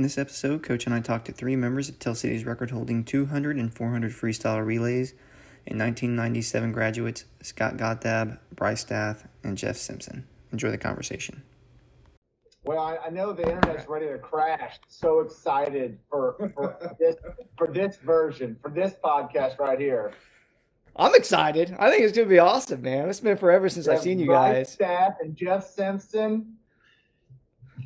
In 0.00 0.02
this 0.02 0.16
episode, 0.16 0.62
Coach 0.62 0.86
and 0.86 0.94
I 0.94 1.00
talked 1.00 1.26
to 1.26 1.32
three 1.32 1.56
members 1.56 1.90
of 1.90 1.98
Tell 1.98 2.14
City's 2.14 2.46
record 2.46 2.70
holding 2.70 3.04
200 3.04 3.58
and 3.58 3.70
400 3.70 4.10
freestyle 4.12 4.64
relays 4.64 5.10
and 5.66 5.78
1997 5.78 6.72
graduates 6.72 7.26
Scott 7.42 7.76
Gottlieb, 7.76 8.38
Bryce 8.50 8.80
Stath, 8.80 9.28
and 9.44 9.58
Jeff 9.58 9.76
Simpson. 9.76 10.26
Enjoy 10.52 10.70
the 10.70 10.78
conversation. 10.78 11.42
Well, 12.64 12.78
I, 12.78 12.96
I 12.96 13.10
know 13.10 13.34
the 13.34 13.42
internet's 13.42 13.86
ready 13.90 14.06
to 14.06 14.16
crash. 14.16 14.80
So 14.88 15.20
excited 15.20 15.98
for, 16.08 16.50
for 16.54 16.96
this 16.98 17.16
for 17.58 17.66
this 17.66 17.96
version, 17.96 18.56
for 18.62 18.70
this 18.70 18.94
podcast 19.04 19.58
right 19.58 19.78
here. 19.78 20.12
I'm 20.96 21.14
excited. 21.14 21.76
I 21.78 21.90
think 21.90 22.04
it's 22.04 22.16
gonna 22.16 22.26
be 22.26 22.38
awesome, 22.38 22.80
man. 22.80 23.10
It's 23.10 23.20
been 23.20 23.36
forever 23.36 23.68
since 23.68 23.86
I've 23.86 24.00
seen 24.00 24.18
you 24.18 24.28
Bryce 24.28 24.54
guys. 24.54 24.72
Stath 24.72 25.16
and 25.20 25.36
Jeff 25.36 25.68
Simpson. 25.68 26.54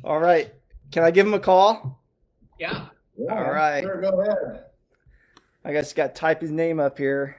All 0.01 0.19
right. 0.19 0.53
Can 0.93 1.03
I 1.03 1.11
give 1.11 1.27
him 1.27 1.33
a 1.33 1.39
call? 1.39 1.99
Yeah. 2.59 2.87
Yeah, 3.17 3.33
All 3.33 3.51
right. 3.51 3.81
Sure, 3.81 4.01
go 4.01 4.21
ahead. 4.21 4.65
I 5.63 5.71
guess 5.71 5.93
got 5.93 6.13
to 6.13 6.19
type 6.19 6.41
his 6.41 6.51
name 6.51 6.79
up 6.79 6.97
here. 6.97 7.37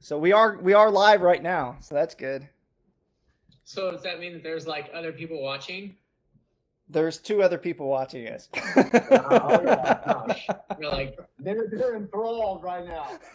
So 0.00 0.18
we 0.18 0.32
are 0.32 0.58
we 0.58 0.74
are 0.74 0.90
live 0.90 1.22
right 1.22 1.42
now, 1.42 1.76
so 1.80 1.94
that's 1.94 2.14
good. 2.14 2.46
So 3.64 3.90
does 3.90 4.02
that 4.02 4.20
mean 4.20 4.34
that 4.34 4.42
there's 4.42 4.66
like 4.66 4.90
other 4.92 5.12
people 5.12 5.42
watching? 5.42 5.96
There's 6.88 7.18
two 7.18 7.42
other 7.42 7.56
people 7.56 7.88
watching 7.88 8.28
us. 8.28 8.48
Oh, 8.54 9.62
yeah. 9.64 10.00
Gosh. 10.04 10.46
You're 10.78 10.90
like, 10.90 11.18
They're 11.38 11.68
they're 11.72 11.96
enthralled 11.96 12.62
right 12.62 12.84
now. 12.84 13.18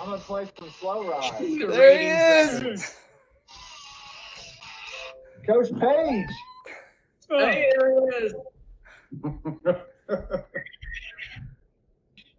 I'm 0.00 0.06
gonna 0.06 0.18
play 0.18 0.48
some 0.58 0.70
slow 0.70 1.08
ride. 1.08 1.32
the 1.40 1.66
There 1.66 1.98
he 1.98 2.06
is. 2.72 2.96
Coach 5.46 5.68
Page. 5.78 6.26
up. 7.30 7.40
Hey, 7.40 7.70
there 7.76 7.90
it 7.90 8.24
is. 8.24 8.34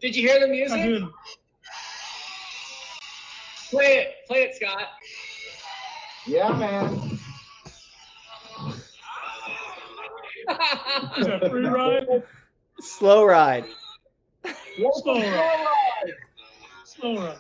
Did 0.02 0.16
you 0.16 0.28
hear 0.28 0.40
the 0.40 0.48
I 0.48 0.50
music? 0.50 0.82
did. 0.84 1.04
Play 3.70 3.98
it. 3.98 4.14
Play 4.28 4.38
it, 4.44 4.56
Scott. 4.56 4.88
Yeah, 6.28 6.50
man. 6.54 7.20
Is 11.18 11.26
that 11.28 11.50
free 11.50 11.66
ride? 11.66 12.24
Slow 12.80 13.26
ride. 13.26 13.66
What's 14.78 15.02
Slow 15.02 15.20
ride. 15.20 15.66
Slow 16.84 17.16
ride. 17.18 17.38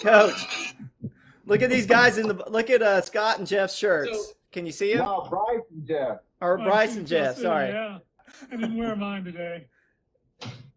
Coach. 0.00 0.74
Look 1.46 1.62
at 1.62 1.70
these 1.70 1.86
guys 1.86 2.18
in 2.18 2.28
the 2.28 2.44
look 2.48 2.70
at 2.70 2.82
uh, 2.82 3.00
Scott 3.00 3.38
and 3.38 3.46
Jeff's 3.46 3.74
shirts. 3.74 4.12
So- 4.12 4.32
Can 4.52 4.66
you 4.66 4.72
see 4.72 4.94
them? 4.94 5.04
No, 5.06 5.26
Bryce 5.28 5.60
and 5.70 5.86
Jeff. 5.86 6.18
Or 6.40 6.58
I 6.60 6.64
Bryce 6.64 6.96
and 6.96 7.06
Jeff, 7.06 7.30
Justin, 7.36 7.44
sorry. 7.44 7.68
Yeah. 7.70 7.98
I 8.50 8.56
didn't 8.56 8.76
wear 8.76 8.96
mine 8.96 9.24
today. 9.24 9.66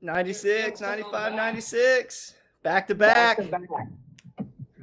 96, 0.01 0.81
95, 0.81 1.33
96. 1.33 2.33
Back 2.63 2.87
to 2.87 2.95
back. 2.95 3.37
to 3.37 3.43
back. 3.43 3.61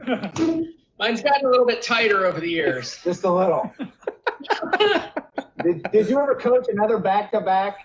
Mine's 0.99 1.23
gotten 1.23 1.47
a 1.47 1.51
little 1.51 1.67
bit 1.67 1.83
tighter 1.83 2.25
over 2.27 2.41
the 2.41 2.49
years. 2.49 2.99
Just 3.05 3.25
a 3.25 3.31
little. 3.33 3.71
did, 5.63 5.83
did 5.93 6.09
you 6.09 6.19
ever 6.21 6.35
coach 6.35 6.67
another 6.69 6.99
back-to-back 6.99 7.79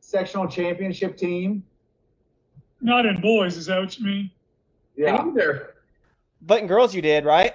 sectional 0.00 0.48
championship 0.48 1.16
team? 1.16 1.64
Not 2.80 3.06
in 3.06 3.20
boys, 3.20 3.56
is 3.56 3.66
that 3.66 3.80
what 3.80 3.98
you 3.98 4.06
mean? 4.06 4.30
Yeah. 4.96 5.22
Either. 5.22 5.74
But 6.42 6.62
in 6.62 6.66
girls 6.66 6.94
you 6.94 7.02
did, 7.02 7.24
right? 7.24 7.54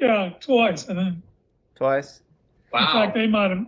Yeah, 0.00 0.30
twice, 0.40 0.88
I 0.88 0.94
think. 0.94 1.16
Twice. 1.74 2.22
Wow. 2.72 2.80
In 2.80 2.86
fact, 2.86 3.14
they 3.14 3.26
might 3.26 3.50
have 3.50 3.66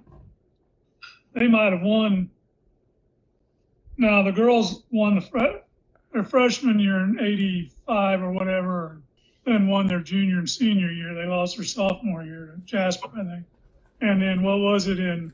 they 1.35 1.49
might 1.49 1.73
have 1.73 1.83
won. 1.83 2.31
Now 3.97 4.23
the 4.23 4.33
girls 4.33 4.85
won 4.91 5.17
the 5.17 5.21
fre- 5.21 5.59
their 6.13 6.25
freshman 6.25 6.79
year 6.81 7.01
in 7.01 7.19
'85 7.21 8.23
or 8.23 8.33
whatever, 8.33 9.01
and 9.47 9.69
won 9.69 9.87
their 9.87 10.01
junior 10.01 10.39
and 10.39 10.49
senior 10.49 10.91
year. 10.91 11.15
They 11.15 11.27
lost 11.27 11.57
their 11.57 11.67
sophomore 11.67 12.25
year 12.25 12.55
to 12.55 12.61
Jasper, 12.65 13.09
I 13.15 13.25
think. 13.25 13.45
And 14.01 14.21
then 14.21 14.43
what 14.43 14.59
was 14.59 14.89
it 14.89 14.99
in 15.01 15.33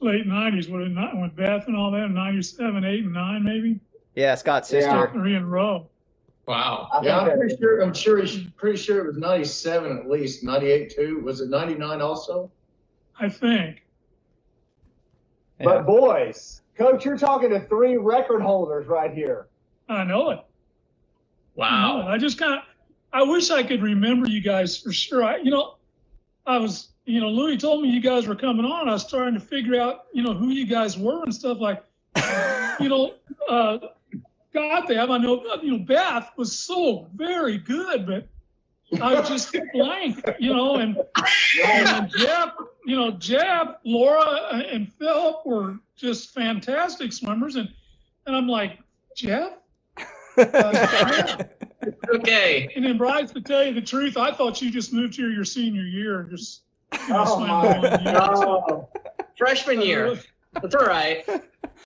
late 0.00 0.26
'90s? 0.26 0.70
What 0.70 0.82
it 0.82 0.90
not 0.90 1.20
with 1.20 1.34
Beth 1.36 1.66
and 1.66 1.76
all 1.76 1.90
that? 1.90 2.10
'97, 2.10 2.84
'8, 2.84 3.04
and 3.04 3.12
'9 3.12 3.44
maybe. 3.44 3.80
Yeah, 4.14 4.34
Scott's 4.34 4.72
Yeah. 4.72 4.80
sister. 4.80 5.10
Three 5.12 5.34
in 5.34 5.42
a 5.42 5.46
row. 5.46 5.88
Wow. 6.46 6.88
I 6.92 7.02
Yeah, 7.04 7.20
I'm 7.20 7.38
pretty 7.38 7.56
sure. 7.56 7.80
I'm 7.82 7.94
sure. 7.94 8.20
He's 8.20 8.44
pretty 8.56 8.76
sure 8.76 9.00
it 9.04 9.06
was 9.06 9.16
'97 9.18 9.96
at 9.98 10.08
least. 10.08 10.42
'98 10.44 10.90
too. 10.90 11.20
Was 11.24 11.40
it 11.40 11.48
'99 11.50 12.00
also? 12.00 12.50
I 13.18 13.28
think. 13.28 13.84
that- 15.58 15.64
But 15.66 15.86
boys, 15.86 16.62
coach, 16.76 17.04
you're 17.04 17.16
talking 17.18 17.50
to 17.50 17.60
three 17.60 17.96
record 17.96 18.42
holders 18.42 18.86
right 18.86 19.12
here. 19.12 19.46
I 19.88 20.02
know 20.04 20.30
it. 20.30 20.40
Wow. 21.54 22.02
No, 22.02 22.08
I 22.08 22.18
just 22.18 22.38
kind 22.38 22.54
of, 22.54 22.60
I 23.12 23.22
wish 23.22 23.50
I 23.50 23.62
could 23.62 23.82
remember 23.82 24.28
you 24.28 24.40
guys 24.40 24.76
for 24.76 24.92
sure. 24.92 25.22
I, 25.22 25.36
you 25.36 25.50
know, 25.50 25.76
I 26.46 26.56
was, 26.58 26.88
you 27.04 27.20
know, 27.20 27.28
Louis 27.28 27.56
told 27.56 27.82
me 27.82 27.90
you 27.90 28.00
guys 28.00 28.26
were 28.26 28.36
coming 28.36 28.64
on. 28.64 28.88
I 28.88 28.92
was 28.92 29.08
trying 29.08 29.34
to 29.34 29.40
figure 29.40 29.80
out, 29.80 30.06
you 30.12 30.22
know, 30.22 30.34
who 30.34 30.50
you 30.50 30.66
guys 30.66 30.96
were 30.96 31.22
and 31.24 31.34
stuff 31.34 31.58
like, 31.60 31.82
you 32.80 32.88
know, 32.88 33.14
uh, 33.48 33.78
there. 34.52 35.00
I 35.00 35.18
know, 35.18 35.44
you 35.62 35.72
know, 35.72 35.78
Beth 35.78 36.30
was 36.36 36.56
so 36.56 37.08
very 37.14 37.58
good, 37.58 38.06
but 38.06 38.28
I 39.02 39.22
just 39.22 39.56
blank, 39.72 40.22
you 40.38 40.54
know, 40.54 40.76
and, 40.76 40.96
and 41.64 42.10
Jeff, 42.10 42.52
you 42.84 42.96
know, 42.96 43.10
Jeff, 43.12 43.76
Laura, 43.84 44.62
and 44.70 44.92
Philip 44.92 45.46
were 45.46 45.78
just 45.96 46.34
fantastic 46.34 47.12
swimmers. 47.12 47.56
And, 47.56 47.68
and 48.26 48.36
I'm 48.36 48.48
like, 48.48 48.78
Jeff? 49.16 49.52
Okay. 52.14 52.72
And 52.76 52.84
then 52.84 52.96
Bryce, 52.96 53.32
to 53.32 53.40
tell 53.40 53.64
you 53.64 53.74
the 53.74 53.82
truth, 53.82 54.16
I 54.16 54.32
thought 54.32 54.62
you 54.62 54.70
just 54.70 54.92
moved 54.92 55.16
here 55.16 55.30
your 55.30 55.44
senior 55.44 55.82
year 55.82 56.20
and 56.20 56.30
just 56.30 56.62
Oh, 57.10 57.40
my 57.40 57.78
one 57.78 58.86
Freshman 59.36 59.80
year. 59.80 60.18
That's 60.60 60.74
all 60.74 60.86
right. 60.86 61.24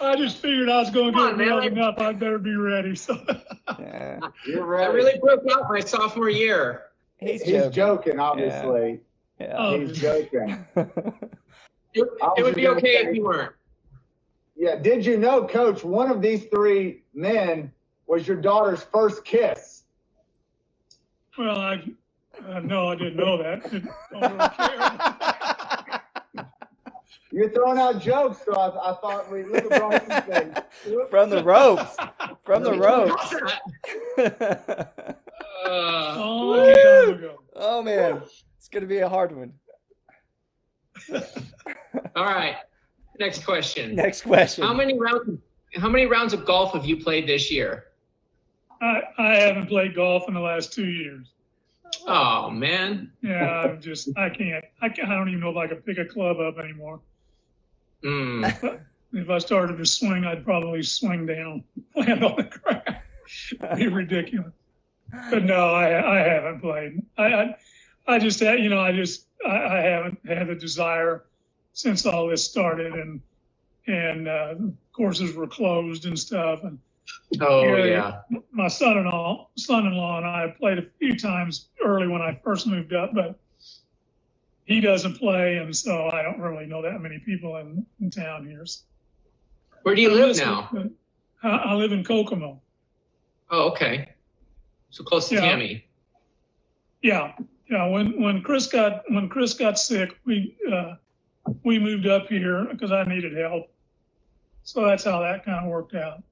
I 0.00 0.16
just 0.16 0.38
figured 0.38 0.68
I 0.68 0.78
was 0.78 0.90
going 0.90 1.12
to 1.12 1.18
get 1.18 1.32
on, 1.32 1.38
man. 1.38 1.50
warmed 1.50 1.78
up. 1.78 2.00
I'd 2.00 2.18
better 2.18 2.38
be 2.38 2.54
ready. 2.56 2.94
So 2.94 3.18
Yeah. 3.78 4.18
You're 4.46 4.80
I 4.80 4.86
really 4.86 5.18
broke 5.18 5.44
out 5.50 5.68
my 5.68 5.80
sophomore 5.80 6.28
year. 6.28 6.86
He's, 7.18 7.42
He's 7.42 7.52
joking. 7.52 7.72
joking, 7.72 8.20
obviously. 8.20 9.00
Yeah. 9.40 9.54
Oh. 9.56 9.80
He's 9.80 9.98
joking. 9.98 10.64
It, 11.98 12.06
it 12.36 12.42
would 12.42 12.54
be 12.54 12.68
okay 12.68 13.06
if 13.06 13.16
you 13.16 13.24
weren't. 13.24 13.54
Yeah. 14.54 14.76
Did 14.76 15.06
you 15.06 15.16
know, 15.16 15.46
coach, 15.46 15.82
one 15.82 16.10
of 16.10 16.20
these 16.20 16.44
three 16.44 17.04
men 17.14 17.72
was 18.06 18.28
your 18.28 18.36
daughter's 18.36 18.82
first 18.82 19.24
kiss? 19.24 19.84
well, 21.38 21.58
I 21.58 21.82
uh, 22.48 22.60
no, 22.60 22.88
I 22.88 22.96
didn't 22.96 23.16
know 23.16 23.36
that. 23.42 23.62
Didn't, 23.70 23.90
really. 24.10 24.38
You're 27.32 27.50
throwing 27.50 27.78
out 27.78 28.00
jokes, 28.00 28.38
so 28.46 28.54
I, 28.54 28.90
I 28.90 28.94
thought 28.94 29.30
we 29.30 29.42
look 29.44 29.70
at 29.70 29.80
Bryce's 29.80 30.24
face. 30.24 30.54
From 31.10 31.28
the 31.28 31.44
ropes. 31.44 31.96
From 32.44 32.62
the 32.62 32.74
ropes. 32.74 33.34
Uh, 35.64 36.14
Long 36.16 36.74
time 36.74 37.30
oh 37.56 37.82
man. 37.82 38.22
It's 38.58 38.68
gonna 38.68 38.86
be 38.86 38.98
a 38.98 39.08
hard 39.08 39.34
one. 39.34 39.52
all 42.14 42.24
right. 42.24 42.56
Next 43.18 43.44
question. 43.44 43.94
Next 43.94 44.22
question. 44.22 44.64
How 44.64 44.74
many 44.74 44.98
rounds? 44.98 45.40
How 45.74 45.88
many 45.88 46.06
rounds 46.06 46.32
of 46.32 46.44
golf 46.44 46.72
have 46.72 46.84
you 46.84 46.96
played 47.02 47.26
this 47.26 47.50
year? 47.50 47.86
I, 48.80 49.02
I 49.18 49.34
haven't 49.36 49.66
played 49.66 49.94
golf 49.94 50.28
in 50.28 50.34
the 50.34 50.40
last 50.40 50.72
two 50.72 50.86
years. 50.86 51.32
Oh 52.06 52.50
man. 52.50 53.12
Yeah, 53.22 53.62
I'm 53.62 53.80
just 53.80 54.08
I 54.16 54.30
can't. 54.30 54.64
I 54.80 54.88
can't. 54.88 55.08
I 55.08 55.14
don't 55.14 55.28
even 55.28 55.40
know 55.40 55.50
if 55.50 55.56
I 55.56 55.66
can 55.66 55.78
pick 55.78 55.98
a 55.98 56.04
club 56.04 56.38
up 56.38 56.58
anymore. 56.58 57.00
Mm. 58.04 58.80
If 59.12 59.30
I 59.30 59.38
started 59.38 59.78
to 59.78 59.86
swing, 59.86 60.24
I'd 60.24 60.44
probably 60.44 60.82
swing 60.82 61.26
down, 61.26 61.64
land 61.96 62.24
on 62.24 62.36
the 62.36 62.42
ground. 62.42 62.98
It'd 63.52 63.76
be 63.78 63.88
ridiculous. 63.88 64.52
But 65.30 65.44
no, 65.44 65.70
I 65.70 66.18
I 66.18 66.18
haven't 66.18 66.60
played. 66.60 67.02
I 67.16 67.24
I, 67.24 67.56
I 68.06 68.18
just 68.18 68.40
had 68.40 68.60
you 68.60 68.68
know 68.68 68.80
I 68.80 68.92
just 68.92 69.26
I, 69.46 69.56
I 69.56 69.80
haven't 69.82 70.18
had 70.26 70.48
the 70.48 70.54
desire 70.54 71.24
since 71.72 72.04
all 72.06 72.28
this 72.28 72.44
started 72.44 72.92
and 72.94 73.20
and 73.86 74.28
uh, 74.28 74.54
courses 74.92 75.34
were 75.34 75.46
closed 75.46 76.06
and 76.06 76.18
stuff 76.18 76.64
and 76.64 76.78
Oh 77.40 77.76
yeah. 77.84 78.20
My 78.56 78.68
son-in-law 78.68 79.48
son-in-law 79.56 80.16
and 80.18 80.26
I 80.26 80.54
played 80.58 80.78
a 80.78 80.86
few 80.98 81.16
times 81.16 81.68
early 81.84 82.08
when 82.08 82.22
I 82.22 82.40
first 82.42 82.66
moved 82.66 82.94
up, 82.94 83.12
but 83.14 83.38
he 84.64 84.80
doesn't 84.80 85.18
play, 85.18 85.58
and 85.58 85.74
so 85.76 86.08
I 86.08 86.22
don't 86.22 86.40
really 86.40 86.66
know 86.66 86.82
that 86.82 87.00
many 87.00 87.18
people 87.20 87.56
in, 87.58 87.86
in 88.00 88.10
town 88.10 88.46
here. 88.46 88.66
So 88.66 88.82
Where 89.82 89.94
do 89.94 90.02
you 90.02 90.10
live 90.10 90.36
now? 90.38 90.70
I, 91.42 91.48
I 91.48 91.74
live 91.74 91.92
in 91.92 92.02
Kokomo. 92.02 92.60
Oh, 93.50 93.68
okay. 93.70 94.12
So 94.90 95.04
close 95.04 95.28
to 95.28 95.36
Yeah. 95.36 95.42
Tammy. 95.42 95.86
Yeah, 97.02 97.32
yeah. 97.70 97.86
When 97.86 98.20
when 98.20 98.42
Chris 98.42 98.66
got 98.66 99.04
when 99.10 99.28
Chris 99.28 99.54
got 99.54 99.78
sick, 99.78 100.16
we 100.24 100.56
uh, 100.72 100.94
we 101.62 101.78
moved 101.78 102.06
up 102.06 102.26
here 102.26 102.66
because 102.70 102.90
I 102.90 103.04
needed 103.04 103.36
help. 103.36 103.70
So 104.64 104.84
that's 104.84 105.04
how 105.04 105.20
that 105.20 105.44
kind 105.44 105.64
of 105.64 105.70
worked 105.70 105.94
out. 105.94 106.22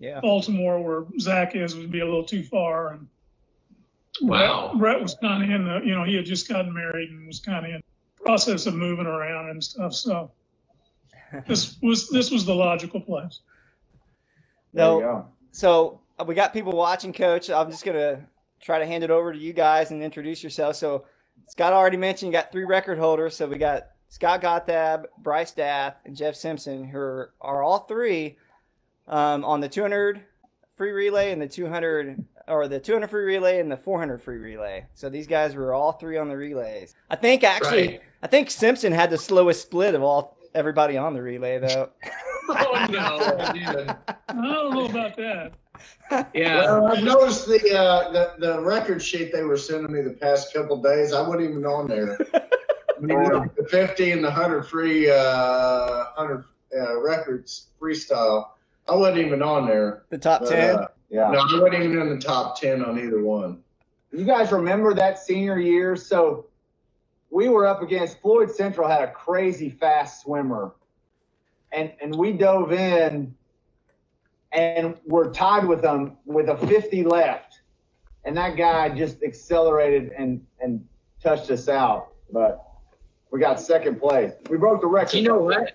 Yeah. 0.00 0.18
Baltimore, 0.20 0.82
where 0.82 1.04
Zach 1.20 1.54
is, 1.54 1.76
would 1.76 1.92
be 1.92 2.00
a 2.00 2.04
little 2.04 2.24
too 2.24 2.42
far, 2.42 2.94
and 2.94 3.06
Wow. 4.22 4.68
Brett, 4.72 4.78
Brett 4.80 5.02
was 5.02 5.14
kind 5.14 5.44
of 5.44 5.50
in 5.50 5.64
the 5.64 5.80
you 5.86 5.94
know 5.94 6.04
he 6.04 6.14
had 6.16 6.24
just 6.26 6.48
gotten 6.48 6.72
married 6.74 7.10
and 7.10 7.26
was 7.26 7.38
kind 7.40 7.64
of 7.64 7.70
in 7.72 7.80
the 8.18 8.24
process 8.24 8.66
of 8.66 8.74
moving 8.74 9.06
around 9.06 9.50
and 9.50 9.62
stuff. 9.62 9.94
So 9.94 10.30
this 11.46 11.76
was 11.82 12.08
this 12.08 12.30
was 12.30 12.44
the 12.44 12.54
logical 12.54 13.00
place. 13.00 13.40
There 14.72 14.84
you 14.84 14.90
No, 14.92 15.00
go. 15.00 15.26
so 15.52 16.00
uh, 16.18 16.24
we 16.24 16.34
got 16.34 16.52
people 16.52 16.72
watching, 16.72 17.12
Coach. 17.12 17.50
I'm 17.50 17.70
just 17.70 17.84
gonna 17.84 18.26
try 18.60 18.78
to 18.78 18.86
hand 18.86 19.04
it 19.04 19.10
over 19.10 19.32
to 19.32 19.38
you 19.38 19.52
guys 19.52 19.90
and 19.90 20.02
introduce 20.02 20.42
yourself. 20.42 20.76
So 20.76 21.04
Scott 21.48 21.72
already 21.72 21.96
mentioned 21.96 22.32
you 22.32 22.38
got 22.38 22.52
three 22.52 22.64
record 22.64 22.98
holders. 22.98 23.36
So 23.36 23.46
we 23.46 23.58
got 23.58 23.88
Scott 24.08 24.40
Gottlieb, 24.42 25.06
Bryce 25.18 25.50
Stath, 25.50 25.96
and 26.04 26.16
Jeff 26.16 26.34
Simpson, 26.34 26.84
who 26.84 26.98
are, 26.98 27.32
are 27.40 27.62
all 27.62 27.80
three 27.80 28.36
um, 29.10 29.44
on 29.44 29.60
the 29.60 29.68
200 29.68 30.22
free 30.76 30.92
relay 30.92 31.32
and 31.32 31.42
the 31.42 31.48
200 31.48 32.24
or 32.48 32.66
the 32.68 32.80
200 32.80 33.08
free 33.10 33.24
relay 33.24 33.60
and 33.60 33.70
the 33.70 33.76
400 33.76 34.22
free 34.22 34.38
relay. 34.38 34.86
So 34.94 35.10
these 35.10 35.26
guys 35.26 35.54
were 35.54 35.74
all 35.74 35.92
three 35.92 36.16
on 36.16 36.28
the 36.28 36.36
relays. 36.36 36.94
I 37.10 37.16
think 37.16 37.44
actually, 37.44 37.88
Right. 37.88 38.00
I 38.22 38.26
think 38.28 38.50
Simpson 38.50 38.92
had 38.92 39.10
the 39.10 39.18
slowest 39.18 39.62
split 39.62 39.94
of 39.94 40.02
all 40.02 40.38
everybody 40.54 40.96
on 40.96 41.12
the 41.14 41.20
relay 41.22 41.58
though. 41.58 41.90
Oh 42.52 42.86
no. 42.90 43.18
I 43.38 44.32
don't 44.32 44.74
know 44.74 44.86
about 44.86 45.16
that. 45.16 45.52
Yeah. 46.34 46.62
Well, 46.64 46.86
I've 46.88 47.04
noticed 47.04 47.46
the, 47.46 47.78
uh, 47.78 48.10
the 48.10 48.32
the 48.40 48.60
record 48.60 49.00
sheet 49.00 49.30
they 49.32 49.44
were 49.44 49.56
sending 49.56 49.92
me 49.92 50.00
the 50.00 50.14
past 50.14 50.52
couple 50.52 50.82
days. 50.82 51.12
I 51.12 51.20
wasn't 51.20 51.48
even 51.48 51.64
on 51.64 51.86
there. 51.86 52.18
When 52.98 53.08
you 53.10 53.22
look 53.22 53.44
at 53.46 53.54
the 53.56 53.68
50 53.68 54.10
and 54.10 54.24
the 54.24 54.30
100 54.30 54.64
free 54.64 55.08
uh, 55.08 56.06
100 56.16 56.44
uh, 56.76 57.00
records 57.00 57.68
freestyle, 57.80 58.48
I 58.88 58.94
wasn't 58.94 59.18
even 59.18 59.42
on 59.42 59.66
there. 59.66 60.02
the 60.10 60.18
top 60.18 60.40
But, 60.42 60.48
10. 60.50 60.76
uh, 60.76 60.88
Yeah. 61.10 61.30
no, 61.30 61.38
I 61.40 61.60
wasn't 61.60 61.74
even 61.82 62.00
in 62.00 62.08
the 62.10 62.18
top 62.20 62.60
10 62.60 62.84
on 62.84 62.98
either 62.98 63.22
one. 63.22 63.62
You 64.12 64.24
guys 64.24 64.50
remember 64.52 64.94
that 64.94 65.18
senior 65.18 65.58
year? 65.58 65.94
So 65.96 66.46
we 67.30 67.48
were 67.48 67.66
up 67.66 67.82
against 67.82 68.20
Floyd 68.20 68.50
Central 68.50 68.88
had 68.88 69.02
a 69.02 69.10
crazy 69.12 69.70
fast 69.70 70.22
swimmer. 70.22 70.72
And 71.72 71.92
and 72.02 72.16
we 72.16 72.32
dove 72.32 72.72
in 72.72 73.32
and 74.52 74.96
we're 75.06 75.32
tied 75.32 75.64
with 75.66 75.82
them 75.82 76.16
with 76.24 76.48
a 76.48 76.56
50 76.56 77.04
left. 77.04 77.60
And 78.24 78.36
that 78.36 78.56
guy 78.56 78.88
just 78.88 79.22
accelerated 79.22 80.10
and 80.18 80.44
and 80.60 80.84
touched 81.22 81.50
us 81.50 81.68
out. 81.68 82.08
But 82.32 82.64
we 83.30 83.38
got 83.38 83.60
second 83.60 84.00
place. 84.00 84.32
We 84.48 84.56
broke 84.58 84.80
the 84.80 84.88
record. 84.88 85.14
You 85.14 85.22
know 85.28 85.38
what? 85.38 85.72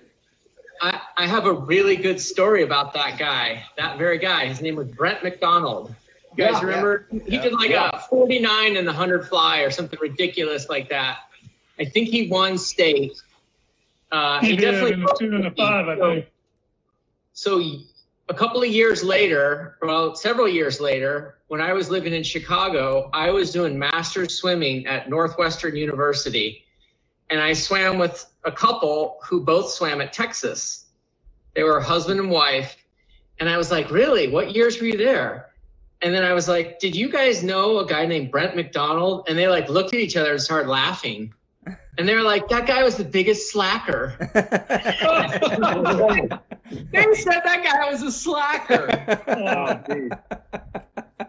I, 0.82 1.02
I 1.18 1.28
have 1.28 1.46
a 1.46 1.54
really 1.54 1.96
good 1.96 2.20
story 2.20 2.64
about 2.64 2.94
that 2.94 3.18
guy, 3.18 3.64
that 3.78 3.98
very 3.98 4.18
guy. 4.18 4.46
His 4.48 4.62
name 4.62 4.76
was 4.76 4.88
Brent 4.88 5.24
McDonald. 5.24 5.94
You 6.36 6.46
guys 6.46 6.62
Yeah, 6.62 6.68
remember? 6.68 7.08
He 7.26 7.38
did 7.38 7.54
like 7.54 7.72
a 7.72 8.00
49 8.10 8.76
in 8.76 8.86
the 8.86 8.92
100 8.92 9.28
fly 9.28 9.60
or 9.60 9.72
something 9.72 10.00
ridiculous 10.02 10.70
like 10.70 10.90
that. 10.90 11.20
I 11.80 11.86
think 11.86 12.10
he 12.10 12.28
won 12.28 12.58
state. 12.58 13.22
Uh, 14.12 14.40
He, 14.40 14.52
he, 14.52 14.56
did 14.56 14.72
definitely 14.72 14.94
in 14.94 15.02
the 15.02 15.16
two 15.20 15.36
and 15.36 15.46
the 15.46 15.52
five, 15.52 15.88
I 15.88 15.96
think. 15.96 16.26
so 17.34 17.62
a 18.30 18.34
couple 18.34 18.62
of 18.62 18.70
years 18.70 19.04
later, 19.04 19.78
well, 19.82 20.16
several 20.16 20.48
years 20.48 20.80
later, 20.82 21.38
when 21.48 21.62
I 21.62 21.74
was 21.74 21.90
living 21.90 22.14
in 22.14 22.24
Chicago, 22.24 23.10
I 23.14 23.30
was 23.30 23.52
doing 23.52 23.78
master's 23.78 24.34
swimming 24.36 24.88
at 24.88 25.10
Northwestern 25.10 25.76
University. 25.76 26.65
And 27.30 27.42
I 27.42 27.54
swam 27.54 27.98
with 27.98 28.26
a 28.44 28.52
couple 28.52 29.18
who 29.24 29.42
both 29.42 29.70
swam 29.70 30.02
at 30.02 30.14
Texas. 30.14 30.86
They 31.56 31.64
were 31.64 31.80
husband 31.80 32.20
and 32.20 32.30
wife. 32.30 32.78
And 33.40 33.50
I 33.50 33.58
was 33.58 33.72
like, 33.72 33.90
really? 33.92 34.28
What 34.30 34.56
years 34.56 34.80
were 34.80 34.88
you 34.88 34.98
there? 34.98 35.52
And 36.02 36.14
then 36.14 36.24
I 36.24 36.34
was 36.34 36.48
like, 36.48 36.80
did 36.80 36.96
you 36.96 37.12
guys 37.12 37.44
know 37.44 37.80
a 37.80 37.86
guy 37.86 38.06
named 38.06 38.32
Brent 38.32 38.56
McDonald? 38.56 39.26
And 39.28 39.38
they 39.38 39.48
like 39.48 39.70
looked 39.70 39.94
at 39.94 40.00
each 40.00 40.16
other 40.16 40.32
and 40.32 40.42
started 40.42 40.70
laughing. 40.70 41.34
And 41.98 42.06
they 42.06 42.14
were 42.14 42.24
like, 42.24 42.50
that 42.50 42.68
guy 42.68 42.84
was 42.84 42.98
the 42.98 43.06
biggest 43.06 43.54
slacker. 43.54 44.18
They 46.92 47.14
said 47.14 47.42
that 47.44 47.64
guy 47.64 47.90
was 47.92 48.02
a 48.02 48.12
slacker, 48.12 48.90
Oh, 49.28 49.80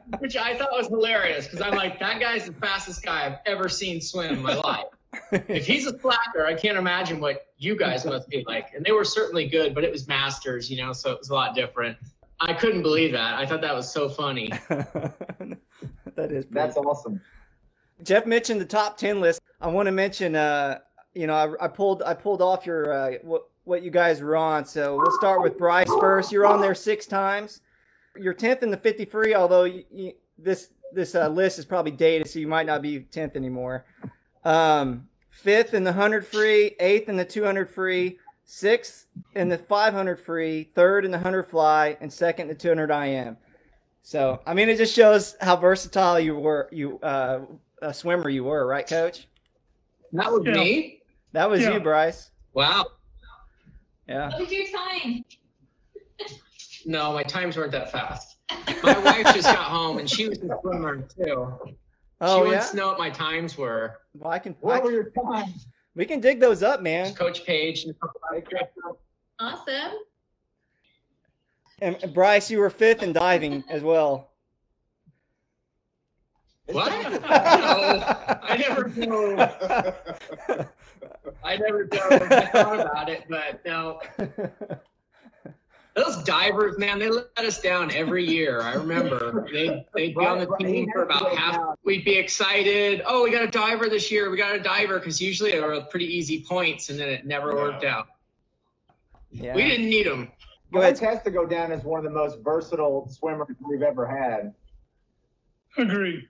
which 0.18 0.36
I 0.36 0.56
thought 0.56 0.72
was 0.72 0.88
hilarious 0.88 1.46
because 1.46 1.60
I'm 1.60 1.74
like, 1.74 2.00
that 2.00 2.20
guy's 2.20 2.46
the 2.46 2.52
fastest 2.54 3.04
guy 3.04 3.26
I've 3.26 3.38
ever 3.46 3.68
seen 3.68 4.00
swim 4.00 4.34
in 4.34 4.42
my 4.42 4.54
life. 4.54 4.86
If 5.32 5.66
he's 5.66 5.86
a 5.86 5.98
slacker, 5.98 6.46
I 6.46 6.54
can't 6.54 6.76
imagine 6.76 7.20
what 7.20 7.46
you 7.58 7.76
guys 7.76 8.04
must 8.04 8.28
be 8.28 8.44
like. 8.46 8.72
And 8.74 8.84
they 8.84 8.92
were 8.92 9.04
certainly 9.04 9.48
good, 9.48 9.74
but 9.74 9.84
it 9.84 9.90
was 9.90 10.06
masters, 10.08 10.70
you 10.70 10.76
know, 10.76 10.92
so 10.92 11.10
it 11.12 11.18
was 11.18 11.30
a 11.30 11.34
lot 11.34 11.54
different. 11.54 11.96
I 12.40 12.52
couldn't 12.52 12.82
believe 12.82 13.12
that. 13.12 13.34
I 13.34 13.46
thought 13.46 13.60
that 13.62 13.74
was 13.74 13.90
so 13.90 14.08
funny. 14.08 14.50
that 14.68 15.58
is 16.16 16.44
pretty 16.44 16.48
That's 16.50 16.76
awesome. 16.76 17.20
Jeff 18.02 18.26
mentioned 18.26 18.60
the 18.60 18.66
top 18.66 18.98
ten 18.98 19.20
list. 19.20 19.40
I 19.60 19.68
want 19.68 19.86
to 19.86 19.92
mention, 19.92 20.36
uh, 20.36 20.78
you 21.14 21.26
know, 21.26 21.34
I, 21.34 21.64
I 21.64 21.68
pulled 21.68 22.02
I 22.02 22.12
pulled 22.12 22.42
off 22.42 22.66
your 22.66 22.92
uh, 22.92 23.12
what 23.22 23.48
what 23.64 23.82
you 23.82 23.90
guys 23.90 24.20
were 24.20 24.36
on. 24.36 24.64
So 24.66 24.96
we'll 24.96 25.16
start 25.18 25.42
with 25.42 25.56
Bryce 25.56 25.88
first. 25.98 26.30
You're 26.30 26.46
on 26.46 26.60
there 26.60 26.74
six 26.74 27.06
times. 27.06 27.62
You're 28.18 28.34
tenth 28.34 28.62
in 28.62 28.70
the 28.70 28.76
fifty 28.76 29.06
free, 29.06 29.34
although 29.34 29.64
you, 29.64 29.84
you, 29.90 30.12
this 30.38 30.68
this 30.92 31.14
uh, 31.14 31.28
list 31.28 31.58
is 31.58 31.64
probably 31.64 31.90
dated, 31.90 32.28
so 32.28 32.38
you 32.38 32.46
might 32.46 32.66
not 32.66 32.82
be 32.82 33.00
tenth 33.00 33.34
anymore. 33.34 33.86
Um, 34.46 35.08
fifth 35.28 35.74
in 35.74 35.82
the 35.82 35.92
hundred 35.92 36.24
free, 36.24 36.76
eighth 36.78 37.08
in 37.08 37.16
the 37.16 37.24
two 37.24 37.44
hundred 37.44 37.68
free, 37.68 38.18
sixth 38.44 39.06
in 39.34 39.48
the 39.48 39.58
five 39.58 39.92
hundred 39.92 40.20
free, 40.20 40.70
third 40.74 41.04
in 41.04 41.10
the 41.10 41.18
hundred 41.18 41.44
fly, 41.44 41.96
and 42.00 42.12
second 42.12 42.42
in 42.42 42.48
the 42.50 42.54
two 42.54 42.68
hundred 42.68 42.90
IM. 42.92 43.36
So 44.02 44.40
I 44.46 44.54
mean, 44.54 44.68
it 44.68 44.76
just 44.78 44.94
shows 44.94 45.34
how 45.40 45.56
versatile 45.56 46.20
you 46.20 46.36
were. 46.36 46.68
You 46.70 47.00
uh, 47.00 47.40
a 47.82 47.92
swimmer 47.92 48.28
you 48.28 48.44
were, 48.44 48.64
right, 48.66 48.86
Coach? 48.86 49.26
That 50.12 50.30
was 50.32 50.42
Yeah. 50.46 50.54
me? 50.54 51.02
That 51.32 51.50
was 51.50 51.62
Yeah. 51.62 51.74
you, 51.74 51.80
Bryce. 51.80 52.30
Wow. 52.54 52.86
Yeah. 54.08 54.28
What 54.30 54.42
was 54.42 54.52
your 54.52 54.66
time? 54.68 55.24
No, 56.86 57.12
my 57.12 57.24
times 57.24 57.56
weren't 57.56 57.72
that 57.72 57.90
fast. 57.90 58.36
My 58.84 58.96
wife 59.00 59.34
just 59.34 59.48
got 59.48 59.56
home 59.64 59.98
and 59.98 60.08
she 60.08 60.28
was 60.28 60.38
a 60.38 60.48
swimmer 60.62 61.02
too. 61.02 61.58
Oh 62.20 62.44
she 62.44 62.50
yeah. 62.50 62.56
wants 62.56 62.70
to 62.70 62.76
know 62.76 62.86
what 62.86 62.98
my 63.00 63.10
times 63.10 63.58
were. 63.58 63.98
Well, 64.18 64.32
I 64.32 64.38
can. 64.38 64.52
I 64.52 64.56
What 64.60 64.82
were 64.82 64.90
can- 64.90 64.94
your 64.94 65.10
times? 65.10 65.66
we 65.94 66.04
can 66.06 66.20
dig 66.20 66.40
those 66.40 66.62
up, 66.62 66.82
man. 66.82 67.14
Coach 67.14 67.44
Page 67.44 67.86
Awesome. 69.38 69.92
And, 71.82 71.96
and 72.02 72.14
Bryce, 72.14 72.50
you 72.50 72.58
were 72.58 72.70
fifth 72.70 73.02
in 73.02 73.12
diving 73.12 73.62
as 73.68 73.82
well. 73.82 74.30
What? 76.66 76.90
no, 77.12 77.20
I 77.28 78.56
never 78.58 78.84
dove. 78.88 79.96
I 81.44 81.56
never 81.56 81.84
dove. 81.84 82.12
I 82.12 82.46
thought 82.46 82.80
about 82.80 83.08
it, 83.08 83.24
but 83.28 83.64
no. 83.64 84.00
Those 85.96 86.22
divers, 86.24 86.76
man, 86.76 86.98
they 86.98 87.08
let 87.08 87.38
us 87.38 87.58
down 87.58 87.90
every 87.90 88.22
year. 88.22 88.60
I 88.60 88.74
remember 88.74 89.48
they 89.50 89.86
they'd 89.94 90.14
be 90.14 90.26
on 90.26 90.38
the 90.38 90.54
team 90.60 90.90
for 90.92 91.04
about 91.04 91.34
half. 91.34 91.58
We'd 91.84 92.04
be 92.04 92.18
excited. 92.18 93.00
Oh, 93.06 93.24
we 93.24 93.30
got 93.30 93.42
a 93.42 93.50
diver 93.50 93.88
this 93.88 94.10
year. 94.10 94.30
We 94.30 94.36
got 94.36 94.54
a 94.54 94.60
diver 94.60 94.98
because 94.98 95.22
usually 95.22 95.52
they 95.52 95.60
were 95.60 95.80
pretty 95.90 96.04
easy 96.04 96.44
points, 96.46 96.90
and 96.90 96.98
then 97.00 97.08
it 97.08 97.24
never 97.24 97.54
worked 97.54 97.84
out. 97.84 98.08
yeah. 99.30 99.54
We 99.54 99.62
didn't 99.62 99.88
need 99.88 100.06
them. 100.06 100.30
Go 100.70 100.80
ahead. 100.80 100.98
Bryce 100.98 101.14
has 101.14 101.22
to 101.22 101.30
go 101.30 101.46
down 101.46 101.72
as 101.72 101.82
one 101.82 101.98
of 101.98 102.04
the 102.04 102.10
most 102.10 102.40
versatile 102.44 103.08
swimmers 103.08 103.56
we've 103.66 103.82
ever 103.82 104.04
had. 104.06 104.52
Agree. 105.78 106.28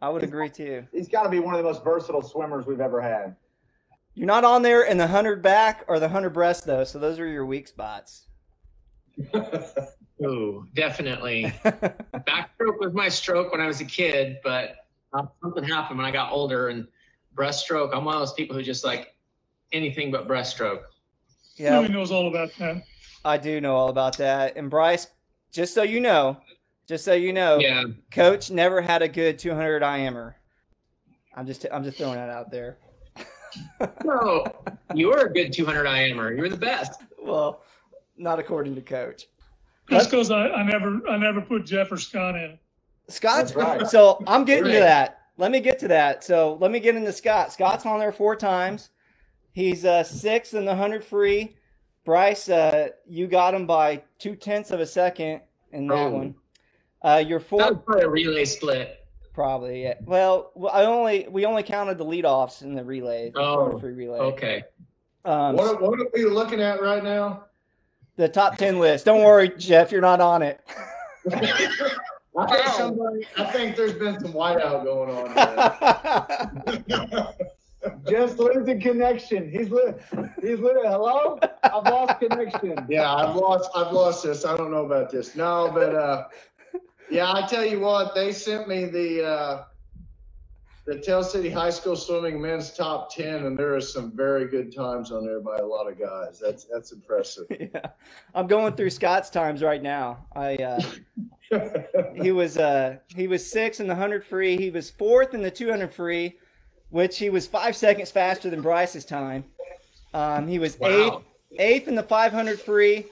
I 0.00 0.10
would 0.10 0.22
agree 0.22 0.50
too. 0.50 0.86
He's 0.92 1.08
got 1.08 1.24
to 1.24 1.28
be 1.28 1.40
one 1.40 1.54
of 1.54 1.58
the 1.58 1.64
most 1.64 1.82
versatile 1.82 2.22
swimmers 2.22 2.66
we've 2.66 2.80
ever 2.80 3.00
had. 3.00 3.34
You're 4.14 4.28
not 4.28 4.44
on 4.44 4.62
there 4.62 4.84
in 4.84 4.96
the 4.96 5.08
hundred 5.08 5.42
back 5.42 5.84
or 5.88 5.98
the 5.98 6.10
hundred 6.10 6.30
breast 6.30 6.66
though, 6.66 6.84
so 6.84 7.00
those 7.00 7.18
are 7.18 7.26
your 7.26 7.44
weak 7.44 7.66
spots. 7.66 8.28
Ooh, 10.22 10.66
definitely. 10.74 11.52
Backstroke 11.64 12.78
was 12.80 12.92
my 12.92 13.08
stroke 13.08 13.52
when 13.52 13.60
I 13.60 13.66
was 13.66 13.80
a 13.80 13.84
kid, 13.84 14.38
but 14.42 14.76
uh, 15.12 15.26
something 15.42 15.64
happened 15.64 15.98
when 15.98 16.06
I 16.06 16.10
got 16.10 16.32
older. 16.32 16.68
And 16.68 16.86
breaststroke, 17.36 17.94
I'm 17.94 18.04
one 18.04 18.14
of 18.14 18.20
those 18.20 18.32
people 18.32 18.56
who 18.56 18.62
just 18.62 18.84
like 18.84 19.14
anything 19.72 20.10
but 20.10 20.28
breaststroke. 20.28 20.82
yeah, 21.56 21.78
Louis 21.78 21.88
knows 21.88 22.10
all 22.12 22.28
about 22.28 22.50
that. 22.58 22.82
I 23.24 23.38
do 23.38 23.60
know 23.60 23.74
all 23.74 23.88
about 23.88 24.16
that. 24.18 24.56
And 24.56 24.70
Bryce, 24.70 25.08
just 25.50 25.74
so 25.74 25.82
you 25.82 26.00
know, 26.00 26.36
just 26.86 27.04
so 27.04 27.14
you 27.14 27.32
know, 27.32 27.58
Yeah. 27.58 27.84
Coach 28.10 28.50
never 28.50 28.80
had 28.80 29.02
a 29.02 29.08
good 29.08 29.38
200 29.38 29.82
IMer. 29.82 30.34
I'm 31.34 31.46
just 31.46 31.66
I'm 31.72 31.82
just 31.82 31.98
throwing 31.98 32.14
that 32.16 32.30
out 32.30 32.50
there. 32.50 32.78
No, 34.04 34.44
you 34.94 35.08
were 35.08 35.26
a 35.26 35.32
good 35.32 35.52
200 35.52 35.86
IMer. 35.86 36.36
You 36.36 36.42
were 36.42 36.48
the 36.48 36.56
best. 36.56 37.02
Well, 37.20 37.62
not 38.16 38.38
according 38.38 38.74
to 38.76 38.80
Coach. 38.80 39.26
That's 39.88 40.06
because 40.06 40.30
I, 40.30 40.48
I 40.48 40.62
never 40.62 41.00
I 41.08 41.16
never 41.18 41.40
put 41.40 41.66
Jeff 41.66 41.92
or 41.92 41.98
Scott 41.98 42.36
in. 42.36 42.58
Scott's 43.08 43.54
right. 43.54 43.86
so 43.86 44.22
I'm 44.26 44.44
getting 44.44 44.64
to 44.64 44.70
that. 44.78 45.20
Let 45.36 45.50
me 45.50 45.60
get 45.60 45.78
to 45.80 45.88
that. 45.88 46.24
So 46.24 46.56
let 46.60 46.70
me 46.70 46.80
get 46.80 46.96
into 46.96 47.12
Scott. 47.12 47.52
Scott's 47.52 47.84
on 47.84 47.98
there 47.98 48.12
four 48.12 48.34
times. 48.36 48.90
He's 49.52 49.84
uh, 49.84 50.02
sixth 50.02 50.54
in 50.54 50.64
the 50.64 50.74
hundred 50.74 51.04
free. 51.04 51.56
Bryce, 52.04 52.48
uh, 52.48 52.88
you 53.06 53.26
got 53.26 53.54
him 53.54 53.66
by 53.66 54.02
two 54.18 54.36
tenths 54.36 54.70
of 54.70 54.80
a 54.80 54.86
second 54.86 55.40
in 55.72 55.86
that 55.88 55.94
Oh. 55.94 56.10
one. 56.10 56.34
Uh, 57.02 57.22
you're 57.26 57.38
That 57.38 57.48
fourth, 57.48 57.70
was 57.70 57.78
probably 57.84 58.04
a 58.04 58.08
relay 58.08 58.44
split. 58.44 59.06
probably. 59.34 59.82
Yeah. 59.82 59.94
Well, 60.02 60.52
well, 60.54 60.72
I 60.72 60.84
only 60.84 61.26
we 61.30 61.44
only 61.44 61.62
counted 61.62 61.98
the 61.98 62.04
leadoffs 62.04 62.62
in 62.62 62.74
the 62.74 62.84
relay, 62.84 63.30
the 63.30 63.40
Oh, 63.40 63.78
free 63.78 63.92
relay. 63.92 64.18
Okay. 64.18 64.64
Um, 65.26 65.56
What, 65.56 65.80
what 65.82 65.98
are 66.00 66.08
we 66.14 66.24
looking 66.24 66.60
at 66.60 66.80
right 66.82 67.02
now? 67.04 67.44
The 68.16 68.28
top 68.28 68.56
ten 68.56 68.78
list. 68.78 69.04
Don't 69.04 69.22
worry, 69.22 69.50
Jeff, 69.56 69.92
you're 69.92 70.00
not 70.00 70.20
on 70.20 70.42
it. 70.42 70.60
I 71.32 72.46
think 72.46 72.66
somebody. 72.68 73.26
I 73.38 73.44
think 73.44 73.76
there's 73.76 73.94
been 73.94 74.18
some 74.20 74.32
whiteout 74.32 74.84
going 74.84 75.10
on. 75.10 76.84
Here. 76.88 77.28
Just 78.08 78.38
losing 78.38 78.80
connection. 78.80 79.50
He's 79.50 79.70
li- 79.70 79.92
he's 80.40 80.58
li- 80.58 80.72
hello. 80.84 81.38
I've 81.62 81.84
lost 81.84 82.18
connection. 82.18 82.86
Yeah, 82.88 83.12
I've 83.12 83.36
lost. 83.36 83.70
I've 83.74 83.92
lost 83.92 84.24
this. 84.24 84.44
I 84.44 84.56
don't 84.56 84.70
know 84.70 84.86
about 84.86 85.10
this. 85.10 85.36
No, 85.36 85.70
but 85.72 85.94
uh, 85.94 86.24
yeah, 87.10 87.30
I 87.32 87.46
tell 87.46 87.64
you 87.64 87.80
what, 87.80 88.14
they 88.14 88.32
sent 88.32 88.68
me 88.68 88.86
the 88.86 89.24
uh, 89.26 89.64
the 90.86 90.98
Tell 90.98 91.24
City 91.24 91.48
High 91.48 91.70
School 91.70 91.96
swimming 91.96 92.40
men's 92.40 92.72
top 92.72 93.14
ten, 93.14 93.46
and 93.46 93.58
there 93.58 93.74
are 93.74 93.80
some 93.80 94.12
very 94.14 94.46
good 94.48 94.74
times 94.74 95.10
on 95.10 95.24
there 95.24 95.40
by 95.40 95.56
a 95.56 95.64
lot 95.64 95.90
of 95.90 95.98
guys. 95.98 96.38
That's 96.38 96.64
that's 96.64 96.92
impressive. 96.92 97.46
yeah, 97.50 97.86
I'm 98.34 98.46
going 98.46 98.74
through 98.74 98.90
Scott's 98.90 99.30
times 99.30 99.62
right 99.62 99.82
now. 99.82 100.26
I 100.36 100.56
uh, 100.56 100.80
he 102.14 102.32
was 102.32 102.58
uh 102.58 102.96
he 103.14 103.26
was 103.26 103.50
sixth 103.50 103.80
in 103.80 103.86
the 103.86 103.94
hundred 103.94 104.24
free. 104.24 104.56
He 104.56 104.70
was 104.70 104.90
fourth 104.90 105.32
in 105.34 105.42
the 105.42 105.50
two 105.50 105.70
hundred 105.70 105.94
free, 105.94 106.36
which 106.90 107.18
he 107.18 107.30
was 107.30 107.46
five 107.46 107.74
seconds 107.76 108.10
faster 108.10 108.50
than 108.50 108.60
Bryce's 108.60 109.04
time. 109.04 109.44
Um, 110.12 110.46
he 110.46 110.58
was 110.58 110.78
Wow. 110.78 110.88
eighth 110.88 111.60
eighth 111.60 111.88
in 111.88 111.94
the 111.94 112.02
five 112.02 112.32
hundred 112.32 112.60
free, 112.60 113.06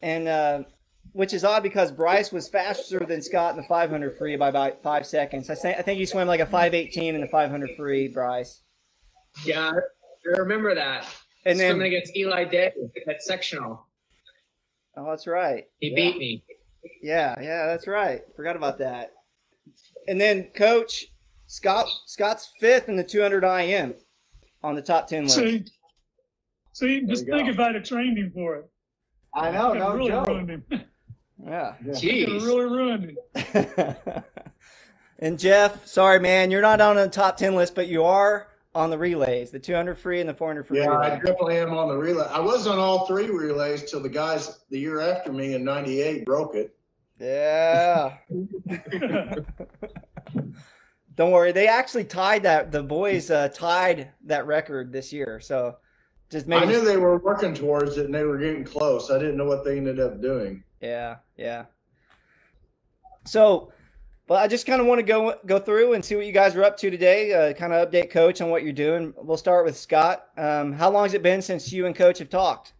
and 0.00 0.28
uh, 0.28 0.62
which 1.16 1.32
is 1.32 1.44
odd 1.44 1.62
because 1.62 1.90
Bryce 1.90 2.30
was 2.30 2.46
faster 2.48 2.98
than 3.00 3.22
Scott 3.22 3.52
in 3.52 3.56
the 3.56 3.66
five 3.66 3.88
hundred 3.90 4.18
free 4.18 4.36
by 4.36 4.48
about 4.48 4.82
five 4.82 5.06
seconds. 5.06 5.48
I 5.48 5.54
think 5.54 5.78
I 5.78 5.82
think 5.82 5.98
he 5.98 6.04
swam 6.06 6.26
like 6.28 6.40
a 6.40 6.46
five 6.46 6.74
eighteen 6.74 7.14
in 7.14 7.20
the 7.22 7.26
five 7.28 7.50
hundred 7.50 7.70
free, 7.76 8.08
Bryce. 8.08 8.60
Yeah, 9.44 9.72
I 9.72 10.38
remember 10.38 10.74
that. 10.74 11.06
And 11.46 11.58
then 11.58 11.72
Swimming 11.72 11.94
against 11.94 12.16
Eli 12.16 12.44
Day 12.44 12.72
at 13.08 13.22
sectional. 13.22 13.86
oh, 14.96 15.06
that's 15.10 15.26
right. 15.26 15.64
He 15.80 15.88
Yeah. 15.90 15.96
beat 15.96 16.18
me. 16.18 16.44
Yeah, 17.02 17.34
yeah, 17.40 17.66
that's 17.66 17.86
right. 17.86 18.22
Forgot 18.36 18.56
about 18.56 18.78
that. 18.78 19.12
And 20.08 20.20
then 20.20 20.44
coach 20.54 21.06
Scott 21.46 21.88
Scott's 22.06 22.52
fifth 22.60 22.88
in 22.88 22.96
the 22.96 23.04
200 23.04 23.42
IM 23.44 23.94
on 24.62 24.74
the 24.74 24.82
top 24.82 25.08
10 25.08 25.24
list. 25.24 25.36
See, 25.36 25.64
see, 26.72 27.00
just 27.06 27.24
think 27.26 27.46
go. 27.46 27.52
if 27.52 27.58
I'd 27.58 27.74
have 27.74 27.84
trained 27.84 28.18
him 28.18 28.30
for 28.34 28.56
it. 28.56 28.70
I 29.34 29.50
know, 29.50 29.72
Could 29.72 29.80
have 29.80 29.88
no 29.88 29.94
really 29.96 30.56
joke. 30.70 30.80
ruined 31.38 31.76
him. 31.80 31.94
Could 31.94 32.02
Yeah. 32.02 32.02
Yeah. 32.02 32.26
Jeez. 32.26 32.44
really 32.44 32.64
ruined 32.64 33.18
him. 33.34 34.24
and 35.18 35.38
Jeff, 35.38 35.86
sorry 35.86 36.20
man, 36.20 36.50
you're 36.50 36.62
not 36.62 36.80
on 36.80 36.96
the 36.96 37.08
top 37.08 37.36
10 37.36 37.54
list, 37.54 37.74
but 37.74 37.88
you 37.88 38.04
are 38.04 38.48
on 38.74 38.90
the 38.90 38.98
relays, 38.98 39.50
the 39.50 39.58
200 39.58 39.98
free 39.98 40.20
and 40.20 40.28
the 40.28 40.34
400 40.34 40.66
free 40.66 40.80
Yeah, 40.80 40.92
I 40.92 41.10
definitely 41.10 41.56
am 41.56 41.72
on 41.72 41.88
the 41.88 41.96
relay. 41.96 42.26
I 42.30 42.40
was 42.40 42.66
on 42.66 42.78
all 42.78 43.06
three 43.06 43.30
relays 43.30 43.90
till 43.90 44.00
the 44.00 44.08
guys 44.08 44.60
the 44.70 44.78
year 44.78 45.00
after 45.00 45.32
me 45.32 45.54
in 45.54 45.64
'98 45.64 46.26
broke 46.26 46.54
it. 46.54 46.76
Yeah. 47.18 48.16
Don't 51.16 51.30
worry, 51.30 51.52
they 51.52 51.66
actually 51.66 52.04
tied 52.04 52.42
that. 52.42 52.70
The 52.70 52.82
boys 52.82 53.30
uh, 53.30 53.48
tied 53.48 54.10
that 54.26 54.46
record 54.46 54.92
this 54.92 55.14
year. 55.14 55.40
So 55.40 55.76
just 56.30 56.46
maybe. 56.46 56.66
I 56.66 56.68
knew 56.68 56.84
they 56.84 56.98
were 56.98 57.16
working 57.18 57.54
towards 57.54 57.96
it 57.96 58.04
and 58.04 58.14
they 58.14 58.24
were 58.24 58.36
getting 58.36 58.64
close. 58.64 59.10
I 59.10 59.18
didn't 59.18 59.38
know 59.38 59.46
what 59.46 59.64
they 59.64 59.78
ended 59.78 59.98
up 59.98 60.20
doing. 60.20 60.62
Yeah, 60.80 61.16
yeah. 61.36 61.66
So, 63.24 63.72
but 64.26 64.36
I 64.36 64.48
just 64.48 64.66
kind 64.66 64.80
of 64.80 64.86
want 64.86 64.98
to 64.98 65.02
go 65.02 65.34
go 65.46 65.58
through 65.58 65.94
and 65.94 66.04
see 66.04 66.16
what 66.16 66.26
you 66.26 66.32
guys 66.32 66.54
are 66.54 66.64
up 66.64 66.76
to 66.78 66.90
today. 66.90 67.32
Uh, 67.32 67.52
kind 67.54 67.72
of 67.72 67.88
update 67.88 68.10
coach 68.10 68.40
on 68.40 68.50
what 68.50 68.62
you're 68.62 68.72
doing. 68.72 69.14
We'll 69.16 69.36
start 69.36 69.64
with 69.64 69.76
Scott. 69.76 70.28
Um, 70.36 70.72
how 70.72 70.90
long 70.90 71.04
has 71.04 71.14
it 71.14 71.22
been 71.22 71.42
since 71.42 71.72
you 71.72 71.86
and 71.86 71.94
coach 71.94 72.18
have 72.18 72.30
talked? 72.30 72.72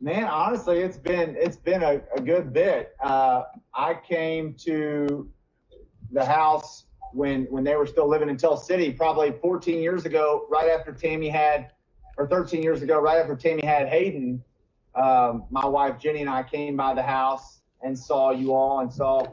Man, 0.00 0.24
honestly, 0.24 0.78
it's 0.80 0.96
been 0.96 1.36
it's 1.38 1.56
been 1.56 1.82
a, 1.82 2.00
a 2.16 2.20
good 2.20 2.52
bit. 2.52 2.94
Uh, 3.00 3.44
I 3.74 3.94
came 3.94 4.54
to 4.64 5.30
the 6.10 6.24
house 6.24 6.86
when 7.12 7.44
when 7.44 7.64
they 7.64 7.76
were 7.76 7.86
still 7.86 8.08
living 8.08 8.28
in 8.28 8.36
Tell 8.36 8.56
City, 8.56 8.92
probably 8.92 9.32
14 9.40 9.80
years 9.80 10.04
ago, 10.04 10.46
right 10.50 10.70
after 10.70 10.92
Tammy 10.92 11.28
had, 11.28 11.70
or 12.18 12.26
13 12.26 12.62
years 12.62 12.82
ago, 12.82 13.00
right 13.00 13.18
after 13.18 13.36
Tammy 13.36 13.64
had 13.64 13.88
Hayden. 13.88 14.42
Um, 14.94 15.44
my 15.50 15.66
wife 15.66 15.98
Jenny 15.98 16.20
and 16.20 16.30
I 16.30 16.42
came 16.42 16.76
by 16.76 16.94
the 16.94 17.02
house 17.02 17.60
and 17.82 17.98
saw 17.98 18.30
you 18.30 18.54
all 18.54 18.80
and 18.80 18.92
saw 18.92 19.26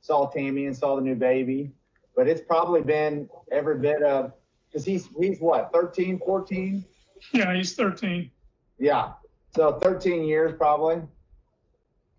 saw 0.00 0.28
Tammy 0.28 0.66
and 0.66 0.76
saw 0.76 0.96
the 0.96 1.02
new 1.02 1.14
baby. 1.14 1.72
But 2.16 2.28
it's 2.28 2.40
probably 2.40 2.82
been 2.82 3.28
every 3.50 3.78
bit 3.78 4.02
of 4.02 4.32
because 4.68 4.84
he's 4.84 5.08
he's 5.20 5.40
what 5.40 5.72
13, 5.72 6.20
14. 6.24 6.84
yeah, 7.32 7.54
he's 7.54 7.74
13. 7.74 8.30
Yeah. 8.78 9.12
So 9.54 9.78
13 9.78 10.24
years 10.24 10.54
probably. 10.58 11.02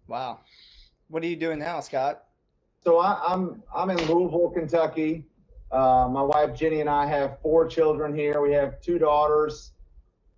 Wow. 0.08 0.40
What 1.10 1.24
are 1.24 1.28
you 1.28 1.36
doing 1.36 1.60
now, 1.60 1.80
Scott? 1.82 2.24
So 2.84 3.00
I, 3.00 3.22
I'm 3.28 3.62
I'm 3.76 3.90
in 3.90 3.98
Louisville, 4.08 4.52
Kentucky. 4.52 5.26
Uh, 5.72 6.08
my 6.10 6.22
wife 6.22 6.56
Jenny 6.56 6.82
and 6.82 6.90
I 6.90 7.06
have 7.06 7.40
four 7.42 7.68
children 7.68 8.16
here. 8.16 8.42
We 8.42 8.54
have 8.54 8.80
two 8.82 8.98
daughters, 9.00 9.72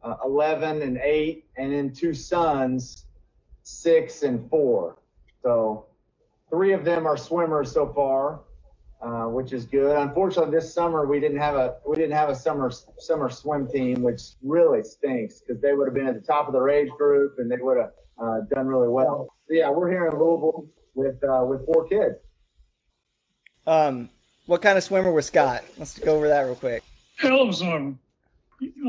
uh, 0.03 0.15
11 0.23 0.81
and 0.81 0.97
8, 0.97 1.45
and 1.57 1.73
then 1.73 1.91
two 1.91 2.13
sons, 2.13 3.05
6 3.63 4.23
and 4.23 4.49
4. 4.49 4.97
So 5.43 5.85
three 6.49 6.73
of 6.73 6.83
them 6.83 7.05
are 7.05 7.17
swimmers 7.17 7.71
so 7.71 7.91
far, 7.93 8.41
uh, 9.01 9.25
which 9.25 9.53
is 9.53 9.65
good. 9.65 9.95
Unfortunately, 9.95 10.51
this 10.51 10.73
summer 10.73 11.05
we 11.05 11.19
didn't 11.19 11.37
have 11.37 11.55
a 11.55 11.75
we 11.87 11.95
didn't 11.95 12.15
have 12.15 12.29
a 12.29 12.35
summer 12.35 12.71
summer 12.97 13.29
swim 13.29 13.67
team, 13.67 14.01
which 14.01 14.21
really 14.41 14.83
stinks 14.83 15.41
because 15.41 15.61
they 15.61 15.73
would 15.73 15.87
have 15.87 15.93
been 15.93 16.07
at 16.07 16.15
the 16.15 16.25
top 16.25 16.47
of 16.47 16.53
their 16.53 16.69
age 16.69 16.89
group 16.97 17.35
and 17.37 17.51
they 17.51 17.57
would 17.57 17.77
have 17.77 17.91
uh, 18.21 18.39
done 18.53 18.67
really 18.67 18.87
well. 18.87 19.27
So 19.47 19.53
yeah, 19.53 19.69
we're 19.69 19.89
here 19.89 20.07
in 20.07 20.13
Louisville 20.13 20.67
with 20.95 21.23
uh, 21.23 21.45
with 21.45 21.65
four 21.65 21.87
kids. 21.87 22.15
Um, 23.65 24.09
what 24.45 24.61
kind 24.61 24.77
of 24.77 24.83
swimmer 24.83 25.11
was 25.11 25.27
Scott? 25.27 25.63
Let's 25.77 25.99
go 25.99 26.15
over 26.15 26.29
that 26.29 26.41
real 26.41 26.55
quick. 26.55 26.83
Hell 27.17 27.41
of 27.41 27.49
a 27.49 27.53
swimmer. 27.53 27.95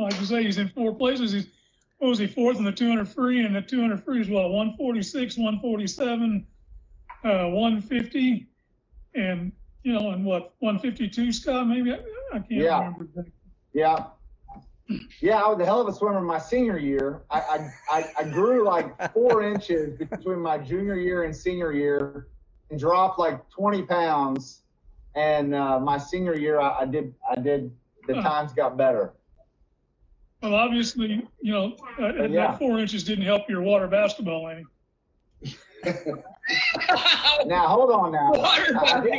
Like 0.02 0.18
you 0.20 0.26
say, 0.26 0.44
he's 0.44 0.58
in 0.58 0.68
four 0.68 0.94
places. 0.94 1.32
He's 1.32 1.48
what 1.98 2.08
was 2.08 2.18
he 2.18 2.26
fourth 2.28 2.58
in 2.58 2.64
the 2.64 2.72
200 2.72 3.08
free, 3.08 3.44
and 3.44 3.54
the 3.54 3.60
200 3.62 4.04
free 4.04 4.20
is 4.20 4.28
what 4.28 4.50
146, 4.50 5.36
147, 5.36 6.46
uh, 7.24 7.28
150, 7.48 8.46
and 9.14 9.52
you 9.82 9.92
know, 9.92 10.10
and 10.10 10.24
what 10.24 10.54
152, 10.60 11.32
Scott? 11.32 11.66
Maybe 11.66 11.92
I, 11.92 11.96
I 12.32 12.38
can't 12.38 12.50
Yeah. 12.50 12.78
remember. 12.78 13.04
exactly. 13.04 13.32
Yeah. 13.72 14.04
Yeah, 15.20 15.42
I 15.42 15.48
was 15.48 15.60
a 15.60 15.66
hell 15.66 15.80
of 15.82 15.88
a 15.88 15.92
swimmer 15.92 16.20
my 16.20 16.38
senior 16.38 16.78
year. 16.78 17.22
I, 17.30 17.40
I, 17.40 17.70
I, 17.90 18.10
I 18.20 18.24
grew 18.24 18.64
like 18.64 19.12
four 19.12 19.42
inches 19.52 19.98
between 19.98 20.38
my 20.40 20.56
junior 20.56 20.94
year 20.94 21.24
and 21.24 21.36
senior 21.36 21.72
year 21.72 22.28
and 22.70 22.78
dropped 22.80 23.18
like 23.18 23.48
20 23.50 23.82
pounds. 23.82 24.62
And 25.14 25.54
uh, 25.54 25.78
my 25.80 25.98
senior 25.98 26.36
year, 26.38 26.58
I, 26.60 26.80
I 26.80 26.84
did, 26.86 27.14
I 27.30 27.38
did, 27.40 27.70
the 28.06 28.14
times 28.14 28.52
got 28.54 28.76
better. 28.78 29.12
Well, 30.42 30.54
obviously, 30.54 31.26
you 31.40 31.52
know, 31.52 31.76
uh, 31.98 32.04
uh, 32.04 32.12
Yeah. 32.24 32.48
that 32.52 32.58
four 32.58 32.78
inches 32.78 33.02
didn't 33.04 33.24
help 33.24 33.48
your 33.48 33.60
water 33.62 33.88
basketball 33.88 34.48
any. 34.48 34.66
Now, 37.44 37.66
hold 37.68 37.90
on 37.90 38.10
now. 38.10 38.30
Water 38.32 38.78
I, 38.78 38.94
I 38.94 39.00
did, 39.00 39.12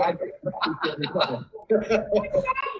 I, 0.00 0.12
did, 0.12 0.32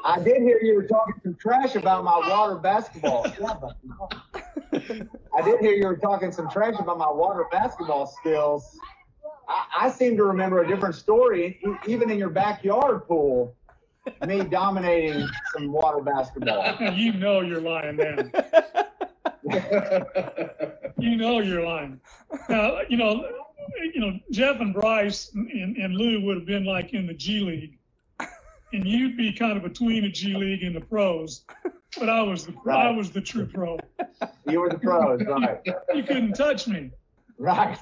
I 0.04 0.20
did 0.22 0.42
hear 0.42 0.60
you 0.62 0.76
were 0.76 0.86
talking 0.86 1.14
some 1.24 1.34
trash 1.34 1.74
about 1.74 2.04
my 2.04 2.16
water 2.28 2.54
basketball. 2.56 3.26
I 5.36 5.42
did 5.44 5.58
hear 5.60 5.72
you 5.72 5.86
were 5.86 5.96
talking 5.96 6.30
some 6.30 6.48
trash 6.48 6.76
about 6.78 6.98
my 6.98 7.10
water 7.10 7.46
basketball 7.50 8.06
skills. 8.06 8.78
I, 9.48 9.86
I 9.86 9.90
seem 9.90 10.16
to 10.16 10.24
remember 10.24 10.62
a 10.62 10.66
different 10.68 10.94
story, 10.94 11.58
e- 11.66 11.90
even 11.90 12.10
in 12.10 12.18
your 12.18 12.30
backyard 12.30 13.06
pool, 13.08 13.56
me 14.26 14.42
dominating 14.44 15.28
some 15.52 15.72
water 15.72 16.02
basketball. 16.02 16.76
You 16.94 17.12
know 17.14 17.40
you're 17.40 17.60
lying, 17.60 17.96
man. 17.96 18.30
you 20.98 21.16
know 21.16 21.40
you're 21.40 21.64
lying. 21.64 22.00
Now, 22.48 22.80
you 22.88 22.96
know, 22.96 23.28
you 23.94 24.00
know, 24.00 24.18
Jeff 24.30 24.60
and 24.60 24.72
Bryce 24.74 25.32
and, 25.34 25.76
and 25.76 25.94
Lou 25.94 26.20
would 26.22 26.36
have 26.36 26.46
been 26.46 26.64
like 26.64 26.92
in 26.92 27.06
the 27.06 27.14
G 27.14 27.40
League, 27.40 27.78
and 28.72 28.86
you'd 28.86 29.16
be 29.16 29.32
kind 29.32 29.56
of 29.56 29.62
between 29.62 30.02
the 30.02 30.10
G 30.10 30.34
League 30.34 30.62
and 30.62 30.76
the 30.76 30.80
pros. 30.80 31.44
But 31.98 32.08
I 32.08 32.22
was 32.22 32.46
the 32.46 32.54
I 32.70 32.90
was 32.90 33.10
the 33.10 33.20
true 33.20 33.46
pro. 33.46 33.78
You 34.48 34.60
were 34.60 34.68
the 34.68 34.78
pros, 34.78 35.22
right? 35.26 35.60
You 35.94 36.02
couldn't 36.02 36.34
touch 36.34 36.66
me. 36.66 36.90
Right. 37.38 37.78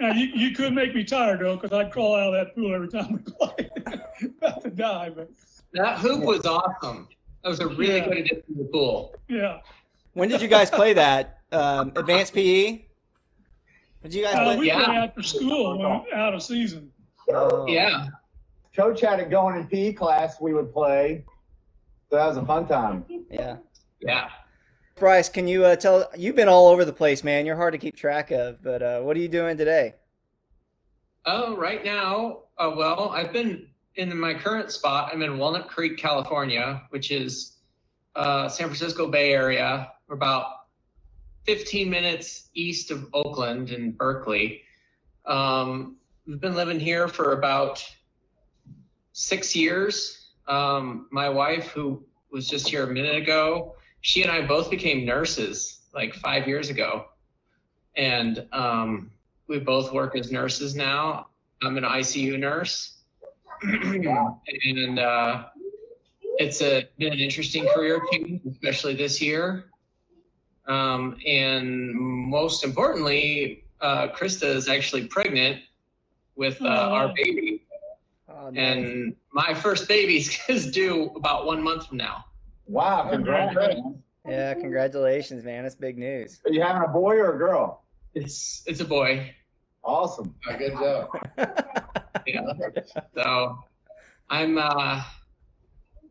Now 0.00 0.12
you, 0.12 0.26
you 0.26 0.54
could 0.54 0.72
make 0.72 0.94
me 0.94 1.04
tired 1.04 1.40
though, 1.40 1.56
because 1.56 1.76
I'd 1.76 1.92
crawl 1.92 2.14
out 2.14 2.34
of 2.34 2.46
that 2.46 2.54
pool 2.54 2.74
every 2.74 2.88
time 2.88 3.12
we 3.12 3.32
played. 3.32 3.70
About 4.38 4.62
to 4.62 4.70
die, 4.70 5.10
but 5.10 5.30
That 5.72 5.98
hoop 5.98 6.22
was 6.24 6.46
awesome. 6.46 7.08
That 7.42 7.50
was 7.50 7.60
a 7.60 7.68
really 7.68 7.96
Yeah. 7.98 8.04
good 8.08 8.18
addition 8.18 8.42
to 8.48 8.54
the 8.64 8.68
pool. 8.72 9.14
yeah. 9.28 9.60
When 10.14 10.28
did 10.30 10.40
you 10.40 10.48
guys 10.48 10.70
play 10.70 10.94
that? 10.94 11.40
Um, 11.52 11.92
advanced 11.94 12.32
PE? 12.32 12.86
Did 14.02 14.14
you 14.14 14.24
guys 14.24 14.34
Uh, 14.36 14.44
play? 14.44 14.56
we 14.58 14.66
Yeah. 14.68 14.84
play 14.84 14.96
after 14.96 15.22
school 15.22 15.78
when 15.78 16.12
out 16.14 16.32
of 16.34 16.42
season. 16.42 16.90
Oh. 17.32 17.66
Yeah. 17.66 18.06
Coach 18.74 19.00
had 19.02 19.20
it 19.20 19.28
going 19.30 19.56
in 19.56 19.66
PE 19.66 19.92
class. 19.92 20.40
We 20.40 20.54
would 20.54 20.72
play. 20.72 21.24
So 22.10 22.16
that 22.16 22.26
was 22.26 22.36
a 22.36 22.44
fun 22.46 22.66
time. 22.66 23.04
Yeah. 23.30 23.56
Yeah. 24.00 24.30
Bryce, 24.94 25.28
can 25.28 25.46
you 25.46 25.64
uh, 25.66 25.76
tell? 25.76 26.08
You've 26.16 26.36
been 26.36 26.48
all 26.48 26.68
over 26.68 26.84
the 26.84 26.92
place, 26.92 27.22
man. 27.22 27.44
You're 27.44 27.56
hard 27.56 27.72
to 27.72 27.78
keep 27.78 27.96
track 27.96 28.30
of. 28.30 28.62
But 28.62 28.82
uh, 28.82 29.00
what 29.02 29.16
are 29.16 29.20
you 29.20 29.28
doing 29.28 29.56
today? 29.58 29.94
Oh, 31.26 31.56
right 31.56 31.84
now, 31.84 32.44
uh, 32.56 32.72
well, 32.76 33.10
I've 33.10 33.32
been 33.32 33.68
in 33.96 34.16
my 34.18 34.34
current 34.34 34.70
spot. 34.70 35.10
I'm 35.12 35.22
in 35.22 35.38
Walnut 35.38 35.68
Creek, 35.68 35.96
California, 35.96 36.82
which 36.90 37.10
is 37.10 37.56
uh, 38.14 38.48
San 38.48 38.66
Francisco 38.66 39.08
Bay 39.08 39.32
Area. 39.32 39.92
We're 40.06 40.16
about 40.16 40.46
15 41.44 41.88
minutes 41.88 42.50
east 42.54 42.90
of 42.90 43.08
Oakland 43.14 43.70
and 43.70 43.96
Berkeley. 43.96 44.62
Um, 45.24 45.96
we've 46.26 46.40
been 46.40 46.54
living 46.54 46.78
here 46.78 47.08
for 47.08 47.32
about 47.32 47.84
six 49.12 49.56
years. 49.56 50.28
Um, 50.46 51.08
my 51.10 51.28
wife, 51.28 51.68
who 51.68 52.04
was 52.30 52.46
just 52.46 52.68
here 52.68 52.84
a 52.84 52.92
minute 52.92 53.16
ago, 53.16 53.74
she 54.02 54.22
and 54.22 54.30
I 54.30 54.46
both 54.46 54.70
became 54.70 55.04
nurses 55.04 55.80
like 55.94 56.14
five 56.14 56.46
years 56.46 56.68
ago. 56.68 57.06
And 57.96 58.46
um, 58.52 59.10
we 59.48 59.58
both 59.58 59.92
work 59.92 60.16
as 60.16 60.30
nurses 60.30 60.76
now. 60.76 61.28
I'm 61.62 61.78
an 61.78 61.84
ICU 61.84 62.38
nurse. 62.38 62.95
and 63.62 64.98
uh, 64.98 65.44
it's 66.38 66.60
a, 66.60 66.88
been 66.98 67.12
an 67.12 67.18
interesting 67.18 67.66
career 67.68 68.00
change, 68.12 68.42
especially 68.50 68.94
this 68.94 69.20
year. 69.20 69.66
Um, 70.66 71.16
and 71.26 71.94
most 71.94 72.64
importantly, 72.64 73.64
uh, 73.80 74.08
Krista 74.08 74.46
is 74.46 74.68
actually 74.68 75.06
pregnant 75.06 75.62
with 76.34 76.60
uh, 76.60 76.66
our 76.66 77.12
baby. 77.14 77.62
Oh, 78.28 78.50
nice. 78.50 78.58
And 78.58 79.16
my 79.32 79.54
first 79.54 79.88
baby 79.88 80.24
is 80.48 80.70
due 80.72 81.10
about 81.16 81.46
one 81.46 81.62
month 81.62 81.86
from 81.86 81.98
now. 81.98 82.24
Wow, 82.66 83.08
congratulations. 83.10 83.96
Yeah, 84.28 84.54
congratulations, 84.54 85.44
man. 85.44 85.62
That's 85.62 85.76
big 85.76 85.96
news. 85.98 86.40
Are 86.44 86.52
you 86.52 86.60
having 86.60 86.82
a 86.82 86.92
boy 86.92 87.14
or 87.14 87.34
a 87.34 87.38
girl? 87.38 87.84
It's 88.14 88.64
it's 88.66 88.80
a 88.80 88.84
boy. 88.84 89.32
Awesome. 89.84 90.34
Oh, 90.48 90.58
good 90.58 90.72
job. 90.72 92.02
Yeah. 92.26 92.52
So 93.14 93.58
I'm 94.30 94.58
uh 94.58 95.02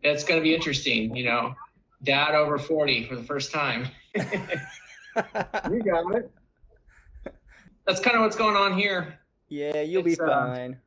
it's 0.04 0.24
gonna 0.24 0.42
be 0.42 0.54
interesting, 0.54 1.16
you 1.16 1.26
know. 1.26 1.56
Dad 2.04 2.36
over 2.36 2.60
40 2.60 3.06
for 3.06 3.16
the 3.16 3.24
first 3.24 3.52
time. 3.52 3.88
You 5.72 5.82
got 5.82 6.14
it. 6.14 6.30
That's 7.88 8.02
kind 8.02 8.18
of 8.18 8.24
what's 8.24 8.36
going 8.36 8.58
on 8.58 8.78
here. 8.78 9.18
yeah, 9.48 9.82
you'll 9.82 10.04
be 10.04 10.12
It's, 10.12 10.20
uh, 10.20 10.28
fine. 10.28 10.78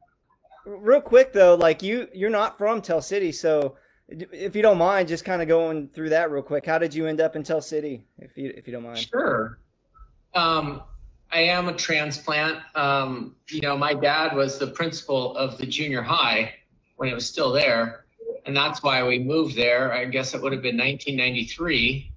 Real 0.67 1.01
quick 1.01 1.33
though, 1.33 1.55
like 1.55 1.83
you, 1.83 2.09
you're 2.13 2.29
not 2.29 2.59
from 2.59 2.83
Tell 2.83 3.01
City, 3.01 3.33
so 3.33 3.77
if 4.09 4.55
you 4.55 4.61
don't 4.61 4.77
mind, 4.77 5.09
just 5.09 5.25
kind 5.25 5.41
of 5.41 5.49
going 5.49 5.89
through 5.89 6.11
that 6.11 6.31
real 6.31 6.43
quick. 6.43 6.67
How 6.67 6.77
did 6.79 6.93
you 6.95 7.07
end 7.07 7.23
up 7.23 7.37
in 7.37 7.43
Tell 7.43 7.63
City, 7.63 8.05
if 8.19 8.37
you 8.37 8.53
if 8.55 8.67
you 8.67 8.73
don't 8.75 8.83
mind? 8.83 8.99
Sure. 8.99 9.59
Um, 10.35 10.83
I 11.31 11.41
am 11.41 11.69
a 11.69 11.75
transplant. 11.75 12.59
Um, 12.75 13.37
you 13.49 13.61
know, 13.61 13.77
my 13.77 13.93
dad 13.93 14.35
was 14.35 14.59
the 14.59 14.69
principal 14.69 15.37
of 15.37 15.59
the 15.59 15.67
junior 15.67 16.03
high 16.03 16.55
when 16.97 17.09
it 17.09 17.15
was 17.15 17.27
still 17.27 17.53
there. 17.53 18.07
And 18.47 18.57
that's 18.57 18.83
why 18.83 19.07
we 19.07 19.19
moved 19.19 19.55
there. 19.55 19.93
I 19.93 20.07
guess 20.07 20.35
it 20.35 20.41
would 20.41 20.53
have 20.53 20.63
been 20.63 20.79
1993. 20.79 22.11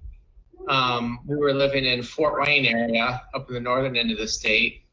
Um, 0.68 1.20
we 1.26 1.36
were 1.36 1.52
living 1.52 1.84
in 1.84 2.02
Fort 2.02 2.40
Wayne 2.40 2.64
area 2.64 3.22
up 3.34 3.48
in 3.48 3.54
the 3.54 3.60
northern 3.60 3.96
end 3.96 4.10
of 4.10 4.18
the 4.18 4.28
state. 4.28 4.84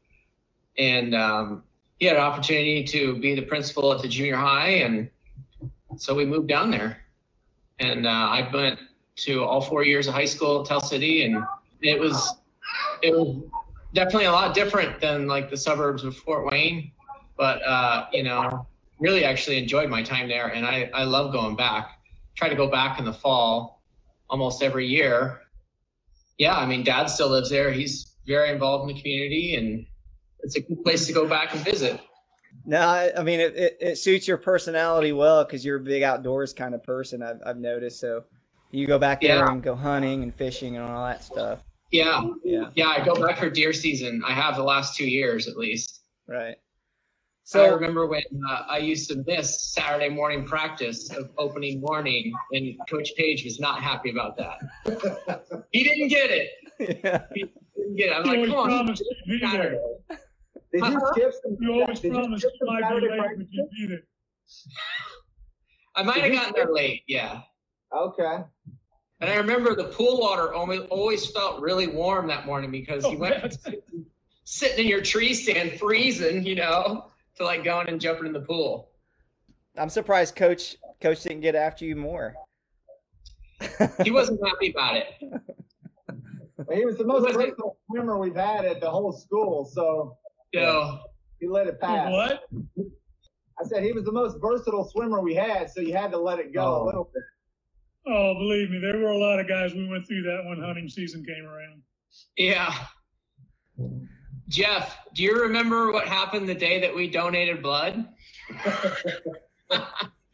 And 0.76 1.14
um, 1.14 1.62
he 1.98 2.06
had 2.06 2.16
an 2.16 2.22
opportunity 2.22 2.84
to 2.84 3.16
be 3.16 3.34
the 3.34 3.42
principal 3.42 3.92
at 3.92 4.02
the 4.02 4.08
junior 4.08 4.36
high. 4.36 4.68
And 4.68 5.08
so 5.96 6.14
we 6.14 6.26
moved 6.26 6.48
down 6.48 6.70
there. 6.70 6.98
And 7.78 8.06
uh, 8.06 8.10
I 8.10 8.50
went 8.52 8.78
to 9.16 9.44
all 9.44 9.62
four 9.62 9.82
years 9.82 10.08
of 10.08 10.14
high 10.14 10.26
school 10.26 10.60
at 10.60 10.66
Tell 10.66 10.80
City. 10.80 11.24
And 11.24 11.42
it 11.80 11.98
was 11.98 12.34
it 13.02 13.14
was 13.14 13.42
definitely 13.94 14.26
a 14.26 14.32
lot 14.32 14.54
different 14.54 15.00
than 15.00 15.26
like 15.26 15.50
the 15.50 15.56
suburbs 15.56 16.04
of 16.04 16.16
Fort 16.16 16.50
Wayne, 16.50 16.92
but 17.36 17.62
uh, 17.62 18.06
you 18.12 18.22
know, 18.22 18.66
really 18.98 19.24
actually 19.24 19.58
enjoyed 19.58 19.88
my 19.90 20.02
time 20.02 20.28
there, 20.28 20.48
and 20.48 20.66
I 20.66 20.90
I 20.94 21.04
love 21.04 21.32
going 21.32 21.56
back. 21.56 21.98
Try 22.36 22.48
to 22.48 22.54
go 22.54 22.68
back 22.68 22.98
in 22.98 23.04
the 23.04 23.12
fall, 23.12 23.82
almost 24.28 24.62
every 24.62 24.86
year. 24.86 25.40
Yeah, 26.38 26.56
I 26.56 26.64
mean, 26.64 26.84
Dad 26.84 27.06
still 27.06 27.28
lives 27.28 27.50
there. 27.50 27.70
He's 27.70 28.16
very 28.26 28.50
involved 28.50 28.88
in 28.88 28.96
the 28.96 29.00
community, 29.02 29.56
and 29.56 29.84
it's 30.40 30.56
a 30.56 30.60
good 30.60 30.82
place 30.82 31.06
to 31.06 31.12
go 31.12 31.28
back 31.28 31.54
and 31.54 31.62
visit. 31.62 32.00
No, 32.64 32.80
I, 32.80 33.12
I 33.16 33.22
mean 33.22 33.40
it, 33.40 33.56
it, 33.56 33.76
it 33.80 33.98
suits 33.98 34.26
your 34.26 34.36
personality 34.36 35.12
well 35.12 35.44
because 35.44 35.64
you're 35.64 35.76
a 35.76 35.80
big 35.80 36.02
outdoors 36.02 36.52
kind 36.52 36.74
of 36.74 36.82
person. 36.82 37.22
I've 37.22 37.40
I've 37.44 37.58
noticed. 37.58 38.00
So 38.00 38.24
you 38.70 38.86
go 38.86 38.98
back 38.98 39.20
there 39.20 39.36
Yeah. 39.36 39.50
and 39.50 39.62
go 39.62 39.74
hunting 39.74 40.22
and 40.22 40.34
fishing 40.34 40.76
and 40.76 40.84
all 40.84 41.04
that 41.06 41.22
stuff. 41.24 41.60
Yeah, 41.90 42.22
Yeah, 42.44 42.70
yeah. 42.74 42.88
I 42.88 43.04
go 43.04 43.14
back 43.14 43.38
for 43.38 43.50
deer 43.50 43.72
season. 43.72 44.22
I 44.26 44.32
have 44.32 44.56
the 44.56 44.62
last 44.62 44.96
two 44.96 45.08
years 45.08 45.48
at 45.48 45.56
least. 45.56 46.02
right. 46.28 46.56
So 47.42 47.64
I 47.64 47.68
remember 47.70 48.06
when 48.06 48.22
uh, 48.48 48.62
I 48.68 48.78
used 48.78 49.10
to 49.10 49.24
miss 49.26 49.72
Saturday 49.72 50.08
morning 50.08 50.44
practice 50.46 51.10
of 51.10 51.30
opening 51.36 51.80
morning, 51.80 52.32
and 52.52 52.76
Coach 52.88 53.10
Page 53.16 53.42
was 53.44 53.58
not 53.58 53.82
happy 53.82 54.10
about 54.10 54.36
that. 54.36 54.60
he 55.72 55.82
didn't 55.82 56.08
get 56.08 56.30
it. 56.30 57.00
yeah. 57.02 57.22
He 57.34 57.46
didn't 57.76 57.96
get 57.96 58.10
it. 58.10 58.12
I'm 58.12 58.24
You 58.26 58.40
like, 58.42 58.48
come 58.50 58.56
on, 58.56 58.68
promised 58.68 59.02
you'd 59.26 59.40
be 59.40 59.46
there. 59.46 59.50
Saturday. 59.50 59.78
Did 60.08 60.18
you 60.74 60.82
Uh-huh. 60.84 61.12
skip 61.12 61.32
some? 61.42 61.56
You 61.60 61.72
always 61.82 61.98
did 61.98 62.12
promised 62.12 62.44
you 62.44 62.50
some 62.60 62.68
might 62.72 62.88
be 63.00 63.08
late, 63.08 63.18
practice? 63.18 63.38
but 63.38 63.46
you'd 63.50 63.70
be 63.70 63.86
there. 63.88 64.02
I 65.96 66.02
might 66.04 66.22
have 66.22 66.32
gotten 66.32 66.52
there 66.54 66.72
late, 66.72 67.02
yeah. 67.08 67.40
Okay. 67.92 68.44
And 69.20 69.28
I 69.30 69.36
remember 69.36 69.74
the 69.74 69.84
pool 69.84 70.18
water 70.20 70.54
always 70.54 70.80
always 70.90 71.26
felt 71.30 71.60
really 71.60 71.86
warm 71.86 72.26
that 72.28 72.46
morning 72.46 72.70
because 72.70 73.04
you 73.04 73.16
Oh, 73.16 73.18
went 73.18 73.42
man. 73.42 73.50
from 73.50 73.74
sitting 74.44 74.84
in 74.84 74.86
your 74.90 75.02
tree 75.02 75.34
stand 75.34 75.78
freezing, 75.78 76.44
you 76.44 76.54
know, 76.54 77.10
to 77.36 77.44
like 77.44 77.62
going 77.62 77.88
and 77.88 78.00
jumping 78.00 78.26
in 78.26 78.32
the 78.32 78.40
pool. 78.40 78.90
I'm 79.76 79.90
surprised 79.90 80.36
Coach 80.36 80.76
Coach 81.00 81.22
didn't 81.22 81.40
get 81.40 81.54
after 81.54 81.84
you 81.84 81.96
more. 81.96 82.34
He 84.04 84.10
wasn't 84.10 84.40
happy 84.46 84.70
about 84.70 84.96
it. 84.96 85.06
He 86.72 86.84
was 86.84 86.96
the 86.96 87.04
most 87.04 87.24
Was 87.26 87.34
versatile 87.36 87.76
swimmer 87.90 88.18
we've 88.18 88.34
had 88.36 88.64
at 88.64 88.80
the 88.80 88.88
whole 88.90 89.12
school, 89.12 89.66
so 89.66 90.16
So 90.54 90.98
he 91.40 91.46
let 91.46 91.66
it 91.66 91.78
pass. 91.80 92.10
What? 92.10 92.44
I 93.60 93.64
said 93.64 93.82
he 93.84 93.92
was 93.92 94.04
the 94.04 94.12
most 94.12 94.38
versatile 94.40 94.84
swimmer 94.88 95.20
we 95.20 95.34
had, 95.34 95.70
so 95.70 95.80
you 95.80 95.92
had 95.94 96.10
to 96.12 96.18
let 96.18 96.38
it 96.38 96.54
go 96.54 96.64
Oh. 96.64 96.84
a 96.84 96.86
little 96.86 97.10
bit. 97.12 97.22
Oh, 98.06 98.34
believe 98.34 98.70
me, 98.70 98.78
there 98.78 98.98
were 98.98 99.10
a 99.10 99.18
lot 99.18 99.38
of 99.38 99.48
guys 99.48 99.74
we 99.74 99.88
went 99.88 100.06
through 100.06 100.22
that 100.22 100.42
when 100.46 100.60
hunting 100.60 100.88
season 100.88 101.24
came 101.24 101.44
around. 101.44 101.82
Yeah. 102.36 102.74
Jeff, 104.48 104.98
do 105.14 105.22
you 105.22 105.40
remember 105.40 105.92
what 105.92 106.08
happened 106.08 106.48
the 106.48 106.54
day 106.54 106.80
that 106.80 106.94
we 106.94 107.08
donated 107.08 107.62
blood? 107.62 108.08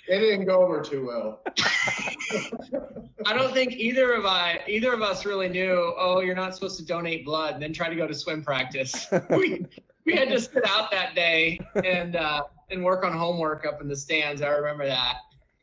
It 0.09 0.21
didn't 0.21 0.47
go 0.47 0.63
over 0.63 0.83
too 0.83 1.05
well. 1.05 1.43
I 3.27 3.33
don't 3.33 3.53
think 3.53 3.73
either 3.73 4.13
of 4.13 4.25
I 4.25 4.63
either 4.69 4.93
of 4.93 5.03
us 5.03 5.25
really 5.25 5.49
knew, 5.49 5.95
oh, 5.99 6.21
you're 6.21 6.37
not 6.37 6.55
supposed 6.55 6.79
to 6.79 6.85
donate 6.85 7.25
blood 7.25 7.55
and 7.55 7.63
then 7.63 7.73
try 7.73 7.89
to 7.89 7.97
go 7.97 8.07
to 8.07 8.15
swim 8.15 8.43
practice. 8.43 9.07
we 9.31 9.67
we 10.05 10.15
had 10.15 10.29
to 10.29 10.41
sit 10.41 10.65
out 10.65 10.93
that 10.93 11.17
day 11.17 11.59
and 11.85 12.15
uh 12.15 12.45
and 12.71 12.85
work 12.85 13.05
on 13.05 13.13
homework 13.13 13.67
up 13.67 13.81
in 13.81 13.89
the 13.89 13.97
stands. 13.97 14.43
I 14.43 14.49
remember 14.51 14.87
that. 14.87 15.17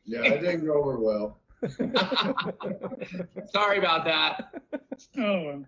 Yeah, 0.04 0.24
it 0.24 0.40
didn't 0.40 0.66
go 0.66 0.74
over 0.74 1.00
well. 1.00 1.38
Sorry 3.50 3.78
about 3.78 4.04
that. 4.04 4.54
Oh. 5.18 5.64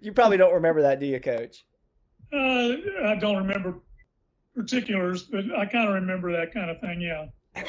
You 0.00 0.12
probably 0.12 0.36
don't 0.36 0.54
remember 0.54 0.82
that, 0.82 1.00
do 1.00 1.06
you, 1.06 1.20
Coach? 1.20 1.64
Uh, 2.32 2.74
I 3.04 3.16
don't 3.18 3.36
remember 3.36 3.80
particulars, 4.54 5.22
but 5.22 5.44
I 5.56 5.66
kind 5.66 5.88
of 5.88 5.94
remember 5.94 6.32
that 6.32 6.52
kind 6.52 6.70
of 6.70 6.80
thing. 6.80 7.00
Yeah. 7.00 7.26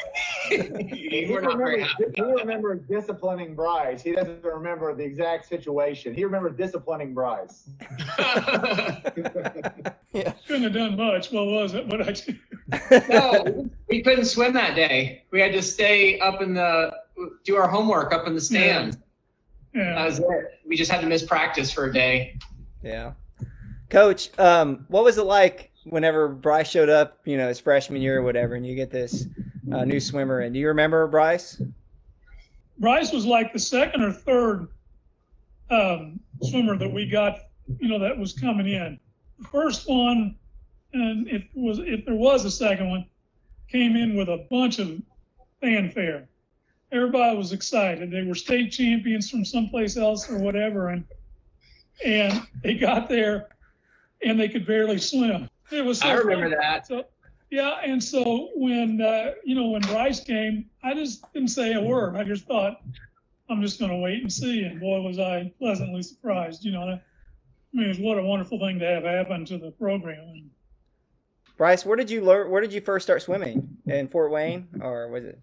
He 0.50 1.28
We're 1.30 1.42
not 1.42 1.58
very 1.58 1.84
remembers, 2.00 2.16
he 2.16 2.22
remembers 2.24 2.82
disciplining 2.90 3.54
Bryce. 3.54 4.02
He 4.02 4.14
doesn't 4.14 4.44
remember 4.44 4.96
the 4.96 5.04
exact 5.04 5.48
situation. 5.48 6.16
He 6.16 6.24
remembers 6.26 6.58
disciplining 6.58 7.14
Bryce. 7.14 7.70
Couldn't 10.48 10.64
have 10.64 10.74
done 10.74 10.98
much. 10.98 11.32
What 11.32 11.46
was 11.46 11.76
it? 11.76 11.86
What 11.86 12.02
I 12.02 12.14
do? 12.14 12.36
no, 13.10 13.70
we 13.90 14.02
couldn't 14.02 14.26
swim 14.26 14.54
that 14.54 14.76
day. 14.76 15.24
We 15.30 15.40
had 15.40 15.52
to 15.54 15.62
stay 15.62 16.20
up 16.20 16.42
in 16.42 16.56
the 16.56 16.96
do 17.44 17.56
our 17.56 17.68
homework 17.68 18.14
up 18.14 18.28
in 18.28 18.34
the 18.34 18.42
stands. 18.42 18.98
That 19.74 19.80
Yeah. 19.80 20.06
was 20.06 20.20
it. 20.20 20.26
We 20.68 20.76
just 20.76 20.92
had 20.92 21.02
to 21.02 21.08
miss 21.08 21.24
practice 21.24 21.72
for 21.72 21.86
a 21.86 21.94
day. 21.94 22.38
Yeah. 22.84 23.14
Coach, 23.90 24.30
um, 24.40 24.86
what 24.88 25.04
was 25.04 25.18
it 25.18 25.24
like 25.24 25.72
whenever 25.86 26.28
Bryce 26.28 26.70
showed 26.70 26.90
up? 26.90 27.20
You 27.26 27.38
know, 27.38 27.48
his 27.48 27.60
freshman 27.60 28.02
year 28.02 28.20
or 28.20 28.22
whatever, 28.24 28.56
and 28.56 28.66
you 28.66 28.76
get 28.76 28.92
this 28.92 29.28
uh, 29.72 29.86
new 29.86 30.00
swimmer. 30.00 30.40
And 30.40 30.54
do 30.54 30.60
you 30.60 30.68
remember 30.68 31.08
Bryce? 31.08 31.62
Bryce 32.80 33.12
was 33.12 33.26
like 33.26 33.52
the 33.54 33.60
second 33.60 34.04
or 34.04 34.12
third 34.12 34.68
um, 35.70 36.20
swimmer 36.42 36.78
that 36.78 36.92
we 36.92 37.08
got, 37.08 37.40
you 37.80 37.88
know, 37.90 38.00
that 38.00 38.18
was 38.18 38.34
coming 38.34 38.68
in. 38.68 39.00
The 39.40 39.48
first 39.48 39.88
one, 39.90 40.36
and 40.94 41.28
if 41.28 41.44
it 41.44 41.50
was 41.56 41.80
if 41.80 42.06
there 42.06 42.16
was 42.16 42.46
a 42.46 42.52
second 42.52 42.90
one, 42.90 43.06
came 43.72 43.96
in 43.96 44.16
with 44.16 44.30
a 44.30 44.46
bunch 44.50 44.80
of 44.80 45.00
fanfare. 45.62 46.28
Everybody 46.92 47.38
was 47.38 47.52
excited. 47.52 48.10
They 48.10 48.24
were 48.24 48.36
state 48.36 48.72
champions 48.72 49.30
from 49.30 49.46
someplace 49.46 49.96
else 49.96 50.30
or 50.30 50.38
whatever, 50.38 50.90
and 50.90 51.06
and 52.04 52.42
they 52.64 52.76
got 52.76 53.10
there, 53.10 53.50
and 54.24 54.40
they 54.40 54.50
could 54.50 54.66
barely 54.66 54.98
swim. 54.98 55.50
It 55.72 55.86
was. 55.86 56.00
So 56.00 56.08
I 56.08 56.14
remember 56.14 56.50
fun. 56.50 56.60
that. 56.60 56.88
So, 56.88 57.06
yeah, 57.52 57.80
and 57.84 58.04
so 58.04 58.50
when 58.56 59.02
uh, 59.02 59.34
you 59.44 59.56
know 59.56 59.68
when 59.68 59.82
Bryce 59.82 60.20
came, 60.20 60.70
I 60.84 60.94
just 60.94 61.32
didn't 61.34 61.50
say 61.50 61.74
a 61.74 61.82
word. 61.82 62.16
I 62.16 62.24
just 62.24 62.46
thought 62.46 62.82
I'm 63.50 63.62
just 63.62 63.80
going 63.80 63.92
to 63.92 63.98
wait 63.98 64.22
and 64.22 64.32
see. 64.32 64.64
And 64.64 64.80
boy, 64.80 65.02
was 65.02 65.20
I 65.20 65.52
pleasantly 65.60 66.04
surprised. 66.04 66.64
You 66.64 66.72
know, 66.72 66.82
I 66.84 67.02
mean, 67.74 68.02
what 68.02 68.18
a 68.18 68.24
wonderful 68.24 68.60
thing 68.60 68.80
to 68.80 68.86
have 68.86 69.04
happen 69.04 69.46
to 69.46 69.58
the 69.58 69.72
program. 69.72 70.50
Bryce, 71.58 71.86
where 71.86 71.98
did 71.98 72.10
you 72.10 72.24
learn? 72.24 72.50
Where 72.50 72.62
did 72.62 72.72
you 72.72 72.82
first 72.82 73.06
start 73.06 73.22
swimming? 73.22 73.78
In 73.86 74.08
Fort 74.08 74.32
Wayne, 74.32 74.68
or 74.82 75.08
was 75.10 75.26
it? 75.26 75.40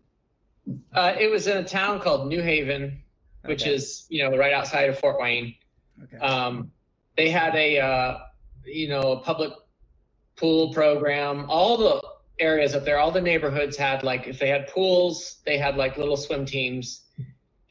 Uh, 0.93 1.15
it 1.19 1.31
was 1.31 1.47
in 1.47 1.57
a 1.59 1.65
town 1.65 2.01
called 2.01 2.29
New 2.29 2.43
Haven, 2.43 3.01
which 3.45 3.63
Okay. 3.63 3.75
is 3.75 4.07
you 4.09 4.23
know 4.23 4.37
right 4.37 4.53
outside 4.53 4.89
of 4.89 4.99
Fort 4.99 5.21
Wayne. 5.21 5.55
Okay. 6.03 6.19
Um, 6.19 6.71
they 7.17 7.31
had 7.31 7.55
a 7.55 7.79
uh, 7.79 8.19
you 8.65 8.89
know 8.89 9.13
a 9.13 9.21
public 9.21 9.53
pool 10.37 10.73
program. 10.73 11.47
All 11.49 11.77
the 11.77 12.03
areas 12.39 12.75
up 12.75 12.85
there, 12.85 12.99
all 12.99 13.11
the 13.11 13.21
neighborhoods 13.21 13.77
had 13.77 14.03
like 14.03 14.27
if 14.27 14.39
they 14.39 14.49
had 14.49 14.67
pools, 14.69 15.39
they 15.47 15.57
had 15.57 15.77
like 15.77 15.97
little 15.97 16.17
swim 16.17 16.45
teams, 16.45 17.05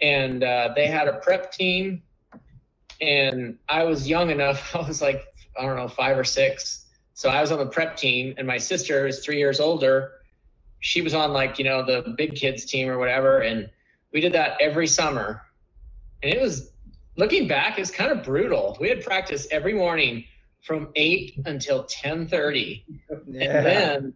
and 0.01 0.43
uh, 0.43 0.73
they 0.75 0.87
had 0.87 1.07
a 1.07 1.13
prep 1.19 1.51
team. 1.51 2.01
And 3.01 3.57
I 3.67 3.83
was 3.83 4.07
young 4.07 4.29
enough. 4.29 4.73
I 4.75 4.87
was 4.87 5.01
like 5.01 5.25
I 5.59 5.63
don't 5.63 5.75
know 5.75 5.87
five 5.89 6.17
or 6.17 6.23
six, 6.23 6.85
so 7.13 7.29
I 7.29 7.41
was 7.41 7.51
on 7.51 7.59
the 7.59 7.67
prep 7.67 7.97
team, 7.97 8.33
and 8.37 8.47
my 8.47 8.57
sister 8.57 9.05
is 9.05 9.19
three 9.19 9.37
years 9.37 9.59
older. 9.59 10.13
She 10.85 11.01
was 11.01 11.15
on 11.15 11.33
like 11.33 11.57
you 11.57 11.65
know 11.65 11.83
the 11.83 12.13
big 12.15 12.35
kids 12.35 12.63
team 12.63 12.89
or 12.89 12.99
whatever, 12.99 13.39
and 13.39 13.67
we 14.13 14.21
did 14.21 14.33
that 14.33 14.55
every 14.61 14.85
summer, 14.85 15.41
and 16.21 16.31
it 16.31 16.39
was 16.39 16.73
looking 17.15 17.47
back, 17.47 17.79
it's 17.79 17.89
kind 17.89 18.11
of 18.11 18.23
brutal. 18.23 18.77
We 18.79 18.89
had 18.89 19.03
practice 19.03 19.47
every 19.49 19.73
morning 19.73 20.25
from 20.61 20.89
eight 20.95 21.39
until 21.45 21.85
ten 21.85 22.27
thirty, 22.27 22.85
yeah. 23.09 23.41
and 23.41 23.65
then 23.65 24.13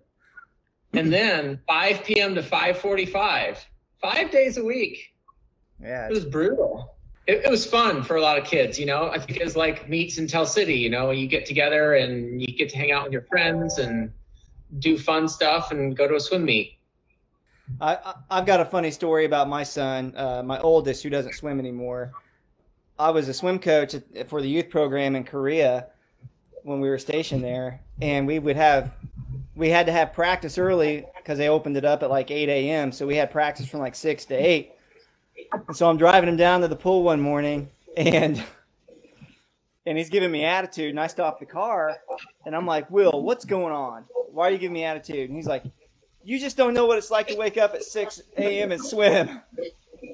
and 0.94 1.12
then 1.12 1.60
five 1.68 2.04
p.m. 2.04 2.36
to 2.36 2.44
five 2.44 2.78
forty-five, 2.78 3.66
five 4.00 4.30
days 4.30 4.58
a 4.58 4.64
week. 4.64 5.16
yeah. 5.82 6.06
It 6.06 6.12
was 6.12 6.26
brutal. 6.26 6.98
It, 7.26 7.46
it 7.46 7.50
was 7.50 7.66
fun 7.66 8.04
for 8.04 8.18
a 8.18 8.22
lot 8.22 8.38
of 8.38 8.44
kids, 8.44 8.78
you 8.78 8.86
know. 8.86 9.10
I 9.10 9.18
think 9.18 9.40
it 9.40 9.44
was 9.44 9.56
like 9.56 9.90
meets 9.90 10.20
in 10.20 10.28
Tell 10.28 10.46
City, 10.46 10.76
you 10.76 10.92
know. 10.92 11.10
You 11.10 11.26
get 11.26 11.48
together 11.48 11.96
and 11.96 12.40
you 12.40 12.56
get 12.56 12.70
to 12.70 12.78
hang 12.78 12.92
out 12.92 13.06
with 13.06 13.14
your 13.14 13.24
friends 13.24 13.80
and 13.80 14.12
do 14.78 14.98
fun 14.98 15.28
stuff 15.28 15.72
and 15.72 15.98
go 15.98 16.08
to 16.08 16.16
a 16.16 16.20
swim 16.20 16.46
meet. 16.46 16.78
I, 17.82 18.14
I've 18.30 18.46
got 18.46 18.60
a 18.60 18.66
funny 18.66 18.92
story 18.92 19.26
about 19.26 19.48
my 19.48 19.64
son, 19.64 20.14
uh, 20.16 20.44
my 20.44 20.60
oldest, 20.60 21.04
who 21.04 21.10
doesn't 21.10 21.36
swim 21.36 21.60
anymore. 21.60 22.12
I 22.98 23.12
was 23.12 23.28
a 23.30 23.34
swim 23.34 23.60
coach 23.60 23.96
for 24.28 24.42
the 24.42 24.50
youth 24.50 24.70
program 24.70 25.16
in 25.16 25.24
Korea 25.24 25.88
when 26.64 26.82
we 26.82 26.90
were 26.90 26.98
stationed 26.98 27.44
there, 27.44 27.82
and 28.02 28.28
we 28.28 28.40
would 28.40 28.56
have 28.56 28.94
we 29.56 29.70
had 29.70 29.86
to 29.86 29.92
have 29.92 30.14
practice 30.14 30.58
early 30.58 31.06
because 31.18 31.38
they 31.38 31.50
opened 31.50 31.78
it 31.78 31.86
up 31.86 32.02
at 32.02 32.10
like 32.10 32.32
8 32.32 32.50
a.m. 32.50 32.92
So 32.92 33.06
we 33.06 33.16
had 33.16 33.30
practice 33.30 33.68
from 33.68 33.82
like 33.82 33.96
six 33.96 34.26
to 34.26 34.36
eight. 34.36 34.72
And 35.68 35.76
so 35.76 35.90
I'm 35.90 35.98
driving 35.98 36.30
him 36.30 36.38
down 36.38 36.62
to 36.62 36.68
the 36.68 36.76
pool 36.76 37.04
one 37.04 37.22
morning, 37.22 37.70
and 37.98 38.44
and 39.86 39.98
he's 39.98 40.10
giving 40.10 40.32
me 40.32 40.44
attitude, 40.44 40.90
and 40.90 41.00
I 41.00 41.08
stop 41.08 41.40
the 41.40 41.46
car, 41.46 41.98
and 42.46 42.56
I'm 42.56 42.66
like, 42.66 42.90
Will, 42.92 43.24
what's 43.24 43.46
going 43.46 43.74
on? 43.74 44.06
Why 44.32 44.48
are 44.48 44.52
you 44.52 44.58
giving 44.58 44.74
me 44.74 44.84
attitude? 44.84 45.30
And 45.30 45.36
he's 45.36 45.48
like, 45.48 45.64
you 46.24 46.40
just 46.40 46.58
don't 46.58 46.74
know 46.74 46.86
what 46.86 46.98
it's 46.98 47.12
like 47.12 47.28
to 47.28 47.36
wake 47.36 47.58
up 47.58 47.74
at 47.74 47.84
6 47.84 48.22
a.m. 48.38 48.72
and 48.72 48.84
swim. 48.84 49.42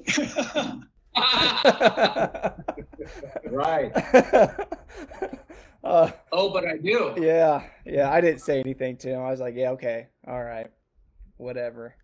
Right. 3.50 3.92
uh, 5.84 6.10
oh, 6.32 6.50
but 6.52 6.66
I 6.66 6.76
do. 6.76 7.14
yeah, 7.18 7.62
yeah. 7.84 8.10
I 8.10 8.20
didn't 8.20 8.40
say 8.40 8.60
anything 8.60 8.96
to 8.98 9.08
him. 9.10 9.20
I 9.20 9.30
was 9.30 9.40
like, 9.40 9.54
yeah, 9.56 9.70
okay, 9.70 10.08
all 10.26 10.42
right, 10.42 10.70
whatever. 11.36 11.94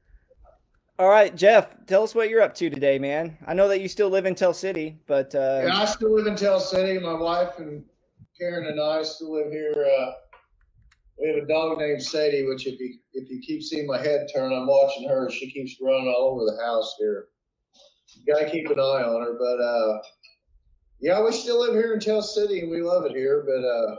All 0.98 1.08
right, 1.08 1.34
Jeff, 1.34 1.74
tell 1.86 2.02
us 2.04 2.14
what 2.14 2.28
you're 2.28 2.42
up 2.42 2.54
to 2.56 2.70
today, 2.70 2.98
man. 2.98 3.36
I 3.46 3.54
know 3.54 3.68
that 3.68 3.80
you 3.80 3.88
still 3.88 4.08
live 4.08 4.24
in 4.26 4.34
Tell 4.34 4.54
City, 4.54 4.98
but 5.06 5.34
uh, 5.34 5.62
Yeah, 5.66 5.82
I 5.82 5.84
still 5.86 6.14
live 6.14 6.26
in 6.26 6.36
Tell 6.36 6.60
City. 6.60 6.98
My 6.98 7.14
wife 7.14 7.58
and 7.58 7.84
Karen 8.38 8.66
and 8.66 8.80
I 8.80 9.02
still 9.02 9.32
live 9.32 9.50
here. 9.50 9.72
Uh, 9.74 10.12
we 11.18 11.28
have 11.28 11.42
a 11.42 11.46
dog 11.46 11.78
named 11.78 12.02
Sadie, 12.02 12.46
which 12.46 12.66
if 12.66 12.78
you 12.80 12.98
if 13.12 13.30
you 13.30 13.40
keep 13.40 13.62
seeing 13.62 13.86
my 13.86 13.98
head 13.98 14.26
turn, 14.34 14.52
I'm 14.52 14.66
watching 14.66 15.08
her. 15.08 15.30
She 15.30 15.50
keeps 15.50 15.76
running 15.80 16.08
all 16.08 16.32
over 16.32 16.44
the 16.44 16.64
house 16.64 16.94
here. 16.98 17.28
You 18.14 18.34
gotta 18.34 18.50
keep 18.50 18.68
an 18.68 18.78
eye 18.78 19.02
on 19.02 19.22
her. 19.22 19.36
But 19.38 19.62
uh, 19.62 20.02
yeah, 21.00 21.22
we 21.22 21.32
still 21.32 21.60
live 21.60 21.74
here 21.74 21.94
in 21.94 22.00
Tell 22.00 22.22
City, 22.22 22.60
and 22.60 22.70
we 22.70 22.82
love 22.82 23.04
it 23.04 23.12
here. 23.12 23.44
But 23.46 23.66
uh, 23.66 23.96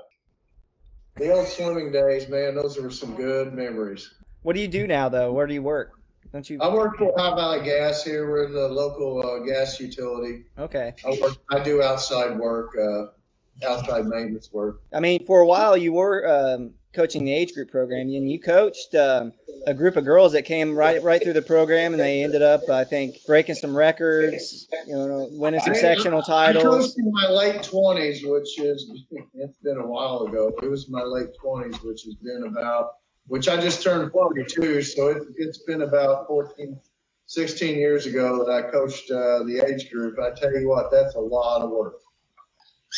the 1.15 1.33
old 1.33 1.47
swimming 1.47 1.91
days, 1.91 2.27
man, 2.29 2.55
those 2.55 2.77
were 2.77 2.89
some 2.91 3.15
good 3.15 3.53
memories. 3.53 4.13
what 4.41 4.55
do 4.55 4.61
you 4.61 4.67
do 4.67 4.87
now, 4.87 5.09
though? 5.09 5.31
Where 5.31 5.47
do 5.47 5.53
you 5.53 5.63
work? 5.63 5.93
Don't 6.31 6.49
you? 6.49 6.57
I 6.61 6.73
work 6.73 6.97
for 6.97 7.13
High 7.15 7.35
Valley 7.35 7.63
Gas 7.63 8.03
here. 8.03 8.29
We're 8.29 8.51
the 8.51 8.67
local 8.67 9.21
uh, 9.23 9.45
gas 9.45 9.79
utility. 9.79 10.45
Okay. 10.57 10.93
I 11.05 11.17
work. 11.21 11.37
I 11.51 11.63
do 11.63 11.83
outside 11.83 12.39
work, 12.39 12.75
uh, 12.75 13.67
outside 13.69 14.07
maintenance 14.07 14.51
work. 14.51 14.81
I 14.91 14.99
mean, 14.99 15.25
for 15.25 15.41
a 15.41 15.45
while 15.45 15.77
you 15.77 15.93
were 15.93 16.27
um, 16.27 16.73
coaching 16.93 17.25
the 17.25 17.33
age 17.33 17.53
group 17.53 17.71
program, 17.71 18.07
and 18.07 18.29
you 18.29 18.39
coached 18.39 18.93
um, 18.95 19.33
a 19.65 19.73
group 19.73 19.95
of 19.95 20.05
girls 20.05 20.31
that 20.33 20.43
came 20.43 20.75
right 20.75 21.01
right 21.03 21.21
through 21.21 21.33
the 21.33 21.41
program, 21.41 21.93
and 21.93 21.99
they 22.01 22.23
ended 22.23 22.41
up, 22.41 22.69
I 22.69 22.83
think, 22.83 23.17
breaking 23.25 23.55
some 23.55 23.75
records, 23.75 24.67
you 24.87 24.95
know, 24.95 25.27
winning 25.31 25.59
some 25.59 25.73
I- 25.73 25.77
sectional 25.77 26.21
I 26.21 26.53
titles. 26.53 26.63
coached 26.63 26.99
in 26.99 27.11
my 27.11 27.27
late 27.29 27.63
twenties, 27.63 28.23
which 28.23 28.59
is 28.59 28.91
it's 29.33 29.57
been 29.59 29.77
a 29.77 29.87
while 29.87 30.23
ago. 30.23 30.53
It 30.61 30.69
was 30.69 30.89
my 30.89 31.03
late 31.03 31.29
twenties, 31.39 31.81
which 31.83 32.03
has 32.03 32.15
been 32.15 32.45
about 32.47 32.91
which 33.27 33.47
I 33.47 33.57
just 33.59 33.81
turned 33.81 34.11
forty-two, 34.11 34.81
so 34.81 35.07
it, 35.07 35.23
it's 35.37 35.59
been 35.59 35.83
about 35.83 36.27
14, 36.27 36.77
16 37.25 37.75
years 37.77 38.05
ago 38.05 38.43
that 38.43 38.51
I 38.51 38.69
coached 38.69 39.09
uh, 39.09 39.43
the 39.43 39.63
age 39.65 39.89
group. 39.89 40.19
I 40.19 40.31
tell 40.31 40.51
you 40.53 40.67
what, 40.67 40.91
that's 40.91 41.15
a 41.15 41.19
lot 41.19 41.61
of 41.61 41.69
work. 41.71 41.95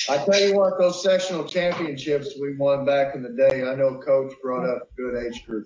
I 0.09 0.17
tell 0.17 0.39
you 0.39 0.55
what, 0.55 0.77
those 0.77 1.01
sectional 1.01 1.45
championships 1.45 2.35
we 2.39 2.55
won 2.57 2.85
back 2.85 3.15
in 3.15 3.23
the 3.23 3.29
day, 3.29 3.63
I 3.63 3.75
know 3.75 3.99
Coach 3.99 4.33
brought 4.41 4.67
up 4.67 4.89
good 4.97 5.15
age 5.25 5.45
group 5.45 5.65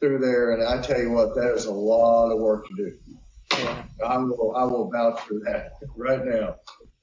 through 0.00 0.18
there, 0.18 0.52
and 0.52 0.62
I 0.62 0.80
tell 0.80 1.00
you 1.00 1.10
what, 1.10 1.34
that 1.34 1.54
is 1.54 1.64
a 1.64 1.72
lot 1.72 2.30
of 2.30 2.38
work 2.38 2.66
to 2.68 2.74
do. 2.76 2.92
I 4.04 4.18
will, 4.18 4.54
I 4.56 4.64
will 4.64 4.90
vouch 4.90 5.20
for 5.20 5.40
that 5.44 5.72
right 5.96 6.24
now. 6.24 6.56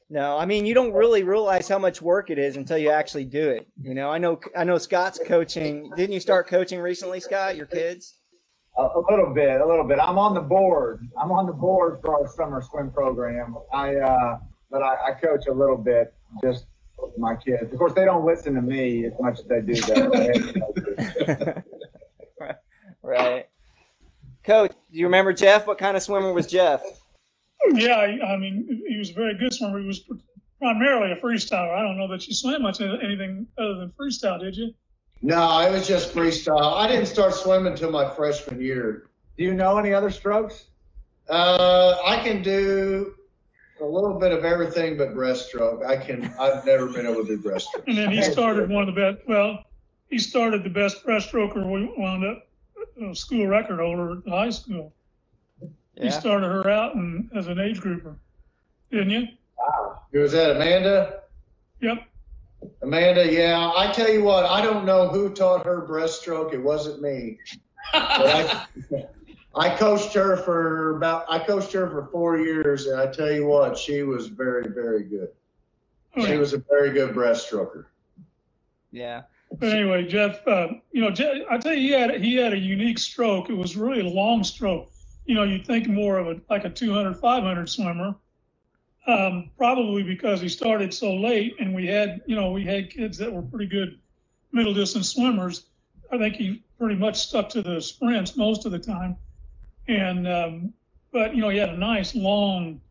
No, 0.09 0.37
I 0.37 0.45
mean 0.45 0.65
you 0.65 0.73
don't 0.73 0.91
really 0.91 1.23
realize 1.23 1.69
how 1.69 1.79
much 1.79 2.01
work 2.01 2.29
it 2.29 2.37
is 2.37 2.57
until 2.57 2.77
you 2.77 2.89
actually 2.89 3.23
do 3.23 3.49
it. 3.49 3.67
You 3.81 3.93
know, 3.93 4.09
I 4.09 4.17
know 4.17 4.41
I 4.57 4.65
know 4.65 4.77
Scott's 4.77 5.19
coaching. 5.25 5.89
Didn't 5.95 6.11
you 6.11 6.19
start 6.19 6.47
coaching 6.47 6.81
recently, 6.81 7.21
Scott? 7.21 7.55
Your 7.55 7.65
kids? 7.65 8.17
A, 8.77 8.81
a 8.81 9.03
little 9.09 9.33
bit, 9.33 9.61
a 9.61 9.65
little 9.65 9.87
bit. 9.87 9.99
I'm 9.99 10.17
on 10.17 10.33
the 10.33 10.41
board. 10.41 11.07
I'm 11.17 11.31
on 11.31 11.45
the 11.45 11.53
board 11.53 11.99
for 12.03 12.19
our 12.19 12.27
summer 12.27 12.61
swim 12.61 12.91
program. 12.91 13.55
I, 13.71 13.95
uh, 13.95 14.39
but 14.71 14.81
I, 14.81 15.09
I 15.09 15.11
coach 15.11 15.47
a 15.47 15.53
little 15.53 15.77
bit, 15.77 16.13
just 16.43 16.65
with 16.97 17.17
my 17.17 17.35
kids. 17.35 17.71
Of 17.71 17.77
course, 17.77 17.93
they 17.93 18.05
don't 18.05 18.25
listen 18.25 18.55
to 18.55 18.61
me 18.61 19.05
as 19.05 19.13
much 19.19 19.39
as 19.39 19.45
they 19.45 19.61
do 19.61 19.73
that. 19.75 21.63
right. 23.03 23.47
Coach, 24.43 24.71
do 24.91 24.97
you 24.97 25.05
remember 25.05 25.33
Jeff? 25.33 25.67
What 25.67 25.77
kind 25.77 25.95
of 25.95 26.01
swimmer 26.01 26.33
was 26.33 26.47
Jeff? 26.47 26.81
Yeah, 27.73 27.95
I 27.95 28.33
I 28.33 28.37
mean, 28.37 28.83
he 28.87 28.97
was 28.97 29.11
a 29.11 29.13
very 29.13 29.37
good 29.37 29.53
swimmer. 29.53 29.79
He 29.79 29.85
was 29.85 30.09
primarily 30.59 31.11
a 31.11 31.15
freestyler. 31.15 31.75
I 31.75 31.81
don't 31.81 31.97
know 31.97 32.07
that 32.07 32.27
you 32.27 32.33
swam 32.33 32.63
much 32.63 32.81
anything 32.81 33.45
other 33.57 33.75
than 33.75 33.91
freestyle, 33.99 34.39
did 34.39 34.55
you? 34.55 34.73
No, 35.21 35.59
it 35.59 35.71
was 35.71 35.87
just 35.87 36.15
freestyle. 36.15 36.73
I 36.73 36.87
didn't 36.87 37.05
start 37.05 37.35
swimming 37.35 37.71
until 37.71 37.91
my 37.91 38.09
freshman 38.09 38.59
year. 38.59 39.09
do 39.37 39.43
you 39.43 39.53
know 39.53 39.77
any 39.77 39.93
other 39.93 40.09
strokes? 40.09 40.65
Uh, 41.29 41.97
I 42.03 42.17
can 42.17 42.41
do 42.41 43.13
a 43.81 43.85
little 43.85 44.13
bit 44.19 44.31
of 44.31 44.45
everything 44.45 44.97
but 44.97 45.13
breaststroke. 45.15 45.85
I 45.85 45.97
can. 45.97 46.33
I've 46.39 46.65
never 46.65 46.87
been 46.87 47.05
able 47.05 47.25
to 47.25 47.37
do 47.37 47.39
breaststroke. 47.41 47.87
And 47.87 47.97
then 47.97 48.11
he 48.11 48.21
started 48.21 48.69
one 48.69 48.87
of 48.87 48.93
the 48.95 49.01
best. 49.13 49.27
Well, 49.27 49.63
he 50.09 50.19
started 50.19 50.63
the 50.63 50.69
best 50.69 51.05
breaststroker. 51.05 51.65
We 51.69 51.91
wound 51.97 52.23
up 52.25 52.47
a 53.01 53.15
school 53.15 53.47
record 53.47 53.79
holder 53.79 54.19
at 54.25 54.29
high 54.29 54.49
school. 54.51 54.93
You 55.61 55.69
Yeah. 55.95 56.09
started 56.11 56.47
her 56.47 56.69
out 56.69 56.95
and 56.95 57.29
as 57.35 57.47
an 57.47 57.59
age 57.59 57.79
grouper, 57.81 58.15
didn't 58.91 59.09
you? 59.09 59.27
Was 60.13 60.31
that 60.33 60.55
Amanda? 60.55 61.21
Yep. 61.81 62.03
Amanda, 62.83 63.31
yeah, 63.31 63.71
I 63.75 63.91
tell 63.91 64.09
you 64.09 64.23
what, 64.23 64.45
I 64.45 64.61
don't 64.61 64.85
know 64.85 65.07
who 65.07 65.29
taught 65.33 65.65
her 65.65 65.81
breaststroke. 65.87 66.53
It 66.53 66.59
wasn't 66.61 67.01
me. 67.01 67.39
But 67.93 68.27
I, 68.27 69.05
I 69.55 69.75
coached 69.75 70.13
her 70.13 70.37
for 70.37 70.95
about, 70.95 71.25
I 71.27 71.39
coached 71.39 71.73
her 71.73 71.89
for 71.89 72.07
four 72.11 72.37
years, 72.37 72.87
and 72.87 72.99
I 72.99 73.07
tell 73.07 73.31
you 73.31 73.45
what, 73.45 73.77
she 73.77 74.03
was 74.03 74.27
very, 74.27 74.69
very 74.69 75.03
good. 75.03 75.29
She 76.15 76.37
was 76.37 76.53
a 76.53 76.57
very 76.57 76.91
good 76.91 77.13
breaststroker. 77.13 77.85
Yeah. 78.91 79.23
But 79.59 79.69
anyway, 79.69 80.07
Jeff, 80.07 80.45
uh, 80.47 80.67
you 80.91 81.01
know, 81.01 81.11
Jeff, 81.11 81.37
I 81.49 81.57
tell 81.57 81.73
you, 81.73 81.79
he 81.79 81.91
had 81.91 82.21
he 82.21 82.35
had 82.35 82.53
a 82.53 82.57
unique 82.57 82.99
stroke. 82.99 83.49
It 83.49 83.57
was 83.57 83.75
really 83.75 83.99
a 83.99 84.09
long 84.09 84.43
stroke. 84.43 84.89
You 85.25 85.35
know, 85.35 85.43
you'd 85.43 85.65
think 85.65 85.87
more 85.87 86.17
of 86.17 86.27
a 86.27 86.41
like 86.49 86.63
a 86.63 86.69
200, 86.69 87.15
500 87.17 87.69
swimmer. 87.69 88.15
Um, 89.07 89.49
probably 89.57 90.03
because 90.03 90.41
he 90.41 90.47
started 90.47 90.93
so 90.93 91.13
late, 91.13 91.55
and 91.59 91.73
we 91.73 91.87
had, 91.87 92.21
you 92.27 92.35
know, 92.35 92.51
we 92.51 92.63
had 92.63 92.91
kids 92.91 93.17
that 93.17 93.31
were 93.33 93.41
pretty 93.41 93.65
good 93.65 93.99
middle 94.51 94.73
distance 94.73 95.09
swimmers. 95.09 95.65
I 96.11 96.17
think 96.17 96.35
he 96.35 96.63
pretty 96.77 96.95
much 96.95 97.17
stuck 97.19 97.49
to 97.49 97.61
the 97.61 97.81
sprints 97.81 98.35
most 98.37 98.65
of 98.65 98.71
the 98.71 98.79
time. 98.79 99.17
And 99.87 100.27
um, 100.27 100.73
but 101.11 101.35
you 101.35 101.41
know, 101.41 101.49
he 101.49 101.57
had 101.57 101.69
a 101.69 101.77
nice 101.77 102.15
long, 102.15 102.81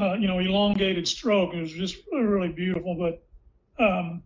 uh, 0.00 0.14
you 0.14 0.26
know, 0.28 0.38
elongated 0.38 1.06
stroke. 1.06 1.54
It 1.54 1.60
was 1.60 1.72
just 1.72 1.96
really, 2.12 2.48
beautiful. 2.48 2.94
But 2.96 3.24
um, 3.84 4.22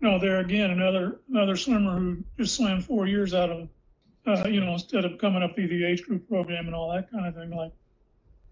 you 0.00 0.08
know, 0.10 0.18
there 0.18 0.40
again, 0.40 0.70
another 0.70 1.20
another 1.30 1.56
swimmer 1.56 1.98
who 1.98 2.24
just 2.38 2.56
swam 2.56 2.82
four 2.82 3.06
years 3.06 3.34
out 3.34 3.50
of, 3.50 3.68
uh, 4.26 4.48
you 4.48 4.60
know, 4.60 4.72
instead 4.74 5.04
of 5.04 5.18
coming 5.18 5.42
up 5.42 5.54
through 5.54 5.68
the 5.68 5.84
age 5.86 6.02
group 6.04 6.28
program 6.28 6.66
and 6.66 6.74
all 6.74 6.92
that 6.92 7.10
kind 7.10 7.26
of 7.26 7.34
thing. 7.34 7.50
Like, 7.50 7.72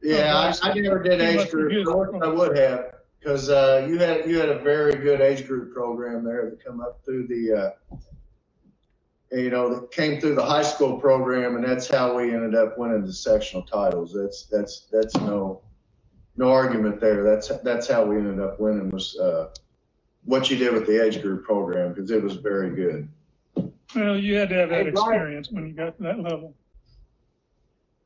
Yeah, 0.03 0.35
I, 0.63 0.71
I 0.71 0.75
never 0.75 1.03
did 1.03 1.21
age 1.21 1.51
group. 1.51 1.73
good. 1.73 1.89
I 1.89 1.95
wish 1.97 2.23
I 2.23 2.29
would 2.29 2.57
have, 2.59 2.95
because 3.21 3.51
uh, 3.51 3.87
you 3.89 3.99
had 3.99 4.29
you 4.29 4.39
had 4.39 4.49
a 4.51 4.59
very 4.61 4.97
good 4.97 5.21
age 5.21 5.47
group 5.47 5.75
program 5.75 6.25
there 6.25 6.51
that 6.51 6.65
come 6.65 6.81
up 6.81 7.01
through 7.05 7.27
the, 7.29 7.53
uh, 7.53 7.71
you 9.33 9.51
know, 9.51 9.75
that 9.75 9.91
came 9.91 10.21
through 10.21 10.35
the 10.35 10.45
high 10.45 10.63
school 10.63 11.01
program, 11.01 11.57
and 11.57 11.65
that's 11.65 11.89
how 11.89 12.17
we 12.17 12.35
ended 12.35 12.55
up 12.55 12.77
winning 12.79 13.05
the 13.05 13.13
sectional 13.13 13.63
titles. 13.63 14.13
That's 14.13 14.45
that's 14.45 14.89
that's 14.93 15.17
no 15.17 15.63
no 16.37 16.51
argument 16.51 17.01
there. 17.01 17.23
That's 17.23 17.49
that's 17.63 17.89
how 17.89 18.05
we 18.05 18.17
ended 18.17 18.41
up 18.41 18.61
winning 18.61 18.91
was 18.91 19.19
uh, 19.19 19.49
what 20.25 20.51
you 20.51 20.57
did 20.57 20.73
with 20.73 20.87
the 20.87 21.05
age 21.05 21.23
group 21.23 21.45
program 21.45 21.93
because 21.93 22.11
it 22.11 22.23
was 22.23 22.37
very 22.37 22.71
good. 22.71 23.09
well, 23.95 24.17
you 24.17 24.37
had 24.37 24.49
to 24.51 24.57
have 24.57 24.69
that 24.71 24.87
Hey, 24.87 24.91
Brian. 24.91 25.13
experience 25.13 25.51
when 25.51 25.67
you 25.67 25.73
got 25.73 25.97
to 25.97 26.03
that 26.03 26.21
level. 26.21 26.55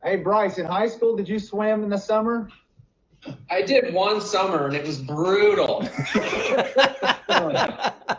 Hey, 0.03 0.17
Bryce, 0.17 0.59
in 0.59 0.67
high 0.67 0.89
school, 0.89 1.17
did 1.17 1.29
you 1.29 1.39
swim 1.41 1.83
in 1.83 1.91
the 1.91 1.99
summer? 1.99 2.49
I 3.51 3.63
did 3.63 3.93
one 3.93 4.21
summer 4.21 4.67
and 4.67 4.77
it 4.77 4.87
was 4.87 4.99
brutal. 4.99 5.81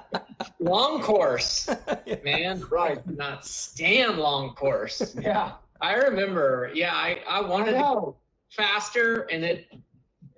long 0.60 1.02
course, 1.02 1.70
man. 2.24 2.62
Right. 2.70 3.06
Not 3.08 3.46
stand 3.46 4.18
long 4.18 4.54
course. 4.56 5.16
Yeah. 5.22 5.54
I 5.80 5.94
remember, 5.94 6.72
yeah, 6.74 6.96
I, 6.96 7.20
I 7.30 7.38
I 7.38 7.42
wanted 7.42 7.74
to 7.74 7.78
go 7.78 8.16
faster 8.50 9.28
and 9.32 9.44
it 9.44 9.68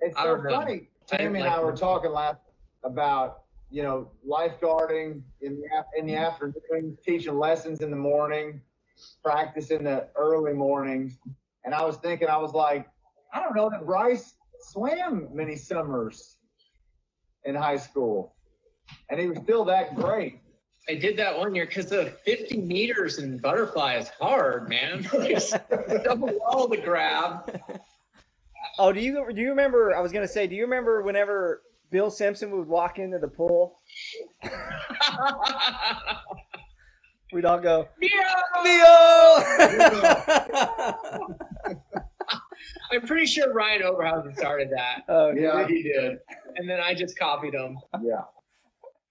It's 0.00 0.14
I 0.16 0.24
so 0.24 0.42
funny. 0.42 0.88
I 1.12 1.16
Tammy 1.16 1.40
and 1.40 1.48
like 1.48 1.58
I 1.58 1.62
were 1.62 1.76
talking 1.76 2.12
last 2.12 2.40
about, 2.84 3.44
you 3.70 3.82
know, 3.82 4.10
lifeguarding 4.28 5.22
in 5.40 5.60
the, 5.60 5.68
in 5.98 6.06
the 6.06 6.12
mm-hmm. 6.12 6.24
afternoon, 6.24 6.98
teaching 7.02 7.38
lessons 7.38 7.80
in 7.80 7.90
the 7.90 7.96
morning, 7.96 8.60
practice 9.22 9.70
in 9.70 9.84
the 9.84 10.08
early 10.14 10.52
mornings. 10.52 11.18
And 11.64 11.74
I 11.74 11.84
was 11.84 11.96
thinking, 11.96 12.28
I 12.28 12.36
was 12.36 12.52
like, 12.52 12.86
I 13.32 13.40
don't 13.40 13.54
know 13.54 13.70
that 13.70 13.86
Bryce 13.86 14.34
swam 14.60 15.28
many 15.32 15.56
summers 15.56 16.36
in 17.44 17.54
high 17.54 17.76
school. 17.78 18.34
And 19.10 19.20
he 19.20 19.26
was 19.28 19.38
still 19.42 19.64
that 19.66 19.94
great. 19.94 20.40
I 20.88 20.94
did 20.94 21.16
that 21.18 21.36
one 21.38 21.54
year 21.54 21.66
because 21.66 21.86
the 21.86 22.12
50 22.24 22.58
meters 22.62 23.18
in 23.18 23.38
butterfly 23.38 23.96
is 23.98 24.08
hard, 24.20 24.68
man. 24.68 25.06
Double 26.04 26.28
wall 26.38 26.68
to 26.68 26.76
grab. 26.76 27.60
Oh, 28.78 28.92
do 28.92 29.00
you 29.00 29.26
do 29.34 29.40
you 29.40 29.50
remember? 29.50 29.94
I 29.94 30.00
was 30.00 30.10
gonna 30.12 30.26
say, 30.28 30.46
do 30.46 30.54
you 30.54 30.62
remember 30.62 31.02
whenever 31.02 31.62
Bill 31.90 32.10
Simpson 32.10 32.50
would 32.56 32.66
walk 32.66 32.98
into 32.98 33.18
the 33.18 33.28
pool, 33.28 33.78
we'd 37.32 37.44
all 37.44 37.58
go, 37.60 37.88
Yeah. 38.00 38.08
Leo! 38.64 39.44
I'm 42.92 43.02
pretty 43.06 43.26
sure 43.26 43.52
Ryan 43.52 43.82
Oberhausen 43.82 44.36
started 44.36 44.70
that, 44.74 45.02
oh, 45.08 45.30
Yeah, 45.32 45.60
yeah. 45.60 45.66
he 45.68 45.82
did. 45.82 46.18
and 46.56 46.68
then 46.68 46.80
I 46.80 46.94
just 46.94 47.18
copied 47.18 47.54
him. 47.54 47.78
Yeah. 48.02 48.22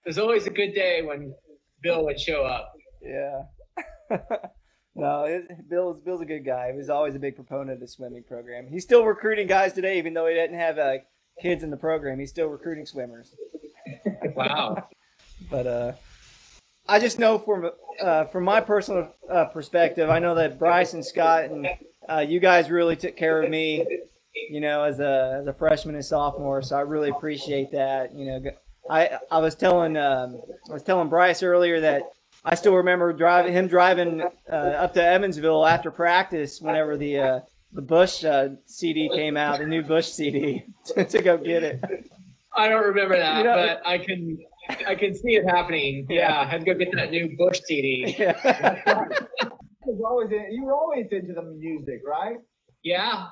There's 0.10 0.18
always 0.18 0.48
a 0.48 0.50
good 0.50 0.74
day 0.74 1.04
when 1.04 1.36
Bill 1.84 2.04
would 2.06 2.20
show 2.20 2.44
up. 2.44 2.74
Yeah. 3.00 3.44
no, 4.96 5.26
it, 5.26 5.70
Bill's 5.70 6.00
Bill's 6.00 6.22
a 6.22 6.26
good 6.26 6.44
guy. 6.44 6.72
He 6.72 6.78
was 6.80 6.90
always 6.90 7.14
a 7.14 7.20
big 7.20 7.36
proponent 7.36 7.74
of 7.74 7.80
the 7.80 7.88
swimming 7.88 8.24
program. 8.28 8.66
He's 8.72 8.84
still 8.84 9.06
recruiting 9.06 9.46
guys 9.46 9.74
today, 9.74 10.00
even 10.00 10.16
though 10.16 10.26
he 10.26 10.34
didn't 10.34 10.58
have 10.58 10.80
uh, 10.80 10.94
kids 11.40 11.62
in 11.62 11.70
the 11.70 11.78
program. 11.78 12.18
He's 12.18 12.32
still 12.32 12.48
recruiting 12.48 12.88
swimmers. 12.88 13.36
Wow. 14.36 14.88
But 15.52 15.68
uh, 15.68 15.92
I 16.88 17.00
just 17.00 17.20
know 17.20 17.38
from 17.38 17.70
uh, 18.02 18.26
from 18.26 18.46
my 18.46 18.62
personal 18.62 19.14
uh, 19.32 19.46
perspective, 19.46 20.10
I 20.10 20.18
know 20.18 20.34
that 20.34 20.58
Bryce 20.58 20.94
and 20.94 21.06
Scott 21.06 21.44
and 21.46 21.68
uh, 22.10 22.26
you 22.28 22.40
guys 22.40 22.72
really 22.72 22.96
took 22.96 23.16
care 23.16 23.44
of 23.44 23.50
me. 23.52 23.86
You 24.50 24.60
know, 24.60 24.84
as 24.86 25.00
a 25.00 25.38
as 25.40 25.46
a 25.46 25.54
freshman 25.54 25.94
and 25.94 26.04
sophomore, 26.06 26.64
so 26.64 26.78
I 26.78 26.82
really 26.82 27.10
appreciate 27.10 27.74
that. 27.74 28.16
You 28.16 28.26
know, 28.26 28.52
I 28.90 29.20
I 29.32 29.40
was 29.40 29.56
telling 29.56 29.98
um, 29.98 30.42
I 30.70 30.74
was 30.74 30.84
telling 30.84 31.10
Bryce 31.10 31.44
earlier 31.44 31.80
that 31.82 32.04
I 32.46 32.56
still 32.56 32.76
remember 32.76 33.14
driving 33.14 33.54
him 33.54 33.68
driving 33.68 34.22
uh, 34.52 34.56
up 34.56 34.94
to 34.96 35.04
Evansville 35.04 35.66
after 35.66 35.92
practice 35.92 36.60
whenever 36.62 36.98
the 36.98 37.20
uh, 37.20 37.40
the 37.74 37.82
Bush 37.82 38.24
uh, 38.26 38.50
CD 38.66 39.10
came 39.14 39.38
out, 39.38 39.60
the 39.60 39.68
new 39.68 39.84
Bush 39.84 40.08
CD, 40.08 40.66
to, 40.86 41.06
to 41.06 41.22
go 41.22 41.38
get 41.38 41.64
it. 41.64 41.84
I 42.56 42.68
don't 42.68 42.84
remember 42.84 43.18
that, 43.18 43.38
You 43.38 43.44
know- 43.44 43.56
but 43.56 43.82
I 43.88 43.98
can 44.00 44.38
I 44.88 44.96
can 44.96 45.14
see 45.16 45.36
it 45.36 45.46
happening. 45.46 46.08
Yeah, 46.10 46.42
I 46.42 46.46
had 46.46 46.62
to 46.62 46.66
go 46.66 46.74
get 46.74 46.92
that 46.96 47.12
new 47.12 47.36
Bush 47.38 47.60
CD. 47.66 48.16
Yeah. 48.20 49.06
You 49.86 49.96
were 49.96 50.08
always, 50.08 50.30
in, 50.32 50.48
you 50.52 50.64
were 50.66 50.74
always 50.76 51.08
into 51.12 51.34
the 51.34 51.42
music, 51.42 52.02
right? 52.06 52.36
Yeah. 52.84 53.28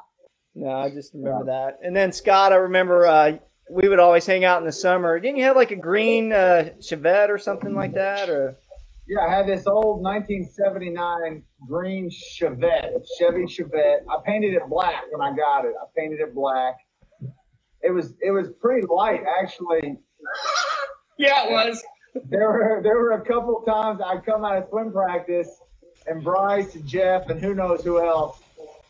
No, 0.55 0.69
I 0.71 0.89
just 0.89 1.13
remember 1.13 1.45
that. 1.45 1.77
And 1.83 1.95
then 1.95 2.11
Scott, 2.11 2.51
I 2.51 2.55
remember 2.55 3.05
uh, 3.05 3.37
we 3.69 3.87
would 3.87 3.99
always 3.99 4.25
hang 4.25 4.45
out 4.45 4.59
in 4.59 4.65
the 4.65 4.71
summer. 4.71 5.19
Didn't 5.19 5.37
you 5.37 5.43
have 5.43 5.55
like 5.55 5.71
a 5.71 5.75
green 5.75 6.31
uh, 6.31 6.69
Chevette 6.79 7.29
or 7.29 7.37
something 7.37 7.73
like 7.73 7.93
that? 7.93 8.29
Or 8.29 8.55
Yeah, 9.07 9.21
I 9.21 9.29
had 9.29 9.47
this 9.47 9.67
old 9.67 10.01
1979 10.03 11.43
green 11.67 12.09
Chevette, 12.09 13.05
Chevy 13.19 13.45
Chevette. 13.45 13.99
I 14.09 14.17
painted 14.25 14.53
it 14.53 14.63
black 14.69 15.03
when 15.11 15.21
I 15.21 15.35
got 15.35 15.65
it. 15.65 15.73
I 15.81 15.85
painted 15.97 16.19
it 16.19 16.33
black. 16.33 16.75
It 17.83 17.91
was 17.91 18.13
it 18.21 18.31
was 18.31 18.49
pretty 18.59 18.85
light 18.87 19.21
actually. 19.41 19.97
Yeah, 21.17 21.45
it 21.45 21.51
was. 21.51 21.83
There 22.29 22.47
were 22.47 22.81
there 22.83 22.97
were 22.97 23.11
a 23.11 23.25
couple 23.25 23.61
times 23.61 24.01
I'd 24.03 24.25
come 24.25 24.43
out 24.43 24.57
of 24.57 24.69
swim 24.69 24.91
practice 24.91 25.49
and 26.07 26.23
Bryce 26.23 26.73
and 26.75 26.87
Jeff 26.87 27.29
and 27.29 27.39
who 27.39 27.53
knows 27.53 27.83
who 27.83 28.03
else 28.03 28.39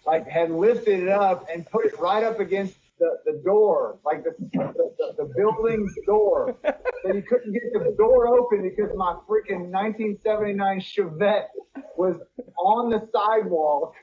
like 0.06 0.28
had 0.28 0.52
lifted 0.52 1.02
it 1.02 1.10
up 1.10 1.48
and 1.54 1.66
put 1.70 1.86
it 1.86 2.00
right 2.00 2.24
up 2.24 2.40
against 2.40 2.76
the, 3.00 3.18
the 3.26 3.42
door, 3.44 4.00
like 4.06 4.24
the, 4.24 4.32
the, 4.54 4.74
the, 4.98 5.24
the 5.24 5.34
building's 5.36 5.94
door. 6.06 6.56
So 6.64 7.14
you 7.14 7.22
couldn't 7.22 7.54
get 7.54 7.64
the 7.74 7.96
door 7.98 8.28
open 8.28 8.64
because 8.64 8.96
my 8.96 9.14
freaking 9.30 9.70
1979 9.72 10.82
Chevette 10.82 11.48
was 11.96 12.16
on 12.60 12.90
the 12.90 13.08
sidewalk, 13.14 13.94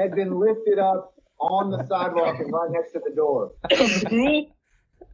had 0.00 0.12
been 0.12 0.38
lifted 0.38 0.78
up 0.78 1.14
on 1.40 1.70
the 1.70 1.84
sidewalk 1.86 2.38
and 2.38 2.52
right 2.52 2.70
next 2.70 2.92
to 2.92 3.00
the 3.06 3.14
door. 3.14 3.52
Pool? 4.06 4.46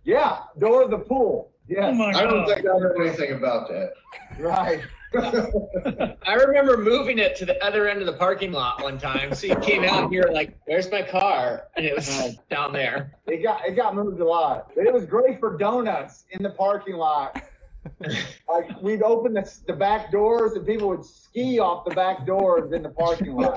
Yeah, 0.05 0.41
door 0.59 0.83
of 0.85 0.91
the 0.91 0.99
pool. 0.99 1.51
Oh 1.51 1.57
Yes, 1.69 1.97
my 1.97 2.11
I 2.11 2.23
don't 2.25 2.47
think 2.47 2.67
I 2.67 2.79
heard 2.79 3.01
anything 3.01 3.33
about 3.33 3.69
that. 3.69 3.93
right. 4.39 4.81
I 5.15 6.35
remember 6.35 6.77
moving 6.77 7.19
it 7.19 7.35
to 7.37 7.45
the 7.47 7.63
other 7.65 7.89
end 7.89 8.01
of 8.01 8.07
the 8.07 8.13
parking 8.13 8.53
lot 8.53 8.83
one 8.83 8.99
time. 8.99 9.35
So 9.35 9.47
you 9.49 9.57
came 9.57 9.83
out 9.85 10.05
and 10.05 10.13
you 10.13 10.21
were 10.23 10.33
like, 10.33 10.57
"Where's 10.67 10.91
my 10.91 11.03
car?" 11.03 11.69
And 11.77 11.85
it 11.85 11.95
was 11.97 12.37
down 12.49 12.73
there. 12.73 13.19
It 13.27 13.43
got 13.43 13.67
it 13.67 13.75
got 13.77 13.95
moved 13.97 14.21
a 14.21 14.25
lot, 14.25 14.71
but 14.75 14.87
it 14.87 14.93
was 14.93 15.07
great 15.07 15.41
for 15.41 15.57
donuts 15.57 16.25
in 16.31 16.43
the 16.43 16.51
parking 16.51 16.95
lot. 16.97 17.43
like 18.49 18.81
we'd 18.83 19.03
open 19.03 19.33
the, 19.33 19.51
the 19.67 19.73
back 19.73 20.13
doors 20.13 20.53
and 20.53 20.67
people 20.67 20.89
would 20.89 21.05
ski 21.05 21.59
off 21.59 21.85
the 21.87 21.95
back 21.95 22.27
doors 22.27 22.73
in 22.73 22.83
the 22.83 22.91
parking 22.91 23.35
lot. 23.35 23.57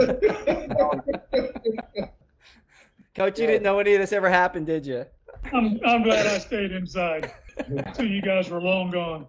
Coach, 3.15 3.37
you 3.37 3.43
Yeah. 3.45 3.51
didn't 3.51 3.63
know 3.63 3.79
any 3.79 3.93
of 3.93 3.99
this 3.99 4.11
ever 4.13 4.29
happened, 4.29 4.65
did 4.65 4.85
you? 4.85 5.05
I'm, 5.51 5.79
I'm 5.85 6.03
glad 6.03 6.25
I 6.25 6.37
stayed 6.39 6.71
inside 6.71 7.31
until 7.67 8.07
you 8.07 8.21
guys 8.21 8.49
were 8.49 8.61
long 8.61 8.89
gone. 8.91 9.27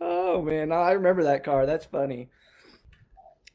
Oh 0.00 0.42
man, 0.42 0.72
I 0.72 0.92
remember 0.92 1.24
that 1.24 1.44
car. 1.44 1.66
That's 1.66 1.84
funny. 1.84 2.30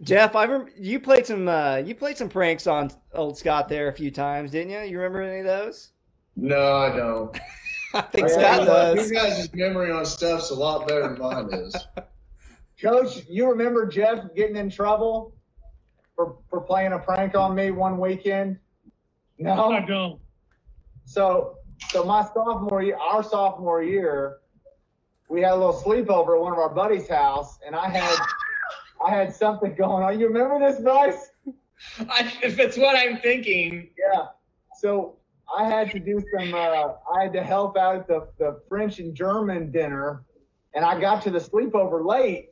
Jeff, 0.02 0.36
I 0.36 0.44
remember 0.44 0.72
you 0.78 1.00
played 1.00 1.26
some 1.26 1.48
uh, 1.48 1.78
you 1.78 1.96
played 1.96 2.18
some 2.18 2.30
pranks 2.30 2.68
on 2.68 2.92
old 3.14 3.38
Scott 3.38 3.70
there 3.70 3.88
a 3.88 3.94
few 3.94 4.12
times, 4.12 4.52
didn't 4.52 4.72
you? 4.72 4.80
You 4.82 4.98
remember 5.00 5.22
any 5.22 5.40
of 5.40 5.46
those? 5.46 5.92
No, 6.36 6.76
I 6.78 6.96
don't. 6.96 7.38
I 7.94 8.02
think 8.02 8.28
Yeah, 8.28 8.34
Scott 8.34 8.60
you 8.62 8.66
does. 8.66 9.12
guys' 9.12 9.54
memory 9.54 9.92
on 9.92 10.06
stuff's 10.06 10.52
a 10.52 10.56
lot 10.56 10.88
better 10.88 11.04
than 11.04 11.18
mine 11.20 11.50
is. 11.54 11.76
Coach, 12.82 13.24
you 13.30 13.50
remember 13.50 13.88
Jeff 13.88 14.34
getting 14.36 14.58
in 14.58 14.70
trouble 14.70 15.34
for 16.16 16.38
for 16.50 16.60
playing 16.62 16.92
a 16.92 17.00
prank 17.00 17.36
on 17.36 17.56
me 17.56 17.72
one 17.72 17.98
weekend? 17.98 18.60
No. 19.40 19.72
I 19.72 19.86
don't. 19.86 20.20
So, 21.06 21.58
so 21.90 22.04
my 22.04 22.24
sophomore 22.34 22.82
year, 22.84 22.98
our 22.98 23.24
sophomore 23.24 23.82
year, 23.84 24.38
we 25.30 25.42
had 25.42 25.52
a 25.52 25.56
little 25.56 25.74
sleepover 25.74 26.36
at 26.36 26.42
one 26.42 26.54
of 26.54 26.60
our 26.60 26.70
buddies' 26.70 27.08
house, 27.08 27.58
and 27.66 27.76
I 27.76 27.90
had, 27.90 28.18
I 29.06 29.10
had 29.12 29.34
something 29.34 29.76
going 29.76 30.04
on. 30.04 30.20
You 30.20 30.28
remember 30.28 30.60
this, 30.60 30.80
Bryce? 30.80 31.32
I, 32.00 32.32
if 32.42 32.60
it's 32.60 32.78
what 32.78 32.96
I'm 32.96 33.18
thinking, 33.20 33.90
Yeah. 33.98 34.28
So 34.78 35.16
I 35.56 35.68
had 35.68 35.92
to 35.92 36.00
do 36.00 36.22
some. 36.38 36.54
Uh, 36.54 36.94
I 37.14 37.24
had 37.24 37.34
to 37.34 37.44
help 37.44 37.78
out 37.78 37.96
at 37.96 38.08
the 38.08 38.28
the 38.40 38.62
French 38.68 39.00
and 39.00 39.16
German 39.16 39.72
dinner, 39.72 40.24
and 40.74 40.84
I 40.84 41.00
got 41.00 41.22
to 41.24 41.32
the 41.32 41.40
sleepover 41.40 42.06
late. 42.06 42.50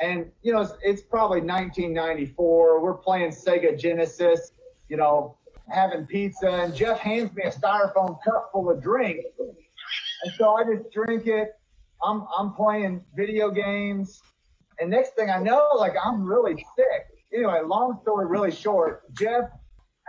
And 0.00 0.30
you 0.42 0.52
know, 0.52 0.60
it's, 0.60 0.72
it's 0.82 1.02
probably 1.02 1.40
1994. 1.40 2.82
We're 2.82 2.94
playing 2.94 3.30
Sega 3.30 3.78
Genesis. 3.78 4.52
You 4.88 4.96
know, 4.96 5.36
having 5.68 6.06
pizza, 6.06 6.50
and 6.50 6.74
Jeff 6.74 6.98
hands 6.98 7.34
me 7.34 7.44
a 7.44 7.50
styrofoam 7.50 8.18
cup 8.22 8.50
full 8.52 8.70
of 8.70 8.82
drink, 8.82 9.24
and 9.38 10.34
so 10.36 10.54
I 10.54 10.64
just 10.64 10.90
drink 10.92 11.26
it. 11.26 11.52
I'm 12.02 12.26
I'm 12.36 12.52
playing 12.52 13.04
video 13.16 13.50
games, 13.50 14.20
and 14.80 14.90
next 14.90 15.14
thing 15.14 15.30
I 15.30 15.38
know, 15.38 15.70
like 15.78 15.94
I'm 16.02 16.24
really 16.24 16.64
sick. 16.76 17.06
Anyway, 17.34 17.60
long 17.64 17.98
story 18.02 18.26
really 18.26 18.50
short, 18.50 19.12
Jeff 19.14 19.50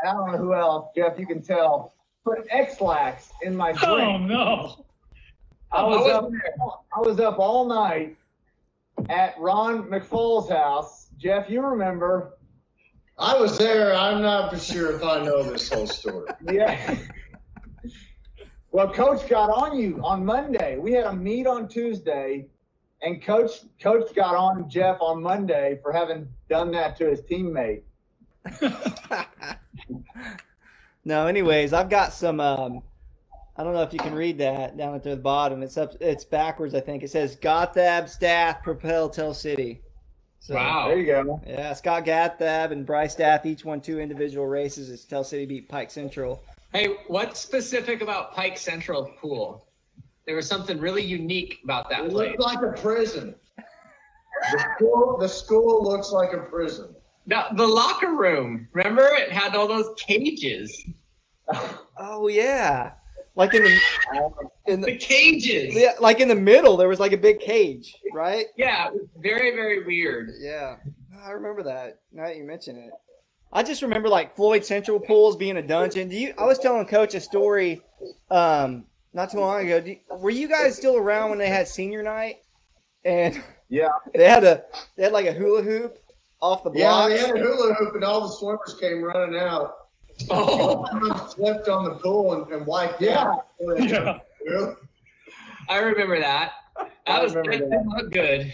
and 0.03 0.09
I 0.09 0.13
don't 0.13 0.31
know 0.31 0.37
who 0.37 0.53
else, 0.53 0.89
Jeff, 0.95 1.17
you 1.17 1.25
can 1.25 1.41
tell, 1.41 1.93
put 2.25 2.45
Ex-Lax 2.49 3.31
in 3.41 3.55
my 3.55 3.71
oh, 3.83 3.95
drink. 3.95 4.09
Oh 4.09 4.17
no. 4.17 4.85
I 5.71 5.83
was 5.83 6.07
I 6.07 6.11
up 6.11 6.29
I 6.95 6.99
was 6.99 7.19
up 7.19 7.39
all 7.39 7.65
night 7.67 8.15
at 9.09 9.39
Ron 9.39 9.83
McFall's 9.89 10.49
house. 10.49 11.07
Jeff, 11.17 11.49
you 11.49 11.61
remember. 11.61 12.37
I 13.17 13.35
was 13.37 13.57
there. 13.57 13.95
I'm 13.95 14.21
not 14.21 14.51
for 14.51 14.59
sure 14.59 14.95
if 14.95 15.03
I 15.03 15.23
know 15.23 15.41
this 15.43 15.69
whole 15.71 15.87
story. 15.87 16.27
Yeah. 16.51 16.95
Well, 18.73 18.91
coach 18.91 19.29
got 19.29 19.51
on 19.51 19.77
you 19.77 20.01
on 20.03 20.25
Monday. 20.25 20.79
We 20.79 20.93
had 20.93 21.05
a 21.05 21.13
meet 21.13 21.45
on 21.45 21.67
Tuesday 21.67 22.47
and 23.03 23.23
coach 23.23 23.61
coach 23.79 24.15
got 24.15 24.33
on 24.33 24.67
Jeff 24.67 24.97
on 24.99 25.21
Monday 25.21 25.79
for 25.83 25.93
having 25.93 26.27
done 26.49 26.71
that 26.71 26.97
to 26.97 27.07
his 27.07 27.21
teammate. 27.21 27.83
no, 31.05 31.27
anyways, 31.27 31.71
I've 31.71 31.91
got 31.91 32.13
some. 32.13 32.39
Um, 32.39 32.81
I 33.55 33.63
don't 33.63 33.75
know 33.75 33.83
if 33.83 33.93
you 33.93 33.99
can 33.99 34.15
read 34.15 34.39
that 34.39 34.75
down 34.75 34.95
at 34.95 35.03
the 35.03 35.17
bottom. 35.17 35.61
It's 35.61 35.77
up. 35.77 35.93
It's 36.01 36.25
backwards, 36.25 36.73
I 36.73 36.79
think. 36.79 37.03
It 37.03 37.11
says 37.11 37.35
Gottlieb 37.35 38.09
Stath 38.09 38.63
propel 38.63 39.07
Tell 39.07 39.35
City. 39.35 39.81
So, 40.39 40.55
wow. 40.55 40.87
There 40.87 40.97
you 40.97 41.05
go. 41.05 41.41
Yeah, 41.45 41.73
Scott 41.73 42.05
Gottlieb 42.05 42.71
and 42.71 42.87
Bryce 42.87 43.13
Stath 43.13 43.45
each 43.45 43.63
won 43.63 43.81
two 43.81 43.99
individual 43.99 44.47
races 44.47 44.89
as 44.89 45.05
Tell 45.05 45.23
City 45.23 45.45
beat 45.45 45.69
Pike 45.69 45.91
Central. 45.91 46.43
Hey, 46.73 46.87
what's 47.07 47.39
specific 47.39 48.01
about 48.01 48.33
Pike 48.33 48.57
Central 48.57 49.11
Pool? 49.21 49.67
There 50.25 50.35
was 50.35 50.47
something 50.47 50.79
really 50.79 51.03
unique 51.03 51.59
about 51.63 51.89
that 51.89 52.05
It 52.05 52.11
place. 52.11 52.29
looked 52.29 52.39
like 52.39 52.61
a 52.63 52.71
prison. 52.81 53.35
The 54.51 54.59
school, 54.75 55.17
the 55.19 55.29
school 55.29 55.83
looks 55.83 56.11
like 56.11 56.33
a 56.33 56.39
prison. 56.39 56.95
The, 57.27 57.43
the 57.55 57.67
locker 57.67 58.13
room, 58.15 58.67
remember? 58.73 59.05
It 59.13 59.31
had 59.31 59.55
all 59.55 59.67
those 59.67 59.89
cages. 59.97 60.83
Oh 61.97 62.27
yeah, 62.27 62.93
like 63.35 63.53
in 63.53 63.63
the 63.63 63.79
in 64.67 64.81
The 64.81 64.87
the 64.87 64.97
cages. 64.97 65.75
yeah, 65.75 65.91
like 65.99 66.19
in 66.21 66.27
the 66.27 66.35
middle 66.35 66.75
there 66.77 66.87
was 66.87 66.99
like 66.99 67.11
a 67.11 67.17
big 67.17 67.39
cage, 67.39 67.95
right? 68.13 68.45
Yeah, 68.57 68.87
it 68.87 68.93
was 68.93 69.07
very, 69.17 69.51
very 69.51 69.83
weird. 69.85 70.31
Yeah, 70.39 70.77
I 71.23 71.31
remember 71.31 71.61
that. 71.63 71.99
Now 72.11 72.25
that 72.25 72.37
you 72.37 72.43
mention 72.45 72.77
it, 72.77 72.91
I 73.53 73.61
just 73.63 73.81
remember 73.83 74.09
like 74.09 74.35
Floyd 74.35 74.65
Central 74.65 74.99
pools 74.99 75.35
being 75.37 75.57
a 75.57 75.61
dungeon. 75.61 76.09
Do 76.09 76.15
you? 76.15 76.33
I 76.37 76.45
was 76.45 76.57
telling 76.59 76.85
Coach 76.87 77.13
a 77.15 77.19
story, 77.21 77.81
um, 78.31 78.85
not 79.13 79.31
too 79.31 79.39
long 79.39 79.61
ago. 79.65 79.79
Do 79.79 79.91
you- 79.91 79.99
were 80.17 80.31
you 80.31 80.47
guys 80.47 80.75
still 80.75 80.97
around 80.97 81.29
when 81.29 81.37
they 81.39 81.49
had 81.49 81.67
senior 81.67 82.01
night? 82.03 82.37
And 83.05 83.41
Yeah. 83.69 83.89
they 84.15 84.27
had 84.27 84.43
a 84.43 84.63
they 84.97 85.03
had 85.03 85.11
like 85.13 85.27
a 85.27 85.33
hula 85.33 85.61
hoop 85.61 85.99
off 86.41 86.63
the 86.63 86.71
block. 86.71 86.79
Yeah, 86.81 86.89
blocks. 87.07 87.13
they 87.21 87.27
had 87.27 87.35
a 87.37 87.39
hula 87.39 87.73
hoop 87.75 87.95
and 87.95 88.03
all 88.03 88.21
the 88.21 88.33
swimmers 88.33 88.75
came 88.79 89.03
running 89.03 89.39
out. 89.39 89.75
Oh, 90.29 90.85
Someone 90.91 91.29
slipped 91.29 91.67
on 91.69 91.83
the 91.85 91.91
pool 91.95 92.33
and, 92.33 92.51
and 92.51 92.65
wiped 92.65 93.01
Yeah. 93.01 93.19
out. 93.23 93.45
Yeah. 94.45 94.73
I 95.69 95.77
remember 95.79 96.19
that. 96.19 96.51
That 97.05 97.19
I 97.19 97.23
was 97.23 97.33
that 97.33 97.39
remember 97.45 97.69
didn't 97.69 97.87
look 97.89 98.11
good. 98.11 98.53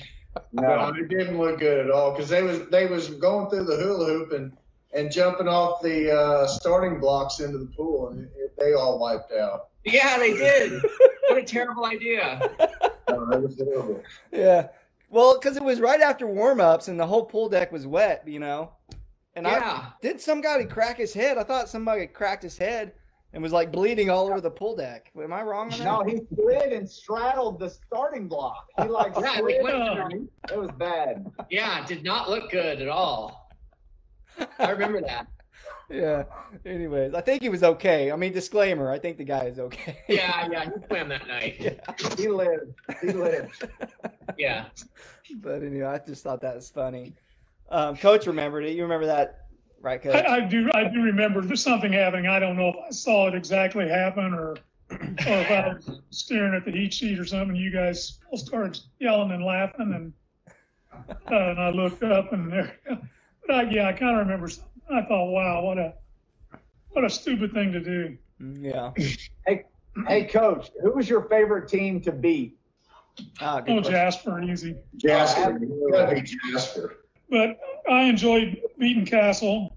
No, 0.51 0.89
it 0.97 1.07
didn't 1.07 1.37
look 1.39 1.59
good 1.59 1.85
at 1.85 1.91
all 1.91 2.11
because 2.11 2.27
they 2.29 2.41
was 2.43 2.67
they 2.69 2.85
was 2.87 3.09
going 3.11 3.49
through 3.49 3.63
the 3.65 3.77
hula 3.77 4.05
hoop 4.07 4.31
and 4.33 4.51
and 4.93 5.11
jumping 5.11 5.47
off 5.47 5.81
the 5.81 6.11
uh, 6.11 6.47
starting 6.47 6.99
blocks 6.99 7.39
into 7.39 7.57
the 7.57 7.65
pool 7.67 8.09
and 8.09 8.21
it, 8.25 8.31
it- 8.35 8.53
they 8.59 8.73
all 8.73 8.99
wiped 8.99 9.31
out. 9.31 9.69
Yeah, 9.85 10.17
they 10.17 10.33
did. 10.33 10.81
what 11.29 11.37
a 11.37 11.43
terrible 11.43 11.85
idea. 11.85 12.41
Oh, 13.11 13.31
it. 13.31 14.03
Yeah. 14.31 14.67
Well, 15.09 15.39
because 15.39 15.57
it 15.57 15.63
was 15.63 15.79
right 15.79 15.99
after 15.99 16.27
warm 16.27 16.59
ups 16.61 16.89
and 16.89 16.99
the 16.99 17.07
whole 17.07 17.25
pool 17.25 17.49
deck 17.49 17.71
was 17.71 17.87
wet, 17.87 18.21
you 18.27 18.37
know. 18.39 18.71
And 19.33 19.47
I 19.47 19.87
did 19.99 20.21
some 20.21 20.41
guy 20.41 20.63
crack 20.65 20.97
his 20.97 21.11
head. 21.11 21.39
I 21.39 21.43
thought 21.43 21.69
somebody 21.69 22.05
cracked 22.05 22.43
his 22.43 22.55
head 22.55 22.91
and 23.33 23.41
was 23.41 23.51
like 23.51 23.71
bleeding 23.71 24.11
all 24.11 24.27
over 24.27 24.39
the 24.41 24.51
pool 24.51 24.75
deck. 24.75 25.11
Am 25.19 25.33
I 25.33 25.41
wrong 25.41 25.73
on 25.73 25.79
that? 25.79 25.83
No, 25.85 26.03
he 26.03 26.21
slid 26.35 26.71
and 26.71 26.87
straddled 26.87 27.57
the 27.59 27.69
starting 27.71 28.27
block. 28.27 28.67
He 28.79 28.87
like 28.87 29.13
Yeah, 29.19 29.37
slid. 29.39 29.55
he 29.55 29.61
went 29.63 30.11
through. 30.11 30.29
It 30.51 30.59
was 30.59 30.69
bad. 30.77 31.25
Yeah, 31.49 31.81
it 31.81 31.87
did 31.87 32.03
not 32.03 32.29
look 32.29 32.51
good 32.51 32.79
at 32.79 32.87
all. 32.89 33.38
I 34.59 34.71
remember 34.71 35.01
that. 35.01 35.27
Yeah. 35.89 36.23
Anyways, 36.65 37.13
I 37.13 37.21
think 37.21 37.41
he 37.41 37.49
was 37.49 37.63
okay. 37.63 38.11
I 38.11 38.15
mean, 38.15 38.31
disclaimer. 38.31 38.91
I 38.91 38.99
think 38.99 39.17
the 39.17 39.23
guy 39.23 39.45
is 39.45 39.59
okay. 39.59 39.97
Yeah, 40.07 40.47
yeah, 40.51 40.65
he 40.65 40.71
swam 40.87 41.09
that 41.09 41.27
night. 41.27 41.55
yeah. 41.59 42.15
He 42.15 42.27
lived. 42.27 42.73
He 43.01 43.11
lived. 43.11 43.67
Yeah. 44.37 44.65
But 45.41 45.63
anyway, 45.63 45.87
I 45.87 45.97
just 45.97 46.23
thought 46.23 46.39
that 46.41 46.55
was 46.55 46.69
funny. 46.69 47.13
Um, 47.69 47.97
Coach 47.97 48.27
remembered 48.27 48.63
it. 48.63 48.75
You 48.75 48.83
remember 48.83 49.07
that, 49.07 49.47
right, 49.81 50.01
Coach? 50.01 50.15
I, 50.15 50.37
I 50.37 50.39
do. 50.41 50.69
I 50.73 50.83
do 50.85 51.01
remember 51.01 51.41
there's 51.41 51.63
something 51.63 51.91
happening. 51.91 52.27
I 52.27 52.39
don't 52.39 52.55
know 52.55 52.69
if 52.69 52.75
I 52.87 52.91
saw 52.91 53.27
it 53.27 53.33
exactly 53.33 53.89
happen 53.89 54.33
or, 54.35 54.51
or 54.91 54.97
if 55.01 55.51
I 55.51 55.73
was 55.73 55.99
staring 56.11 56.53
at 56.53 56.63
the 56.63 56.71
heat 56.71 56.93
sheet 56.93 57.19
or 57.19 57.25
something. 57.25 57.55
You 57.55 57.71
guys 57.71 58.19
all 58.31 58.37
started 58.37 58.79
yelling 58.99 59.31
and 59.31 59.43
laughing, 59.43 59.93
and 59.93 60.13
uh, 61.31 61.35
and 61.35 61.59
I 61.59 61.71
looked 61.71 62.03
up 62.03 62.31
and 62.31 62.53
there. 62.53 62.79
But 63.49 63.55
I, 63.55 63.61
yeah, 63.71 63.87
I 63.87 63.93
kind 63.93 64.11
of 64.19 64.27
remember. 64.27 64.47
Something. 64.47 64.69
I 64.91 65.01
thought, 65.05 65.25
wow, 65.31 65.63
what 65.63 65.79
a 65.79 65.93
what 66.91 67.03
a 67.03 67.09
stupid 67.09 67.51
thing 67.51 67.71
to 67.71 67.79
do. 67.79 68.15
Yeah. 68.61 68.91
Hey, 69.47 69.63
hey, 70.07 70.25
coach, 70.25 70.69
who 70.83 70.91
was 70.93 71.09
your 71.09 71.23
favorite 71.23 71.67
team 71.67 71.99
to 72.01 72.11
beat? 72.11 72.59
Ah, 73.41 73.57
Oh, 73.57 73.61
question. 73.63 73.83
Jasper, 73.91 74.41
easy. 74.43 74.75
Jasper, 74.97 75.57
you 75.59 75.89
gotta 75.91 76.21
Jasper. 76.51 76.97
But 77.31 77.57
I 77.89 78.03
enjoyed 78.03 78.61
beating 78.77 79.05
Castle. 79.05 79.75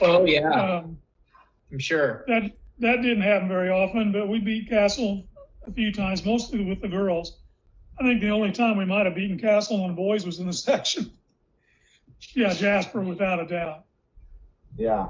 Oh 0.00 0.24
yeah, 0.24 0.48
Um, 0.50 0.96
I'm 1.72 1.80
sure. 1.80 2.24
that 2.28 2.52
that 2.78 3.02
didn't 3.02 3.22
happen 3.22 3.48
very 3.48 3.70
often, 3.70 4.12
but 4.12 4.28
we 4.28 4.38
beat 4.38 4.68
Castle 4.68 5.26
a 5.66 5.72
few 5.72 5.92
times, 5.92 6.24
mostly 6.24 6.64
with 6.64 6.80
the 6.80 6.88
girls. 6.88 7.40
I 7.98 8.04
think 8.04 8.20
the 8.20 8.30
only 8.30 8.52
time 8.52 8.76
we 8.76 8.84
might 8.84 9.06
have 9.06 9.16
beaten 9.16 9.36
Castle 9.38 9.82
on 9.82 9.96
boys 9.96 10.24
was 10.24 10.38
in 10.38 10.46
the 10.46 10.52
section. 10.70 11.10
Yeah, 12.32 12.52
Jasper, 12.54 13.00
without 13.00 13.40
a 13.40 13.46
doubt. 13.46 13.84
Yeah. 14.76 15.08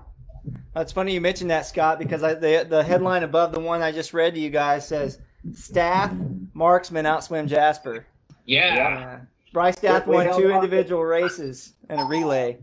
That's 0.74 0.92
funny 0.92 1.14
you 1.14 1.20
mentioned 1.20 1.50
that, 1.50 1.66
Scott, 1.66 1.98
because 1.98 2.22
I, 2.22 2.34
the 2.34 2.66
the 2.68 2.82
headline 2.82 3.22
above 3.22 3.52
the 3.52 3.60
one 3.60 3.80
I 3.82 3.92
just 3.92 4.12
read 4.12 4.34
to 4.34 4.40
you 4.40 4.50
guys 4.50 4.86
says 4.86 5.18
Stath 5.54 6.14
marksman 6.52 7.06
outswim 7.06 7.46
Jasper. 7.46 8.06
Yeah. 8.44 8.74
Yeah. 8.74 9.06
Uh, 9.06 9.20
Bryce 9.52 9.76
Stath 9.76 10.06
We 10.06 10.16
won 10.16 10.36
two 10.36 10.52
on. 10.52 10.56
individual 10.56 11.04
races 11.04 11.74
and 11.88 12.00
a 12.00 12.04
relay. 12.04 12.58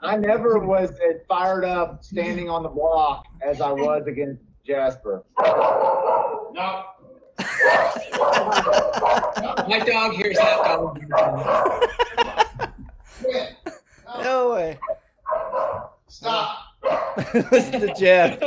I 0.00 0.16
never 0.16 0.58
was 0.58 0.90
as 0.90 1.20
fired 1.28 1.64
up 1.64 2.02
standing 2.02 2.48
on 2.48 2.62
the 2.62 2.68
block 2.68 3.26
as 3.44 3.60
I 3.60 3.70
was 3.72 4.06
against 4.06 4.42
Jasper. 4.64 5.24
No. 5.40 6.84
My 9.68 9.78
dog 9.84 10.12
hears 10.12 10.36
that 10.36 10.56
dog. 10.64 11.00
Quit. 14.14 14.24
No 14.24 14.52
way. 14.52 14.78
Stop. 16.08 16.58
Listen 17.52 17.80
to 17.80 17.94
Jeff. 17.98 18.38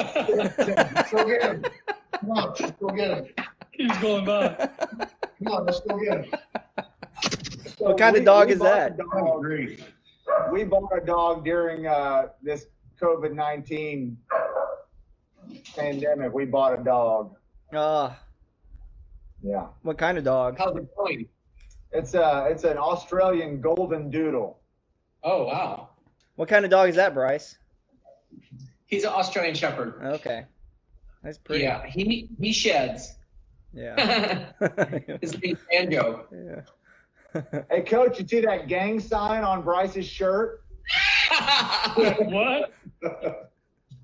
Go 1.11 1.25
get 1.25 1.41
him. 1.41 1.65
Come 2.13 2.31
on, 2.31 2.53
let's 2.59 2.71
go 2.79 2.87
get 2.89 3.09
him. 3.17 3.25
He's 3.71 3.97
going 3.97 4.25
by. 4.25 4.55
Come 5.43 5.47
on, 5.53 5.65
let's 5.65 5.79
go 5.81 5.97
get 5.97 6.25
him. 6.25 6.31
So 7.77 7.85
What 7.87 7.97
kind 7.97 8.15
of 8.15 8.23
dog 8.23 8.49
is 8.51 8.59
that? 8.59 8.97
dog- 8.97 9.41
Grief. 9.41 9.91
We 10.51 10.63
bought 10.63 10.89
a 10.95 11.05
dog 11.05 11.43
during 11.43 11.87
uh, 11.87 12.27
this 12.41 12.65
COVID 13.01 13.33
19 13.33 14.17
pandemic. 15.75 16.33
We 16.33 16.45
bought 16.45 16.79
a 16.79 16.83
dog. 16.83 17.35
Ah, 17.73 18.17
Yeah. 19.43 19.67
What 19.83 19.97
kind 19.97 20.17
of 20.17 20.23
dog? 20.23 20.57
How's 20.57 20.77
it 20.77 20.87
going? 20.95 21.27
It's 21.91 22.13
a 22.13 22.47
it's 22.49 22.63
an 22.63 22.77
Australian 22.77 23.61
golden 23.61 24.09
doodle. 24.09 24.59
Oh 25.27 25.45
wow, 25.45 25.89
What 26.35 26.47
kind 26.47 26.63
of 26.65 26.71
dog 26.71 26.87
is 26.87 26.95
that, 26.97 27.13
Bryce? 27.15 27.57
he's 28.85 29.03
an 29.03 29.09
Australian 29.09 29.55
Shepherd. 29.55 29.95
Okay, 30.03 30.45
that's 31.23 31.39
pretty. 31.39 31.63
Yeah, 31.63 31.83
he 31.87 32.29
he 32.39 32.53
sheds. 32.53 33.15
Yeah. 33.73 34.45
His 35.21 35.37
name's 35.41 35.59
Banjo. 35.69 36.27
yeah. 36.31 37.41
Hey, 37.69 37.81
coach, 37.81 38.19
you 38.21 38.25
see 38.27 38.39
that 38.41 38.67
gang 38.69 38.99
sign 39.01 39.43
on 39.43 39.63
Bryce's 39.63 40.05
shirt? 40.07 40.63
what? 41.95 42.71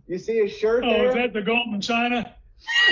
You 0.07 0.17
see 0.17 0.39
his 0.39 0.51
shirt 0.51 0.83
Oh, 0.83 0.89
there? 0.89 1.07
is 1.09 1.13
that 1.15 1.31
the 1.31 1.41
Golden 1.41 1.79
China? 1.79 2.35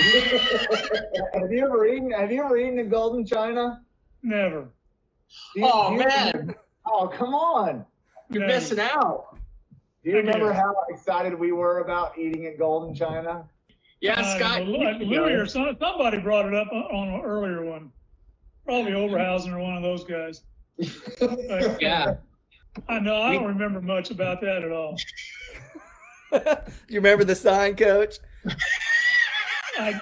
have 1.34 1.52
you 1.52 1.62
ever 1.66 1.86
eaten? 1.86 2.10
Have 2.12 2.32
you 2.32 2.42
ever 2.42 2.56
eaten 2.56 2.78
a 2.78 2.84
golden 2.84 3.26
china? 3.26 3.82
Never. 4.22 4.68
You- 5.54 5.64
oh 5.70 5.90
do 5.90 5.94
you- 6.02 6.08
man, 6.08 6.54
Oh 6.86 7.08
come 7.08 7.34
on! 7.34 7.84
You're 8.30 8.46
Never. 8.46 8.52
missing 8.60 8.80
out. 8.80 9.36
Do 10.04 10.10
you 10.10 10.16
remember 10.16 10.52
how 10.52 10.74
excited 10.88 11.38
we 11.38 11.52
were 11.52 11.80
about 11.80 12.16
eating 12.18 12.46
at 12.46 12.58
Golden 12.58 12.94
China? 12.94 13.44
Yeah, 14.00 14.18
Uh, 14.18 14.38
Scott. 14.38 14.62
Lu- 14.66 14.78
you 14.98 15.04
Louis 15.04 15.32
or 15.34 15.46
some, 15.46 15.76
somebody 15.78 16.18
brought 16.18 16.46
it 16.46 16.54
up 16.54 16.68
on- 16.72 16.84
on 16.84 17.08
an 17.08 17.20
earlier 17.20 17.62
one. 17.64 17.92
Probably 18.64 18.92
Overhausen 18.92 19.52
or 19.52 19.58
one 19.58 19.76
of 19.76 19.82
those 19.82 20.04
guys. 20.04 20.42
But 21.20 21.82
Yeah, 21.82 22.14
I 22.88 22.98
know. 23.00 23.20
I 23.20 23.34
don't 23.34 23.44
remember 23.46 23.80
much 23.82 24.10
about 24.10 24.40
that 24.40 24.62
at 24.64 24.70
all. 24.72 24.96
you 26.88 27.00
remember 27.00 27.24
the 27.24 27.34
sign, 27.34 27.76
Coach? 27.76 28.16
I, 29.78 30.00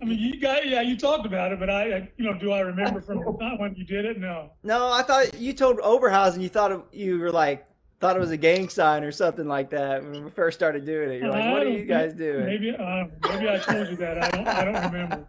I 0.00 0.04
mean, 0.06 0.18
you 0.18 0.40
got 0.40 0.66
yeah, 0.66 0.80
you 0.80 0.96
talked 0.96 1.26
about 1.26 1.52
it, 1.52 1.60
but 1.60 1.68
I, 1.68 1.96
I 1.96 2.10
you 2.16 2.24
know, 2.24 2.38
do 2.38 2.52
I 2.52 2.60
remember 2.60 3.00
from 3.00 3.18
the 3.24 3.32
time 3.38 3.58
when 3.58 3.74
you 3.74 3.84
did 3.84 4.04
it? 4.04 4.18
No. 4.18 4.50
No, 4.62 4.90
I 4.90 5.02
thought 5.02 5.38
you 5.38 5.52
told 5.52 5.78
Oberhausen 5.78 6.40
you 6.40 6.48
thought 6.48 6.72
it, 6.72 6.80
you 6.92 7.18
were 7.18 7.30
like 7.30 7.66
thought 8.00 8.16
it 8.16 8.20
was 8.20 8.30
a 8.30 8.36
gang 8.36 8.68
sign 8.70 9.04
or 9.04 9.12
something 9.12 9.46
like 9.46 9.68
that 9.70 10.02
when 10.02 10.24
we 10.24 10.30
first 10.30 10.58
started 10.58 10.86
doing 10.86 11.10
it. 11.10 11.20
You're 11.20 11.30
like, 11.30 11.52
what 11.52 11.62
are 11.62 11.64
don't 11.64 11.74
you 11.74 11.84
guys 11.84 12.12
think- 12.12 12.18
doing? 12.20 12.46
Maybe 12.46 12.70
uh, 12.70 13.04
maybe 13.28 13.48
I 13.48 13.58
told 13.58 13.88
you 13.88 13.96
that. 13.96 14.22
I 14.22 14.30
don't 14.30 14.48
I 14.48 14.64
don't 14.64 14.92
remember. 14.92 15.26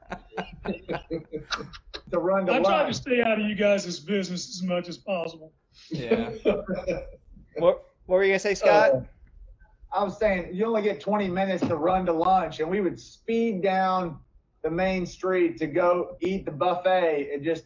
To 2.11 2.19
run 2.19 2.45
to 2.45 2.53
I 2.55 2.59
try 2.61 2.85
to 2.85 2.93
stay 2.93 3.21
out 3.21 3.39
of 3.39 3.45
you 3.47 3.55
guys' 3.55 3.97
business 3.99 4.49
as 4.49 4.61
much 4.63 4.89
as 4.89 4.97
possible. 4.97 5.53
Yeah. 5.89 6.29
what 7.57 7.85
What 8.05 8.17
were 8.17 8.23
you 8.23 8.31
gonna 8.31 8.39
say, 8.39 8.53
Scott? 8.53 8.91
Uh, 8.91 9.01
I 9.93 10.03
was 10.03 10.17
saying 10.19 10.53
you 10.53 10.65
only 10.65 10.81
get 10.81 10.99
20 10.99 11.29
minutes 11.29 11.65
to 11.67 11.75
run 11.77 12.05
to 12.07 12.13
lunch, 12.13 12.59
and 12.59 12.69
we 12.69 12.81
would 12.81 12.99
speed 12.99 13.61
down 13.61 14.19
the 14.63 14.69
main 14.69 15.05
street 15.05 15.57
to 15.57 15.67
go 15.67 16.17
eat 16.19 16.45
the 16.45 16.51
buffet 16.51 17.29
and 17.33 17.43
just 17.43 17.65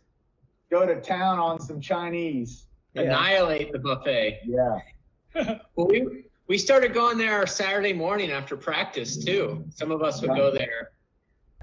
go 0.71 0.85
to 0.85 0.99
town 1.01 1.39
on 1.39 1.59
some 1.59 1.79
Chinese. 1.81 2.67
yeah. 2.93 3.03
annihilate 3.03 3.71
the 3.71 3.79
buffet. 3.79 4.41
Yeah. 4.45 4.79
Well, 5.75 5.87
we 5.87 6.23
we 6.47 6.57
started 6.57 6.93
going 6.93 7.17
there 7.17 7.45
Saturday 7.45 7.91
morning 7.91 8.31
after 8.31 8.55
practice 8.55 9.17
too. 9.17 9.65
Some 9.69 9.91
of 9.91 10.01
us 10.01 10.21
would 10.21 10.29
go 10.29 10.49
there. 10.49 10.91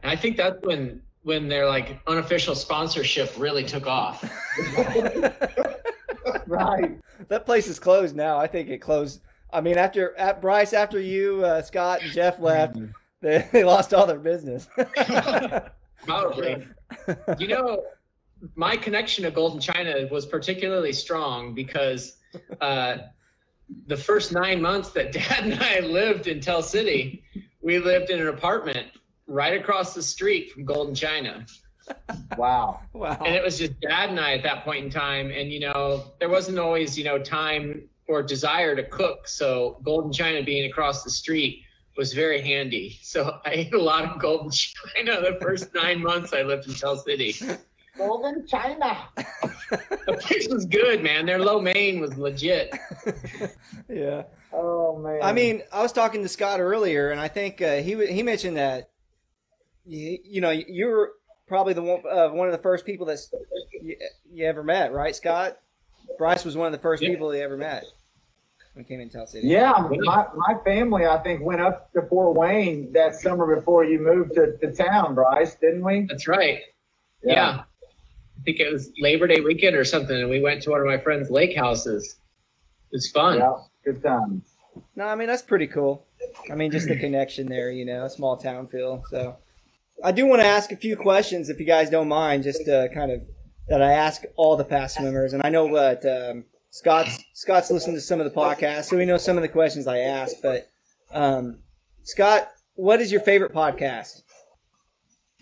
And 0.03 0.11
I 0.11 0.17
think 0.17 0.37
that's 0.37 0.61
when 0.67 1.01
when 1.23 1.49
their 1.49 1.67
like 1.67 1.99
unofficial 2.07 2.55
sponsorship 2.55 3.33
really 3.39 3.65
took 3.65 3.87
off. 3.87 4.23
Right. 6.47 6.99
that 7.29 7.47
place 7.47 7.67
is 7.67 7.79
closed 7.79 8.15
now. 8.15 8.39
I 8.39 8.47
think 8.47 8.69
it 8.69 8.79
closed. 8.79 9.23
I 9.53 9.61
mean, 9.63 9.79
after 9.79 10.15
at 10.19 10.43
Bryce, 10.43 10.73
after 10.73 11.01
you, 11.01 11.43
uh, 11.45 11.63
Scott, 11.63 12.03
and 12.03 12.13
Jeff 12.13 12.39
left, 12.41 12.77
they, 13.23 13.49
they 13.53 13.65
lost 13.65 13.95
all 13.95 14.07
their 14.07 14.19
business. 14.19 14.69
Probably. 16.05 16.67
You 17.39 17.49
know, 17.49 17.85
my 18.57 18.77
connection 18.77 19.25
to 19.25 19.31
Golden 19.31 19.61
China 19.61 20.07
was 20.11 20.27
particularly 20.27 20.93
strong 20.93 21.55
because 21.55 22.17
uh, 22.61 22.99
the 23.87 23.97
first 23.97 24.33
nine 24.33 24.61
months 24.61 24.91
that 24.91 25.13
Dad 25.13 25.45
and 25.45 25.55
I 25.63 25.81
lived 25.81 26.27
in 26.27 26.41
Tell 26.41 26.63
City, 26.63 27.25
we 27.61 27.79
lived 27.79 28.11
in 28.11 28.21
an 28.21 28.29
apartment 28.29 28.89
right 29.27 29.59
across 29.59 29.95
the 29.95 30.03
street 30.03 30.51
from 30.51 30.65
Golden 30.65 30.95
China. 30.95 31.47
Wow. 32.37 32.81
wow. 32.93 33.19
and 33.25 33.35
it 33.35 33.43
was 33.43 33.59
just 33.59 33.79
dad 33.81 34.11
and 34.11 34.21
I 34.21 34.35
at 34.35 34.43
that 34.45 34.65
point 34.65 34.85
in 34.85 34.91
time. 34.91 35.31
And 35.31 35.53
you 35.53 35.61
know, 35.61 36.13
there 36.19 36.29
wasn't 36.29 36.59
always 36.59 36.97
you 36.97 37.05
know 37.05 37.19
time 37.19 37.89
or 38.09 38.23
desire 38.23 38.75
to 38.77 38.85
cook. 38.85 39.29
So 39.29 39.81
Golden 39.83 40.13
China 40.13 40.43
being 40.43 40.71
across 40.71 41.03
the 41.03 41.11
street 41.11 41.65
was 41.97 42.13
very 42.13 42.41
handy. 42.41 42.99
So 43.03 43.39
I 43.45 43.51
ate 43.51 43.75
a 43.75 43.81
lot 43.83 44.05
of 44.05 44.19
Golden 44.21 44.51
China 44.51 45.21
the 45.21 45.39
first 45.41 45.75
nine 45.75 46.03
months 46.03 46.33
I 46.33 46.43
lived 46.43 46.67
in 46.69 46.75
Tell 46.75 46.97
City. 46.97 47.35
Golden 47.97 48.47
China. 48.47 48.99
The 50.07 50.19
place 50.21 50.49
was 50.49 50.67
good, 50.67 51.03
man. 51.03 51.25
Their 51.25 51.39
lo 51.39 51.59
mein 51.59 51.99
was 51.99 52.15
legit. 52.19 52.75
yeah. 53.89 54.25
Oh 54.53 54.99
man. 54.99 55.21
I 55.23 55.33
mean, 55.33 55.63
I 55.73 55.81
was 55.81 55.93
talking 55.93 56.23
to 56.23 56.29
Scott 56.29 56.61
earlier, 56.61 57.11
and 57.11 57.19
I 57.19 57.29
think 57.29 57.63
uh, 57.63 57.77
he 57.77 58.07
he 58.07 58.23
mentioned 58.23 58.59
that 58.59 58.91
you, 59.87 60.19
you 60.23 60.41
know 60.43 60.51
you 60.51 60.87
were 60.89 61.13
probably 61.47 61.73
the 61.73 61.83
one 61.83 62.03
uh, 62.11 62.29
one 62.29 62.49
of 62.49 62.53
the 62.53 62.59
first 62.63 62.85
people 62.85 63.07
that 63.07 63.19
you, 63.81 63.97
you 64.31 64.45
ever 64.45 64.63
met, 64.63 64.93
right, 64.93 65.17
Scott? 65.17 65.59
Bryce 66.19 66.45
was 66.45 66.55
one 66.55 66.67
of 66.67 66.73
the 66.73 66.79
first 66.83 67.03
Yeah. 67.03 67.11
people 67.11 67.31
he 67.31 67.41
ever 67.41 67.57
met 67.57 67.85
when 68.73 68.85
he 68.85 68.89
came 68.89 69.01
in 69.01 69.11
Tell 69.11 69.27
City. 69.27 69.49
Yeah, 69.49 69.73
my, 69.91 70.27
my 70.35 70.55
family, 70.65 71.07
I 71.07 71.19
think, 71.19 71.43
went 71.43 71.61
up 71.61 71.93
to 71.93 72.03
Fort 72.03 72.37
Wayne 72.37 72.93
that 72.93 73.15
summer 73.15 73.55
before 73.55 73.85
you 73.85 73.99
moved 74.01 74.35
to, 74.35 74.57
to 74.59 74.73
town, 74.73 75.15
Bryce, 75.15 75.57
didn't 75.57 75.85
we? 75.85 76.07
That's 76.09 76.27
right. 76.27 76.61
Yeah. 77.23 77.63
I 78.39 78.45
think 78.45 78.61
it 78.61 78.73
was 78.73 78.91
Labor 78.99 79.27
Day 79.27 79.41
weekend 79.41 79.77
or 79.77 79.85
something, 79.85 80.17
and 80.17 80.29
we 80.29 80.41
went 80.41 80.63
to 80.63 80.71
one 80.71 80.81
of 80.81 80.87
my 80.87 80.99
friend's 80.99 81.31
lake 81.31 81.57
houses. 81.57 82.17
It 82.91 82.97
was 82.97 83.11
fun. 83.11 83.39
Yeah, 83.39 83.55
good 83.85 84.03
times. 84.03 84.43
No, 84.97 85.05
I 85.05 85.15
mean 85.15 85.29
that's 85.29 85.43
pretty 85.43 85.67
cool. 85.67 86.07
I 86.51 86.55
mean, 86.55 86.71
just 86.71 86.89
the 86.89 86.97
connection 86.99 87.47
there, 87.47 87.71
you 87.71 87.85
know, 87.85 88.09
small 88.09 88.37
town 88.37 88.67
feel. 88.67 89.05
So, 89.11 89.37
I 90.03 90.13
do 90.13 90.27
want 90.27 90.41
to 90.41 90.47
ask 90.47 90.73
a 90.73 90.77
few 90.77 90.97
questions, 90.97 91.51
if 91.51 91.61
you 91.61 91.67
guys 91.67 91.91
don't 91.91 92.09
mind, 92.09 92.43
just 92.43 92.67
uh, 92.69 92.89
kind 92.89 93.13
of 93.13 93.23
that 93.69 93.83
I 93.83 93.93
ask 93.93 94.23
all 94.37 94.57
the 94.57 94.65
past 94.65 94.97
swimmers, 94.97 95.35
and 95.35 95.43
I 95.45 95.51
know 95.51 95.67
what 95.67 96.05
um, 96.05 96.45
Scott's 96.73 97.23
Scott's 97.35 97.71
listened 97.71 97.95
to 97.97 98.01
some 98.01 98.19
of 98.19 98.25
the 98.25 98.35
podcasts, 98.35 98.85
so 98.85 98.97
we 98.97 99.05
know 99.05 99.19
some 99.19 99.37
of 99.37 99.43
the 99.43 99.49
questions 99.49 99.87
I 99.87 99.99
ask. 99.99 100.37
But 100.43 100.71
um, 101.13 101.59
Scott, 102.03 102.51
what 102.77 102.99
is 102.99 103.13
your 103.13 103.21
favorite 103.21 103.53
podcast? 103.53 104.23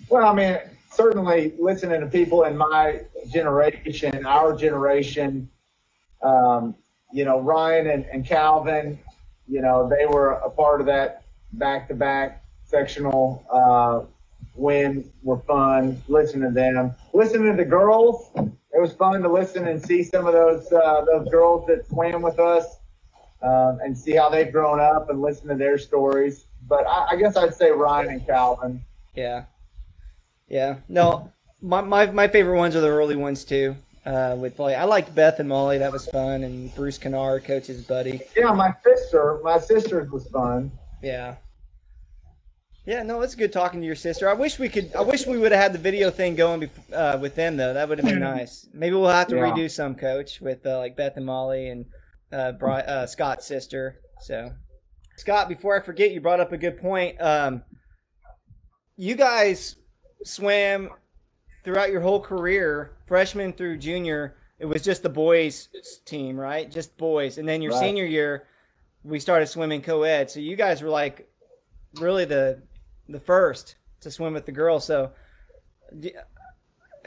Well, 0.08 0.26
I 0.26 0.34
mean, 0.34 0.58
certainly 0.90 1.54
listening 1.56 2.00
to 2.00 2.08
people 2.08 2.42
in 2.44 2.56
my 2.56 3.02
generation, 3.32 4.26
our 4.26 4.56
generation, 4.56 5.48
um, 6.20 6.74
you 7.12 7.24
know, 7.24 7.40
Ryan 7.40 7.86
and, 7.86 8.04
and 8.06 8.26
Calvin, 8.26 8.98
you 9.46 9.62
know, 9.62 9.88
they 9.88 10.06
were 10.06 10.32
a 10.32 10.50
part 10.50 10.80
of 10.80 10.86
that 10.88 11.22
back 11.52 11.86
to 11.88 11.94
back 11.94 12.44
sectional 12.64 13.44
uh, 13.52 14.04
win 14.56 15.08
were 15.22 15.38
fun. 15.38 16.02
Listening 16.08 16.48
to 16.48 16.54
them, 16.54 16.92
listening 17.12 17.52
to 17.52 17.56
the 17.56 17.68
girls, 17.68 18.32
it 18.72 18.80
was 18.80 18.92
fun 18.92 19.20
to 19.22 19.28
listen 19.28 19.66
and 19.66 19.82
see 19.84 20.02
some 20.02 20.26
of 20.26 20.32
those 20.32 20.70
uh, 20.72 21.04
those 21.04 21.28
girls 21.28 21.66
that 21.66 21.86
swam 21.88 22.22
with 22.22 22.38
us 22.38 22.64
um, 23.42 23.78
and 23.82 23.96
see 23.96 24.12
how 24.12 24.28
they've 24.28 24.52
grown 24.52 24.80
up 24.80 25.10
and 25.10 25.20
listen 25.20 25.48
to 25.48 25.54
their 25.54 25.78
stories. 25.78 26.46
But 26.68 26.86
I, 26.86 27.08
I 27.10 27.16
guess 27.16 27.36
I'd 27.36 27.54
say 27.54 27.70
Ryan 27.70 28.08
and 28.08 28.26
Calvin. 28.26 28.82
Yeah, 29.14 29.44
yeah. 30.48 30.76
No, 30.88 31.32
my 31.60 31.80
my, 31.80 32.06
my 32.06 32.28
favorite 32.28 32.56
ones 32.56 32.76
are 32.76 32.80
the 32.80 32.88
early 32.88 33.16
ones 33.16 33.44
too. 33.44 33.76
Uh, 34.06 34.34
with 34.38 34.58
like, 34.58 34.76
I 34.76 34.84
liked 34.84 35.14
Beth 35.14 35.40
and 35.40 35.48
Molly. 35.48 35.78
That 35.78 35.92
was 35.92 36.06
fun, 36.06 36.42
and 36.42 36.74
Bruce 36.74 36.96
Kennard, 36.96 37.44
coach's 37.44 37.82
buddy. 37.82 38.22
Yeah, 38.36 38.52
my 38.52 38.74
sister, 38.82 39.40
my 39.44 39.58
sister's 39.58 40.10
was 40.10 40.26
fun. 40.28 40.72
Yeah. 41.02 41.36
Yeah, 42.90 43.04
no, 43.04 43.20
it's 43.20 43.36
good 43.36 43.52
talking 43.52 43.78
to 43.78 43.86
your 43.86 43.94
sister. 43.94 44.28
I 44.28 44.32
wish 44.32 44.58
we 44.58 44.68
could. 44.68 44.92
I 44.96 45.00
wish 45.02 45.24
we 45.24 45.38
would 45.38 45.52
have 45.52 45.60
had 45.62 45.72
the 45.72 45.78
video 45.78 46.10
thing 46.10 46.34
going 46.34 46.62
bef- 46.62 46.92
uh, 46.92 47.18
with 47.20 47.36
them 47.36 47.56
though. 47.56 47.72
That 47.72 47.88
would 47.88 47.98
have 47.98 48.04
been 48.04 48.18
nice. 48.18 48.68
Maybe 48.74 48.96
we'll 48.96 49.06
have 49.08 49.28
to 49.28 49.36
Yeah. 49.36 49.42
redo 49.42 49.70
some, 49.70 49.94
Coach, 49.94 50.40
with 50.40 50.66
uh, 50.66 50.76
like 50.78 50.96
Beth 50.96 51.12
and 51.16 51.24
Molly 51.24 51.68
and 51.68 51.84
uh, 52.32 52.50
Bri- 52.50 52.82
uh, 52.82 53.06
Scott's 53.06 53.46
sister. 53.46 54.00
So, 54.22 54.50
Scott, 55.18 55.48
before 55.48 55.80
I 55.80 55.84
forget, 55.84 56.10
you 56.10 56.20
brought 56.20 56.40
up 56.40 56.50
a 56.50 56.58
good 56.58 56.80
point. 56.80 57.14
Um, 57.20 57.62
you 58.96 59.14
guys 59.14 59.76
swam 60.24 60.90
throughout 61.62 61.92
your 61.92 62.00
whole 62.00 62.20
career, 62.20 62.96
freshman 63.06 63.52
through 63.52 63.78
junior. 63.78 64.34
It 64.58 64.64
was 64.66 64.82
just 64.82 65.04
the 65.04 65.08
boys 65.10 65.68
team, 66.06 66.36
right? 66.36 66.68
Just 66.68 66.98
boys, 66.98 67.38
and 67.38 67.48
then 67.48 67.62
your 67.62 67.70
Right. 67.70 67.82
senior 67.82 68.04
year, 68.04 68.48
we 69.04 69.20
started 69.20 69.46
swimming 69.46 69.80
co-ed. 69.80 70.28
So 70.28 70.40
you 70.40 70.56
guys 70.56 70.82
were 70.82 70.90
like 70.90 71.28
really 71.94 72.24
the 72.24 72.62
the 73.10 73.20
first 73.20 73.76
to 74.00 74.10
swim 74.10 74.32
with 74.32 74.46
the 74.46 74.52
girls. 74.52 74.84
So, 74.84 75.10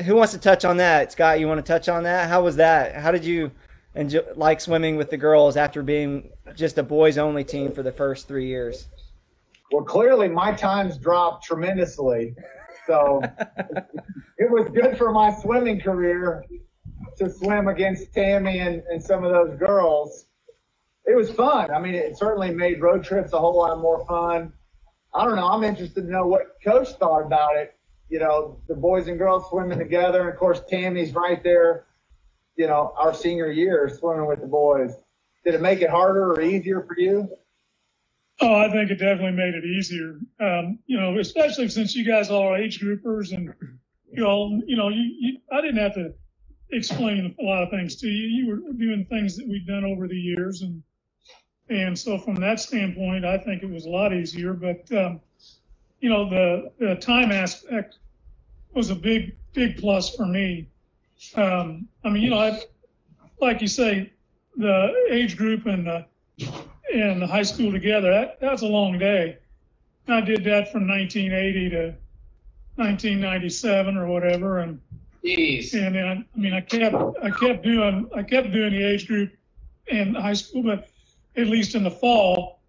who 0.06 0.16
wants 0.16 0.34
to 0.34 0.40
touch 0.40 0.66
on 0.66 0.78
that? 0.78 1.12
Scott, 1.12 1.40
you 1.40 1.48
want 1.48 1.64
to 1.64 1.72
touch 1.72 1.90
on 1.90 2.04
that? 2.04 2.30
How 2.30 2.44
was 2.44 2.56
that? 2.58 2.96
How 2.96 3.12
did 3.12 3.24
you 3.26 3.52
enjoy, 3.96 4.22
like 4.36 4.60
swimming 4.60 4.96
with 4.96 5.10
the 5.10 5.18
girls 5.18 5.58
after 5.58 5.84
being 5.84 6.30
just 6.56 6.78
a 6.78 6.84
boys 6.84 7.18
only 7.18 7.44
team 7.44 7.72
for 7.72 7.84
the 7.84 7.92
first 7.92 8.28
three 8.28 8.48
years? 8.48 8.88
Well, 9.72 9.84
clearly 9.84 10.28
my 10.28 10.54
times 10.54 10.98
dropped 10.98 11.46
tremendously 11.46 12.36
So 12.86 13.22
it 14.38 14.52
was 14.52 14.70
good 14.74 14.98
for 14.98 15.12
my 15.12 15.34
swimming 15.42 15.80
career 15.80 16.44
to 17.18 17.30
swim 17.30 17.68
against 17.68 18.14
Tammy 18.14 18.60
and, 18.60 18.84
and 18.90 19.02
some 19.02 19.24
of 19.24 19.32
those 19.32 19.58
girls. 19.58 20.26
It 21.06 21.16
was 21.16 21.32
fun. 21.32 21.72
I 21.72 21.80
mean, 21.80 21.96
it 21.96 22.18
certainly 22.18 22.52
made 22.52 22.82
road 22.82 23.04
trips 23.04 23.34
a 23.34 23.40
whole 23.40 23.58
lot 23.58 23.80
more 23.80 24.06
fun. 24.06 24.54
I 25.14 25.26
don't 25.26 25.36
know. 25.36 25.48
I'm 25.48 25.64
interested 25.64 26.06
to 26.06 26.12
know 26.12 26.26
what 26.26 26.58
coach 26.64 26.90
thought 26.94 27.26
about 27.26 27.56
it. 27.56 27.76
You 28.10 28.20
know, 28.20 28.60
the 28.68 28.76
boys 28.76 29.08
and 29.08 29.18
girls 29.18 29.50
swimming 29.50 29.80
together. 29.80 30.22
And 30.22 30.30
of 30.30 30.38
course, 30.38 30.62
Tammy's 30.70 31.14
right 31.14 31.44
there, 31.44 31.86
you 32.56 32.68
know, 32.68 32.94
our 32.98 33.14
senior 33.14 33.52
year 33.52 33.90
swimming 33.90 34.28
with 34.28 34.42
the 34.42 34.48
boys. 34.48 34.94
Did 35.46 35.56
it 35.56 35.62
make 35.62 35.82
it 35.82 35.90
harder 35.90 36.32
or 36.32 36.42
easier 36.42 36.82
for 36.82 36.96
you? 36.98 37.30
Oh, 38.42 38.56
I 38.56 38.72
think 38.72 38.90
it 38.90 38.96
definitely 38.96 39.32
made 39.32 39.54
it 39.54 39.64
easier. 39.64 40.20
Um, 40.40 40.80
you 40.86 41.00
know, 41.00 41.18
especially 41.20 41.70
since 41.70 41.96
you 41.96 42.06
guys 42.06 42.30
all 42.30 42.54
are 42.54 42.58
age 42.58 42.82
groupers 42.82 43.32
and 43.34 43.54
you 44.12 44.26
all, 44.26 44.62
you 44.66 44.76
know, 44.76 44.90
you, 44.90 45.04
you, 45.20 45.38
I 45.52 45.62
didn't 45.62 45.78
have 45.78 45.94
to 45.96 46.14
explain 46.72 47.36
a 47.40 47.44
lot 47.44 47.64
of 47.64 47.70
things 47.70 47.96
to 47.98 48.08
you. 48.08 48.28
You 48.28 48.48
were 48.50 48.74
doing 48.74 49.06
things 49.10 49.38
that 49.38 49.48
we've 49.48 49.68
done 49.68 49.86
over 49.86 50.08
the 50.08 50.16
years, 50.16 50.62
and 50.62 50.82
and 51.70 51.98
so 51.98 52.18
from 52.18 52.36
that 52.36 52.60
standpoint, 52.60 53.26
I 53.26 53.38
think 53.38 53.64
it 53.64 53.70
was 53.70 53.86
a 53.86 53.90
lot 53.90 54.14
easier. 54.14 54.54
But 54.54 54.92
um, 54.92 55.20
you 56.00 56.10
know, 56.10 56.30
the, 56.30 56.72
the 56.80 56.96
time 56.96 57.32
aspect 57.32 57.98
was 58.74 58.90
a 58.90 58.96
big 58.96 59.36
big 59.54 59.78
plus 59.78 60.16
for 60.16 60.26
me. 60.26 60.68
Um, 61.36 61.88
I 62.04 62.10
mean, 62.10 62.24
you 62.24 62.30
know, 62.30 62.40
I, 62.40 62.62
like 63.40 63.62
you 63.62 63.68
say, 63.68 64.12
the 64.58 64.94
age 65.10 65.38
group 65.38 65.66
and 65.66 65.88
the 65.88 66.06
and 66.94 67.22
the 67.22 67.28
high 67.28 67.44
school 67.44 67.72
together, 67.72 68.12
that, 68.12 68.40
that's 68.40 68.62
a 68.62 68.68
long 68.68 68.98
day. 69.00 69.38
I 70.08 70.22
did 70.22 70.44
that 70.44 70.72
from 70.72 70.88
1980 70.88 71.70
to 71.70 71.96
1997 72.76 73.98
or 73.98 74.08
whatever, 74.08 74.60
and 74.60 74.82
Jeez. 75.24 75.74
and 75.74 75.96
then 75.96 76.26
I 76.36 76.38
mean 76.38 76.54
I 76.54 76.62
kept 76.62 76.96
I 77.22 77.30
kept 77.30 77.64
doing 77.64 78.10
I 78.14 78.24
kept 78.24 78.52
doing 78.52 78.74
the 78.74 78.84
age 78.84 79.08
group 79.08 79.32
in 79.88 80.16
high 80.16 80.34
school, 80.34 80.64
but 80.64 80.90
at 81.36 81.48
least 81.48 81.76
in 81.76 81.84
the 81.84 81.92
fall, 81.92 82.60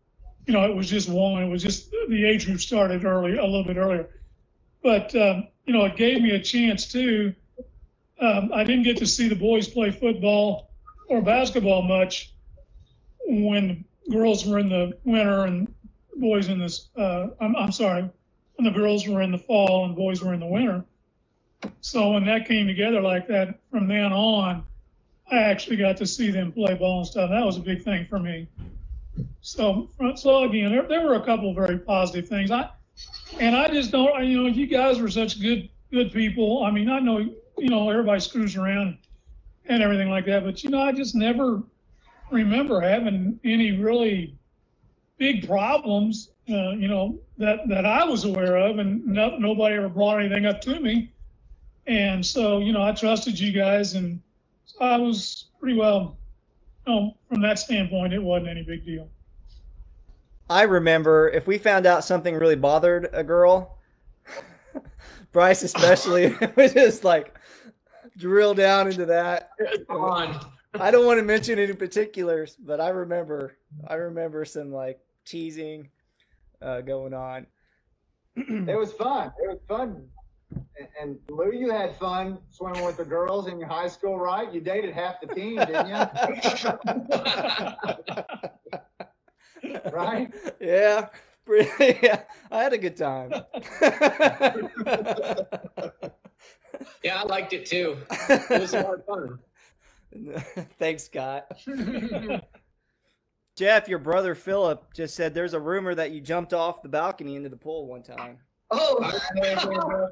you 0.46 0.52
know, 0.52 0.64
it 0.64 0.74
was 0.74 0.88
just 0.88 1.08
one. 1.08 1.42
It 1.42 1.48
was 1.48 1.62
just 1.62 1.90
the 2.08 2.24
age 2.24 2.46
group 2.46 2.60
started 2.60 3.04
early, 3.04 3.36
a 3.36 3.44
little 3.44 3.64
bit 3.64 3.76
earlier, 3.76 4.08
but 4.82 5.14
um, 5.16 5.48
you 5.66 5.72
know, 5.72 5.84
it 5.84 5.96
gave 5.96 6.20
me 6.22 6.32
a 6.32 6.40
chance 6.40 6.86
too. 6.90 7.34
Um, 8.20 8.50
I 8.54 8.64
didn't 8.64 8.84
get 8.84 8.96
to 8.98 9.06
see 9.06 9.28
the 9.28 9.34
boys 9.34 9.68
play 9.68 9.90
football 9.90 10.70
or 11.08 11.20
basketball 11.20 11.82
much 11.82 12.32
when 13.26 13.84
girls 14.10 14.46
were 14.46 14.58
in 14.58 14.68
the 14.68 14.96
winter 15.04 15.44
and 15.44 15.72
boys 16.16 16.48
in 16.48 16.58
this. 16.58 16.88
Uh, 16.96 17.28
I'm, 17.40 17.56
I'm 17.56 17.72
sorry, 17.72 18.08
when 18.56 18.64
the 18.64 18.78
girls 18.78 19.08
were 19.08 19.22
in 19.22 19.32
the 19.32 19.38
fall 19.38 19.86
and 19.86 19.96
boys 19.96 20.22
were 20.22 20.34
in 20.34 20.40
the 20.40 20.46
winter. 20.46 20.84
So 21.80 22.12
when 22.12 22.26
that 22.26 22.46
came 22.46 22.66
together 22.66 23.00
like 23.00 23.26
that, 23.28 23.58
from 23.70 23.88
then 23.88 24.12
on, 24.12 24.64
I 25.30 25.36
actually 25.38 25.76
got 25.76 25.96
to 25.98 26.06
see 26.06 26.30
them 26.30 26.52
play 26.52 26.74
ball 26.74 26.98
and 26.98 27.06
stuff. 27.06 27.30
That 27.30 27.44
was 27.44 27.56
a 27.56 27.60
big 27.60 27.82
thing 27.82 28.06
for 28.06 28.18
me. 28.18 28.48
So, 29.40 29.88
so 30.16 30.44
again, 30.44 30.70
there, 30.72 30.86
there 30.88 31.06
were 31.06 31.14
a 31.14 31.24
couple 31.24 31.50
of 31.50 31.56
very 31.56 31.78
positive 31.78 32.28
things. 32.28 32.50
I, 32.50 32.68
and 33.38 33.56
I 33.56 33.68
just 33.68 33.90
don't, 33.90 34.24
you 34.24 34.42
know, 34.42 34.48
you 34.48 34.66
guys 34.66 35.00
were 35.00 35.10
such 35.10 35.40
good, 35.40 35.68
good 35.90 36.12
people. 36.12 36.64
I 36.64 36.70
mean, 36.70 36.90
I 36.90 36.98
know, 36.98 37.18
you 37.18 37.68
know, 37.68 37.90
everybody 37.90 38.20
screws 38.20 38.56
around 38.56 38.98
and 39.66 39.82
everything 39.82 40.10
like 40.10 40.26
that, 40.26 40.44
but 40.44 40.62
you 40.62 40.70
know, 40.70 40.80
I 40.80 40.92
just 40.92 41.14
never 41.14 41.62
remember 42.30 42.80
having 42.80 43.38
any 43.44 43.72
really 43.72 44.36
big 45.16 45.46
problems, 45.46 46.30
uh, 46.50 46.70
you 46.72 46.88
know, 46.88 47.18
that, 47.38 47.66
that 47.68 47.86
I 47.86 48.04
was 48.04 48.24
aware 48.24 48.56
of, 48.56 48.78
and 48.78 49.06
no, 49.06 49.38
nobody 49.38 49.76
ever 49.76 49.88
brought 49.88 50.20
anything 50.20 50.44
up 50.46 50.60
to 50.62 50.80
me. 50.80 51.12
And 51.86 52.24
so, 52.24 52.58
you 52.58 52.72
know, 52.72 52.82
I 52.82 52.92
trusted 52.92 53.38
you 53.38 53.52
guys, 53.52 53.94
and 53.94 54.20
I 54.80 54.96
was 54.98 55.46
pretty 55.60 55.76
well, 55.78 56.16
you 56.86 56.94
know, 56.94 57.16
from 57.28 57.40
that 57.42 57.58
standpoint, 57.58 58.12
it 58.12 58.22
wasn't 58.22 58.48
any 58.48 58.62
big 58.62 58.84
deal. 58.84 59.08
I 60.50 60.62
remember 60.62 61.30
if 61.30 61.46
we 61.46 61.56
found 61.58 61.86
out 61.86 62.04
something 62.04 62.34
really 62.34 62.56
bothered 62.56 63.08
a 63.12 63.24
girl, 63.24 63.78
Bryce 65.32 65.62
especially, 65.62 66.36
was 66.56 66.74
just 66.74 67.04
like 67.04 67.34
drill 68.16 68.54
down 68.54 68.88
into 68.88 69.06
that. 69.06 69.50
on. 69.88 70.38
I 70.74 70.90
don't 70.90 71.06
want 71.06 71.18
to 71.18 71.22
mention 71.24 71.58
any 71.58 71.72
particulars, 71.72 72.56
but 72.58 72.80
I 72.80 72.88
remember 72.88 73.56
I 73.86 73.94
remember 73.94 74.44
some 74.44 74.72
like 74.72 74.98
teasing 75.24 75.88
uh, 76.60 76.80
going 76.80 77.14
on. 77.14 77.46
It 78.36 78.76
was 78.76 78.92
fun. 78.92 79.32
It 79.42 79.48
was 79.48 79.60
fun. 79.68 80.08
And, 80.78 80.88
and 81.00 81.18
Lou, 81.28 81.52
you 81.52 81.70
had 81.70 81.96
fun 81.96 82.38
swimming 82.50 82.84
with 82.84 82.96
the 82.96 83.04
girls 83.04 83.48
in 83.48 83.58
your 83.58 83.68
high 83.68 83.88
school, 83.88 84.18
right? 84.18 84.52
You 84.52 84.60
dated 84.60 84.94
half 84.94 85.20
the 85.20 85.26
team, 85.34 85.56
didn't 85.56 85.88
you? 85.88 85.94
right? 89.92 90.32
yeah, 90.60 91.08
yeah. 91.78 92.22
I 92.50 92.62
had 92.62 92.72
a 92.72 92.78
good 92.78 92.96
time. 92.96 93.32
Yeah, 97.02 97.20
I 97.20 97.24
liked 97.24 97.52
it 97.52 97.66
too. 97.66 97.96
It 98.28 98.60
was 98.60 98.74
a 98.74 98.80
lot 98.80 98.94
of 98.94 99.04
fun. 99.04 99.38
Thanks, 100.78 101.04
Scott. 101.04 101.46
Jeff, 103.56 103.88
your 103.88 103.98
brother 103.98 104.34
Philip 104.34 104.92
just 104.94 105.14
said 105.14 105.34
there's 105.34 105.54
a 105.54 105.60
rumor 105.60 105.94
that 105.94 106.12
you 106.12 106.20
jumped 106.20 106.52
off 106.54 106.82
the 106.82 106.88
balcony 106.88 107.36
into 107.36 107.48
the 107.48 107.56
pool 107.56 107.86
one 107.86 108.02
time. 108.02 108.38
Oh, 108.76 110.08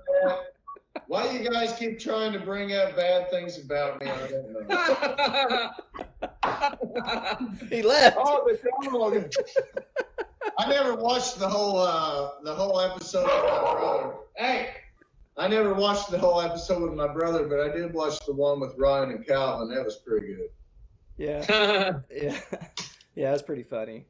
Why 1.06 1.30
you 1.30 1.48
guys 1.48 1.72
keep 1.78 1.98
trying 1.98 2.32
to 2.32 2.38
bring 2.38 2.72
up 2.74 2.96
bad 2.96 3.30
things 3.30 3.58
about 3.58 4.00
me? 4.00 4.08
I 4.08 4.28
don't 4.28 4.68
know. 4.68 5.70
He 7.70 7.82
left. 7.82 8.16
Oh, 8.20 8.46
the 8.46 8.58
dog. 8.90 9.32
I 10.58 10.68
never 10.68 10.94
watched 10.94 11.38
the 11.38 11.48
whole 11.48 11.78
uh, 11.78 12.30
the 12.42 12.54
whole 12.54 12.80
episode 12.80 13.24
with 13.24 13.32
my 13.32 13.72
brother. 13.72 14.14
Hey, 14.36 14.74
I 15.36 15.48
never 15.48 15.74
watched 15.74 16.10
the 16.10 16.18
whole 16.18 16.40
episode 16.40 16.82
with 16.82 16.92
my 16.92 17.08
brother, 17.08 17.46
but 17.46 17.60
I 17.60 17.74
did 17.74 17.92
watch 17.94 18.24
the 18.26 18.32
one 18.32 18.60
with 18.60 18.74
Ryan 18.76 19.10
and 19.10 19.26
Calvin. 19.26 19.74
That 19.74 19.84
was 19.84 19.96
pretty 19.96 20.34
good. 20.34 20.50
Yeah, 21.16 22.00
yeah, 22.14 22.40
yeah. 23.14 23.30
That's 23.30 23.42
pretty 23.42 23.62
funny. 23.62 24.06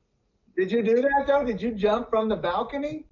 Did 0.56 0.72
you 0.72 0.82
do 0.82 1.00
that 1.02 1.24
though? 1.26 1.44
Did 1.44 1.62
you 1.62 1.72
jump 1.72 2.10
from 2.10 2.28
the 2.28 2.36
balcony? 2.36 3.06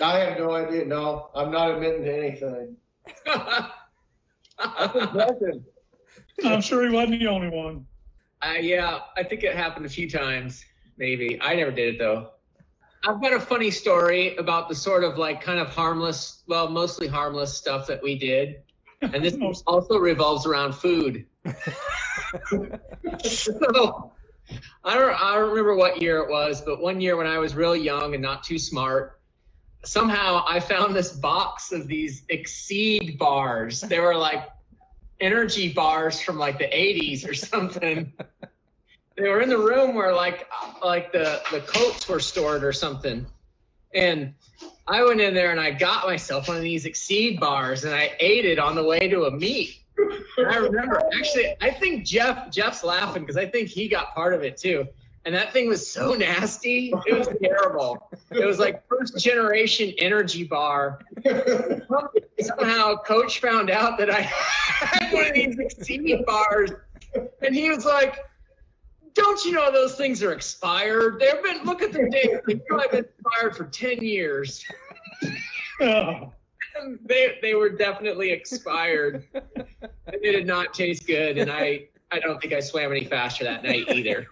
I 0.00 0.18
have 0.20 0.38
no 0.38 0.52
idea. 0.52 0.84
No, 0.84 1.30
I'm 1.34 1.50
not 1.50 1.70
admitting 1.72 2.04
to 2.04 2.16
anything. 2.16 2.76
That's 3.26 3.70
impressive. 4.96 5.62
I'm 6.44 6.60
sure 6.60 6.84
he 6.84 6.90
wasn't 6.90 7.20
the 7.20 7.26
only 7.26 7.48
one. 7.48 7.86
Uh, 8.42 8.54
yeah, 8.60 9.00
I 9.16 9.22
think 9.22 9.42
it 9.42 9.54
happened 9.54 9.84
a 9.84 9.90
few 9.90 10.08
times, 10.08 10.64
maybe. 10.96 11.38
I 11.42 11.54
never 11.54 11.70
did 11.70 11.94
it 11.94 11.98
though. 11.98 12.30
I've 13.06 13.20
got 13.20 13.32
a 13.32 13.40
funny 13.40 13.70
story 13.70 14.36
about 14.36 14.68
the 14.68 14.74
sort 14.74 15.04
of 15.04 15.16
like 15.18 15.42
kind 15.42 15.58
of 15.58 15.68
harmless, 15.68 16.42
well, 16.46 16.68
mostly 16.68 17.06
harmless 17.06 17.56
stuff 17.56 17.86
that 17.86 18.02
we 18.02 18.18
did. 18.18 18.62
And 19.02 19.24
this 19.24 19.36
also 19.66 19.96
revolves 19.98 20.46
around 20.46 20.74
food. 20.74 21.26
so 23.22 24.12
I 24.84 24.94
don't, 24.94 25.22
I 25.22 25.34
don't 25.34 25.50
remember 25.50 25.74
what 25.74 26.00
year 26.00 26.18
it 26.18 26.30
was, 26.30 26.60
but 26.60 26.80
one 26.80 27.00
year 27.00 27.16
when 27.16 27.26
I 27.26 27.38
was 27.38 27.54
real 27.54 27.76
young 27.76 28.14
and 28.14 28.22
not 28.22 28.42
too 28.42 28.58
smart, 28.58 29.19
somehow 29.84 30.44
I 30.46 30.60
found 30.60 30.94
this 30.94 31.12
box 31.12 31.72
of 31.72 31.86
these 31.86 32.22
Exceed 32.28 33.18
bars. 33.18 33.80
They 33.80 34.00
were 34.00 34.16
like 34.16 34.48
energy 35.20 35.72
bars 35.72 36.20
from 36.20 36.38
like 36.38 36.58
the 36.58 36.64
80s 36.64 37.28
or 37.28 37.34
something. 37.34 38.12
they 39.16 39.28
were 39.28 39.40
in 39.40 39.48
the 39.48 39.58
room 39.58 39.94
where 39.94 40.14
like 40.14 40.48
like 40.82 41.12
the 41.12 41.42
the 41.50 41.60
coats 41.60 42.08
were 42.08 42.20
stored 42.20 42.64
or 42.64 42.72
something. 42.72 43.26
And 43.94 44.34
I 44.86 45.02
went 45.02 45.20
in 45.20 45.34
there 45.34 45.50
and 45.50 45.60
I 45.60 45.70
got 45.70 46.06
myself 46.06 46.48
one 46.48 46.56
of 46.56 46.62
these 46.62 46.84
Exceed 46.84 47.40
bars 47.40 47.84
and 47.84 47.94
I 47.94 48.12
ate 48.20 48.44
it 48.44 48.58
on 48.58 48.74
the 48.74 48.84
way 48.84 49.08
to 49.08 49.24
a 49.24 49.30
meet. 49.30 49.84
I 50.38 50.56
remember 50.56 51.02
actually 51.18 51.54
I 51.60 51.70
think 51.70 52.04
Jeff 52.04 52.50
Jeff's 52.50 52.84
laughing 52.84 53.22
because 53.22 53.36
I 53.36 53.46
think 53.46 53.68
he 53.68 53.88
got 53.88 54.14
part 54.14 54.34
of 54.34 54.42
it 54.42 54.56
too. 54.56 54.86
And 55.26 55.34
that 55.34 55.52
thing 55.52 55.68
was 55.68 55.86
so 55.86 56.14
nasty. 56.14 56.92
It 57.06 57.18
was 57.18 57.28
terrible. 57.42 58.10
It 58.30 58.46
was 58.46 58.58
like 58.58 58.86
first 58.88 59.18
generation 59.18 59.92
energy 59.98 60.44
bar. 60.44 61.00
Somehow 62.40 62.96
coach 62.96 63.40
found 63.40 63.70
out 63.70 63.98
that 63.98 64.10
I 64.10 64.20
had 64.22 65.12
one 65.12 65.26
of 65.26 65.34
these 65.34 65.58
Exceed 65.58 66.24
bars. 66.24 66.70
And 67.42 67.54
he 67.54 67.68
was 67.68 67.84
like, 67.84 68.18
don't 69.14 69.44
you 69.44 69.52
know 69.52 69.70
those 69.70 69.96
things 69.96 70.22
are 70.22 70.32
expired? 70.32 71.20
They've 71.20 71.42
been 71.42 71.64
look 71.64 71.82
at 71.82 71.92
the 71.92 72.08
date. 72.10 72.40
They've 72.46 72.64
probably 72.66 72.88
been 72.88 73.04
expired 73.04 73.56
for 73.56 73.64
10 73.64 73.98
years. 74.02 74.64
Oh, 75.80 76.32
they 77.04 77.38
they 77.42 77.54
were 77.54 77.70
definitely 77.70 78.30
expired. 78.30 79.24
And 79.34 79.66
they 80.22 80.32
did 80.32 80.46
not 80.46 80.72
taste 80.72 81.06
good. 81.06 81.36
And 81.36 81.50
I 81.50 81.88
I 82.10 82.20
don't 82.20 82.40
think 82.40 82.52
I 82.52 82.60
swam 82.60 82.90
any 82.90 83.04
faster 83.04 83.44
that 83.44 83.62
night 83.62 83.88
either. 83.90 84.26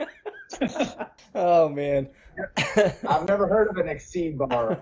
Oh 1.34 1.68
man. 1.68 2.08
I've 3.08 3.26
never 3.26 3.46
heard 3.46 3.68
of 3.68 3.76
an 3.76 3.88
exceed 3.88 4.38
bar. 4.38 4.80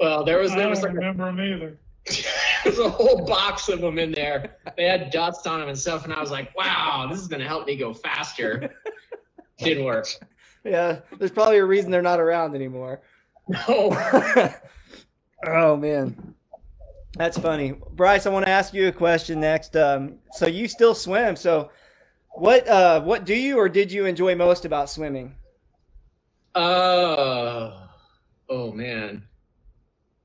Well, 0.00 0.24
there 0.24 0.38
was 0.38 0.52
I 0.52 0.56
there 0.56 0.64
don't 0.64 0.70
was 0.70 0.82
like 0.82 0.92
a, 0.92 0.94
remember 0.94 1.26
them 1.26 1.40
either. 1.40 1.78
there's 2.64 2.78
a 2.78 2.88
whole 2.88 3.24
box 3.24 3.68
of 3.68 3.80
them 3.80 3.98
in 3.98 4.12
there. 4.12 4.56
They 4.76 4.84
had 4.84 5.10
dust 5.10 5.46
on 5.46 5.60
them 5.60 5.68
and 5.68 5.78
stuff, 5.78 6.04
and 6.04 6.12
I 6.12 6.20
was 6.20 6.30
like, 6.30 6.56
wow, 6.56 7.06
this 7.10 7.20
is 7.20 7.28
gonna 7.28 7.46
help 7.46 7.66
me 7.66 7.76
go 7.76 7.94
faster. 7.94 8.74
Didn't 9.58 9.84
work. 9.84 10.06
Yeah, 10.64 11.00
there's 11.18 11.30
probably 11.30 11.58
a 11.58 11.64
reason 11.64 11.90
they're 11.90 12.02
not 12.02 12.20
around 12.20 12.54
anymore. 12.54 13.00
No. 13.48 13.96
oh 15.46 15.76
man, 15.76 16.34
that's 17.16 17.38
funny, 17.38 17.74
Bryce. 17.92 18.26
I 18.26 18.30
want 18.30 18.46
to 18.46 18.52
ask 18.52 18.74
you 18.74 18.88
a 18.88 18.92
question 18.92 19.40
next. 19.40 19.76
Um, 19.76 20.16
so 20.32 20.46
you 20.46 20.68
still 20.68 20.94
swim? 20.94 21.36
So 21.36 21.70
what 22.38 22.68
uh, 22.68 23.00
what 23.00 23.24
do 23.24 23.34
you 23.34 23.58
or 23.58 23.68
did 23.68 23.90
you 23.90 24.06
enjoy 24.06 24.34
most 24.34 24.64
about 24.64 24.90
swimming? 24.90 25.34
Uh, 26.54 27.86
oh 28.48 28.72
man. 28.72 29.22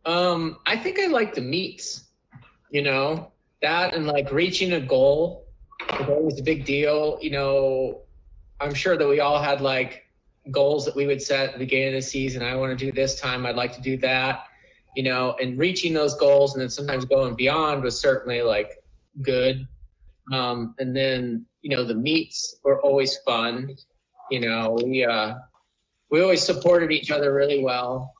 Um, 0.05 0.57
I 0.66 0.78
think 0.78 0.99
I 0.99 1.07
like 1.07 1.36
the 1.36 1.41
meets. 1.41 2.05
You 2.70 2.82
know 2.82 3.32
that 3.62 3.93
and 3.93 4.07
like 4.07 4.32
reaching 4.32 4.74
a 4.74 4.80
goal 4.80 5.45
is 5.99 6.09
always 6.09 6.39
a 6.39 6.43
big 6.43 6.66
deal. 6.66 7.18
You 7.22 7.32
know, 7.32 8.01
I'm 8.59 8.74
sure 8.74 8.97
that 8.97 9.07
we 9.07 9.20
all 9.20 9.41
had 9.41 9.62
like 9.62 10.05
goals 10.49 10.86
that 10.86 10.95
we 10.95 11.05
would 11.05 11.22
set 11.22 11.47
at 11.47 11.53
the 11.53 11.59
beginning 11.59 11.89
of 11.89 11.93
the 11.93 12.01
season. 12.01 12.41
I 12.43 12.55
want 12.55 12.78
to 12.78 12.86
do 12.86 12.91
this 12.91 13.20
time. 13.20 13.45
I'd 13.45 13.55
like 13.55 13.74
to 13.76 13.82
do 13.82 13.97
that. 13.97 14.45
You 14.95 15.03
know, 15.03 15.36
and 15.41 15.57
reaching 15.57 15.93
those 15.93 16.16
goals 16.16 16.53
and 16.53 16.62
then 16.62 16.70
sometimes 16.70 17.05
going 17.05 17.36
beyond 17.36 17.84
was 17.84 17.99
certainly 17.99 18.41
like 18.41 18.84
good. 19.22 19.68
Um, 20.32 20.76
and 20.80 20.95
then 20.95 21.45
you 21.62 21.70
know 21.70 21.84
the 21.84 21.95
meets 21.95 22.57
were 22.64 22.82
always 22.82 23.18
fun. 23.18 23.76
You 24.30 24.41
know, 24.41 24.78
we 24.84 25.05
uh, 25.05 25.36
we 26.09 26.22
always 26.22 26.43
supported 26.43 26.91
each 26.91 27.12
other 27.12 27.34
really 27.34 27.64
well, 27.64 28.14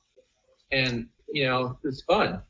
and 0.70 1.08
you 1.32 1.44
know 1.44 1.78
it 1.82 1.86
was 1.86 2.02
fun. 2.02 2.42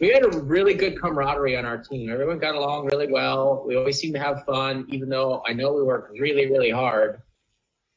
We 0.00 0.08
had 0.08 0.24
a 0.24 0.38
really 0.38 0.74
good 0.74 1.00
camaraderie 1.00 1.56
on 1.56 1.64
our 1.64 1.78
team. 1.78 2.10
Everyone 2.10 2.38
got 2.38 2.54
along 2.54 2.86
really 2.86 3.10
well. 3.10 3.64
We 3.66 3.76
always 3.76 3.98
seemed 3.98 4.14
to 4.14 4.20
have 4.20 4.44
fun, 4.44 4.86
even 4.90 5.08
though 5.08 5.42
I 5.44 5.52
know 5.52 5.72
we 5.72 5.82
worked 5.82 6.16
really, 6.20 6.46
really 6.46 6.70
hard. 6.70 7.20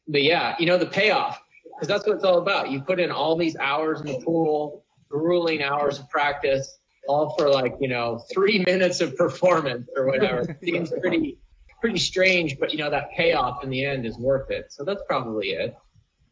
But 0.08 0.24
yeah, 0.24 0.56
you 0.58 0.66
know 0.66 0.78
the 0.78 0.88
payoff 0.88 1.42
because 1.76 1.88
that's 1.88 2.08
what 2.08 2.16
it's 2.16 2.24
all 2.24 2.40
about. 2.40 2.72
You 2.72 2.82
put 2.82 3.00
in 3.00 3.12
all 3.12 3.36
these 3.36 3.56
hours 3.58 4.02
in 4.02 4.08
the 4.08 4.20
pool, 4.20 4.86
grueling 5.10 5.62
hours 5.62 6.00
of 6.00 6.10
practice, 6.10 6.80
all 7.08 7.36
for 7.38 7.50
like 7.50 7.76
you 7.80 7.88
know 7.88 8.24
three 8.34 8.60
minutes 8.66 9.02
of 9.02 9.16
performance 9.16 9.88
or 9.96 10.08
whatever. 10.08 10.58
Seems 10.64 10.92
pretty 11.02 11.38
pretty 11.82 12.00
strange, 12.00 12.58
but 12.60 12.72
you 12.72 12.78
know 12.78 12.90
that 12.90 13.12
payoff 13.12 13.64
in 13.64 13.70
the 13.70 13.84
end 13.84 14.06
is 14.06 14.18
worth 14.18 14.52
it. 14.52 14.72
So 14.72 14.86
that's 14.86 15.02
probably 15.08 15.50
it. 15.50 15.76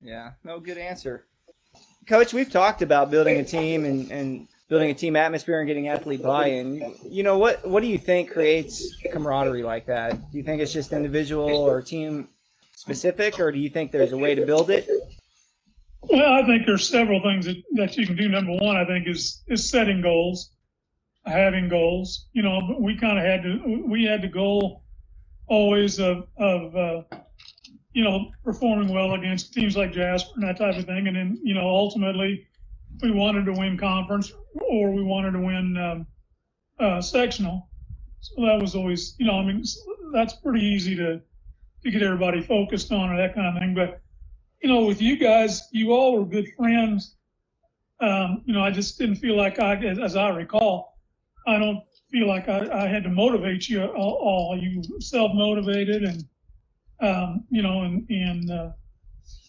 Yeah, 0.02 0.32
no 0.44 0.60
good 0.60 0.78
answer. 0.78 1.26
Coach, 2.08 2.34
we've 2.34 2.52
talked 2.52 2.82
about 2.82 3.12
building 3.12 3.38
a 3.38 3.44
team 3.44 3.86
and, 3.86 4.10
and 4.12 4.48
building 4.70 4.90
a 4.90 4.94
team 4.94 5.16
atmosphere 5.16 5.60
and 5.60 5.68
getting 5.68 5.90
athlete 5.90 6.24
buy-in. 6.24 6.76
You, 6.76 6.96
you 7.04 7.24
know 7.24 7.38
what? 7.38 7.68
What 7.68 7.82
do 7.82 7.88
you 7.88 7.98
think 7.98 8.32
creates 8.32 8.96
camaraderie 9.12 9.64
like 9.64 9.86
that? 9.88 10.32
Do 10.32 10.38
you 10.38 10.44
think 10.44 10.62
it's 10.62 10.72
just 10.72 10.94
individual 10.94 11.50
or 11.50 11.82
team 11.82 12.30
specific, 12.76 13.40
or 13.40 13.52
do 13.52 13.60
you 13.60 13.70
think 13.70 13.92
there's 13.92 14.14
a 14.14 14.18
way 14.18 14.36
to 14.36 14.46
build 14.46 14.70
it? 14.70 14.88
Well, 16.02 16.34
I 16.34 16.46
think 16.46 16.66
there's 16.66 16.88
several 16.88 17.22
things 17.22 17.46
that, 17.46 17.58
that 17.74 17.98
you 17.98 18.08
can 18.08 18.16
do. 18.16 18.30
Number 18.30 18.54
one, 18.54 18.78
I 18.78 18.86
think 18.86 19.08
is 19.08 19.44
is 19.48 19.70
setting 19.70 20.02
goals, 20.02 20.52
having 21.26 21.68
goals. 21.68 22.28
You 22.32 22.44
know, 22.44 22.78
we 22.80 22.98
kind 22.98 23.20
of 23.20 23.26
had 23.26 23.44
to 23.44 23.84
we 23.86 24.06
had 24.06 24.22
the 24.22 24.30
goal 24.30 24.84
always 25.50 26.00
of 26.00 26.28
of 26.38 26.76
uh, 26.76 27.02
you 27.94 28.04
know 28.04 28.32
performing 28.44 28.94
well 28.94 29.14
against 29.14 29.54
teams 29.54 29.76
like 29.76 29.92
Jasper 29.92 30.32
and 30.36 30.44
that 30.44 30.58
type 30.58 30.78
of 30.78 30.86
thing, 30.86 31.08
and 31.08 31.16
then 31.16 31.40
you 31.44 31.54
know 31.54 31.68
ultimately 31.68 32.48
we 33.02 33.12
wanted 33.12 33.46
to 33.46 33.54
win 33.54 33.78
conference 33.78 34.32
or 34.62 34.92
we 34.92 35.04
wanted 35.04 35.32
to 35.32 35.40
win 35.40 35.78
um, 35.78 36.08
uh, 36.80 37.02
sectional. 37.02 37.70
So 38.22 38.46
that 38.46 38.60
was 38.62 38.76
always 38.76 39.16
you 39.20 39.26
know 39.26 39.40
I 39.40 39.46
mean 39.46 39.64
that's 40.14 40.36
pretty 40.36 40.66
easy 40.66 40.96
to 40.96 41.22
to 41.84 41.92
get 41.92 42.02
everybody 42.02 42.42
focused 42.42 42.92
on 42.92 43.10
or 43.10 43.18
that 43.18 43.34
kind 43.36 43.48
of 43.48 43.62
thing, 43.62 43.74
but 43.74 44.02
you 44.62 44.70
know, 44.70 44.86
with 44.86 45.02
you 45.02 45.18
guys, 45.18 45.68
you 45.72 45.92
all 45.92 46.18
were 46.18 46.26
good 46.26 46.48
friends. 46.58 47.16
Um, 48.02 48.44
you 48.46 48.54
know, 48.54 48.62
I 48.62 48.72
just 48.72 48.98
didn't 48.98 49.16
feel 49.16 49.36
like 49.36 49.60
I, 49.60 49.76
as, 49.76 50.00
as 50.00 50.16
I 50.16 50.30
recall, 50.30 50.98
I 51.48 51.58
don't 51.58 51.84
feel 52.12 52.28
like 52.28 52.50
I, 52.50 52.86
I 52.86 52.88
had 52.88 53.04
to 53.04 53.10
motivate 53.10 53.70
you 53.70 53.84
all. 53.86 54.58
You 54.62 54.84
self-motivated 55.00 56.04
and, 56.04 56.26
um, 57.02 57.46
you 57.50 57.62
know, 57.62 57.84
and, 57.84 58.10
and, 58.10 58.52
uh, 58.52 58.72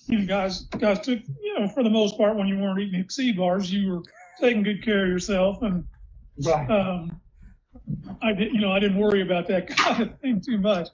you 0.07 0.21
know, 0.21 0.27
guys, 0.27 0.63
guys 0.79 1.01
took, 1.01 1.21
you 1.43 1.59
know, 1.59 1.69
for 1.69 1.83
the 1.83 1.91
most 1.91 2.17
part, 2.19 2.37
when 2.37 2.49
you 2.49 2.59
weren't 2.59 2.81
eating 2.81 3.01
exceed 3.01 3.37
bars, 3.39 3.73
you 3.73 3.93
were 3.93 4.03
taking 4.41 4.63
good 4.63 4.85
care 4.85 5.05
of 5.05 5.11
yourself. 5.11 5.63
And, 5.63 5.85
Right. 6.45 6.71
um, 6.71 7.21
I 8.23 8.33
did, 8.33 8.53
you 8.53 8.61
know, 8.61 8.73
I 8.73 8.81
didn't 8.81 8.99
worry 8.99 9.23
about 9.23 9.49
that 9.49 9.69
kind 9.77 10.03
of 10.03 10.21
thing 10.21 10.41
too 10.41 10.59
much. 10.59 10.89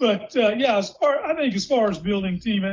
But 0.00 0.36
uh, 0.36 0.50
yeah, 0.56 0.78
as 0.78 0.90
far 0.90 1.24
I 1.24 1.36
think 1.36 1.54
as 1.54 1.66
far 1.66 1.90
as 1.90 1.98
building 1.98 2.40
team 2.40 2.64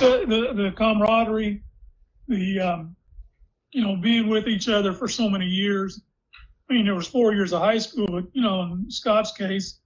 the 0.00 0.24
the, 0.26 0.52
the 0.54 0.72
camaraderie, 0.76 1.62
the 2.28 2.60
um, 2.60 2.96
you 3.72 3.82
know 3.84 3.96
being 3.96 4.28
with 4.28 4.48
each 4.48 4.68
other 4.68 4.92
for 4.92 5.08
so 5.08 5.28
many 5.30 5.46
years. 5.46 6.02
I 6.68 6.74
mean, 6.74 6.84
there 6.84 6.94
was 6.94 7.06
four 7.06 7.32
years 7.32 7.52
of 7.52 7.60
high 7.60 7.78
school, 7.78 8.06
but 8.06 8.24
you 8.32 8.42
know, 8.42 8.62
in 8.62 8.90
Scott's 8.90 9.32
case, 9.32 9.80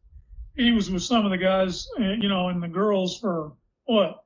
he 0.57 0.73
was 0.73 0.91
with 0.91 1.03
some 1.03 1.25
of 1.25 1.31
the 1.31 1.39
guys, 1.39 1.87
uh, 1.99 2.13
you 2.19 2.29
know, 2.29 2.49
and 2.49 2.63
the 2.63 2.69
girls 2.69 3.19
for 3.19 3.53
what 3.85 4.25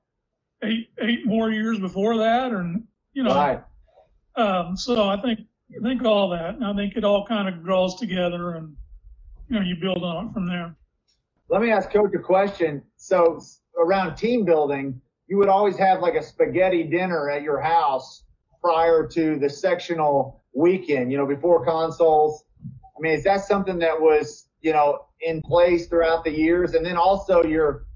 eight 0.62 0.90
eight 1.00 1.26
more 1.26 1.50
years 1.50 1.78
before 1.78 2.16
that, 2.18 2.52
and 2.52 2.84
you 3.12 3.22
know, 3.24 3.34
Right. 3.34 3.62
um, 4.36 4.76
so 4.76 5.08
I 5.08 5.20
think 5.20 5.40
I 5.76 5.82
think 5.82 6.04
all 6.04 6.30
that, 6.30 6.54
and 6.54 6.64
I 6.64 6.74
think 6.74 6.96
it 6.96 7.04
all 7.04 7.26
kind 7.26 7.48
of 7.48 7.64
draws 7.64 7.98
together, 7.98 8.52
and 8.52 8.76
you 9.48 9.56
know, 9.58 9.62
you 9.64 9.76
build 9.76 10.04
on 10.04 10.28
it 10.28 10.32
from 10.32 10.46
there. 10.46 10.74
Let 11.50 11.60
me 11.60 11.70
ask 11.70 11.90
Coach 11.90 12.14
a 12.14 12.18
question. 12.18 12.82
So 12.96 13.40
around 13.78 14.14
team 14.16 14.44
building, 14.44 15.00
you 15.26 15.36
would 15.38 15.48
always 15.48 15.76
have 15.76 16.00
like 16.00 16.14
a 16.14 16.22
spaghetti 16.22 16.84
dinner 16.84 17.30
at 17.30 17.42
your 17.42 17.60
house 17.60 18.24
prior 18.64 19.06
to 19.08 19.38
the 19.38 19.50
sectional 19.50 20.42
weekend, 20.54 21.12
you 21.12 21.18
know, 21.18 21.26
before 21.26 21.64
consoles. 21.64 22.44
I 22.96 23.00
mean, 23.00 23.12
is 23.12 23.24
that 23.24 23.44
something 23.44 23.78
that 23.80 24.00
was, 24.00 24.46
you 24.62 24.72
know, 24.72 25.06
in 25.20 25.42
place 25.42 25.86
throughout 25.86 26.24
the 26.24 26.30
years? 26.30 26.74
And 26.74 26.84
then 26.84 26.96
also 26.96 27.44
your 27.44 27.86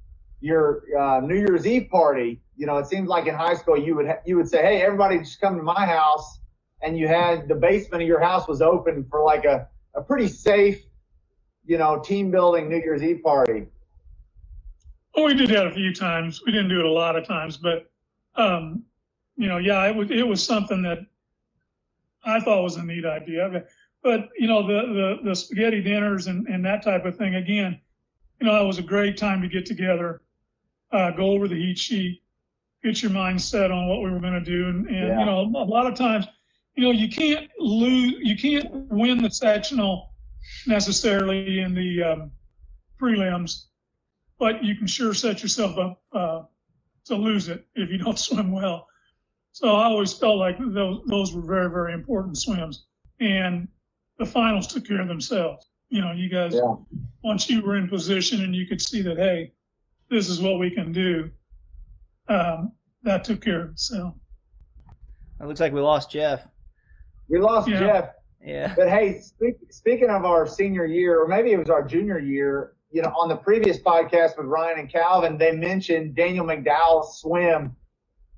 your 0.41 0.83
uh, 0.99 1.21
New 1.21 1.37
Year's 1.37 1.67
Eve 1.67 1.89
party. 1.91 2.41
You 2.57 2.67
know, 2.67 2.79
it 2.79 2.87
seems 2.87 3.09
like 3.09 3.27
in 3.27 3.35
high 3.35 3.55
school 3.55 3.79
you 3.79 3.95
would 3.97 4.07
ha- 4.07 4.23
you 4.27 4.37
would 4.37 4.49
say, 4.49 4.63
"Hey, 4.63 4.83
everybody, 4.83 5.19
just 5.19 5.41
come 5.41 5.57
to 5.57 5.63
my 5.63 5.87
house," 5.87 6.41
and 6.83 6.99
you 6.99 7.09
had 7.09 7.49
the 7.49 7.55
basement 7.55 8.03
of 8.03 8.09
your 8.09 8.21
house 8.21 8.47
was 8.47 8.61
open 8.61 9.07
for 9.11 9.25
like 9.25 9.45
a 9.45 9.69
a 9.95 10.03
pretty 10.03 10.29
safe 10.29 10.83
you 11.69 11.77
know, 11.77 12.01
team 12.01 12.31
building 12.31 12.69
New 12.69 12.79
Year's 12.79 13.03
Eve 13.03 13.23
party. 13.23 13.67
Oh, 15.15 15.25
we 15.25 15.35
did 15.35 15.51
that 15.51 15.67
a 15.67 15.71
few 15.71 15.93
times. 15.93 16.43
We 16.45 16.51
didn't 16.51 16.71
do 16.71 16.81
it 16.81 16.87
a 16.87 16.91
lot 16.91 17.15
of 17.15 17.27
times, 17.27 17.59
but 17.59 17.91
um, 18.37 18.85
you 19.39 19.49
know, 19.49 19.59
yeah, 19.59 19.87
it 19.87 19.95
was 19.95 20.11
it 20.11 20.27
was 20.27 20.45
something 20.45 20.83
that 20.83 20.99
I 22.25 22.41
thought 22.41 22.63
was 22.63 22.77
a 22.77 22.85
neat 22.85 23.07
idea. 23.07 23.65
But, 24.03 24.29
you 24.39 24.47
know, 24.47 24.67
the, 24.67 24.93
the 24.93 25.19
the 25.31 25.35
spaghetti 25.35 25.81
dinners 25.81 26.27
and 26.27 26.47
and 26.49 26.65
that 26.65 26.83
type 26.83 27.05
of 27.07 27.17
thing. 27.17 27.37
Again, 27.37 27.81
you 28.41 28.47
know, 28.47 28.55
that 28.55 28.65
was 28.67 28.79
a 28.79 28.83
great 28.83 29.17
time 29.17 29.41
to 29.43 29.49
get 29.49 29.65
together, 29.65 30.23
uh, 30.93 31.13
go 31.13 31.31
over 31.31 31.49
the 31.49 31.57
heat 31.57 31.79
sheet, 31.79 32.23
get 32.85 33.03
your 33.03 33.13
mind 33.13 33.41
set 33.41 33.71
on 33.71 33.89
what 33.89 34.03
we 34.03 34.11
were 34.11 34.21
going 34.21 34.35
to 34.35 34.41
do, 34.41 34.69
and, 34.69 34.87
and 34.89 35.09
Yeah. 35.09 35.21
you 35.21 35.27
know, 35.27 35.41
a 35.41 35.65
lot 35.65 35.87
of 35.87 35.95
times, 35.95 36.27
you 36.77 36.85
know, 36.85 36.91
you 36.91 37.09
can't 37.09 37.49
lose, 37.59 38.15
you 38.21 38.37
can't 38.37 38.71
win 38.91 39.23
the 39.23 39.31
sectional 39.31 40.15
necessarily 40.67 41.61
in 41.61 41.75
the 41.75 42.03
um, 42.03 42.31
prelims 43.01 43.69
but 44.39 44.63
you 44.63 44.75
can 44.77 44.87
sure 44.87 45.13
set 45.13 45.43
yourself 45.43 45.77
up 45.79 46.03
uh, 46.13 46.43
to 47.05 47.15
lose 47.15 47.49
it 47.49 47.67
if 47.75 47.91
you 47.91 47.99
don't 47.99 48.19
swim 48.29 48.53
well. 48.53 48.87
So 49.59 49.75
I 49.75 49.87
always 49.87 50.13
felt 50.13 50.39
like 50.39 50.57
those 50.61 51.01
those 51.07 51.35
were 51.35 51.43
very 51.43 51.69
very 51.69 51.93
important 51.93 52.39
swims, 52.39 52.87
and 53.19 53.67
the 54.21 54.25
finals 54.25 54.69
took 54.69 54.87
care 54.87 55.01
of 55.01 55.09
themselves. 55.09 55.67
You 55.89 56.01
know, 56.01 56.13
you 56.13 56.29
guys 56.29 56.55
Yeah. 56.55 56.77
once 57.25 57.51
you 57.51 57.61
were 57.63 57.77
in 57.77 57.89
position 57.89 58.45
and 58.45 58.55
you 58.55 58.69
could 58.69 58.81
see 58.81 59.03
that 59.03 59.17
hey, 59.17 59.53
this 60.11 60.29
is 60.29 60.41
what 60.41 60.61
we 60.61 60.71
can 60.71 60.93
do. 60.93 61.29
Um, 62.29 62.71
that 63.03 63.25
took 63.25 63.41
care 63.41 63.63
of 63.63 63.71
itself. 63.71 64.15
It 65.41 65.47
looks 65.47 65.59
like 65.59 65.73
we 65.73 65.81
lost 65.81 66.09
Jeff. 66.09 66.47
We 67.29 67.41
lost 67.41 67.67
Yeah. 67.69 67.81
Jeff, 67.81 68.11
Yeah. 68.41 68.75
but 68.77 68.89
hey, 68.89 69.19
speak, 69.19 69.57
speaking 69.71 70.09
of 70.09 70.25
our 70.25 70.47
senior 70.47 70.85
year, 70.87 71.21
or 71.21 71.27
maybe 71.27 71.51
it 71.51 71.59
was 71.59 71.69
our 71.69 71.83
junior 71.83 72.21
year, 72.21 72.75
you 72.93 73.03
know, 73.03 73.09
on 73.21 73.29
the 73.29 73.37
previous 73.37 73.77
podcast 73.83 74.39
with 74.39 74.47
Ryan 74.47 74.79
and 74.79 74.89
Calvin, 74.89 75.37
they 75.37 75.51
mentioned 75.51 76.15
Daniel 76.15 76.47
McDowell's 76.47 77.19
swim. 77.21 77.75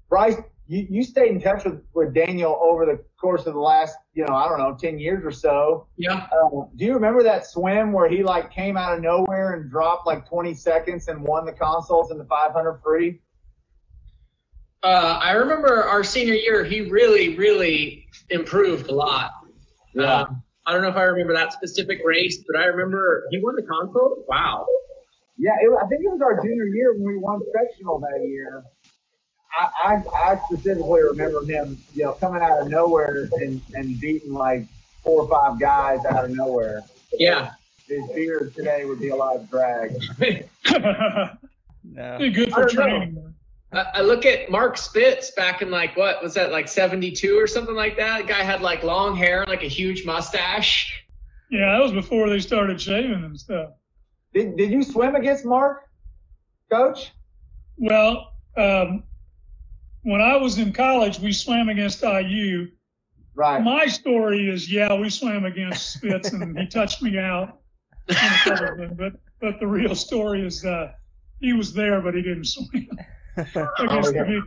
Bryce, 0.09 0.37
you, 0.71 0.87
you 0.89 1.03
stayed 1.03 1.33
in 1.33 1.41
touch 1.41 1.64
with, 1.64 1.83
with 1.95 2.14
Daniel 2.14 2.57
over 2.62 2.87
the 2.87 3.03
course 3.21 3.45
of 3.47 3.55
the 3.55 3.61
last, 3.61 3.97
you 4.14 4.25
know, 4.25 4.37
I 4.37 4.49
don't 4.49 4.59
know, 4.59 4.77
10 4.81 5.01
years 5.01 5.25
or 5.25 5.33
so. 5.33 5.89
Yeah. 5.97 6.29
Uh, 6.31 6.66
do 6.77 6.85
you 6.85 6.95
remember 6.95 7.25
that 7.25 7.45
swim 7.45 7.91
where 7.93 8.09
he 8.09 8.23
like 8.23 8.53
came 8.53 8.77
out 8.77 8.95
of 8.97 9.03
nowhere 9.03 9.55
and 9.55 9.68
dropped 9.68 10.07
like 10.07 10.29
20 10.29 10.55
seconds 10.55 11.09
and 11.09 11.25
won 11.25 11.45
the 11.45 11.53
consoles 11.53 12.12
in 12.12 12.18
the 12.18 12.25
500 12.25 12.81
free? 12.85 13.21
Uh, 14.85 15.18
I 15.21 15.33
remember 15.33 15.83
our 15.83 16.05
senior 16.05 16.35
year, 16.35 16.62
he 16.62 16.83
really, 16.83 17.37
really 17.37 18.07
improved 18.31 18.91
a 18.91 18.95
lot. 18.95 19.33
Yeah. 19.93 20.21
Um, 20.21 20.43
I 20.66 20.73
don't 20.73 20.83
know 20.83 20.89
if 20.89 20.97
I 20.97 21.03
remember 21.03 21.35
that 21.35 21.53
specific 21.53 21.99
race, 22.05 22.45
but 22.47 22.61
I 22.61 22.66
remember 22.66 23.27
he 23.33 23.41
won 23.43 23.57
the 23.57 23.62
console. 23.62 24.25
Wow. 24.29 24.66
Yeah, 25.37 25.57
it, 25.61 25.68
I 25.83 25.89
think 25.89 26.03
it 26.05 26.11
was 26.12 26.21
our 26.23 26.41
junior 26.41 26.66
year 26.66 26.93
when 26.93 27.14
we 27.14 27.18
won 27.18 27.41
sectional 27.53 27.99
that 27.99 28.25
year. 28.25 28.62
I, 29.59 29.71
I, 29.85 30.33
I 30.33 30.41
specifically 30.47 31.03
remember 31.03 31.45
him, 31.45 31.79
you 31.95 32.05
know, 32.05 32.13
coming 32.13 32.43
out 32.43 32.61
of 32.63 32.69
nowhere 32.69 33.29
and, 33.41 33.61
and 33.75 34.01
beating 34.01 34.33
like 34.33 34.65
four 35.03 35.23
or 35.23 35.29
five 35.29 35.59
guys 35.59 36.05
out 36.05 36.25
of 36.25 36.31
nowhere. 36.31 36.83
Yeah. 37.13 37.53
His 37.87 38.07
beard 38.15 38.55
today 38.55 38.85
would 38.85 39.01
be 39.01 39.09
a 39.09 39.17
lot 39.17 39.37
of 39.37 39.51
drag. 39.51 39.97
No. 41.83 42.19
Good 42.19 42.53
I 42.53 42.55
for 42.55 42.61
don't 42.63 42.71
training. 42.71 43.35
I 43.73 43.87
I 43.95 44.01
look 44.03 44.27
at 44.27 44.51
Mark 44.51 44.77
Spitz 44.77 45.31
back 45.33 45.63
in 45.63 45.71
like 45.71 45.97
what 45.97 46.23
was 46.23 46.35
that 46.35 46.53
like 46.53 46.69
72 46.69 47.39
or 47.39 47.47
something 47.47 47.75
like 47.75 47.97
that? 47.97 48.23
The 48.23 48.29
guy 48.29 48.43
had 48.43 48.61
like 48.61 48.83
long 48.83 49.17
hair, 49.17 49.45
like 49.47 49.63
a 49.63 49.69
huge 49.69 50.05
mustache. 50.05 51.05
Yeah, 51.51 51.73
that 51.73 51.83
was 51.83 51.93
before 51.93 52.29
they 52.29 52.41
started 52.41 52.81
shaving 52.81 53.25
and 53.25 53.39
stuff. 53.39 53.71
Did, 54.33 54.57
did 54.57 54.71
you 54.71 54.85
swim 54.85 55.17
against 55.17 55.45
Mark, 55.45 55.89
coach? 56.71 57.11
Well, 57.77 58.33
um, 58.57 59.03
when 60.03 60.21
I 60.21 60.37
was 60.37 60.59
in 60.59 60.73
college, 60.73 61.19
we 61.19 61.33
swam 61.33 61.69
against 61.69 62.03
IU. 62.03 62.69
Right. 63.35 63.63
My 63.63 63.87
story 63.87 64.49
is, 64.49 64.71
yeah, 64.71 64.95
we 64.95 65.11
swam 65.11 65.45
against 65.45 65.95
Spitz 65.95 66.33
and 66.33 66.59
he 66.59 66.67
touched 66.67 67.03
me 67.03 67.19
out. 67.19 67.61
in 68.09 68.17
a 68.17 68.73
of 68.73 68.79
them, 68.79 68.95
But 68.97 69.13
but 69.41 69.59
the 69.61 69.67
real 69.67 69.95
story 69.95 70.45
is, 70.45 70.65
uh, 70.65 70.93
he 71.41 71.53
was 71.53 71.73
there, 71.73 72.01
but 72.03 72.15
he 72.15 72.23
didn't 72.23 72.45
swim 72.45 72.89
against 73.37 74.13
the 74.13 74.25
big 74.27 74.43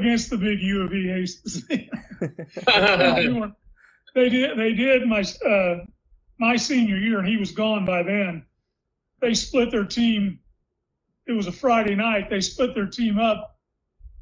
against 0.00 0.30
the 0.30 0.36
big 0.36 0.60
U 0.60 0.82
of 0.82 0.92
E 0.92 1.08
Hastings. 1.08 1.64
They 4.14 4.22
they 4.22 4.28
did 4.30 4.58
they 4.58 4.72
did 4.72 5.06
my 5.06 5.22
uh, 5.46 5.84
my 6.38 6.56
senior 6.56 6.96
year, 6.96 7.18
and 7.18 7.28
he 7.28 7.36
was 7.36 7.52
gone 7.52 7.84
by 7.84 8.02
then. 8.02 8.44
They 9.20 9.34
split 9.34 9.70
their 9.70 9.84
team. 9.84 10.40
It 11.26 11.32
was 11.32 11.46
a 11.46 11.52
Friday 11.52 11.94
night. 11.94 12.30
They 12.30 12.40
split 12.40 12.74
their 12.74 12.86
team 12.86 13.18
up. 13.18 13.57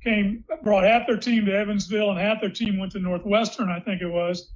Came 0.07 0.45
brought 0.63 0.85
half 0.85 1.05
their 1.09 1.17
team 1.17 1.47
to 1.47 1.53
Evansville, 1.53 2.11
and 2.11 2.21
half 2.21 2.41
their 2.41 2.49
team 2.51 2.79
went 2.79 2.93
to 2.93 3.01
Northwestern. 3.01 3.69
I 3.71 3.81
think 3.81 4.03
it 4.03 4.07
was. 4.09 4.53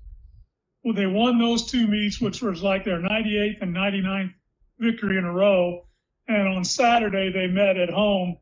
Well, 0.84 0.94
they 0.94 1.07
won 1.09 1.40
those 1.40 1.66
two 1.66 1.88
meets, 1.88 2.20
which 2.20 2.40
was 2.40 2.62
like 2.62 2.84
their 2.84 3.01
98th 3.01 3.61
and 3.61 3.74
99th 3.74 4.32
victory 4.78 5.18
in 5.18 5.24
a 5.24 5.32
row. 5.32 5.86
And 6.28 6.46
on 6.46 6.64
Saturday, 6.64 7.32
they 7.32 7.48
met 7.48 7.76
at 7.76 7.90
home, 7.90 8.36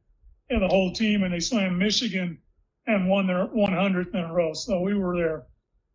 and 0.50 0.61
the 0.61 0.68
whole 0.68 0.92
team, 0.92 1.22
and 1.24 1.32
they 1.32 1.40
slammed 1.40 1.78
Michigan 1.78 2.36
and 2.86 3.09
won 3.09 3.26
their 3.26 3.46
100th 3.46 4.12
in 4.14 4.20
a 4.20 4.32
row. 4.34 4.52
So 4.52 4.80
we 4.82 4.92
were 4.92 5.16
their 5.16 5.46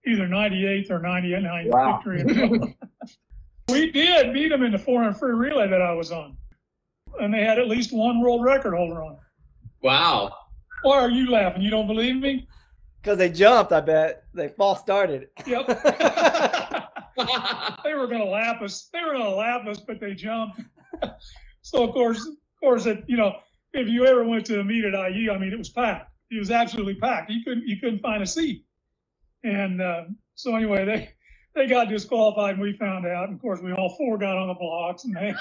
either 0.07 0.28
98th 0.28 0.89
or 0.89 0.99
99th 0.99 1.68
Wow. 1.68 1.97
victory 1.97 2.22
in 2.22 2.39
a 2.39 2.47
row. 2.57 2.74
we 3.70 3.91
did 3.91 4.34
beat 4.34 4.49
them 4.49 4.64
in 4.64 4.72
the 4.72 4.80
400 4.80 5.14
free 5.14 5.34
relay 5.34 5.70
that 5.70 5.82
I 5.82 5.93
was 5.93 6.11
on. 6.11 6.36
And 7.20 7.32
they 7.32 7.43
had 7.43 7.59
at 7.59 7.68
least 7.68 7.93
one 7.93 8.20
world 8.20 8.43
record 8.43 8.74
holder 8.76 9.03
on. 9.03 9.18
wow. 9.84 10.34
Why 10.84 11.00
are 11.00 11.10
you 11.10 11.32
laughing? 11.32 11.62
You 11.62 11.72
don't 11.72 11.88
believe 11.88 12.18
me? 12.18 12.48
Because 13.02 13.18
they 13.18 13.30
jumped, 13.30 13.72
I 13.72 13.82
bet. 13.82 14.24
They 14.34 14.50
false 14.50 14.80
started. 14.80 15.30
Yep. 15.46 15.68
they 17.84 17.94
were 17.94 18.08
going 18.08 18.22
to 18.22 18.30
lap 18.30 18.62
us. 18.62 18.90
They 18.94 19.02
were 19.02 19.14
going 19.14 19.24
to 19.24 19.36
lap 19.36 19.68
us, 19.68 19.80
but 19.80 20.00
they 20.00 20.14
jumped. 20.14 20.62
so 21.62 21.84
of 21.84 21.94
course, 21.94 22.26
of 22.26 22.36
course, 22.60 22.86
it, 22.86 23.04
you 23.08 23.18
know, 23.18 23.36
if 23.74 23.88
you 23.88 24.06
ever 24.06 24.24
went 24.24 24.46
to 24.46 24.60
a 24.60 24.64
meet 24.64 24.86
at 24.86 24.94
IU, 24.94 25.32
I 25.32 25.38
mean, 25.38 25.52
it 25.52 25.58
was 25.58 25.70
packed. 25.70 26.12
It 26.32 26.40
was 26.40 26.52
absolutely 26.52 26.96
packed. 26.96 27.30
You 27.30 27.44
couldn't, 27.44 27.68
you 27.68 27.78
couldn't 27.78 28.00
find 28.00 28.24
a 28.24 28.28
seat. 28.28 28.66
And 29.44 29.82
uh, 29.82 30.04
so 30.36 30.56
anyway, 30.56 30.86
they 30.86 31.10
they 31.56 31.68
got 31.68 31.90
disqualified, 31.90 32.56
and 32.56 32.62
we 32.62 32.78
found 32.78 33.06
out. 33.06 33.26
And 33.26 33.36
of 33.36 33.42
course, 33.42 33.60
we 33.62 33.74
all 33.74 33.96
four 33.98 34.18
got 34.18 34.38
on 34.38 34.48
the 34.48 34.54
blocks, 34.54 35.06
and 35.06 35.16
they 35.16 35.34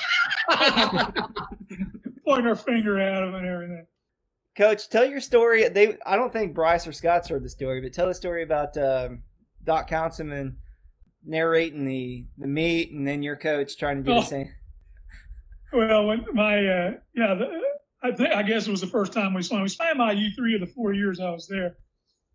point 2.27 2.47
our 2.47 2.57
finger 2.57 2.99
at 2.99 3.21
them 3.21 3.35
and 3.35 3.47
everything. 3.47 3.87
Coach, 4.57 4.89
tell 4.91 5.05
your 5.05 5.21
story. 5.21 5.69
They, 5.69 5.97
I 6.05 6.17
don't 6.17 6.33
think 6.33 6.55
Bryce 6.55 6.87
or 6.87 6.93
Scott's 6.93 7.29
heard 7.29 7.43
the 7.43 7.49
story, 7.49 7.81
but 7.81 7.93
tell 7.95 8.07
the 8.09 8.15
story 8.15 8.43
about 8.43 8.77
um, 8.77 9.23
Doc 9.65 9.89
Counsilman 9.89 10.57
narrating 11.25 11.85
the 11.87 12.27
the 12.37 12.47
meet, 12.47 12.93
and 12.93 13.07
then 13.07 13.23
your 13.23 13.37
coach 13.37 13.79
trying 13.79 13.99
to 13.99 14.03
do 14.03 14.13
Oh. 14.13 14.21
the 14.21 14.27
same. 14.27 14.53
Well, 15.73 16.07
when 16.07 16.27
my 16.35 16.57
uh, 16.59 16.91
yeah, 17.15 17.35
the, 17.35 17.61
I 18.03 18.13
think 18.13 18.35
I 18.35 18.43
guess 18.43 18.67
it 18.67 18.71
was 18.71 18.83
the 18.83 18.87
first 18.89 19.13
time 19.15 19.33
we 19.33 19.43
swam. 19.43 19.63
We 19.63 19.69
swam 19.69 20.01
IU 20.01 20.31
three 20.37 20.55
of 20.55 20.61
the 20.61 20.67
four 20.67 20.93
years 20.93 21.19
I 21.19 21.31
was 21.31 21.47
there, 21.49 21.77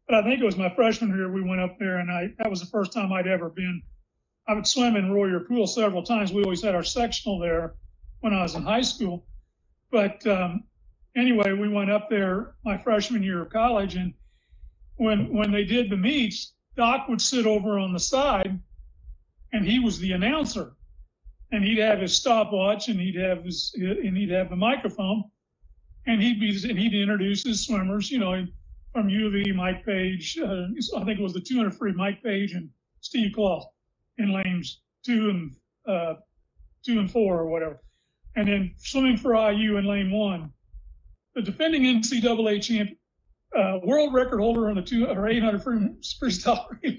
but 0.07 0.15
I 0.15 0.23
think 0.23 0.41
it 0.41 0.45
was 0.45 0.57
my 0.57 0.73
freshman 0.73 1.15
year 1.15 1.31
we 1.31 1.43
went 1.47 1.61
up 1.61 1.77
there, 1.77 1.97
and 1.99 2.09
I 2.09 2.29
that 2.39 2.49
was 2.49 2.61
the 2.61 2.65
first 2.67 2.93
time 2.93 3.13
I'd 3.13 3.27
ever 3.27 3.49
been. 3.49 3.79
I 4.47 4.53
would 4.55 4.65
swim 4.65 4.95
in 4.95 5.11
Royer 5.11 5.41
Pool 5.41 5.67
several 5.67 6.01
times. 6.01 6.31
We 6.33 6.41
always 6.43 6.63
had 6.63 6.73
our 6.73 6.83
sectional 6.83 7.37
there 7.37 7.75
when 8.21 8.33
I 8.33 8.41
was 8.41 8.55
in 8.55 8.63
high 8.63 8.81
school, 8.81 9.27
but 9.91 10.25
um, 10.25 10.63
anyway, 11.17 11.53
we 11.53 11.67
went 11.67 11.91
up 11.91 12.09
there 12.09 12.55
my 12.63 12.77
freshman 12.77 13.23
year 13.23 13.41
of 13.41 13.49
college, 13.49 13.95
and 13.95 14.13
when 14.95 15.33
when 15.33 15.51
they 15.51 15.65
did 15.65 15.89
the 15.89 15.97
meets, 15.97 16.53
Doc 16.75 17.09
would 17.09 17.21
sit 17.21 17.45
over 17.45 17.79
on 17.79 17.91
the 17.91 17.99
side, 17.99 18.59
and 19.51 19.65
he 19.65 19.79
was 19.79 19.99
the 19.99 20.13
announcer. 20.13 20.73
And 21.51 21.63
he'd 21.63 21.79
have 21.79 21.99
his 21.99 22.17
stopwatch 22.17 22.89
and 22.89 22.99
he'd 22.99 23.15
have 23.15 23.45
his 23.45 23.73
and 23.75 24.17
he'd 24.17 24.31
have 24.31 24.49
the 24.49 24.55
microphone 24.57 25.23
and 26.05 26.21
he'd 26.21 26.41
be 26.41 26.49
and 26.67 26.77
he'd 26.77 26.93
introduce 26.93 27.43
his 27.43 27.65
swimmers 27.65 28.11
you 28.11 28.19
know 28.19 28.45
from 28.91 29.07
U 29.07 29.27
of 29.27 29.35
E 29.35 29.53
Mike 29.53 29.85
Page 29.85 30.37
uh, 30.39 30.65
I 30.97 31.05
think 31.05 31.19
it 31.19 31.23
was 31.23 31.33
the 31.33 31.39
200 31.39 31.73
free 31.73 31.93
Mike 31.93 32.21
Page 32.21 32.51
and 32.51 32.69
Steve 32.99 33.31
Claus 33.33 33.65
in 34.17 34.33
lanes 34.33 34.81
two 35.05 35.29
and 35.29 35.55
uh, 35.87 36.15
two 36.83 36.99
and 36.99 37.09
four 37.09 37.39
or 37.39 37.47
whatever. 37.47 37.81
And 38.35 38.47
then 38.47 38.73
swimming 38.77 39.15
for 39.15 39.33
IU 39.33 39.77
in 39.77 39.85
lane 39.85 40.11
one 40.11 40.51
the 41.37 41.43
defending 41.43 41.83
NCAA 41.83 42.61
champion 42.61 42.97
uh, 43.57 43.79
world 43.83 44.13
record 44.13 44.39
holder 44.41 44.69
on 44.69 44.75
the 44.75 44.81
two 44.81 45.07
or 45.07 45.27
800 45.29 45.63
free 45.63 45.77
freestyle 46.21 46.65
you 46.83 46.97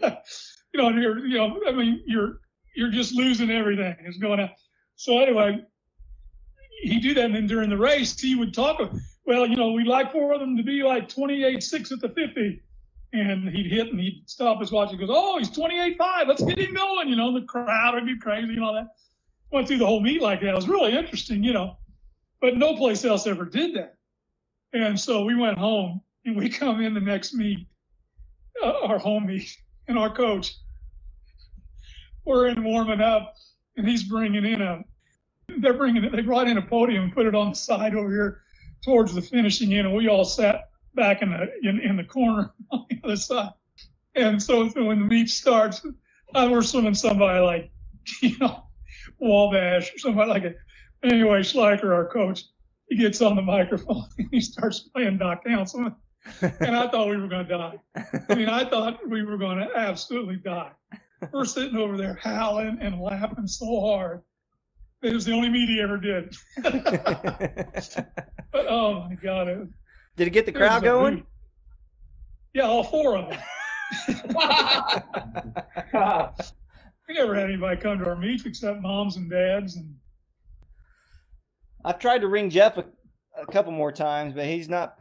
know 0.75 0.89
you're, 0.89 1.27
you 1.27 1.37
know 1.37 1.61
I 1.69 1.73
mean 1.73 2.03
you're 2.07 2.41
you're 2.79 2.91
just 2.91 3.13
losing 3.13 3.51
everything. 3.51 3.97
It's 4.05 4.19
going 4.19 4.39
out. 4.39 4.51
So 4.95 5.19
anyway, 5.19 5.61
he 6.83 7.01
do 7.01 7.13
that, 7.15 7.25
and 7.25 7.35
then 7.35 7.49
during 7.49 7.71
the 7.71 7.77
race, 7.77 8.19
he 8.19 8.37
would 8.37 8.55
talk. 8.55 8.81
Well, 9.27 9.47
you 9.47 9.57
know, 9.57 9.73
we'd 9.73 9.89
like 9.89 10.13
for 10.13 10.39
them 10.39 10.57
to 10.57 10.63
be 10.63 10.83
like 10.85 11.09
28-6 11.09 11.93
at 11.93 12.01
the 12.01 12.09
50. 12.09 12.63
And 13.15 13.49
he'd 13.49 13.71
hit 13.71 13.89
and 13.89 13.99
he'd 13.99 14.23
stop 14.27 14.61
his 14.61 14.71
watch 14.71 14.91
and 14.91 14.99
goes, 14.99 15.09
Oh, 15.11 15.39
he's 15.39 15.51
28-5. 15.51 16.29
Let's 16.29 16.43
get 16.43 16.59
him 16.59 16.75
going. 16.75 17.09
You 17.09 17.17
know, 17.17 17.33
the 17.33 17.47
crowd 17.47 17.95
would 17.95 18.07
be 18.07 18.19
crazy 18.19 18.53
and 18.53 18.63
all 18.63 18.75
that. 18.75 18.89
Went 19.51 19.67
through 19.67 19.79
the 19.79 19.87
whole 19.87 20.01
meet 20.01 20.23
like 20.23 20.41
that. 20.43 20.51
It 20.51 20.55
was 20.55 20.69
really 20.69 20.95
interesting, 20.95 21.43
you 21.43 21.53
know. 21.53 21.79
But 22.41 22.57
no 22.57 22.77
place 22.77 23.05
else 23.05 23.27
ever 23.27 23.45
did 23.45 23.75
that. 23.77 23.98
And 24.73 24.99
so 24.99 25.25
we 25.25 25.35
went 25.35 25.59
home 25.59 26.01
and 26.25 26.37
we 26.37 26.49
come 26.49 26.83
in 26.83 26.95
the 26.95 27.01
next 27.01 27.35
meet, 27.35 27.67
uh, 28.63 28.81
our 28.83 28.99
home 28.99 29.27
meet, 29.27 29.57
and 29.87 29.99
our 29.99 30.15
coach, 30.15 30.55
we're 32.25 32.49
in 32.49 32.63
warming 32.63 33.01
up 33.01 33.35
and 33.79 33.89
he's 33.89 34.03
bringing 34.03 34.45
in 34.45 34.61
a 34.61 34.85
they're 35.61 35.73
bringing 35.73 36.05
it 36.05 36.13
they 36.13 36.21
brought 36.21 36.47
in 36.47 36.59
a 36.59 36.63
podium 36.63 37.11
put 37.11 37.25
it 37.25 37.35
on 37.35 37.51
the 37.51 37.57
side 37.57 37.95
over 37.95 38.11
here 38.11 38.43
towards 38.85 39.15
the 39.15 39.23
finishing 39.23 39.73
end 39.73 39.87
and 39.87 39.97
we 39.97 40.09
all 40.09 40.27
sat 40.27 40.69
back 40.95 41.23
in 41.23 41.31
the 41.31 41.47
in, 41.67 41.81
in 41.81 41.97
the 41.97 42.05
corner 42.05 42.53
on 42.71 42.85
the 42.91 43.01
other 43.03 43.17
side. 43.17 43.51
And 44.15 44.43
so 44.43 44.69
when 44.69 45.01
the 45.01 45.07
meet 45.07 45.31
starts 45.31 45.85
I 46.35 46.47
we're 46.49 46.63
swimming 46.63 46.95
somebody 46.95 47.41
like 47.41 47.71
you 48.23 48.37
know 48.39 48.65
wabash 49.19 49.95
or 49.95 49.99
somebody 49.99 50.31
like 50.31 50.43
it. 50.43 50.59
Anyway 51.03 51.41
schleicher 51.41 51.95
our 51.95 52.09
coach 52.09 52.43
he 52.89 52.97
gets 52.97 53.21
on 53.21 53.37
the 53.37 53.43
microphone 53.43 54.05
and 54.19 54.29
he 54.31 54.41
starts 54.41 54.89
playing 54.95 55.19
doc 55.19 55.45
counsilman 55.45 55.95
and 56.43 56.77
i 56.77 56.89
thought 56.89 57.09
we 57.09 57.17
were 57.17 57.29
going 57.29 57.47
to 57.47 57.57
die 57.57 57.79
i 58.29 58.35
mean 58.35 58.49
i 58.49 58.69
thought 58.69 58.99
we 59.09 59.23
were 59.23 59.39
going 59.39 59.59
to 59.59 59.69
absolutely 59.77 60.37
die 60.37 60.71
we're 61.33 61.45
sitting 61.45 61.77
over 61.77 61.97
there 61.97 62.19
howling 62.23 62.79
and 62.81 63.01
laughing 63.01 63.47
so 63.47 63.81
hard. 63.81 64.23
It 65.03 65.13
was 65.13 65.25
the 65.25 65.33
only 65.33 65.49
meet 65.49 65.69
he 65.69 65.81
ever 65.81 65.97
did. 65.97 66.35
But 68.51 68.67
oh 68.67 69.07
my 69.07 69.15
god, 69.15 69.49
it, 69.49 69.69
Did 70.17 70.29
it 70.29 70.31
get 70.31 70.47
the 70.47 70.53
it 70.53 70.55
crowd 70.55 70.83
going? 70.83 71.19
hoot. 71.19 71.27
Yeah, 72.55 72.63
all 72.63 72.83
four 72.83 73.19
of 73.19 73.29
them. 73.29 73.39
We 77.09 77.15
never 77.15 77.35
had 77.35 77.45
anybody 77.45 77.81
come 77.81 77.99
to 78.01 78.07
our 78.07 78.17
meets 78.17 78.45
except 78.45 78.83
moms 78.83 79.17
and 79.17 79.31
dads, 79.31 79.77
and 79.77 79.95
I've 81.89 81.99
tried 81.99 82.19
to 82.19 82.29
ring 82.29 82.51
Jeff 82.51 82.77
a, 82.77 82.85
a 83.41 83.47
couple 83.47 83.73
more 83.73 83.91
times, 83.91 84.35
but 84.35 84.45
he's 84.45 84.69
not. 84.69 84.97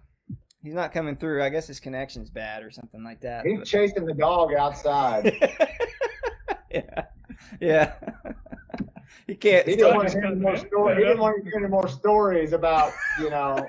He's 0.64 0.74
not 0.74 0.94
coming 0.94 1.18
through. 1.18 1.44
I 1.44 1.50
guess 1.50 1.68
his 1.68 1.80
connection's 1.82 2.30
bad 2.30 2.64
or 2.64 2.72
something 2.72 3.04
like 3.04 3.22
that. 3.22 3.46
He's 3.46 3.60
but- 3.60 3.68
chasing 3.68 4.06
the 4.06 4.14
dog 4.14 4.54
outside. 4.54 5.34
yeah, 6.72 7.04
yeah. 7.60 7.94
he 9.28 9.36
can't. 9.36 9.68
He 9.68 9.76
didn't 9.76 9.98
want 9.98 10.08
to 10.08 10.14
hear 10.14 10.26
any 10.28 10.36
more 10.36 10.56
stories. 10.56 10.98
He 10.98 11.04
didn't 11.04 11.20
want 11.20 11.38
to 11.38 11.44
hear 11.44 11.60
any 11.60 11.68
more 11.68 11.90
stories 11.90 12.54
about, 12.54 12.94
you 13.20 13.30
know, 13.30 13.68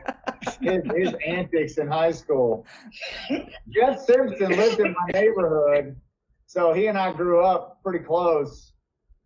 his, 0.60 0.82
his 0.96 1.14
antics 1.26 1.78
in 1.78 1.88
high 1.88 2.12
school. 2.12 2.64
Jeff 3.68 4.00
Simpson 4.00 4.50
lived 4.50 4.78
in 4.78 4.92
my 4.92 5.20
neighborhood, 5.20 5.96
So 6.46 6.72
he 6.72 6.86
and 6.86 6.96
I 6.96 7.12
grew 7.12 7.44
up 7.44 7.80
pretty 7.82 8.04
close, 8.04 8.72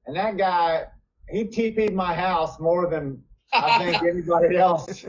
and 0.07 0.17
that 0.17 0.39
guy 0.39 0.85
he 1.29 1.45
TP'd 1.45 1.95
my 1.95 2.15
house 2.15 2.59
more 2.59 2.91
than 2.91 3.23
I 3.53 3.79
think 3.85 4.03
anybody 4.03 4.57
else. 4.57 5.01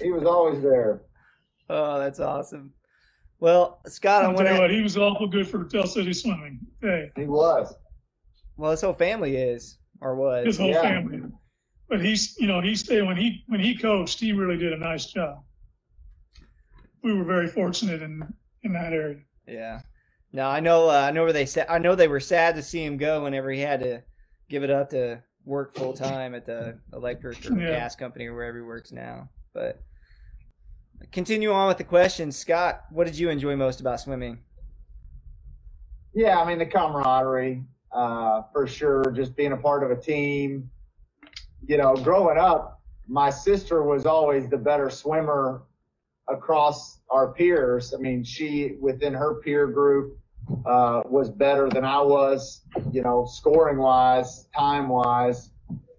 he 0.00 0.10
was 0.10 0.24
always 0.24 0.62
there. 0.62 1.02
Oh, 1.70 1.98
that's 1.98 2.20
awesome. 2.20 2.72
Well, 3.40 3.80
Scott, 3.86 4.22
I 4.24 4.26
I'll 4.28 4.34
want 4.34 4.46
tell 4.46 4.56
you 4.56 4.60
what, 4.62 4.70
he 4.70 4.82
was 4.82 4.96
awful 4.96 5.26
good 5.28 5.46
for 5.48 5.64
Tell 5.64 5.86
City 5.86 6.12
Swimming. 6.12 6.60
Hey, 6.82 7.10
He 7.16 7.24
was. 7.24 7.72
Well, 8.56 8.72
his 8.72 8.80
whole 8.80 8.92
family 8.92 9.36
is 9.36 9.78
or 10.00 10.16
was. 10.16 10.44
his 10.46 10.58
whole 10.58 10.70
Yeah. 10.70 10.82
family. 10.82 11.20
But 11.88 12.04
he's, 12.04 12.36
you 12.38 12.46
know, 12.48 12.60
he 12.60 12.74
stayed 12.74 13.02
when 13.02 13.16
he 13.16 13.44
when 13.46 13.60
he 13.60 13.74
coached, 13.76 14.20
he 14.20 14.32
really 14.32 14.56
did 14.58 14.72
a 14.72 14.76
nice 14.76 15.06
job. 15.06 15.42
We 17.02 17.14
were 17.14 17.24
very 17.24 17.46
fortunate 17.48 18.02
in 18.02 18.22
in 18.64 18.72
that 18.74 18.92
area. 18.92 19.20
Yeah. 19.46 19.80
No, 20.32 20.46
I 20.48 20.60
know. 20.60 20.90
Uh, 20.90 20.94
I 21.08 21.10
know 21.12 21.22
where 21.24 21.32
they 21.32 21.46
sa- 21.46 21.64
I 21.68 21.78
know 21.78 21.94
they 21.94 22.08
were 22.08 22.20
sad 22.20 22.56
to 22.56 22.62
see 22.62 22.84
him 22.84 22.98
go 22.98 23.22
whenever 23.22 23.50
he 23.50 23.60
had 23.60 23.80
to 23.80 24.02
give 24.50 24.64
it 24.64 24.70
up 24.70 24.90
to 24.90 25.22
work 25.48 25.74
full 25.74 25.94
time 25.94 26.34
at 26.34 26.44
the 26.44 26.78
electric 26.92 27.44
or 27.50 27.58
Yeah. 27.58 27.70
gas 27.70 27.96
company 27.96 28.26
or 28.26 28.34
wherever 28.34 28.58
he 28.58 28.62
works 28.62 28.92
now. 28.92 29.30
But 29.54 29.80
continue 31.10 31.50
on 31.50 31.68
with 31.68 31.78
the 31.78 31.84
questions, 31.84 32.36
Scott. 32.36 32.84
What 32.90 33.06
did 33.06 33.18
you 33.18 33.30
enjoy 33.30 33.56
most 33.56 33.80
about 33.80 33.98
swimming? 33.98 34.38
Yeah, 36.14 36.38
I 36.40 36.46
mean 36.46 36.58
the 36.58 36.66
camaraderie, 36.66 37.64
uh, 37.92 38.42
for 38.52 38.66
sure. 38.66 39.02
Just 39.12 39.34
being 39.36 39.52
a 39.52 39.56
part 39.56 39.82
of 39.82 39.90
a 39.90 39.96
team. 40.00 40.70
You 41.66 41.78
know, 41.78 41.94
growing 41.96 42.38
up, 42.38 42.80
my 43.08 43.30
sister 43.30 43.82
was 43.82 44.04
always 44.06 44.48
the 44.48 44.56
better 44.58 44.90
swimmer 44.90 45.62
across 46.28 47.00
our 47.10 47.32
peers. 47.32 47.94
I 47.94 47.96
mean, 47.98 48.22
she 48.22 48.76
within 48.80 49.14
her 49.14 49.40
peer 49.40 49.66
group 49.66 50.18
uh, 50.66 51.02
was 51.06 51.30
better 51.30 51.68
than 51.68 51.84
I 51.84 52.00
was. 52.00 52.62
You 52.92 53.02
know, 53.02 53.26
scoring 53.26 53.78
wise, 53.78 54.46
time 54.56 54.88
wise, 54.88 55.50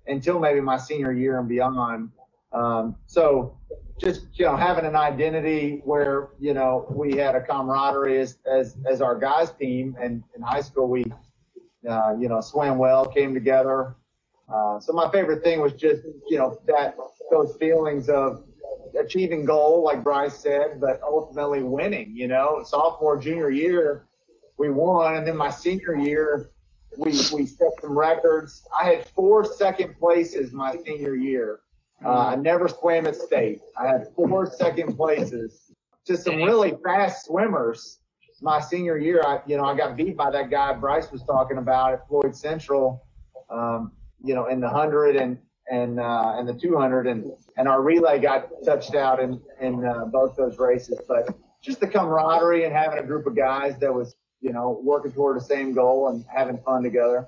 until 0.08 0.40
maybe 0.40 0.62
my 0.62 0.78
senior 0.78 1.12
year 1.12 1.40
and 1.40 1.48
beyond. 1.48 2.10
Um, 2.52 2.96
so 3.06 3.60
just 4.00 4.28
you 4.34 4.46
know 4.46 4.56
having 4.56 4.86
an 4.86 4.96
identity 4.96 5.82
where 5.84 6.30
you 6.40 6.54
know 6.54 6.88
we 6.90 7.16
had 7.18 7.36
a 7.36 7.42
camaraderie 7.42 8.20
as 8.20 8.38
as, 8.50 8.78
as 8.90 9.02
our 9.02 9.18
guys 9.18 9.52
team 9.52 9.96
and 10.02 10.24
in 10.36 10.42
high 10.42 10.62
school 10.62 10.88
we 10.88 11.06
uh, 11.88 12.16
you 12.18 12.30
know 12.30 12.40
swam 12.40 12.78
well 12.78 13.06
came 13.06 13.34
together 13.34 13.96
uh, 14.52 14.80
so 14.80 14.94
my 14.94 15.12
favorite 15.12 15.44
thing 15.44 15.60
was 15.60 15.74
just 15.74 16.04
you 16.30 16.38
know 16.38 16.58
that 16.66 16.96
those 17.30 17.56
feelings 17.58 18.10
of 18.10 18.44
achieving 19.00 19.46
goal 19.46 19.84
like 19.84 20.04
Bryce 20.04 20.38
said 20.38 20.80
but 20.80 21.02
ultimately 21.04 21.62
winning 21.62 22.12
you 22.16 22.28
know 22.28 22.64
sophomore 22.66 23.18
junior 23.18 23.50
year 23.50 24.08
we 24.60 24.70
won 24.70 25.16
and 25.16 25.28
then 25.28 25.38
my 25.38 25.50
senior 25.50 25.96
year 25.96 26.52
we 26.98 27.12
we 27.34 27.46
set 27.46 27.72
some 27.82 27.98
records 27.98 28.64
I 28.80 28.86
had 28.86 29.08
four 29.08 29.46
second 29.46 29.98
places 29.98 30.52
my 30.54 30.76
senior 30.86 31.16
year 31.16 31.62
uh, 32.04 32.10
I 32.10 32.36
never 32.36 32.68
swam 32.68 33.08
at 33.08 33.16
state. 33.16 33.62
I 33.78 33.88
had 33.88 34.08
four 34.16 34.46
second 34.46 34.96
places 34.96 35.72
to 36.06 36.16
some 36.16 36.38
really 36.38 36.74
fast 36.84 37.26
swimmers. 37.26 38.00
My 38.42 38.62
senior 38.62 38.98
year, 38.98 39.22
I 39.26 39.42
you 39.46 39.58
know 39.58 39.66
I 39.66 39.76
got 39.76 39.98
beat 39.98 40.16
by 40.16 40.32
that 40.32 40.50
guy 40.50 40.74
Bryce 40.74 41.12
was 41.12 41.24
talking 41.24 41.58
about 41.58 41.94
at 41.94 42.08
Floyd 42.08 42.36
Central. 42.36 43.06
Um, 43.50 43.92
you 44.24 44.34
know, 44.34 44.48
in 44.48 44.62
the 44.62 44.70
hundred 44.70 45.18
and 45.18 45.38
and 45.70 46.00
uh, 46.00 46.36
and 46.38 46.48
the 46.48 46.54
two 46.54 46.78
hundred, 46.78 47.08
and 47.08 47.32
and 47.58 47.68
our 47.68 47.82
relay 47.82 48.20
got 48.20 48.50
touched 48.64 48.96
out 48.96 49.20
in 49.20 49.42
in 49.60 49.86
uh, 49.86 50.06
both 50.06 50.38
those 50.38 50.58
races. 50.58 51.02
But 51.06 51.28
just 51.62 51.82
the 51.82 51.88
camaraderie 51.88 52.64
and 52.64 52.74
having 52.74 53.00
a 53.00 53.04
group 53.04 53.28
of 53.28 53.36
guys 53.36 53.78
that 53.80 53.94
was 53.94 54.16
you 54.42 54.52
know 54.54 54.80
working 54.84 55.12
toward 55.12 55.38
the 55.38 55.44
same 55.44 55.74
goal 55.74 56.10
and 56.10 56.26
having 56.34 56.58
fun 56.60 56.84
together. 56.84 57.28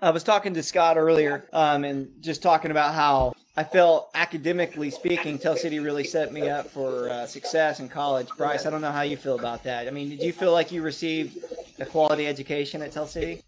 I 0.00 0.10
was 0.10 0.22
talking 0.22 0.54
to 0.54 0.62
Scott 0.62 0.96
earlier, 0.96 1.48
um, 1.52 1.84
and 1.84 2.08
just 2.20 2.42
talking 2.42 2.70
about 2.70 2.94
how 2.94 3.32
I 3.56 3.64
felt 3.64 4.10
academically 4.14 4.90
speaking, 4.90 5.38
Tell 5.38 5.56
City 5.56 5.78
really 5.78 6.04
set 6.04 6.32
me 6.32 6.50
up 6.50 6.68
for 6.68 7.08
uh, 7.08 7.26
success 7.26 7.78
in 7.78 7.88
college. 7.88 8.28
Bryce, 8.36 8.66
I 8.66 8.70
don't 8.70 8.80
know 8.80 8.90
how 8.90 9.02
you 9.02 9.16
feel 9.16 9.38
about 9.38 9.62
that. 9.62 9.86
I 9.86 9.90
mean, 9.92 10.10
did 10.10 10.22
you 10.22 10.32
feel 10.32 10.52
like 10.52 10.72
you 10.72 10.82
received 10.82 11.38
a 11.78 11.86
quality 11.86 12.26
education 12.26 12.82
at 12.82 12.90
Tell 12.90 13.06
City? 13.06 13.42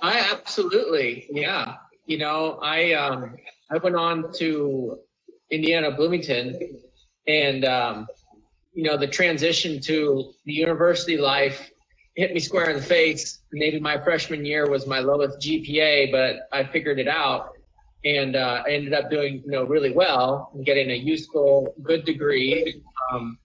I 0.00 0.20
absolutely, 0.30 1.26
yeah. 1.30 1.74
You 2.06 2.18
know, 2.18 2.60
I 2.62 2.92
um, 2.92 3.36
I 3.70 3.78
went 3.78 3.96
on 3.96 4.32
to 4.34 4.98
Indiana 5.50 5.90
Bloomington, 5.90 6.78
and 7.26 7.64
um, 7.64 8.06
you 8.78 8.84
know 8.84 8.96
the 8.96 9.08
transition 9.08 9.80
to 9.80 10.32
the 10.44 10.52
university 10.52 11.16
life 11.16 11.72
hit 12.14 12.32
me 12.32 12.38
square 12.38 12.70
in 12.70 12.76
the 12.76 12.82
face. 12.82 13.40
Maybe 13.50 13.80
my 13.80 13.98
freshman 13.98 14.44
year 14.44 14.70
was 14.70 14.86
my 14.86 15.00
lowest 15.00 15.40
GPA, 15.40 16.12
but 16.12 16.48
I 16.52 16.62
figured 16.62 17.00
it 17.00 17.08
out, 17.08 17.56
and 18.04 18.36
uh, 18.36 18.62
I 18.64 18.70
ended 18.70 18.92
up 18.94 19.10
doing 19.10 19.42
you 19.44 19.50
know 19.50 19.64
really 19.64 19.90
well, 19.90 20.52
and 20.54 20.64
getting 20.64 20.92
a 20.92 20.94
useful, 20.94 21.74
good 21.82 22.04
degree. 22.04 22.80
Um, 23.10 23.36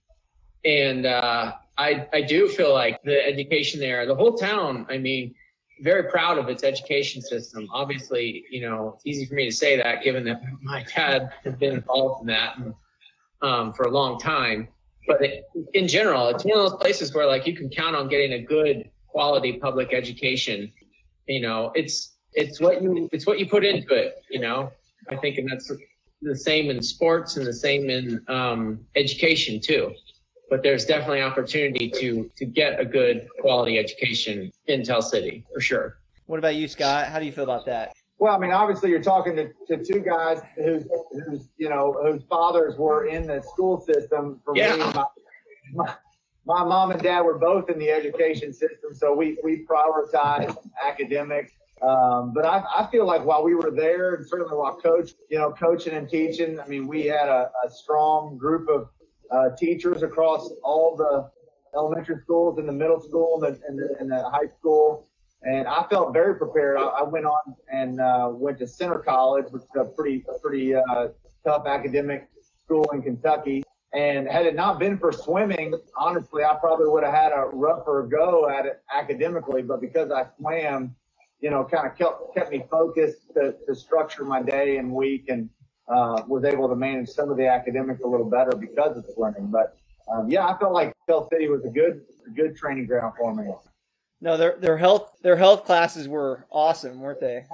and 0.64 1.04
uh, 1.04 1.54
I 1.78 2.06
I 2.12 2.20
do 2.22 2.46
feel 2.48 2.72
like 2.72 3.02
the 3.02 3.18
education 3.26 3.80
there, 3.80 4.06
the 4.06 4.14
whole 4.14 4.36
town. 4.36 4.86
I 4.88 4.98
mean 4.98 5.34
very 5.80 6.08
proud 6.08 6.38
of 6.38 6.48
its 6.48 6.62
education 6.62 7.20
system. 7.20 7.66
Obviously, 7.72 8.44
you 8.50 8.60
know, 8.60 8.92
it's 8.94 9.04
easy 9.04 9.26
for 9.26 9.34
me 9.34 9.46
to 9.46 9.56
say 9.56 9.76
that 9.76 10.04
given 10.04 10.24
that 10.26 10.40
my 10.62 10.84
dad 10.94 11.32
has 11.42 11.56
been 11.56 11.74
involved 11.74 12.20
in 12.20 12.28
that 12.28 12.56
um, 13.42 13.72
for 13.72 13.86
a 13.86 13.90
long 13.90 14.20
time. 14.20 14.68
But 15.06 15.20
in 15.74 15.86
general, 15.86 16.28
it's 16.28 16.44
one 16.44 16.58
of 16.58 16.70
those 16.70 16.80
places 16.80 17.14
where 17.14 17.26
like 17.26 17.46
you 17.46 17.54
can 17.54 17.68
count 17.68 17.94
on 17.94 18.08
getting 18.08 18.32
a 18.32 18.42
good 18.42 18.90
quality 19.06 19.54
public 19.54 19.92
education. 19.92 20.72
You 21.26 21.40
know, 21.40 21.72
it's 21.74 22.16
it's 22.32 22.60
what 22.60 22.82
you 22.82 23.08
it's 23.12 23.26
what 23.26 23.38
you 23.38 23.48
put 23.48 23.64
into 23.64 23.94
it. 23.94 24.22
You 24.30 24.40
know, 24.40 24.72
I 25.10 25.16
think, 25.16 25.38
and 25.38 25.50
that's 25.50 25.70
the 26.22 26.36
same 26.36 26.70
in 26.70 26.82
sports 26.82 27.36
and 27.36 27.46
the 27.46 27.52
same 27.52 27.90
in 27.90 28.24
um, 28.28 28.80
education 28.96 29.60
too 29.60 29.94
but 30.50 30.62
there's 30.62 30.84
definitely 30.84 31.22
opportunity 31.22 31.90
to 31.90 32.30
to 32.36 32.44
get 32.44 32.78
a 32.80 32.84
good 32.84 33.26
quality 33.40 33.78
education 33.78 34.52
in 34.66 34.84
Tell 34.84 35.02
City 35.02 35.44
for 35.52 35.60
sure. 35.60 35.98
What 36.26 36.38
about 36.38 36.54
you, 36.54 36.68
Scott? 36.68 37.08
How 37.08 37.18
do 37.18 37.26
you 37.26 37.32
feel 37.32 37.44
about 37.44 37.66
that? 37.66 37.92
Well, 38.18 38.34
I 38.34 38.38
mean, 38.38 38.52
obviously, 38.52 38.90
you're 38.90 39.02
talking 39.02 39.36
to, 39.36 39.50
to 39.68 39.84
two 39.84 40.00
guys 40.00 40.40
whose, 40.56 40.84
whose, 41.26 41.48
you 41.58 41.68
know, 41.68 41.94
whose 42.02 42.22
fathers 42.24 42.76
were 42.78 43.06
in 43.06 43.26
the 43.26 43.42
school 43.42 43.80
system. 43.80 44.40
For 44.44 44.56
Yeah. 44.56 44.76
me, 44.76 44.78
my, 44.78 45.04
my, 45.74 45.94
my 46.46 46.64
mom 46.64 46.90
and 46.92 47.02
dad 47.02 47.22
were 47.22 47.38
both 47.38 47.70
in 47.70 47.78
the 47.78 47.90
education 47.90 48.52
system, 48.52 48.94
so 48.94 49.14
we 49.14 49.38
we 49.42 49.66
prioritize 49.66 50.56
academics. 50.86 51.52
Um, 51.82 52.32
but 52.34 52.44
I, 52.46 52.62
I 52.74 52.86
feel 52.90 53.04
like 53.04 53.24
while 53.24 53.42
we 53.42 53.54
were 53.54 53.70
there, 53.70 54.14
and 54.14 54.26
certainly 54.26 54.56
while 54.56 54.76
coach, 54.76 55.12
you 55.28 55.38
know, 55.38 55.52
coaching 55.52 55.94
and 55.94 56.08
teaching, 56.08 56.60
I 56.60 56.66
mean, 56.66 56.86
we 56.86 57.06
had 57.06 57.28
a, 57.28 57.50
a 57.66 57.70
strong 57.70 58.38
group 58.38 58.68
of 58.68 58.88
uh, 59.30 59.56
teachers 59.58 60.02
across 60.02 60.50
all 60.62 60.96
the 60.96 61.30
elementary 61.76 62.20
schools 62.22 62.58
and 62.58 62.68
the 62.68 62.72
middle 62.72 63.00
school 63.00 63.42
and 63.42 63.56
the, 63.56 63.60
and 63.66 63.78
the, 63.78 63.96
and 63.98 64.10
the 64.10 64.22
high 64.30 64.46
school 64.58 65.08
and 65.44 65.68
I 65.68 65.84
felt 65.90 66.12
very 66.12 66.36
prepared. 66.36 66.78
I, 66.78 66.82
I 66.82 67.02
went 67.02 67.26
on 67.26 67.54
and 67.72 68.00
uh, 68.00 68.30
went 68.32 68.58
to 68.58 68.66
Centre 68.66 68.98
College, 68.98 69.46
which 69.50 69.62
is 69.62 69.68
a 69.76 69.84
pretty 69.84 70.24
a 70.34 70.38
pretty 70.40 70.74
uh, 70.74 71.08
tough 71.44 71.66
academic 71.66 72.28
school 72.64 72.88
in 72.92 73.02
Kentucky. 73.02 73.62
And 73.92 74.26
had 74.26 74.46
it 74.46 74.56
not 74.56 74.80
been 74.80 74.98
for 74.98 75.12
swimming, 75.12 75.72
honestly, 75.96 76.42
I 76.42 76.54
probably 76.54 76.88
would 76.88 77.04
have 77.04 77.14
had 77.14 77.30
a 77.32 77.46
rougher 77.52 78.08
go 78.10 78.48
at 78.48 78.66
it 78.66 78.82
academically. 78.92 79.62
But 79.62 79.80
because 79.80 80.10
I 80.10 80.26
swam, 80.36 80.96
you 81.40 81.50
know, 81.50 81.64
kind 81.64 81.86
of 81.86 81.96
kept 81.96 82.34
kept 82.34 82.50
me 82.50 82.64
focused 82.70 83.34
to, 83.34 83.54
to 83.66 83.74
structure 83.74 84.24
my 84.24 84.42
day 84.42 84.78
and 84.78 84.90
week, 84.90 85.26
and 85.28 85.48
uh, 85.88 86.22
was 86.26 86.44
able 86.44 86.68
to 86.68 86.76
manage 86.76 87.10
some 87.10 87.30
of 87.30 87.36
the 87.36 87.46
academics 87.46 88.00
a 88.02 88.06
little 88.06 88.28
better 88.28 88.52
because 88.56 88.96
of 88.96 89.04
swimming. 89.14 89.48
But 89.48 89.76
um, 90.12 90.28
yeah, 90.30 90.46
I 90.46 90.58
felt 90.58 90.72
like 90.72 90.92
Tell 91.06 91.28
City 91.28 91.48
was 91.48 91.64
a 91.64 91.70
good 91.70 92.00
a 92.26 92.30
good 92.30 92.56
training 92.56 92.86
ground 92.86 93.12
for 93.18 93.34
me. 93.34 93.52
No, 94.24 94.38
their 94.38 94.56
their 94.58 94.78
health 94.78 95.18
their 95.20 95.36
health 95.36 95.66
classes 95.66 96.08
were 96.08 96.46
awesome, 96.50 96.98
weren't 96.98 97.20
they? 97.20 97.44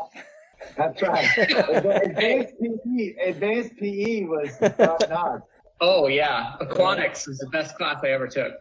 That's 0.76 1.02
right. 1.02 1.26
advanced 1.36 2.54
PE, 2.62 3.14
advanced 3.26 3.76
PE 3.76 4.22
was 4.26 4.56
top 4.78 5.00
notch. 5.10 5.42
Oh 5.80 6.06
yeah, 6.06 6.54
aquatics 6.60 7.26
was 7.26 7.38
the 7.38 7.48
best 7.48 7.74
class 7.74 7.98
I 8.04 8.10
ever 8.10 8.28
took. 8.28 8.52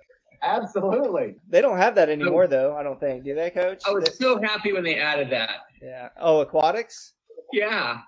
Absolutely. 0.41 1.35
They 1.49 1.61
don't 1.61 1.77
have 1.77 1.93
that 1.95 2.09
anymore, 2.09 2.47
though. 2.47 2.75
I 2.75 2.81
don't 2.81 2.99
think. 2.99 3.25
Do 3.25 3.35
they, 3.35 3.51
Coach? 3.51 3.83
I 3.85 3.91
was 3.91 4.17
so 4.17 4.41
happy 4.41 4.73
when 4.73 4.83
they 4.83 4.95
added 4.95 5.29
that. 5.29 5.51
Yeah. 5.79 6.09
Oh, 6.19 6.39
aquatics. 6.39 7.13
Yeah, 7.53 7.99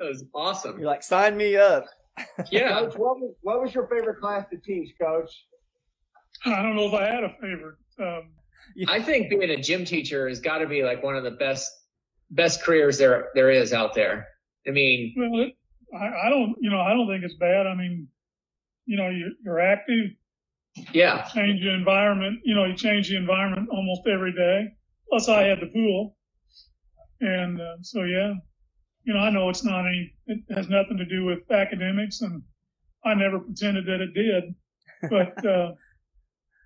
that 0.00 0.08
was 0.08 0.24
awesome. 0.34 0.76
You're 0.76 0.88
like, 0.88 1.04
sign 1.04 1.36
me 1.36 1.56
up. 1.56 1.86
Yeah, 2.50 2.80
Coach, 2.80 2.94
what 2.96 3.20
was, 3.20 3.34
what 3.42 3.60
was 3.60 3.74
your 3.74 3.86
favorite 3.88 4.20
class 4.20 4.46
to 4.50 4.56
teach, 4.56 4.94
Coach? 5.00 5.30
I 6.46 6.62
don't 6.62 6.74
know 6.74 6.86
if 6.86 6.94
I 6.94 7.04
had 7.04 7.24
a 7.24 7.34
favorite. 7.40 7.76
Um, 8.00 8.30
I 8.88 9.00
think 9.00 9.30
being 9.30 9.50
a 9.50 9.60
gym 9.60 9.84
teacher 9.84 10.28
has 10.28 10.40
got 10.40 10.58
to 10.58 10.66
be 10.66 10.82
like 10.82 11.02
one 11.02 11.16
of 11.16 11.24
the 11.24 11.32
best 11.32 11.70
best 12.30 12.62
careers 12.62 12.98
there 12.98 13.28
there 13.34 13.50
is 13.50 13.72
out 13.72 13.94
there. 13.94 14.26
I 14.66 14.70
mean, 14.70 15.14
well, 15.16 15.42
it, 15.42 15.56
I, 15.94 16.26
I 16.26 16.30
don't, 16.30 16.54
you 16.60 16.70
know, 16.70 16.80
I 16.80 16.92
don't 16.92 17.06
think 17.06 17.24
it's 17.24 17.36
bad. 17.36 17.66
I 17.66 17.74
mean, 17.74 18.08
you 18.86 18.96
know, 18.96 19.08
you're, 19.08 19.30
you're 19.44 19.60
active. 19.60 20.10
Yeah. 20.92 21.22
change 21.32 21.62
the 21.62 21.72
environment. 21.72 22.40
You 22.44 22.54
know, 22.54 22.64
you 22.64 22.74
change 22.76 23.08
the 23.08 23.16
environment 23.16 23.68
almost 23.72 24.02
every 24.06 24.32
day. 24.32 24.66
Plus, 25.08 25.28
I 25.28 25.44
had 25.44 25.60
the 25.60 25.66
pool, 25.66 26.16
and 27.20 27.60
uh, 27.60 27.76
so 27.80 28.02
yeah, 28.02 28.34
you 29.04 29.14
know, 29.14 29.20
I 29.20 29.30
know 29.30 29.48
it's 29.48 29.64
not 29.64 29.86
any. 29.86 30.12
It 30.26 30.40
has 30.54 30.68
nothing 30.68 30.96
to 30.98 31.06
do 31.06 31.24
with 31.24 31.50
academics, 31.50 32.20
and 32.22 32.42
I 33.04 33.14
never 33.14 33.38
pretended 33.38 33.86
that 33.86 34.00
it 34.00 34.12
did. 34.14 34.54
But 35.10 35.46
uh, 35.46 35.72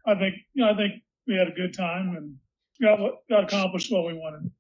I 0.06 0.14
think, 0.14 0.36
you 0.54 0.64
know, 0.64 0.70
I 0.72 0.76
think 0.76 1.02
we 1.30 1.36
had 1.36 1.48
a 1.48 1.52
good 1.52 1.72
time 1.72 2.16
and 2.16 2.36
got 2.82 2.98
got 3.30 3.44
accomplished 3.44 3.90
what 3.90 4.04
we 4.04 4.14
wanted. 4.14 4.50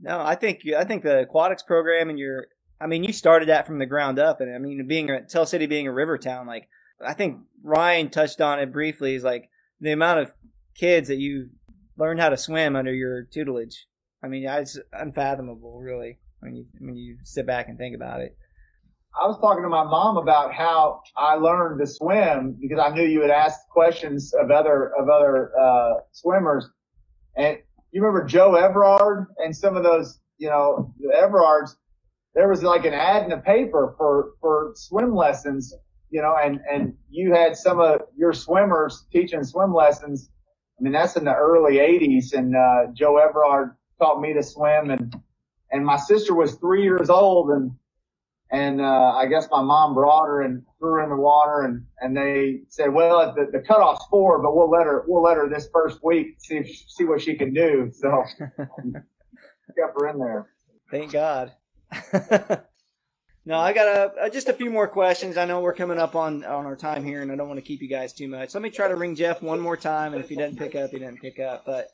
No, 0.00 0.20
I 0.20 0.34
think 0.34 0.60
I 0.76 0.84
think 0.84 1.02
the 1.02 1.20
aquatics 1.20 1.62
program 1.62 2.10
and 2.10 2.18
your 2.18 2.48
I 2.80 2.86
mean 2.86 3.04
you 3.04 3.12
started 3.12 3.48
that 3.48 3.66
from 3.66 3.78
the 3.78 3.86
ground 3.86 4.18
up 4.18 4.40
and 4.40 4.54
I 4.54 4.58
mean 4.58 4.86
being 4.86 5.08
a 5.08 5.22
Tell 5.22 5.46
City 5.46 5.66
being 5.66 5.86
a 5.86 5.92
river 5.92 6.18
town 6.18 6.46
like 6.46 6.68
I 7.04 7.14
think 7.14 7.38
Ryan 7.62 8.10
touched 8.10 8.40
on 8.40 8.58
it 8.58 8.72
briefly 8.72 9.14
is 9.14 9.24
like 9.24 9.48
the 9.80 9.92
amount 9.92 10.20
of 10.20 10.32
kids 10.74 11.08
that 11.08 11.18
you 11.18 11.50
learned 11.96 12.20
how 12.20 12.30
to 12.30 12.36
swim 12.36 12.74
under 12.74 12.92
your 12.92 13.22
tutelage. 13.22 13.86
I 14.22 14.28
mean 14.28 14.44
it's 14.46 14.78
unfathomable 14.92 15.80
really 15.80 16.18
when 16.40 16.56
you 16.56 16.66
when 16.80 16.96
you 16.96 17.18
sit 17.22 17.46
back 17.46 17.68
and 17.68 17.78
think 17.78 17.94
about 17.94 18.20
it. 18.20 18.36
I 19.16 19.26
was 19.26 19.38
talking 19.40 19.62
to 19.62 19.68
my 19.68 19.84
mom 19.84 20.16
about 20.16 20.52
how 20.52 21.02
I 21.16 21.36
learned 21.36 21.78
to 21.80 21.86
swim 21.86 22.56
because 22.60 22.80
I 22.80 22.92
knew 22.92 23.04
you 23.04 23.20
would 23.20 23.30
ask 23.30 23.68
questions 23.68 24.34
of 24.34 24.50
other 24.50 24.92
of 24.98 25.08
other 25.08 25.52
uh, 25.58 25.94
swimmers, 26.10 26.68
and 27.36 27.58
you 27.92 28.02
remember 28.02 28.26
Joe 28.26 28.56
Everard 28.56 29.26
and 29.38 29.54
some 29.54 29.76
of 29.76 29.84
those, 29.84 30.18
you 30.38 30.48
know, 30.48 30.92
the 30.98 31.14
Everards. 31.14 31.76
There 32.34 32.48
was 32.48 32.64
like 32.64 32.84
an 32.84 32.92
ad 32.92 33.22
in 33.22 33.30
the 33.30 33.36
paper 33.36 33.94
for 33.96 34.32
for 34.40 34.72
swim 34.74 35.14
lessons, 35.14 35.72
you 36.10 36.20
know, 36.20 36.34
and 36.42 36.60
and 36.68 36.94
you 37.08 37.32
had 37.32 37.56
some 37.56 37.78
of 37.78 38.00
your 38.16 38.32
swimmers 38.32 39.06
teaching 39.12 39.44
swim 39.44 39.72
lessons. 39.72 40.28
I 40.78 40.82
mean, 40.82 40.92
that's 40.92 41.14
in 41.14 41.24
the 41.24 41.34
early 41.34 41.76
'80s, 41.76 42.32
and 42.32 42.56
uh, 42.56 42.92
Joe 42.92 43.18
Everard 43.18 43.76
taught 44.00 44.20
me 44.20 44.32
to 44.32 44.42
swim, 44.42 44.90
and 44.90 45.14
and 45.70 45.86
my 45.86 45.98
sister 45.98 46.34
was 46.34 46.56
three 46.56 46.82
years 46.82 47.10
old, 47.10 47.50
and 47.50 47.70
and 48.54 48.80
uh, 48.80 49.12
I 49.16 49.26
guess 49.26 49.48
my 49.50 49.62
mom 49.62 49.94
brought 49.94 50.26
her 50.26 50.42
and 50.42 50.62
threw 50.78 50.92
her 50.92 51.02
in 51.02 51.10
the 51.10 51.16
water, 51.16 51.62
and 51.62 51.84
and 52.00 52.16
they 52.16 52.60
said, 52.68 52.92
well, 52.92 53.34
the, 53.34 53.50
the 53.50 53.58
cutoff's 53.58 54.06
four, 54.08 54.40
but 54.40 54.54
we'll 54.54 54.70
let 54.70 54.86
her 54.86 55.04
we'll 55.08 55.24
let 55.24 55.36
her 55.36 55.48
this 55.48 55.68
first 55.72 55.98
week 56.04 56.36
see 56.38 56.58
if, 56.58 56.68
see 56.88 57.04
what 57.04 57.20
she 57.20 57.34
can 57.34 57.52
do. 57.52 57.90
So 57.92 58.22
kept 58.48 59.98
her 59.98 60.08
in 60.08 60.18
there. 60.20 60.46
Thank 60.88 61.10
God. 61.10 61.52
no, 63.44 63.58
I 63.58 63.72
got 63.72 63.88
a, 63.88 64.22
uh, 64.22 64.28
just 64.28 64.48
a 64.48 64.52
few 64.52 64.70
more 64.70 64.86
questions. 64.86 65.36
I 65.36 65.46
know 65.46 65.60
we're 65.60 65.74
coming 65.74 65.98
up 65.98 66.14
on 66.14 66.44
on 66.44 66.64
our 66.64 66.76
time 66.76 67.04
here, 67.04 67.22
and 67.22 67.32
I 67.32 67.34
don't 67.34 67.48
want 67.48 67.58
to 67.58 67.66
keep 67.66 67.82
you 67.82 67.88
guys 67.88 68.12
too 68.12 68.28
much. 68.28 68.54
Let 68.54 68.62
me 68.62 68.70
try 68.70 68.86
to 68.86 68.94
ring 68.94 69.16
Jeff 69.16 69.42
one 69.42 69.58
more 69.58 69.76
time, 69.76 70.14
and 70.14 70.22
if 70.22 70.28
he 70.28 70.36
doesn't 70.36 70.58
pick 70.58 70.76
up, 70.76 70.90
he 70.90 71.00
doesn't 71.00 71.20
pick 71.20 71.40
up. 71.40 71.64
But 71.66 71.88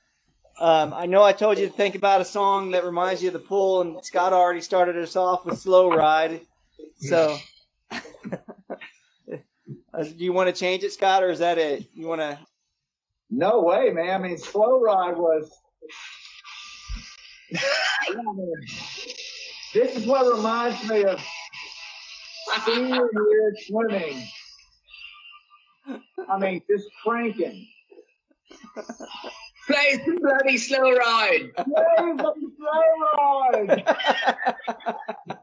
um, 0.59 0.93
I 0.93 1.07
know 1.07 1.23
I 1.23 1.33
told 1.33 1.57
you 1.57 1.69
to 1.69 1.73
think 1.73 1.95
about 1.95 2.21
a 2.21 2.25
song 2.27 2.73
that 2.73 2.85
reminds 2.85 3.23
you 3.23 3.29
of 3.29 3.33
the 3.33 3.39
pool, 3.39 3.81
and 3.81 4.05
Scott 4.05 4.35
already 4.35 4.61
started 4.61 4.97
us 4.97 5.17
off 5.17 5.47
with 5.47 5.59
"Slow 5.59 5.91
Ride." 5.91 6.43
So, 7.01 7.39
uh, 7.91 7.97
do 9.95 10.15
you 10.19 10.33
want 10.35 10.55
to 10.55 10.59
change 10.59 10.85
it, 10.85 10.93
Scott, 10.93 11.23
or 11.23 11.31
is 11.31 11.39
that 11.39 11.57
it? 11.57 11.87
You 11.95 12.07
want 12.07 12.21
to? 12.21 12.39
No 13.31 13.63
way, 13.63 13.91
man. 13.91 14.11
I 14.11 14.19
mean, 14.19 14.37
slow 14.37 14.81
ride 14.81 15.17
was. 15.17 15.51
this 19.75 19.97
is 19.97 20.07
what 20.07 20.37
reminds 20.37 20.87
me 20.89 21.05
of 21.05 21.21
senior 22.67 23.09
year 23.13 23.55
swimming. 23.67 24.29
I 26.29 26.39
mean, 26.39 26.61
just 26.71 26.89
cranking. 27.03 27.67
Play 29.67 30.03
some 30.05 30.17
bloody 30.17 30.59
slow 30.59 30.93
ride. 30.93 31.51
Play 31.57 32.17
some 32.19 32.53
slow 32.59 32.83
ride. 33.53 33.85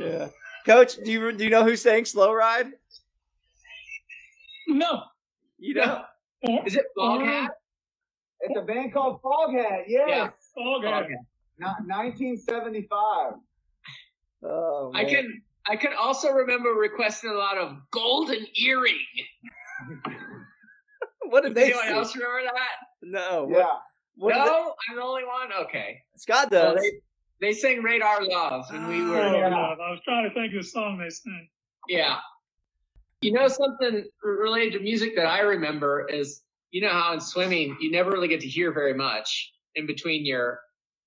yeah, 0.00 0.28
Coach, 0.66 0.96
do 1.04 1.10
you 1.10 1.32
do 1.32 1.44
you 1.44 1.50
know 1.50 1.64
who's 1.64 1.82
saying 1.82 2.04
"Slow 2.06 2.32
Ride"? 2.32 2.72
No, 4.68 5.02
You 5.58 5.74
know. 5.74 6.04
Is 6.64 6.74
it 6.76 6.86
Foghat? 6.96 7.48
It's 8.40 8.56
a 8.58 8.62
band 8.62 8.92
called 8.94 9.20
Foghat. 9.22 9.84
Yes. 9.88 10.08
Yeah. 10.08 10.22
okay. 10.24 10.86
Foghat. 10.86 11.06
Not 11.58 11.76
1975. 11.86 13.34
Oh, 14.42 14.90
I 14.94 15.04
can 15.04 15.42
I 15.68 15.76
can 15.76 15.92
also 16.00 16.30
remember 16.30 16.70
requesting 16.70 17.30
a 17.30 17.34
lot 17.34 17.58
of 17.58 17.76
golden 17.90 18.46
earring. 18.56 18.96
What 21.22 21.44
did 21.44 21.54
they 21.54 21.66
Anyone 21.66 21.84
sing? 21.84 21.94
else 21.94 22.16
remember 22.16 22.42
that? 22.44 22.76
No. 23.02 23.44
What, 23.44 23.58
Yeah. 23.58 23.66
what 24.16 24.32
did 24.34 24.38
no, 24.46 24.74
I'm 24.90 24.96
the 24.96 25.02
only 25.02 25.24
one. 25.24 25.52
Okay. 25.66 26.02
they- 26.12 26.18
Scott 26.18 26.50
Well, 26.50 26.74
does. 26.74 26.82
they 26.82 26.90
they 27.40 27.52
sang 27.52 27.82
Radar 27.82 28.24
Love, 28.24 28.66
and 28.72 28.86
we 28.88 29.02
were. 29.02 29.18
Oh, 29.20 29.36
Yeah. 29.38 29.48
I 29.48 29.90
was 29.90 30.00
trying 30.04 30.28
to 30.28 30.34
think 30.34 30.54
of 30.54 30.62
the 30.62 30.68
song 30.68 30.98
they 30.98 31.10
sang. 31.10 31.48
yeah. 31.88 32.18
You 33.22 33.32
know 33.32 33.48
something 33.48 34.04
related 34.22 34.72
to 34.74 34.80
music 34.80 35.14
that 35.16 35.26
I 35.26 35.40
remember 35.40 36.08
is 36.08 36.42
you 36.70 36.80
know 36.80 36.88
how 36.90 37.12
in 37.12 37.20
swimming 37.20 37.76
you 37.80 37.90
never 37.90 38.10
really 38.10 38.28
get 38.28 38.40
to 38.40 38.48
hear 38.48 38.72
very 38.72 38.94
much 38.94 39.52
in 39.74 39.86
between 39.86 40.24
your 40.24 40.60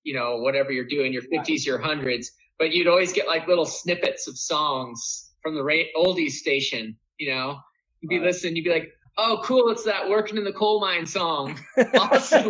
you 0.04 0.14
know 0.14 0.38
whatever 0.38 0.72
you're 0.72 0.86
doing 0.98 1.12
your 1.14 1.24
50s 1.24 1.66
your 1.66 1.80
hundreds, 1.80 2.32
but 2.60 2.72
you'd 2.72 2.88
always 2.88 3.14
get 3.14 3.26
like 3.28 3.48
little 3.48 3.66
snippets 3.66 4.28
of 4.28 4.38
songs 4.38 5.32
from 5.42 5.56
the 5.56 5.64
ra- 5.64 5.90
oldies 5.98 6.34
station. 6.34 6.96
You 7.18 7.32
know, 7.34 7.60
you'd 8.02 8.10
be 8.10 8.18
Right. 8.20 8.26
listening, 8.28 8.56
you'd 8.58 8.66
be 8.66 8.70
like. 8.72 8.92
Oh, 9.18 9.40
cool! 9.44 9.70
It's 9.70 9.84
that 9.84 10.10
"Working 10.10 10.38
in 10.38 10.44
the 10.44 10.54
Coal 10.54 10.80
Mine" 10.82 11.06
song. 11.06 11.60
Awesome. 11.94 12.50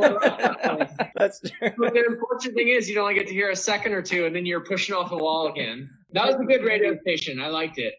That's 1.16 1.39
true. 1.41 1.72
But 1.78 1.93
the 1.93 2.05
unfortunate 2.07 2.55
thing 2.55 2.70
is, 2.70 2.88
you 2.88 2.95
don't 2.95 3.03
only 3.03 3.16
get 3.16 3.28
to 3.28 3.34
hear 3.34 3.49
a 3.49 3.55
second 3.55 3.93
or 3.93 4.01
two, 4.01 4.26
and 4.26 4.36
then 4.36 4.45
you're 4.45 4.64
pushing 4.64 4.95
off 4.95 5.09
the 5.09 5.18
wall 5.18 5.47
again. 5.47 5.89
That 6.14 6.26
was 6.28 6.36
a 6.36 6.45
good 6.45 6.64
radio 6.64 6.97
station. 7.01 7.41
I 7.41 7.47
liked 7.47 7.80
it. 7.80 7.95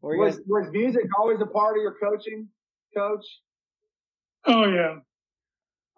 Was, 0.00 0.40
was 0.46 0.68
music 0.72 1.04
always 1.18 1.40
a 1.40 1.46
part 1.46 1.76
of 1.76 1.82
your 1.82 1.94
coaching, 2.02 2.48
coach? 2.96 3.24
Oh 4.46 4.64
yeah, 4.64 4.96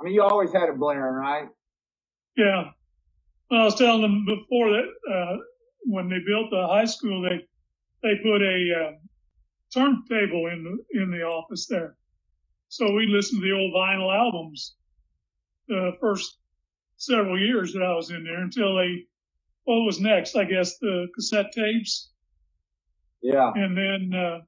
I 0.00 0.04
mean, 0.04 0.14
you 0.14 0.22
always 0.22 0.52
had 0.52 0.68
it 0.68 0.78
blaring, 0.78 1.14
right? 1.14 1.48
yeah. 2.36 2.70
Well, 3.50 3.60
I 3.60 3.64
was 3.64 3.74
telling 3.76 4.02
them 4.02 4.24
before 4.26 4.70
that 4.70 4.88
uh, 5.12 5.36
when 5.84 6.08
they 6.08 6.18
built 6.26 6.50
the 6.50 6.66
high 6.66 6.84
school, 6.86 7.22
they 7.22 7.46
they 8.02 8.16
put 8.22 8.42
a 8.42 8.74
uh, 8.78 8.92
turntable 9.74 10.46
in 10.46 10.64
the 10.64 11.00
in 11.02 11.10
the 11.10 11.22
office 11.22 11.66
there, 11.66 11.96
so 12.68 12.92
we 12.92 13.06
listened 13.06 13.42
to 13.42 13.48
the 13.48 13.54
old 13.54 13.74
vinyl 13.74 14.14
albums 14.14 14.76
the 15.68 15.92
first 16.00 16.38
several 16.96 17.38
years 17.38 17.72
that 17.72 17.82
I 17.82 17.94
was 17.94 18.10
in 18.10 18.24
there 18.24 18.42
until 18.42 18.76
they. 18.76 19.04
What 19.64 19.84
was 19.84 19.98
next? 20.00 20.36
I 20.36 20.44
guess 20.44 20.78
the 20.78 21.06
cassette 21.14 21.52
tapes. 21.52 22.10
Yeah. 23.22 23.52
and 23.54 23.76
then 23.76 24.12
uh, 24.18 24.40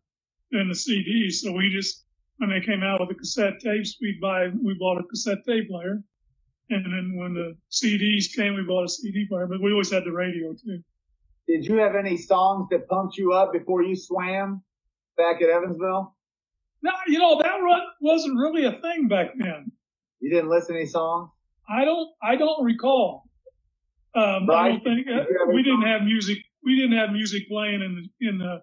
then 0.50 0.68
the 0.68 0.74
CDs. 0.74 1.34
So 1.36 1.52
we 1.52 1.70
just 1.70 2.04
when 2.38 2.50
they 2.50 2.60
came 2.60 2.82
out 2.82 3.00
with 3.00 3.08
the 3.08 3.14
cassette 3.14 3.58
tapes, 3.60 3.96
we'd 4.00 4.20
buy 4.20 4.48
we 4.48 4.74
bought 4.78 4.98
a 5.00 5.04
cassette 5.04 5.44
tape 5.46 5.68
player, 5.70 6.02
and 6.70 6.84
then 6.84 7.16
when 7.16 7.32
the 7.34 7.56
CDs 7.70 8.34
came, 8.34 8.54
we 8.54 8.62
bought 8.62 8.84
a 8.84 8.88
CD 8.88 9.26
player. 9.26 9.46
But 9.46 9.62
we 9.62 9.72
always 9.72 9.90
had 9.90 10.04
the 10.04 10.12
radio 10.12 10.52
too. 10.52 10.82
Did 11.48 11.64
you 11.64 11.76
have 11.76 11.94
any 11.94 12.16
songs 12.16 12.68
that 12.70 12.88
pumped 12.88 13.16
you 13.16 13.32
up 13.32 13.52
before 13.52 13.82
you 13.82 13.96
swam 13.96 14.62
back 15.16 15.42
at 15.42 15.50
Evansville? 15.50 16.16
No, 16.82 16.92
you 17.08 17.18
know 17.18 17.40
that 17.42 17.56
run 17.62 17.82
wasn't 18.00 18.38
really 18.38 18.66
a 18.66 18.72
thing 18.80 19.08
back 19.08 19.30
then. 19.38 19.72
You 20.20 20.30
didn't 20.30 20.50
listen 20.50 20.74
to 20.74 20.80
any 20.82 20.88
songs? 20.88 21.30
I 21.68 21.84
don't 21.84 22.08
I 22.22 22.36
don't 22.36 22.64
recall. 22.64 23.24
Um, 24.14 24.50
I 24.50 24.68
don't 24.70 24.84
think 24.84 25.08
have 25.08 25.26
we 25.54 25.62
didn't 25.64 25.82
have 25.82 26.02
music. 26.02 26.38
We 26.64 26.76
didn't 26.76 26.98
have 26.98 27.12
music 27.12 27.48
playing 27.48 27.82
in 27.82 27.96
the 28.20 28.28
in 28.28 28.38
the. 28.38 28.62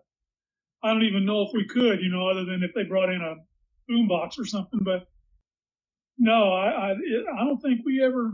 I 0.84 0.94
don't 0.94 1.04
even 1.04 1.26
know 1.26 1.44
if 1.44 1.50
we 1.54 1.68
could, 1.68 2.02
you 2.02 2.10
know, 2.10 2.30
other 2.30 2.46
than 2.46 2.64
if 2.64 2.72
they 2.76 2.84
brought 2.84 3.10
in 3.10 3.22
a 3.22 3.36
boombox 3.92 4.40
or 4.40 4.46
something. 4.46 4.82
But 4.84 5.08
no, 6.18 6.54
I 6.54 6.70
I, 6.70 6.92
it, 6.94 7.26
I 7.40 7.46
don't 7.46 7.62
think 7.62 7.82
we 7.86 8.04
ever 8.04 8.34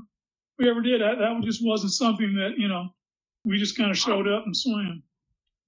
we 0.59 0.69
ever 0.69 0.81
did. 0.81 1.01
That, 1.01 1.19
that 1.19 1.41
just 1.43 1.61
wasn't 1.65 1.93
something 1.93 2.35
that 2.35 2.59
you 2.59 2.67
know. 2.69 2.89
We 3.45 3.59
just 3.59 3.77
kind 3.77 3.91
of 3.91 3.97
showed 3.97 4.27
up 4.27 4.45
and 4.45 4.55
swam. 4.57 5.03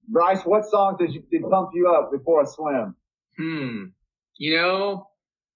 Bryce, 0.08 0.42
what 0.44 0.64
songs 0.66 0.98
did 0.98 1.12
you 1.14 1.22
did 1.30 1.42
pump 1.48 1.70
you 1.74 1.88
up 1.90 2.10
before 2.12 2.42
a 2.42 2.46
swim? 2.46 2.94
Hmm. 3.38 3.84
You 4.36 4.56
know, 4.56 5.08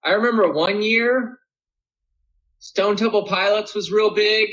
I 0.03 0.11
remember 0.13 0.51
one 0.51 0.81
year, 0.81 1.37
Stone 2.59 2.95
Temple 2.97 3.25
Pilots 3.27 3.75
was 3.75 3.91
real 3.91 4.09
big. 4.11 4.49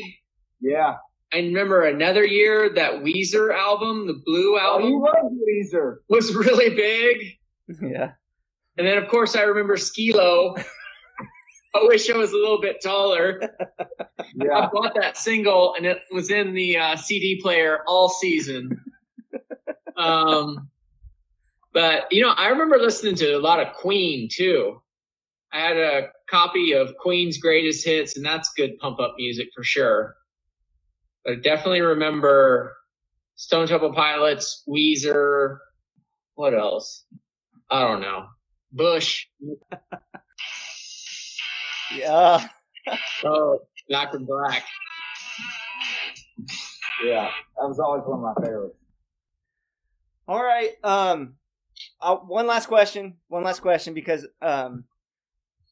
Yeah. 0.60 0.96
I 1.32 1.38
remember 1.38 1.82
another 1.82 2.24
year 2.24 2.68
that 2.74 3.02
Weezer 3.02 3.52
album, 3.54 4.06
the 4.06 4.20
Blue 4.24 4.56
Oh, 4.60 4.78
you 4.78 4.94
album, 4.94 5.00
love 5.00 5.32
Weezer. 5.48 5.96
was 6.08 6.34
really 6.34 6.74
big. 6.74 7.38
yeah. 7.82 8.12
And 8.76 8.86
then, 8.86 8.98
of 8.98 9.08
course, 9.08 9.36
I 9.36 9.42
remember 9.42 9.76
Skee-Lo. 9.76 10.56
I 11.76 11.82
wish 11.82 12.08
I 12.08 12.16
was 12.16 12.30
a 12.32 12.36
little 12.36 12.60
bit 12.60 12.80
taller. 12.82 13.40
Yeah. 14.36 14.52
I 14.58 14.68
bought 14.72 14.94
that 14.94 15.16
single 15.16 15.74
and 15.76 15.86
it 15.86 15.98
was 16.12 16.30
in 16.30 16.54
the 16.54 16.76
uh, 16.76 16.96
CD 16.96 17.40
player 17.42 17.80
all 17.88 18.08
season. 18.08 18.80
Um, 19.96 20.68
But 21.72 22.06
you 22.12 22.22
know, 22.22 22.30
I 22.30 22.48
remember 22.48 22.78
listening 22.78 23.16
to 23.16 23.32
a 23.36 23.40
lot 23.40 23.60
of 23.60 23.74
Queen 23.74 24.28
too. 24.30 24.80
I 25.52 25.60
had 25.60 25.76
a 25.76 26.08
copy 26.30 26.72
of 26.72 26.96
Queen's 26.98 27.38
greatest 27.38 27.84
hits, 27.84 28.16
and 28.16 28.24
that's 28.24 28.52
good 28.54 28.78
pump 28.78 29.00
up 29.00 29.14
music 29.18 29.48
for 29.54 29.64
sure. 29.64 30.16
But 31.24 31.32
I 31.34 31.36
definitely 31.36 31.80
remember 31.82 32.76
Stone 33.36 33.68
Temple 33.68 33.92
Pilots, 33.92 34.62
Weezer, 34.68 35.58
what 36.34 36.54
else? 36.54 37.04
I 37.70 37.82
don't 37.82 38.00
know. 38.00 38.26
Bush. 38.72 39.26
Yeah. 41.96 42.46
Oh, 43.24 43.60
Back 43.88 44.12
in 44.12 44.26
Black. 44.26 44.62
Yeah, 47.02 47.30
that 47.58 47.66
was 47.66 47.78
always 47.78 48.02
one 48.04 48.18
of 48.18 48.36
my 48.36 48.44
favorites. 48.46 48.76
All 50.26 50.42
right. 50.42 50.72
Um, 50.82 51.34
uh, 52.00 52.16
one 52.16 52.46
last 52.46 52.66
question. 52.66 53.16
One 53.28 53.42
last 53.42 53.60
question 53.60 53.94
because 53.94 54.26
um, 54.40 54.84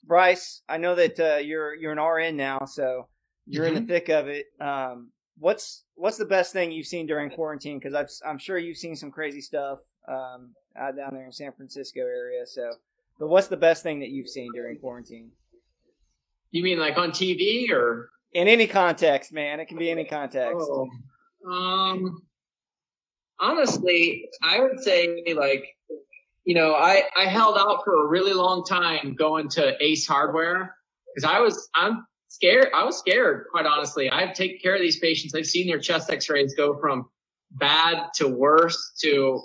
Bryce, 0.04 0.62
I 0.68 0.78
know 0.78 0.94
that 0.94 1.18
uh, 1.18 1.36
you're 1.36 1.74
you're 1.74 1.92
an 1.92 2.00
RN 2.00 2.36
now, 2.36 2.64
so 2.66 3.08
you're 3.46 3.66
in 3.66 3.74
the 3.74 3.80
thick 3.80 4.08
of 4.08 4.28
it. 4.28 4.46
Um, 4.60 5.10
what's 5.38 5.84
what's 5.94 6.18
the 6.18 6.24
best 6.24 6.52
thing 6.52 6.72
you've 6.72 6.86
seen 6.86 7.06
during 7.06 7.30
quarantine? 7.30 7.78
Because 7.78 8.20
I'm 8.26 8.38
sure 8.38 8.58
you've 8.58 8.76
seen 8.76 8.96
some 8.96 9.10
crazy 9.10 9.40
stuff 9.40 9.78
um, 10.08 10.54
out 10.76 10.96
down 10.96 11.10
there 11.12 11.24
in 11.24 11.32
San 11.32 11.52
Francisco 11.52 12.00
area. 12.00 12.46
So, 12.46 12.74
but 13.18 13.28
what's 13.28 13.48
the 13.48 13.56
best 13.56 13.82
thing 13.82 14.00
that 14.00 14.10
you've 14.10 14.28
seen 14.28 14.50
during 14.54 14.78
quarantine? 14.78 15.30
You 16.50 16.62
mean 16.62 16.78
like 16.78 16.98
on 16.98 17.10
TV 17.10 17.70
or? 17.70 18.10
In 18.34 18.48
any 18.48 18.66
context, 18.66 19.32
man. 19.32 19.60
It 19.60 19.66
can 19.66 19.76
be 19.76 19.90
any 19.90 20.04
context. 20.04 20.56
Oh, 20.58 20.88
um, 21.46 22.22
honestly, 23.42 24.28
I 24.42 24.60
would 24.60 24.80
say 24.80 25.22
like, 25.36 25.64
you 26.44 26.54
know, 26.54 26.74
I, 26.74 27.02
I 27.16 27.26
held 27.26 27.58
out 27.58 27.82
for 27.84 28.04
a 28.04 28.08
really 28.08 28.32
long 28.32 28.64
time 28.64 29.14
going 29.18 29.48
to 29.50 29.74
Ace 29.82 30.06
Hardware 30.06 30.74
because 31.14 31.30
I 31.30 31.40
was, 31.40 31.68
I'm 31.74 32.06
scared. 32.28 32.68
I 32.74 32.84
was 32.84 32.98
scared, 32.98 33.46
quite 33.50 33.66
honestly. 33.66 34.10
I've 34.10 34.34
taken 34.34 34.58
care 34.62 34.74
of 34.74 34.80
these 34.80 34.98
patients. 34.98 35.34
I've 35.34 35.46
seen 35.46 35.66
their 35.66 35.78
chest 35.78 36.10
x-rays 36.10 36.54
go 36.54 36.78
from 36.80 37.06
bad 37.50 38.08
to 38.14 38.28
worse 38.28 38.92
to 39.02 39.42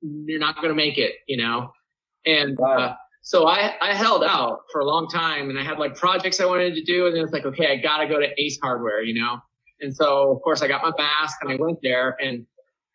you're 0.00 0.38
not 0.38 0.56
going 0.56 0.68
to 0.68 0.74
make 0.74 0.96
it, 0.96 1.14
you 1.26 1.36
know? 1.38 1.72
And, 2.24 2.58
uh, 2.60 2.94
so 3.22 3.46
I, 3.46 3.74
I 3.82 3.94
held 3.94 4.22
out 4.24 4.60
for 4.70 4.80
a 4.80 4.84
long 4.84 5.08
time 5.08 5.50
and 5.50 5.58
I 5.58 5.64
had 5.64 5.78
like 5.78 5.96
projects 5.96 6.40
I 6.40 6.46
wanted 6.46 6.74
to 6.76 6.84
do. 6.84 7.06
And 7.06 7.16
then 7.16 7.24
it's 7.24 7.32
like, 7.32 7.44
okay, 7.44 7.66
I 7.66 7.76
got 7.76 7.98
to 7.98 8.06
go 8.06 8.20
to 8.20 8.28
Ace 8.40 8.58
Hardware, 8.62 9.02
you 9.02 9.20
know? 9.20 9.38
And 9.80 9.94
so, 9.94 10.30
of 10.30 10.40
course, 10.42 10.62
I 10.62 10.68
got 10.68 10.82
my 10.82 10.92
mask 10.96 11.36
and 11.42 11.52
I 11.52 11.56
went 11.56 11.78
there 11.82 12.16
and 12.20 12.46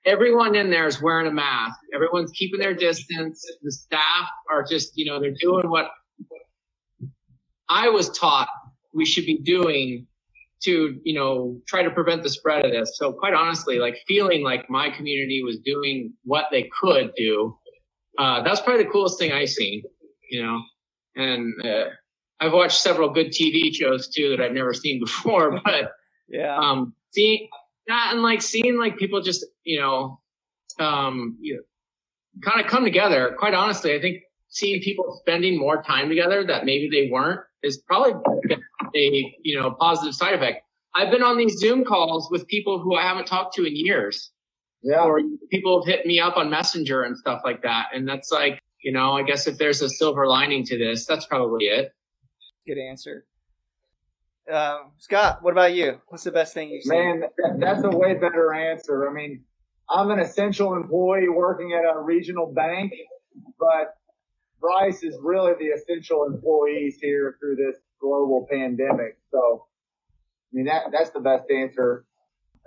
everyone 0.06 0.56
in 0.56 0.70
there 0.70 0.88
is 0.88 1.02
wearing 1.02 1.28
a 1.28 1.32
mask. 1.32 1.80
Everyone's 1.94 2.32
keeping 2.32 2.60
their 2.60 2.74
distance. 2.74 3.44
The 3.62 3.72
staff 3.72 4.30
are 4.52 4.64
just, 4.64 4.92
you 4.96 5.06
know, 5.06 5.20
they're 5.20 5.36
doing 5.40 5.70
what 5.70 5.92
I 7.70 7.90
was 7.90 8.10
taught 8.10 8.50
we 8.94 9.06
should 9.06 9.26
be 9.26 9.40
doing 9.40 10.06
to, 10.64 11.00
you 11.04 11.14
know, 11.14 11.60
try 11.68 11.84
to 11.84 11.90
prevent 11.90 12.24
the 12.24 12.30
spread 12.30 12.66
of 12.66 12.72
this. 12.72 12.98
So 12.98 13.12
quite 13.12 13.34
honestly, 13.34 13.80
like 13.80 13.98
feeling 14.08 14.44
like 14.44 14.70
my 14.70 14.90
community 14.90 15.42
was 15.44 15.60
doing 15.60 16.14
what 16.24 16.46
they 16.52 16.70
could 16.80 17.12
do. 17.18 17.58
Uh, 18.18 18.44
that's 18.44 18.62
probably 18.62 18.84
the 18.84 18.92
coolest 18.92 19.18
thing 19.18 19.32
I've 19.32 19.50
seen, 19.50 19.84
you 20.30 20.44
know, 20.44 20.62
and, 21.16 21.54
uh, 21.66 21.86
I've 22.40 22.54
watched 22.54 22.82
several 22.82 23.10
good 23.10 23.28
TV 23.28 23.74
shows 23.74 24.10
too 24.10 24.30
that 24.30 24.42
I've 24.42 24.52
never 24.52 24.74
seen 24.74 25.00
before, 25.00 25.60
but 25.66 25.92
yeah, 26.28 26.58
um, 26.58 26.94
seeing 27.12 27.48
that 27.88 28.10
and 28.14 28.22
like 28.22 28.42
seeing 28.42 28.78
like 28.78 28.98
people 28.98 29.22
just, 29.22 29.46
you 29.64 29.80
know, 29.80 30.20
um, 30.80 31.38
you 31.40 31.56
know, 31.56 31.62
kind 32.42 32.62
of 32.64 32.68
come 32.68 32.84
together. 32.84 33.36
Quite 33.38 33.54
honestly, 33.54 33.94
I 33.94 34.02
think 34.02 34.24
seeing 34.50 34.82
people 34.82 35.20
spending 35.22 35.58
more 35.58 35.82
time 35.82 36.10
together 36.10 36.46
that 36.46 36.66
maybe 36.66 36.90
they 36.90 37.10
weren't 37.12 37.42
is 37.64 37.78
probably 37.78 38.14
a 38.96 39.36
you 39.44 39.60
know 39.60 39.72
positive 39.72 40.14
side 40.14 40.34
effect. 40.34 40.64
I've 40.96 41.12
been 41.12 41.24
on 41.24 41.38
these 41.38 41.58
Zoom 41.58 41.84
calls 41.84 42.30
with 42.30 42.48
people 42.48 42.80
who 42.80 42.96
I 42.96 43.02
haven't 43.02 43.26
talked 43.26 43.56
to 43.56 43.66
in 43.66 43.76
years. 43.76 44.32
Yeah. 44.84 45.04
Or 45.04 45.22
people 45.50 45.82
have 45.84 45.88
hit 45.88 46.06
me 46.06 46.20
up 46.20 46.38
on 46.38 46.50
Messenger 46.50 47.04
and 47.04 47.18
stuff 47.18 47.42
like 47.44 47.64
that. 47.64 47.88
And 47.94 48.08
that's 48.08 48.32
like, 48.32 48.60
you 48.84 48.92
know, 48.92 49.14
I 49.14 49.24
guess 49.24 49.48
if 49.48 49.58
there's 49.58 49.82
a 49.82 49.90
silver 49.90 50.28
lining 50.28 50.66
to 50.66 50.78
this, 50.78 51.06
that's 51.06 51.26
probably 51.26 51.66
it. 51.66 51.94
Good 52.68 52.78
answer. 52.78 53.26
Uh, 54.52 54.80
Scott, 54.98 55.40
what 55.42 55.52
about 55.52 55.74
you? 55.74 56.02
What's 56.08 56.24
the 56.24 56.32
best 56.32 56.54
thing 56.54 56.70
you've 56.70 56.84
seen? 56.84 57.22
Man, 57.22 57.60
that's 57.60 57.84
a 57.84 57.90
way 57.90 58.14
better 58.16 58.54
answer. 58.54 59.10
I 59.10 59.14
mean, 59.14 59.44
I'm 59.90 60.12
an 60.12 60.20
essential 60.20 60.76
employee 60.76 61.30
working 61.30 61.74
at 61.74 61.86
a 61.86 62.00
regional 62.00 62.52
bank, 62.54 62.92
but 63.60 63.96
Bryce 64.60 65.04
is 65.04 65.18
really 65.22 65.54
the 65.60 65.68
essential 65.68 66.26
employees 66.26 66.98
here 67.02 67.38
through 67.40 67.56
this 67.56 67.78
global 68.02 68.48
pandemic. 68.52 69.18
So, 69.32 69.66
I 70.10 70.52
mean, 70.52 70.66
that, 70.66 70.84
that's 70.92 71.12
the 71.12 71.20
best 71.20 71.46
answer. 71.50 72.06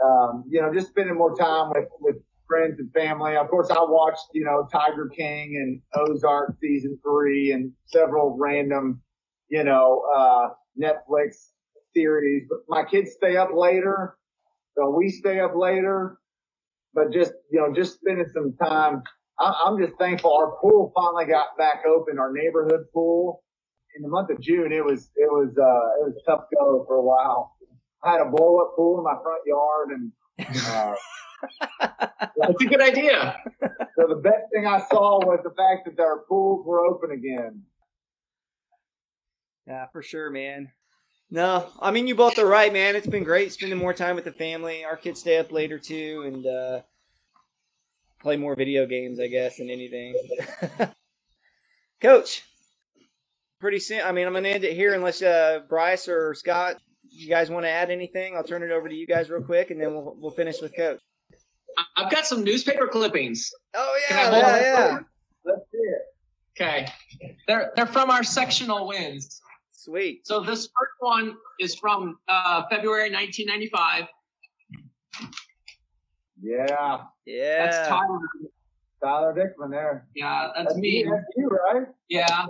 Um, 0.05 0.45
you 0.49 0.61
know, 0.61 0.73
just 0.73 0.89
spending 0.89 1.15
more 1.15 1.35
time 1.37 1.71
with, 1.75 1.89
with 2.01 2.17
friends 2.47 2.79
and 2.79 2.93
family. 2.93 3.37
Of 3.37 3.49
course, 3.49 3.71
I 3.71 3.81
watched, 3.81 4.27
you 4.33 4.45
know, 4.45 4.67
Tiger 4.73 5.09
King 5.15 5.57
and 5.57 6.09
Ozark 6.09 6.57
season 6.61 6.99
three 7.03 7.53
and 7.53 7.73
several 7.87 8.37
random, 8.39 9.03
you 9.49 9.65
know, 9.65 10.03
uh, 10.17 10.49
Netflix 10.81 11.51
series, 11.97 12.45
but 12.49 12.59
my 12.69 12.85
kids 12.85 13.13
stay 13.17 13.37
up 13.37 13.51
later. 13.55 14.17
So 14.77 14.91
we 14.91 15.09
stay 15.09 15.41
up 15.41 15.53
later, 15.57 16.19
but 16.93 17.13
just, 17.13 17.33
you 17.51 17.61
know, 17.61 17.73
just 17.75 17.95
spending 17.95 18.27
some 18.33 18.55
time. 18.63 19.03
I'm 19.39 19.79
just 19.79 19.99
thankful 19.99 20.35
our 20.35 20.57
pool 20.61 20.93
finally 20.95 21.27
got 21.27 21.57
back 21.59 21.83
open, 21.87 22.19
our 22.19 22.33
neighborhood 22.33 22.87
pool. 22.93 23.43
In 23.97 24.03
the 24.03 24.09
month 24.09 24.31
of 24.31 24.41
June, 24.41 24.73
it 24.73 24.85
was, 24.85 25.11
it 25.17 25.31
was, 25.31 25.49
uh, 25.59 26.01
it 26.01 26.13
was 26.13 26.23
tough 26.27 26.45
go 26.55 26.85
for 26.87 26.97
a 26.97 27.03
while. 27.03 27.57
I 28.05 28.13
had 28.13 28.21
a 28.21 28.31
blow 28.31 28.61
up 28.61 28.77
pool 28.77 28.99
in 28.99 29.05
my 29.05 29.17
front 29.23 29.43
yard 29.47 29.89
and, 29.91 30.13
uh, 30.69 30.95
that's 32.37 32.63
a 32.63 32.67
good 32.67 32.83
idea. 32.83 33.37
So 33.97 34.07
the 34.09 34.21
best 34.23 34.45
thing 34.53 34.67
I 34.67 34.81
saw 34.91 35.19
was 35.25 35.41
the 35.43 35.51
fact 35.51 35.87
that 35.87 36.03
our 36.03 36.25
pools 36.29 36.67
were 36.67 36.85
open 36.85 37.11
again. 37.11 37.63
Yeah, 39.67 39.87
for 39.87 40.03
sure, 40.03 40.31
man. 40.31 40.73
No, 41.31 41.69
I 41.81 41.91
mean 41.91 42.07
you 42.07 42.15
both 42.15 42.39
are 42.39 42.47
right, 42.47 42.73
man. 42.73 42.95
It's 42.95 43.07
been 43.07 43.25
great 43.25 43.53
spending 43.53 43.79
more 43.79 43.93
time 43.93 44.15
with 44.15 44.25
the 44.25 44.33
family. 44.33 44.85
Our 44.85 44.97
kids 44.97 45.21
stay 45.21 45.39
up 45.39 45.51
later 45.51 45.79
too, 45.79 46.23
and 46.25 46.47
uh, 46.47 46.81
play 48.21 48.37
more 48.37 48.55
video 48.55 48.87
games, 48.87 49.19
I 49.19 49.27
guess, 49.27 49.57
than 49.57 49.69
anything. 49.69 50.15
Coach, 52.01 52.45
pretty 53.59 53.81
soon. 53.81 54.03
I 54.05 54.13
mean, 54.13 54.27
I'm 54.27 54.35
gonna 54.35 54.49
end 54.49 54.65
it 54.65 54.75
here 54.75 54.95
unless 54.95 55.21
uh, 55.21 55.61
Bryce 55.69 56.07
or 56.07 56.33
Scott, 56.35 56.77
you 57.11 57.29
guys 57.29 57.51
want 57.51 57.65
to 57.65 57.71
add 57.71 57.91
anything. 57.91 58.37
I'll 58.37 58.45
turn 58.45 58.63
it 58.63 58.71
over 58.71 58.89
to 58.89 58.95
you 58.95 59.07
guys 59.07 59.29
real 59.29 59.43
quick, 59.43 59.71
and 59.71 59.81
then 59.81 59.95
we'll 59.95 60.17
we'll 60.19 60.31
finish 60.31 60.61
with 60.63 60.77
Coach. 60.77 61.01
I've 61.97 62.11
got 62.11 62.25
some 62.25 62.45
newspaper 62.45 62.87
clippings. 62.87 63.51
Oh 63.75 63.99
yeah, 64.11 64.31
yeah, 64.31 64.61
yeah. 64.61 64.99
Let's 65.45 65.61
see 65.73 65.79
it. 65.79 66.03
Okay. 66.59 66.89
They're 67.47 67.73
they're 67.77 67.87
from 67.87 68.11
our 68.11 68.23
sectional 68.23 68.87
wins. 68.87 69.41
Sweet. 69.87 70.27
So 70.27 70.41
this 70.41 70.63
first 70.63 70.95
one 70.99 71.37
is 71.61 71.77
from 71.77 72.19
uh, 72.27 72.65
February 72.69 73.09
1995. 73.09 74.07
Yeah. 76.43 77.03
Yeah. 77.25 77.65
That's 77.65 77.89
Tyler. 77.89 78.19
Tyler 79.01 79.33
Dickman 79.33 79.71
there. 79.71 80.09
Yeah, 80.17 80.49
that's 80.57 80.75
me. 80.75 81.05
you, 81.05 81.11
That's 81.11 81.25
you, 81.37 81.49
right? 81.49 81.87
Yeah. 82.09 82.27
Huh. 82.29 82.47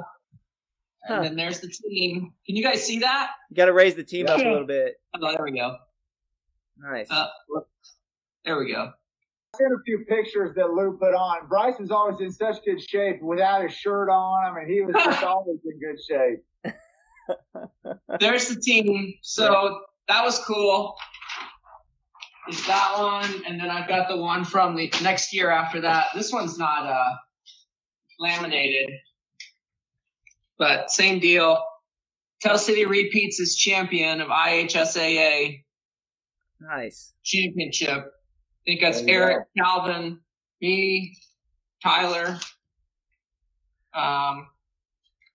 And 1.17 1.25
then 1.27 1.37
there's 1.37 1.61
the 1.61 1.69
team. 1.69 2.33
Can 2.47 2.57
you 2.57 2.63
guys 2.63 2.83
see 2.83 3.01
that? 3.01 3.33
You 3.51 3.57
got 3.57 3.67
to 3.67 3.75
raise 3.75 3.95
the 3.95 4.03
team 4.03 4.29
up 4.29 4.41
a 4.41 4.43
little 4.43 4.67
bit. 4.67 4.95
Oh, 5.21 5.35
there 5.37 5.45
we 5.45 5.59
go. 5.59 5.77
Nice. 6.79 7.09
Uh, 7.11 7.27
there 8.47 8.59
we 8.59 8.73
go. 8.73 8.93
I 9.55 9.59
sent 9.59 9.75
a 9.75 9.79
few 9.85 10.07
pictures 10.09 10.55
that 10.57 10.71
Lou 10.71 10.97
put 10.97 11.13
on. 11.13 11.49
Bryce 11.49 11.79
was 11.79 11.91
always 11.91 12.19
in 12.21 12.33
such 12.33 12.65
good 12.65 12.81
shape 12.81 13.21
without 13.21 13.63
his 13.63 13.75
shirt 13.75 14.09
on. 14.09 14.43
I 14.43 14.59
mean, 14.59 14.73
he 14.73 14.81
was 14.81 14.95
just 14.95 15.23
always 15.23 15.59
in 15.67 15.79
good 15.79 16.03
shape. 16.03 16.43
There's 18.20 18.48
the 18.48 18.61
team. 18.61 19.15
So 19.23 19.81
that 20.09 20.24
was 20.24 20.39
cool. 20.40 20.97
Is 22.48 22.65
that 22.66 22.94
one, 22.97 23.43
and 23.47 23.61
then 23.61 23.70
I've 23.70 23.89
got 23.89 24.09
the 24.09 24.16
one 24.16 24.44
from 24.44 24.77
the 24.77 24.93
next 25.03 25.35
year 25.35 25.51
after 25.51 25.81
that. 25.81 26.07
This 26.15 26.32
one's 26.32 26.59
not 26.59 26.86
uh, 26.86 27.15
laminated, 28.20 28.90
but 30.57 30.90
same 30.90 31.19
deal. 31.19 31.61
Tell 32.40 32.57
City 32.57 32.86
repeats 32.86 33.40
as 33.40 33.57
champion 33.57 34.20
of 34.20 34.28
IHSAA 34.28 35.65
nice. 36.61 37.15
championship. 37.24 37.98
I 37.98 38.65
think 38.65 38.81
that's 38.81 39.03
you 39.03 39.09
Eric, 39.09 39.47
Calvin, 39.57 40.20
me, 40.61 41.16
Tyler. 41.82 42.39
Um, 43.93 44.47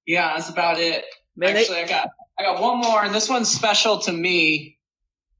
yeah, 0.05 0.33
that's 0.35 0.49
about 0.49 0.79
it. 0.79 1.05
Man, 1.35 1.53
they, 1.53 1.61
Actually, 1.61 1.83
I 1.83 1.87
got 1.87 2.09
I 2.37 2.43
got 2.43 2.61
one 2.61 2.79
more, 2.79 3.03
and 3.03 3.13
this 3.13 3.29
one's 3.29 3.49
special 3.49 3.99
to 3.99 4.11
me. 4.11 4.77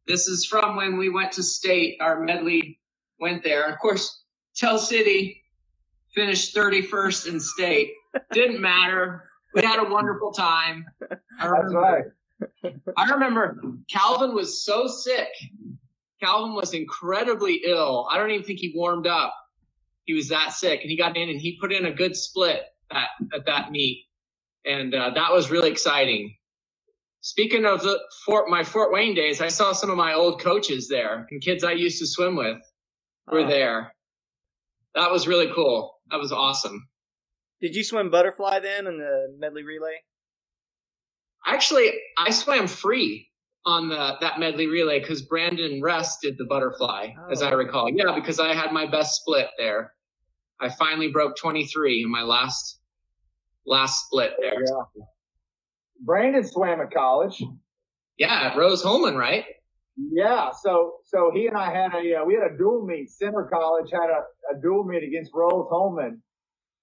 This 0.08 0.28
is 0.28 0.46
from 0.46 0.76
when 0.76 0.98
we 0.98 1.10
went 1.10 1.32
to 1.34 1.44
state. 1.44 1.98
Our 2.02 2.22
medley 2.22 2.80
went 3.20 3.44
there. 3.44 3.68
Of 3.70 3.80
course, 3.80 4.24
Tell 4.56 4.78
City 4.78 5.44
finished 6.14 6.56
31st 6.56 7.28
in 7.28 7.40
state. 7.40 7.94
Didn't 8.32 8.62
matter. 8.62 9.30
We 9.54 9.62
had 9.62 9.80
a 9.80 9.90
wonderful 9.90 10.32
time. 10.32 10.86
I 11.02 11.08
That's 11.10 11.52
remember, 11.52 12.16
right. 12.64 12.76
I 12.98 13.10
remember 13.12 13.62
Calvin 13.90 14.34
was 14.34 14.64
so 14.64 14.88
sick. 14.88 15.30
Calvin 16.22 16.54
was 16.54 16.74
incredibly 16.74 17.62
ill. 17.66 18.08
I 18.12 18.18
don't 18.18 18.32
even 18.32 18.46
think 18.46 18.60
he 18.60 18.74
warmed 18.76 19.08
up. 19.08 19.34
He 20.06 20.14
was 20.14 20.30
that 20.30 20.54
sick, 20.54 20.82
and 20.82 20.90
he 20.90 20.98
got 20.98 21.18
in 21.18 21.30
and 21.30 21.40
he 21.40 21.58
put 21.60 21.72
in 21.72 21.86
a 21.86 21.92
good 21.92 22.16
split 22.16 22.64
at, 22.92 23.10
at 23.34 23.46
that 23.46 23.72
meet, 23.72 24.06
and 24.66 24.94
uh, 24.94 25.12
that 25.16 25.32
was 25.32 25.50
really 25.52 25.72
exciting. 25.72 26.36
Speaking 27.22 27.66
of 27.66 27.82
the 27.84 28.00
Fort, 28.26 28.50
my 28.50 28.64
Fort 28.64 28.92
Wayne 28.92 29.14
days, 29.16 29.42
I 29.42 29.48
saw 29.48 29.74
some 29.74 29.90
of 29.92 29.98
my 29.98 30.14
old 30.14 30.42
coaches 30.42 30.88
there 30.88 31.28
and 31.30 31.42
kids 31.42 31.64
I 31.64 31.74
used 31.74 32.00
to 32.00 32.08
swim 32.08 32.36
with 32.36 32.58
were 33.32 33.42
Oh. 33.42 33.48
there. 33.48 33.94
That 34.96 35.12
was 35.12 35.28
really 35.28 35.52
cool. 35.54 35.94
That 36.10 36.20
was 36.20 36.32
awesome. 36.32 36.88
Did 37.62 37.76
you 37.76 37.84
swim 37.84 38.10
butterfly 38.10 38.60
then 38.60 38.88
in 38.88 38.98
the 38.98 39.36
medley 39.38 39.64
relay? 39.64 39.98
Actually, 41.46 41.92
I 42.18 42.32
swam 42.32 42.68
free 42.68 43.30
on 43.66 43.90
the 43.90 44.18
that 44.22 44.40
medley 44.40 44.66
relay 44.68 45.00
because 45.00 45.22
Brandon 45.22 45.82
Rest 45.82 46.20
did 46.22 46.38
the 46.40 46.46
butterfly, 46.46 47.10
as 47.32 47.42
I 47.44 47.52
Oh. 47.52 47.56
recall. 47.58 47.90
Yeah, 47.94 48.16
because 48.16 48.40
I 48.40 48.54
had 48.54 48.72
my 48.74 48.86
best 48.88 49.22
split 49.22 49.50
there. 49.58 49.94
I 50.60 50.70
finally 50.70 51.08
broke 51.12 51.36
23 51.38 52.04
in 52.04 52.10
my 52.12 52.24
last 52.24 52.80
last 53.66 54.06
split 54.06 54.34
there. 54.40 54.64
Yeah. 54.66 55.04
Brandon 56.04 56.44
swam 56.46 56.82
at 56.82 56.92
college. 56.92 57.42
Yeah, 58.18 58.52
at 58.52 58.58
Rose-Hulman, 58.58 59.16
right? 59.16 59.46
Yeah, 59.98 60.52
so 60.52 60.96
so 61.06 61.32
he 61.34 61.48
and 61.48 61.58
I 61.58 61.72
had 61.72 61.94
a 61.94 62.22
uh, 62.22 62.26
we 62.26 62.34
had 62.34 62.52
a 62.52 62.58
dual 62.58 62.86
meet. 62.86 63.10
Centre 63.12 63.48
College 63.52 63.92
had 63.92 64.10
a, 64.10 64.56
a 64.56 64.62
dual 64.62 64.84
meet 64.84 65.04
against 65.04 65.32
Rose-Hulman. 65.34 66.22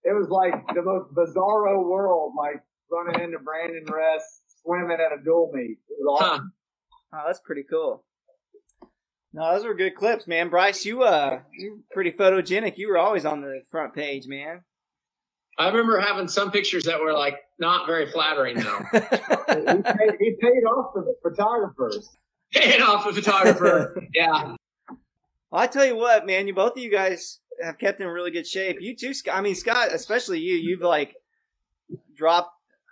It 0.04 0.12
was 0.12 0.28
like 0.28 0.54
the 0.74 0.82
most 0.82 1.12
bizarro 1.14 1.84
world, 1.84 2.34
like 2.36 2.62
running 2.90 3.20
into 3.22 3.38
Brandon 3.38 3.84
Rest 3.92 4.42
swimming 4.62 4.98
at 5.00 5.12
a 5.12 5.22
dual 5.24 5.50
meet. 5.54 5.78
It 5.88 5.96
was 6.00 6.20
Huh. 6.20 6.40
Oh, 7.14 7.22
that's 7.26 7.40
pretty 7.40 7.64
cool. 7.68 8.04
No, 9.32 9.54
those 9.54 9.64
were 9.64 9.74
good 9.74 9.94
clips, 9.94 10.26
man. 10.26 10.48
Bryce, 10.48 10.84
you 10.84 11.02
uh, 11.02 11.40
you're 11.52 11.78
pretty 11.92 12.12
photogenic. 12.12 12.74
You 12.76 12.88
were 12.88 12.98
always 12.98 13.24
on 13.24 13.40
the 13.40 13.62
front 13.70 13.94
page, 13.94 14.26
man. 14.26 14.62
I 15.58 15.66
remember 15.68 15.98
having 16.00 16.28
some 16.28 16.50
pictures 16.50 16.84
that 16.84 17.00
were 17.00 17.12
like 17.12 17.40
not 17.58 17.86
very 17.86 18.10
flattering 18.10 18.56
though. 18.58 18.78
he, 18.92 19.00
paid, 19.82 20.16
he 20.20 20.30
paid 20.40 20.64
off 20.64 20.94
the 20.94 21.14
photographers. 21.22 22.08
Paid 22.52 22.80
off 22.80 23.04
the 23.06 23.12
photographer. 23.12 24.00
Yeah. 24.14 24.54
Well, 25.50 25.62
I 25.62 25.66
tell 25.66 25.84
you 25.84 25.96
what, 25.96 26.26
man, 26.26 26.46
you 26.46 26.54
both 26.54 26.72
of 26.76 26.78
you 26.82 26.90
guys 26.90 27.40
have 27.62 27.78
kept 27.78 28.00
in 28.00 28.06
really 28.06 28.30
good 28.30 28.46
shape. 28.46 28.78
You 28.80 28.94
too, 28.94 29.12
Scott. 29.14 29.34
I 29.36 29.40
mean, 29.40 29.54
Scott, 29.54 29.88
especially 29.92 30.38
you. 30.40 30.54
You've 30.54 30.82
like 30.82 31.16
dropped. 32.14 32.50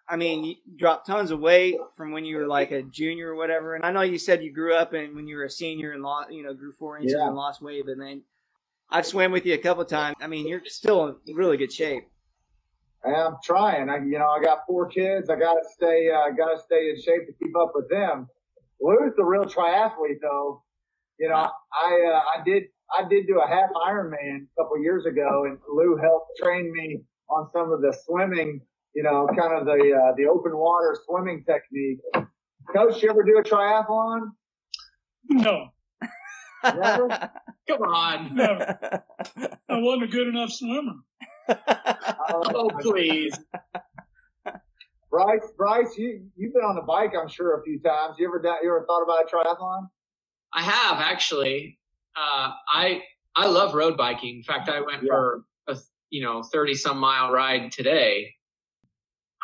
I 0.09 0.17
mean, 0.17 0.45
you 0.45 0.55
dropped 0.77 1.07
tons 1.07 1.31
of 1.33 1.41
weight 1.41 1.77
from 1.97 2.13
when 2.13 2.25
you 2.25 2.37
were 2.37 2.47
like 2.47 2.71
a 2.71 2.83
junior 2.83 3.31
or 3.31 3.35
whatever. 3.37 3.75
And 3.75 3.85
I 3.85 3.91
know 3.93 4.03
you 4.03 4.19
said 4.19 4.43
you 4.43 4.53
grew 4.53 4.75
up 4.75 4.93
and 4.93 5.17
when 5.17 5.27
you 5.27 5.37
were 5.37 5.45
a 5.45 5.51
senior 5.51 5.93
and 5.93 6.03
lost, 6.03 6.31
you 6.33 6.45
know, 6.45 6.55
grew 6.55 6.73
four 6.73 6.97
inches 6.99 7.15
Yeah. 7.19 7.27
and 7.27 7.35
lost 7.37 7.61
weight. 7.61 7.85
But 7.87 7.99
then 7.99 8.23
I've 8.89 9.05
swam 9.07 9.33
with 9.33 9.45
you 9.47 9.55
a 9.55 9.59
couple 9.59 9.85
times. 9.85 10.17
I 10.21 10.29
mean, 10.29 10.47
you're 10.47 10.63
still 10.65 11.19
in 11.27 11.35
really 11.35 11.57
good 11.57 11.73
shape. 11.73 12.05
I'm 13.15 13.37
trying. 13.45 13.89
I, 13.91 13.97
you 13.99 14.19
know, 14.19 14.28
I 14.28 14.43
got 14.43 14.61
four 14.66 14.89
kids. 14.89 15.31
I 15.31 15.37
gotta 15.37 15.62
stay, 15.74 16.11
uh, 16.11 16.31
gotta 16.37 16.61
stay 16.65 16.91
in 16.91 16.97
shape 17.01 17.27
to 17.27 17.33
keep 17.43 17.57
up 17.57 17.73
with 17.74 17.89
them. 17.91 18.28
Lou's 18.81 19.12
the 19.16 19.24
real 19.24 19.45
triathlete 19.45 20.20
though. 20.23 20.62
You 21.19 21.28
know, 21.31 21.37
I, 21.37 22.11
uh, 22.12 22.20
I 22.41 22.45
did, 22.45 22.65
I 22.97 23.09
did 23.09 23.27
do 23.27 23.41
a 23.41 23.49
half 23.49 23.70
Ironman 23.89 24.47
a 24.47 24.62
couple 24.62 24.81
years 24.83 25.07
ago 25.07 25.45
and 25.47 25.59
Lou 25.73 25.97
helped 25.97 26.31
train 26.43 26.73
me 26.73 27.01
on 27.31 27.49
some 27.53 27.73
of 27.73 27.81
the 27.81 27.97
swimming, 28.07 28.61
you 28.95 29.03
know, 29.03 29.27
kind 29.39 29.59
of 29.59 29.66
the, 29.66 29.73
uh, 29.95 30.15
the 30.16 30.27
open 30.27 30.57
water 30.57 30.97
swimming 31.07 31.45
technique. 31.45 31.99
Coach, 32.74 33.03
you 33.03 33.11
ever 33.11 33.23
do 33.23 33.39
a 33.39 33.43
triathlon? 33.43 34.31
No, 35.28 35.69
Never? 36.65 37.09
Come 37.69 37.83
on. 37.83 38.35
never. 38.37 38.78
I 39.69 39.78
wasn't 39.78 40.05
a 40.05 40.07
good 40.09 40.28
enough 40.28 40.51
swimmer. 40.53 40.95
Oh 42.28 42.70
please. 42.81 43.39
Bryce, 45.10 45.48
Bryce, 45.56 45.97
you, 45.98 46.27
you've 46.36 46.52
been 46.55 46.62
on 46.64 46.77
the 46.77 46.82
bike, 46.82 47.12
I'm 47.20 47.28
sure, 47.28 47.60
a 47.60 47.64
few 47.64 47.81
times. 47.81 48.16
You 48.18 48.28
ever, 48.28 48.43
you 48.62 48.68
ever 48.70 48.85
thought 48.86 49.02
about 49.02 49.24
a 49.24 49.27
triathlon? 49.36 49.89
I 50.55 50.62
have 50.62 51.01
actually. 51.01 51.78
Uh, 52.16 52.52
I 52.68 53.02
I 53.36 53.47
love 53.48 53.74
road 53.74 53.97
biking. 53.98 54.39
In 54.39 54.44
fact, 54.44 54.68
I 54.70 54.82
went 54.82 55.05
Yeah. 55.05 55.10
for 55.12 55.44
a 55.68 55.78
you 56.10 56.23
know 56.24 56.43
thirty 56.44 56.74
some 56.74 56.98
mile 56.98 57.32
ride 57.32 57.73
today. 57.73 58.35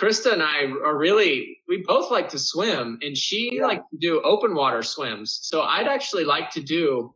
Krista 0.01 0.33
and 0.33 0.43
I 0.43 0.65
are 0.85 0.97
really 0.97 1.59
we 1.69 1.85
both 1.87 2.11
like 2.11 2.31
to 2.31 2.41
swim, 2.41 2.99
and 3.03 3.17
she 3.17 3.51
Yeah. 3.55 3.67
likes 3.69 3.85
to 3.93 3.99
do 4.01 4.23
open 4.23 4.55
water 4.55 4.83
swims. 4.83 5.39
So 5.43 5.63
I'd 5.63 5.89
actually 5.89 6.25
like 6.25 6.51
to 6.53 6.63
do. 6.63 7.15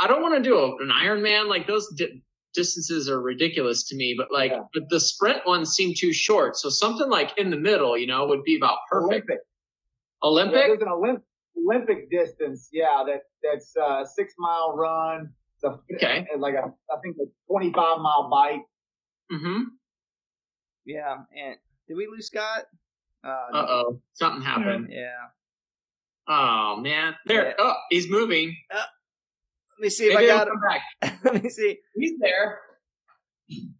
I 0.00 0.08
don't 0.08 0.22
want 0.22 0.36
to 0.36 0.42
do 0.48 0.58
a, 0.58 0.76
an 0.78 0.90
Ironman 0.90 1.48
like 1.48 1.66
those 1.66 1.88
distances 2.54 3.08
are 3.08 3.20
ridiculous 3.20 3.84
to 3.88 3.96
me, 3.96 4.14
but 4.16 4.28
like 4.32 4.50
Yeah. 4.52 4.62
but 4.74 4.88
the 4.90 5.00
sprint 5.00 5.46
ones 5.46 5.70
seem 5.72 5.94
too 5.96 6.12
short. 6.12 6.56
So 6.56 6.68
something 6.68 7.08
like 7.08 7.36
in 7.38 7.50
the 7.50 7.56
middle, 7.56 7.96
you 7.96 8.06
know, 8.06 8.26
would 8.26 8.42
be 8.44 8.56
about 8.56 8.78
perfect. 8.90 9.28
Olympic. 9.28 9.38
Olympic. 10.22 10.56
Yeah, 10.60 10.66
there's 10.68 10.82
an 10.82 10.88
Olymp- 10.88 11.22
Olympic 11.56 12.10
distance. 12.10 12.68
Yeah, 12.72 13.02
that 13.06 13.22
that's 13.42 13.74
a 13.76 14.04
six 14.06 14.34
mile 14.38 14.74
run. 14.76 15.32
It's 15.56 15.64
a, 15.64 15.78
Okay. 15.94 16.26
and 16.32 16.40
like 16.40 16.54
a 16.54 16.64
I 16.92 16.96
think 17.02 17.16
a 17.18 17.26
25 17.48 17.74
mile 18.00 18.28
bike. 18.30 18.60
mm-hmm. 19.32 19.62
yeah. 20.84 21.16
And 21.36 21.56
did 21.88 21.96
we 21.96 22.06
lose 22.06 22.26
Scott? 22.26 22.64
Uh, 23.22 23.46
no. 23.52 23.58
Uh 23.58 23.66
oh, 23.68 24.00
something 24.14 24.42
happened. 24.42 24.88
Yeah. 24.90 25.28
Oh 26.28 26.76
man, 26.80 27.14
there. 27.26 27.48
Yeah. 27.48 27.54
Oh, 27.58 27.74
he's 27.90 28.08
moving. 28.10 28.56
Let 29.80 29.84
me 29.84 29.90
see 29.90 30.04
if 30.08 30.14
Maybe 30.14 30.30
I 30.30 30.36
got 30.36 30.48
him. 30.48 30.60
back. 30.60 31.18
Let 31.24 31.42
me 31.42 31.48
see. 31.48 31.78
He's 31.96 32.18
there. 32.20 32.58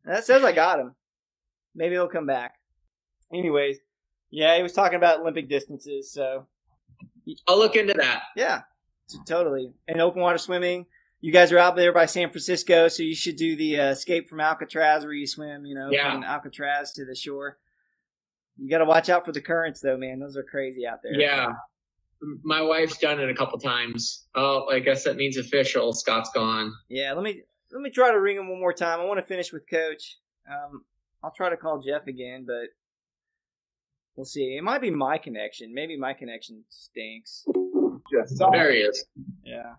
That 0.07 0.25
says 0.25 0.43
I 0.43 0.53
got 0.53 0.81
him. 0.81 0.95
Maybe 1.75 1.95
he'll 1.95 2.09
come 2.09 2.25
back. 2.27 2.55
Anyways, 3.33 3.77
yeah, 4.31 4.57
he 4.57 4.63
was 4.63 4.73
talking 4.73 4.97
about 4.97 5.21
Olympic 5.21 5.49
distances, 5.51 6.11
so 6.11 6.47
I'll 7.47 7.59
look 7.59 7.77
into 7.77 7.93
that. 7.95 8.23
yeah, 8.35 8.63
totally. 9.27 9.73
And 9.87 10.01
open 10.01 10.23
water 10.23 10.39
swimming. 10.39 10.87
You 11.21 11.33
guys 11.33 11.53
are 11.53 11.59
out 11.59 11.77
there 11.77 11.93
by 11.93 12.07
San 12.07 12.31
Francisco, 12.31 12.89
so 12.89 13.03
you 13.03 13.15
should 13.15 13.37
do 13.37 13.55
the 13.55 13.79
uh, 13.79 13.91
escape 13.91 14.31
from 14.31 14.41
Alcatraz, 14.41 15.05
where 15.05 15.13
you 15.13 15.27
swim, 15.27 15.67
you 15.67 15.75
know, 15.75 15.91
Yeah. 15.93 16.11
from 16.13 16.25
Alcatraz 16.25 16.93
to 16.95 17.05
the 17.05 17.15
shore. 17.15 17.59
You 18.57 18.71
got 18.71 18.79
to 18.79 18.87
watch 18.87 19.11
out 19.11 19.27
for 19.27 19.33
the 19.33 19.43
currents, 19.43 19.81
though, 19.81 19.99
man. 19.99 20.19
Those 20.19 20.37
are 20.39 20.43
crazy 20.43 20.87
out 20.87 21.03
there. 21.03 21.13
Yeah. 21.15 21.53
M- 22.23 22.41
My 22.45 22.63
wife's 22.63 22.99
done 22.99 23.21
it 23.21 23.31
a 23.31 23.35
couple 23.35 23.59
times. 23.59 24.27
Oh, 24.35 24.67
I 24.71 24.79
guess 24.81 25.05
that 25.05 25.17
means 25.17 25.37
official. 25.37 25.93
Scott's 25.93 26.31
gone. 26.35 26.73
Yeah, 26.89 27.13
let 27.15 27.23
me 27.23 27.43
let 27.73 27.81
me 27.83 27.91
try 27.91 28.11
to 28.11 28.21
ring 28.21 28.37
him 28.37 28.49
one 28.49 28.61
more 28.61 28.73
time. 28.73 29.01
I 29.01 29.05
want 29.05 29.19
to 29.19 29.27
finish 29.27 29.53
with 29.53 29.69
Coach. 29.69 30.19
Um, 30.51 30.85
I'll 31.23 31.33
try 31.37 31.51
to 31.51 31.57
call 31.57 31.81
Jeff 31.81 32.07
again, 32.07 32.45
but 32.47 32.69
we'll 34.17 34.25
see. 34.25 34.57
It 34.57 34.65
might 34.65 34.81
be 34.81 34.91
my 34.91 35.19
connection. 35.19 35.73
Maybe 35.75 35.97
my 35.97 36.13
connection 36.15 36.65
stinks. 36.69 37.45
Just 38.13 38.39
There 38.53 38.73
he 38.73 38.79
is. 38.79 39.05
Yeah. 39.45 39.75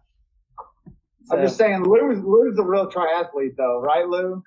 I'm 1.32 1.42
just 1.42 1.58
saying, 1.58 1.84
Lou's 1.84 2.24
Lou's 2.24 2.58
a 2.58 2.64
real 2.64 2.90
triathlete 2.90 3.56
though, 3.58 3.80
right, 3.82 4.08
Lou? 4.08 4.44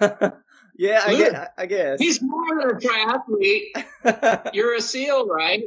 yeah, 0.78 1.02
I 1.06 1.12
Luke, 1.12 1.32
guess. 1.32 1.48
I 1.56 1.66
guess. 1.66 1.98
He's 2.00 2.20
more 2.22 2.60
than 2.60 2.70
a 2.70 2.74
triathlete. 2.78 4.50
You're 4.54 4.74
a 4.74 4.80
SEAL, 4.80 5.26
right? 5.26 5.62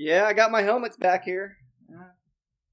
Yeah, 0.00 0.24
I 0.24 0.32
got 0.32 0.50
my 0.50 0.62
helmets 0.62 0.96
back 0.96 1.24
here. 1.24 1.58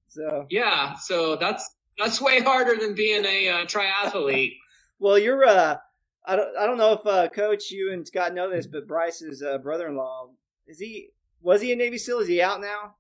So, 0.07 0.47
Yeah. 0.49 0.95
So 0.95 1.35
that's 1.35 1.75
that's 1.97 2.21
way 2.21 2.39
harder 2.39 2.75
than 2.79 2.95
being 2.95 3.25
a 3.25 3.49
uh, 3.49 3.65
triathlete. 3.65 4.55
well, 4.99 5.19
you're. 5.19 5.45
Uh, 5.45 5.75
I 6.25 6.35
don't. 6.37 6.57
I 6.57 6.65
don't 6.65 6.77
know 6.77 6.93
if 6.93 7.05
uh, 7.05 7.27
Coach, 7.27 7.69
you 7.69 7.91
and 7.91 8.07
Scott 8.07 8.33
know 8.33 8.49
this, 8.49 8.65
but 8.65 8.87
Bryce's 8.87 9.43
uh, 9.43 9.57
brother-in-law 9.57 10.29
is 10.67 10.79
he? 10.79 11.09
Was 11.41 11.61
he 11.61 11.73
a 11.73 11.75
Navy 11.75 11.97
SEAL? 11.97 12.19
Is 12.19 12.27
he 12.29 12.41
out 12.41 12.61
now? 12.61 12.95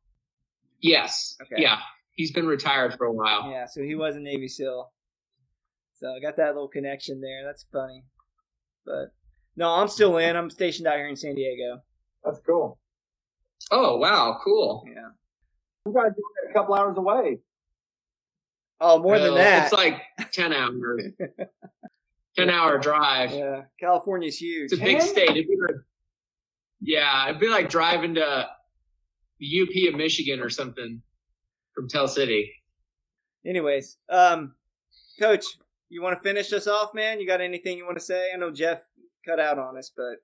Yes. 0.81 1.37
Okay. 1.41 1.61
Yeah. 1.61 1.79
He's 2.11 2.31
been 2.31 2.47
retired 2.47 2.95
for 2.95 3.05
a 3.05 3.13
while. 3.13 3.49
Yeah, 3.49 3.65
so 3.65 3.81
he 3.81 3.95
was 3.95 4.15
a 4.15 4.19
Navy 4.19 4.47
SEAL. 4.47 4.91
So 5.95 6.07
I 6.07 6.19
got 6.19 6.35
that 6.37 6.53
little 6.53 6.67
connection 6.67 7.21
there. 7.21 7.45
That's 7.45 7.65
funny. 7.71 8.03
But 8.85 9.13
no, 9.55 9.69
I'm 9.69 9.87
still 9.87 10.17
in. 10.17 10.35
I'm 10.35 10.49
stationed 10.49 10.87
out 10.87 10.97
here 10.97 11.07
in 11.07 11.15
San 11.15 11.35
Diego. 11.35 11.81
That's 12.23 12.39
cool. 12.45 12.79
Oh 13.71 13.97
wow, 13.97 14.39
cool. 14.43 14.83
Yeah. 14.87 15.09
You 15.85 15.93
guys 15.93 16.11
are 16.11 16.49
a 16.49 16.53
couple 16.53 16.75
hours 16.75 16.97
away. 16.97 17.39
Oh, 18.79 18.99
more 19.01 19.17
than 19.19 19.35
that. 19.35 19.65
It's 19.65 19.73
like 19.73 20.01
ten 20.31 20.53
hours. 20.53 21.03
ten 22.37 22.49
hour 22.49 22.77
drive. 22.77 23.31
yeah, 23.31 23.63
California's 23.79 24.37
huge. 24.39 24.71
It's 24.71 24.79
a 24.79 24.83
big 24.83 24.99
Ten? 24.99 25.07
state. 25.07 25.29
It'd 25.31 25.47
be 25.47 25.57
like, 25.59 25.75
yeah, 26.81 27.29
it'd 27.29 27.39
be 27.41 27.49
like 27.49 27.69
driving 27.69 28.15
to 28.15 28.47
the 29.39 29.61
UP 29.61 29.93
of 29.93 29.97
Michigan 29.97 30.39
or 30.39 30.49
something 30.49 31.01
from 31.73 31.87
Tell 31.87 32.07
City. 32.07 32.51
Anyways, 33.45 33.97
um, 34.09 34.53
Coach, 35.19 35.45
you 35.89 36.01
want 36.01 36.17
to 36.17 36.21
finish 36.21 36.51
us 36.53 36.67
off, 36.67 36.93
man? 36.93 37.19
You 37.19 37.25
got 37.27 37.41
anything 37.41 37.77
you 37.77 37.85
want 37.85 37.97
to 37.97 38.03
say? 38.03 38.29
I 38.33 38.37
know 38.37 38.51
Jeff 38.51 38.83
cut 39.25 39.39
out 39.39 39.57
on 39.57 39.77
us, 39.77 39.91
but 39.95 40.17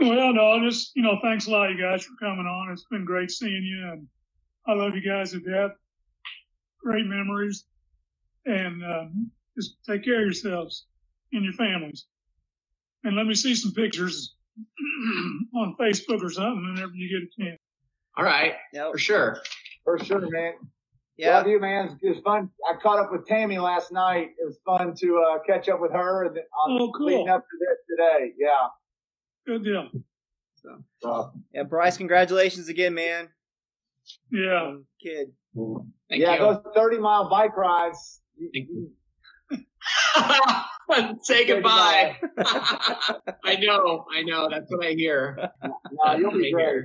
Well, 0.00 0.32
no, 0.34 0.60
just, 0.68 0.90
you 0.96 1.02
know, 1.02 1.18
thanks 1.22 1.46
a 1.46 1.50
lot, 1.50 1.70
you 1.70 1.80
guys, 1.80 2.04
for 2.04 2.12
coming 2.20 2.46
on. 2.46 2.72
It's 2.72 2.84
been 2.90 3.04
great 3.04 3.30
seeing 3.30 3.62
you, 3.62 3.90
and 3.92 4.06
I 4.66 4.72
love 4.74 4.94
you 4.94 5.08
guys 5.08 5.32
to 5.32 5.40
death. 5.40 5.70
Great 6.82 7.06
memories. 7.06 7.64
And 8.46 8.84
um, 8.84 9.30
just 9.56 9.76
take 9.88 10.04
care 10.04 10.16
of 10.18 10.24
yourselves 10.24 10.86
and 11.32 11.44
your 11.44 11.54
families. 11.54 12.06
And 13.04 13.16
let 13.16 13.26
me 13.26 13.34
see 13.34 13.54
some 13.54 13.72
pictures 13.72 14.34
on 15.54 15.76
Facebook 15.80 16.22
or 16.22 16.30
something 16.30 16.72
whenever 16.74 16.92
you 16.94 17.08
get 17.20 17.28
a 17.28 17.48
chance. 17.50 17.60
All 18.16 18.24
right, 18.24 18.54
yeah, 18.72 18.90
for 18.90 18.98
sure. 18.98 19.38
For 19.84 19.98
sure, 19.98 20.28
man. 20.30 20.52
yeah. 21.16 21.36
Love 21.38 21.46
you, 21.48 21.60
man. 21.60 21.98
It 22.02 22.08
was 22.14 22.22
fun. 22.24 22.48
I 22.68 22.76
caught 22.80 22.98
up 22.98 23.10
with 23.12 23.26
Tammy 23.26 23.58
last 23.58 23.90
night. 23.92 24.28
It 24.38 24.44
was 24.44 24.58
fun 24.64 24.94
to 25.00 25.18
uh, 25.18 25.38
catch 25.46 25.68
up 25.68 25.80
with 25.80 25.92
her 25.92 26.24
and 26.24 26.36
on 26.36 26.80
Oh, 26.80 26.92
cool. 26.96 27.06
leading 27.06 27.28
up 27.28 27.40
to 27.42 27.58
this 27.58 27.78
today. 27.90 28.32
Yeah. 28.38 28.68
Good 29.46 29.64
deal. 29.64 29.88
So, 31.00 31.32
Yeah, 31.52 31.64
Bryce, 31.64 31.96
congratulations 31.98 32.68
again, 32.68 32.94
man. 32.94 33.28
Yeah. 34.30 34.62
Um, 34.62 34.86
kid. 35.02 35.28
Thank 36.08 36.22
yeah, 36.22 36.32
you. 36.34 36.38
those 36.40 36.58
30 36.74 36.98
mile 36.98 37.28
bike 37.28 37.56
rides. 37.56 38.20
Thank 38.38 38.68
you- 38.68 38.90
Say 41.22 41.46
goodbye. 41.46 42.16
I 43.44 43.56
know, 43.56 44.04
I 44.14 44.22
know. 44.22 44.48
That's 44.50 44.70
what 44.70 44.86
I 44.86 44.92
hear. 44.92 45.50
No, 45.62 46.16
you'll 46.16 46.30
be 46.32 46.52
great. 46.52 46.84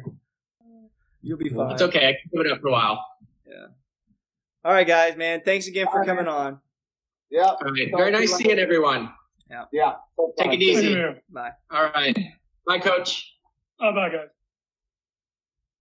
You'll 1.22 1.38
be 1.38 1.50
fine. 1.50 1.72
It's 1.72 1.82
okay. 1.82 2.10
I 2.10 2.12
can 2.14 2.30
give 2.34 2.46
it 2.46 2.52
up 2.52 2.62
for 2.62 2.70
a 2.70 2.72
while. 2.72 3.06
Yeah. 3.46 3.66
All 4.64 4.72
right, 4.74 4.88
guys, 4.88 5.16
man. 5.18 5.42
Thanks 5.44 5.68
again 5.68 5.86
for 5.88 5.92
All 5.94 5.98
right, 6.00 6.08
coming 6.08 6.26
man. 6.26 6.34
on. 6.34 6.60
Yeah. 7.30 7.44
All 7.44 7.58
right. 7.62 7.90
Very 7.96 8.12
nice 8.12 8.34
seeing 8.36 8.58
everyone. 8.60 9.12
Yeah. 9.50 9.66
Yeah. 9.72 9.94
Take 10.38 10.54
it 10.54 10.62
easy. 10.62 10.96
Bye. 11.30 11.52
All 11.72 11.90
right. 11.94 12.18
Bye, 12.70 12.78
coach. 12.78 13.34
Bye 13.80 13.92
bye, 13.94 14.10
guys. 14.10 14.39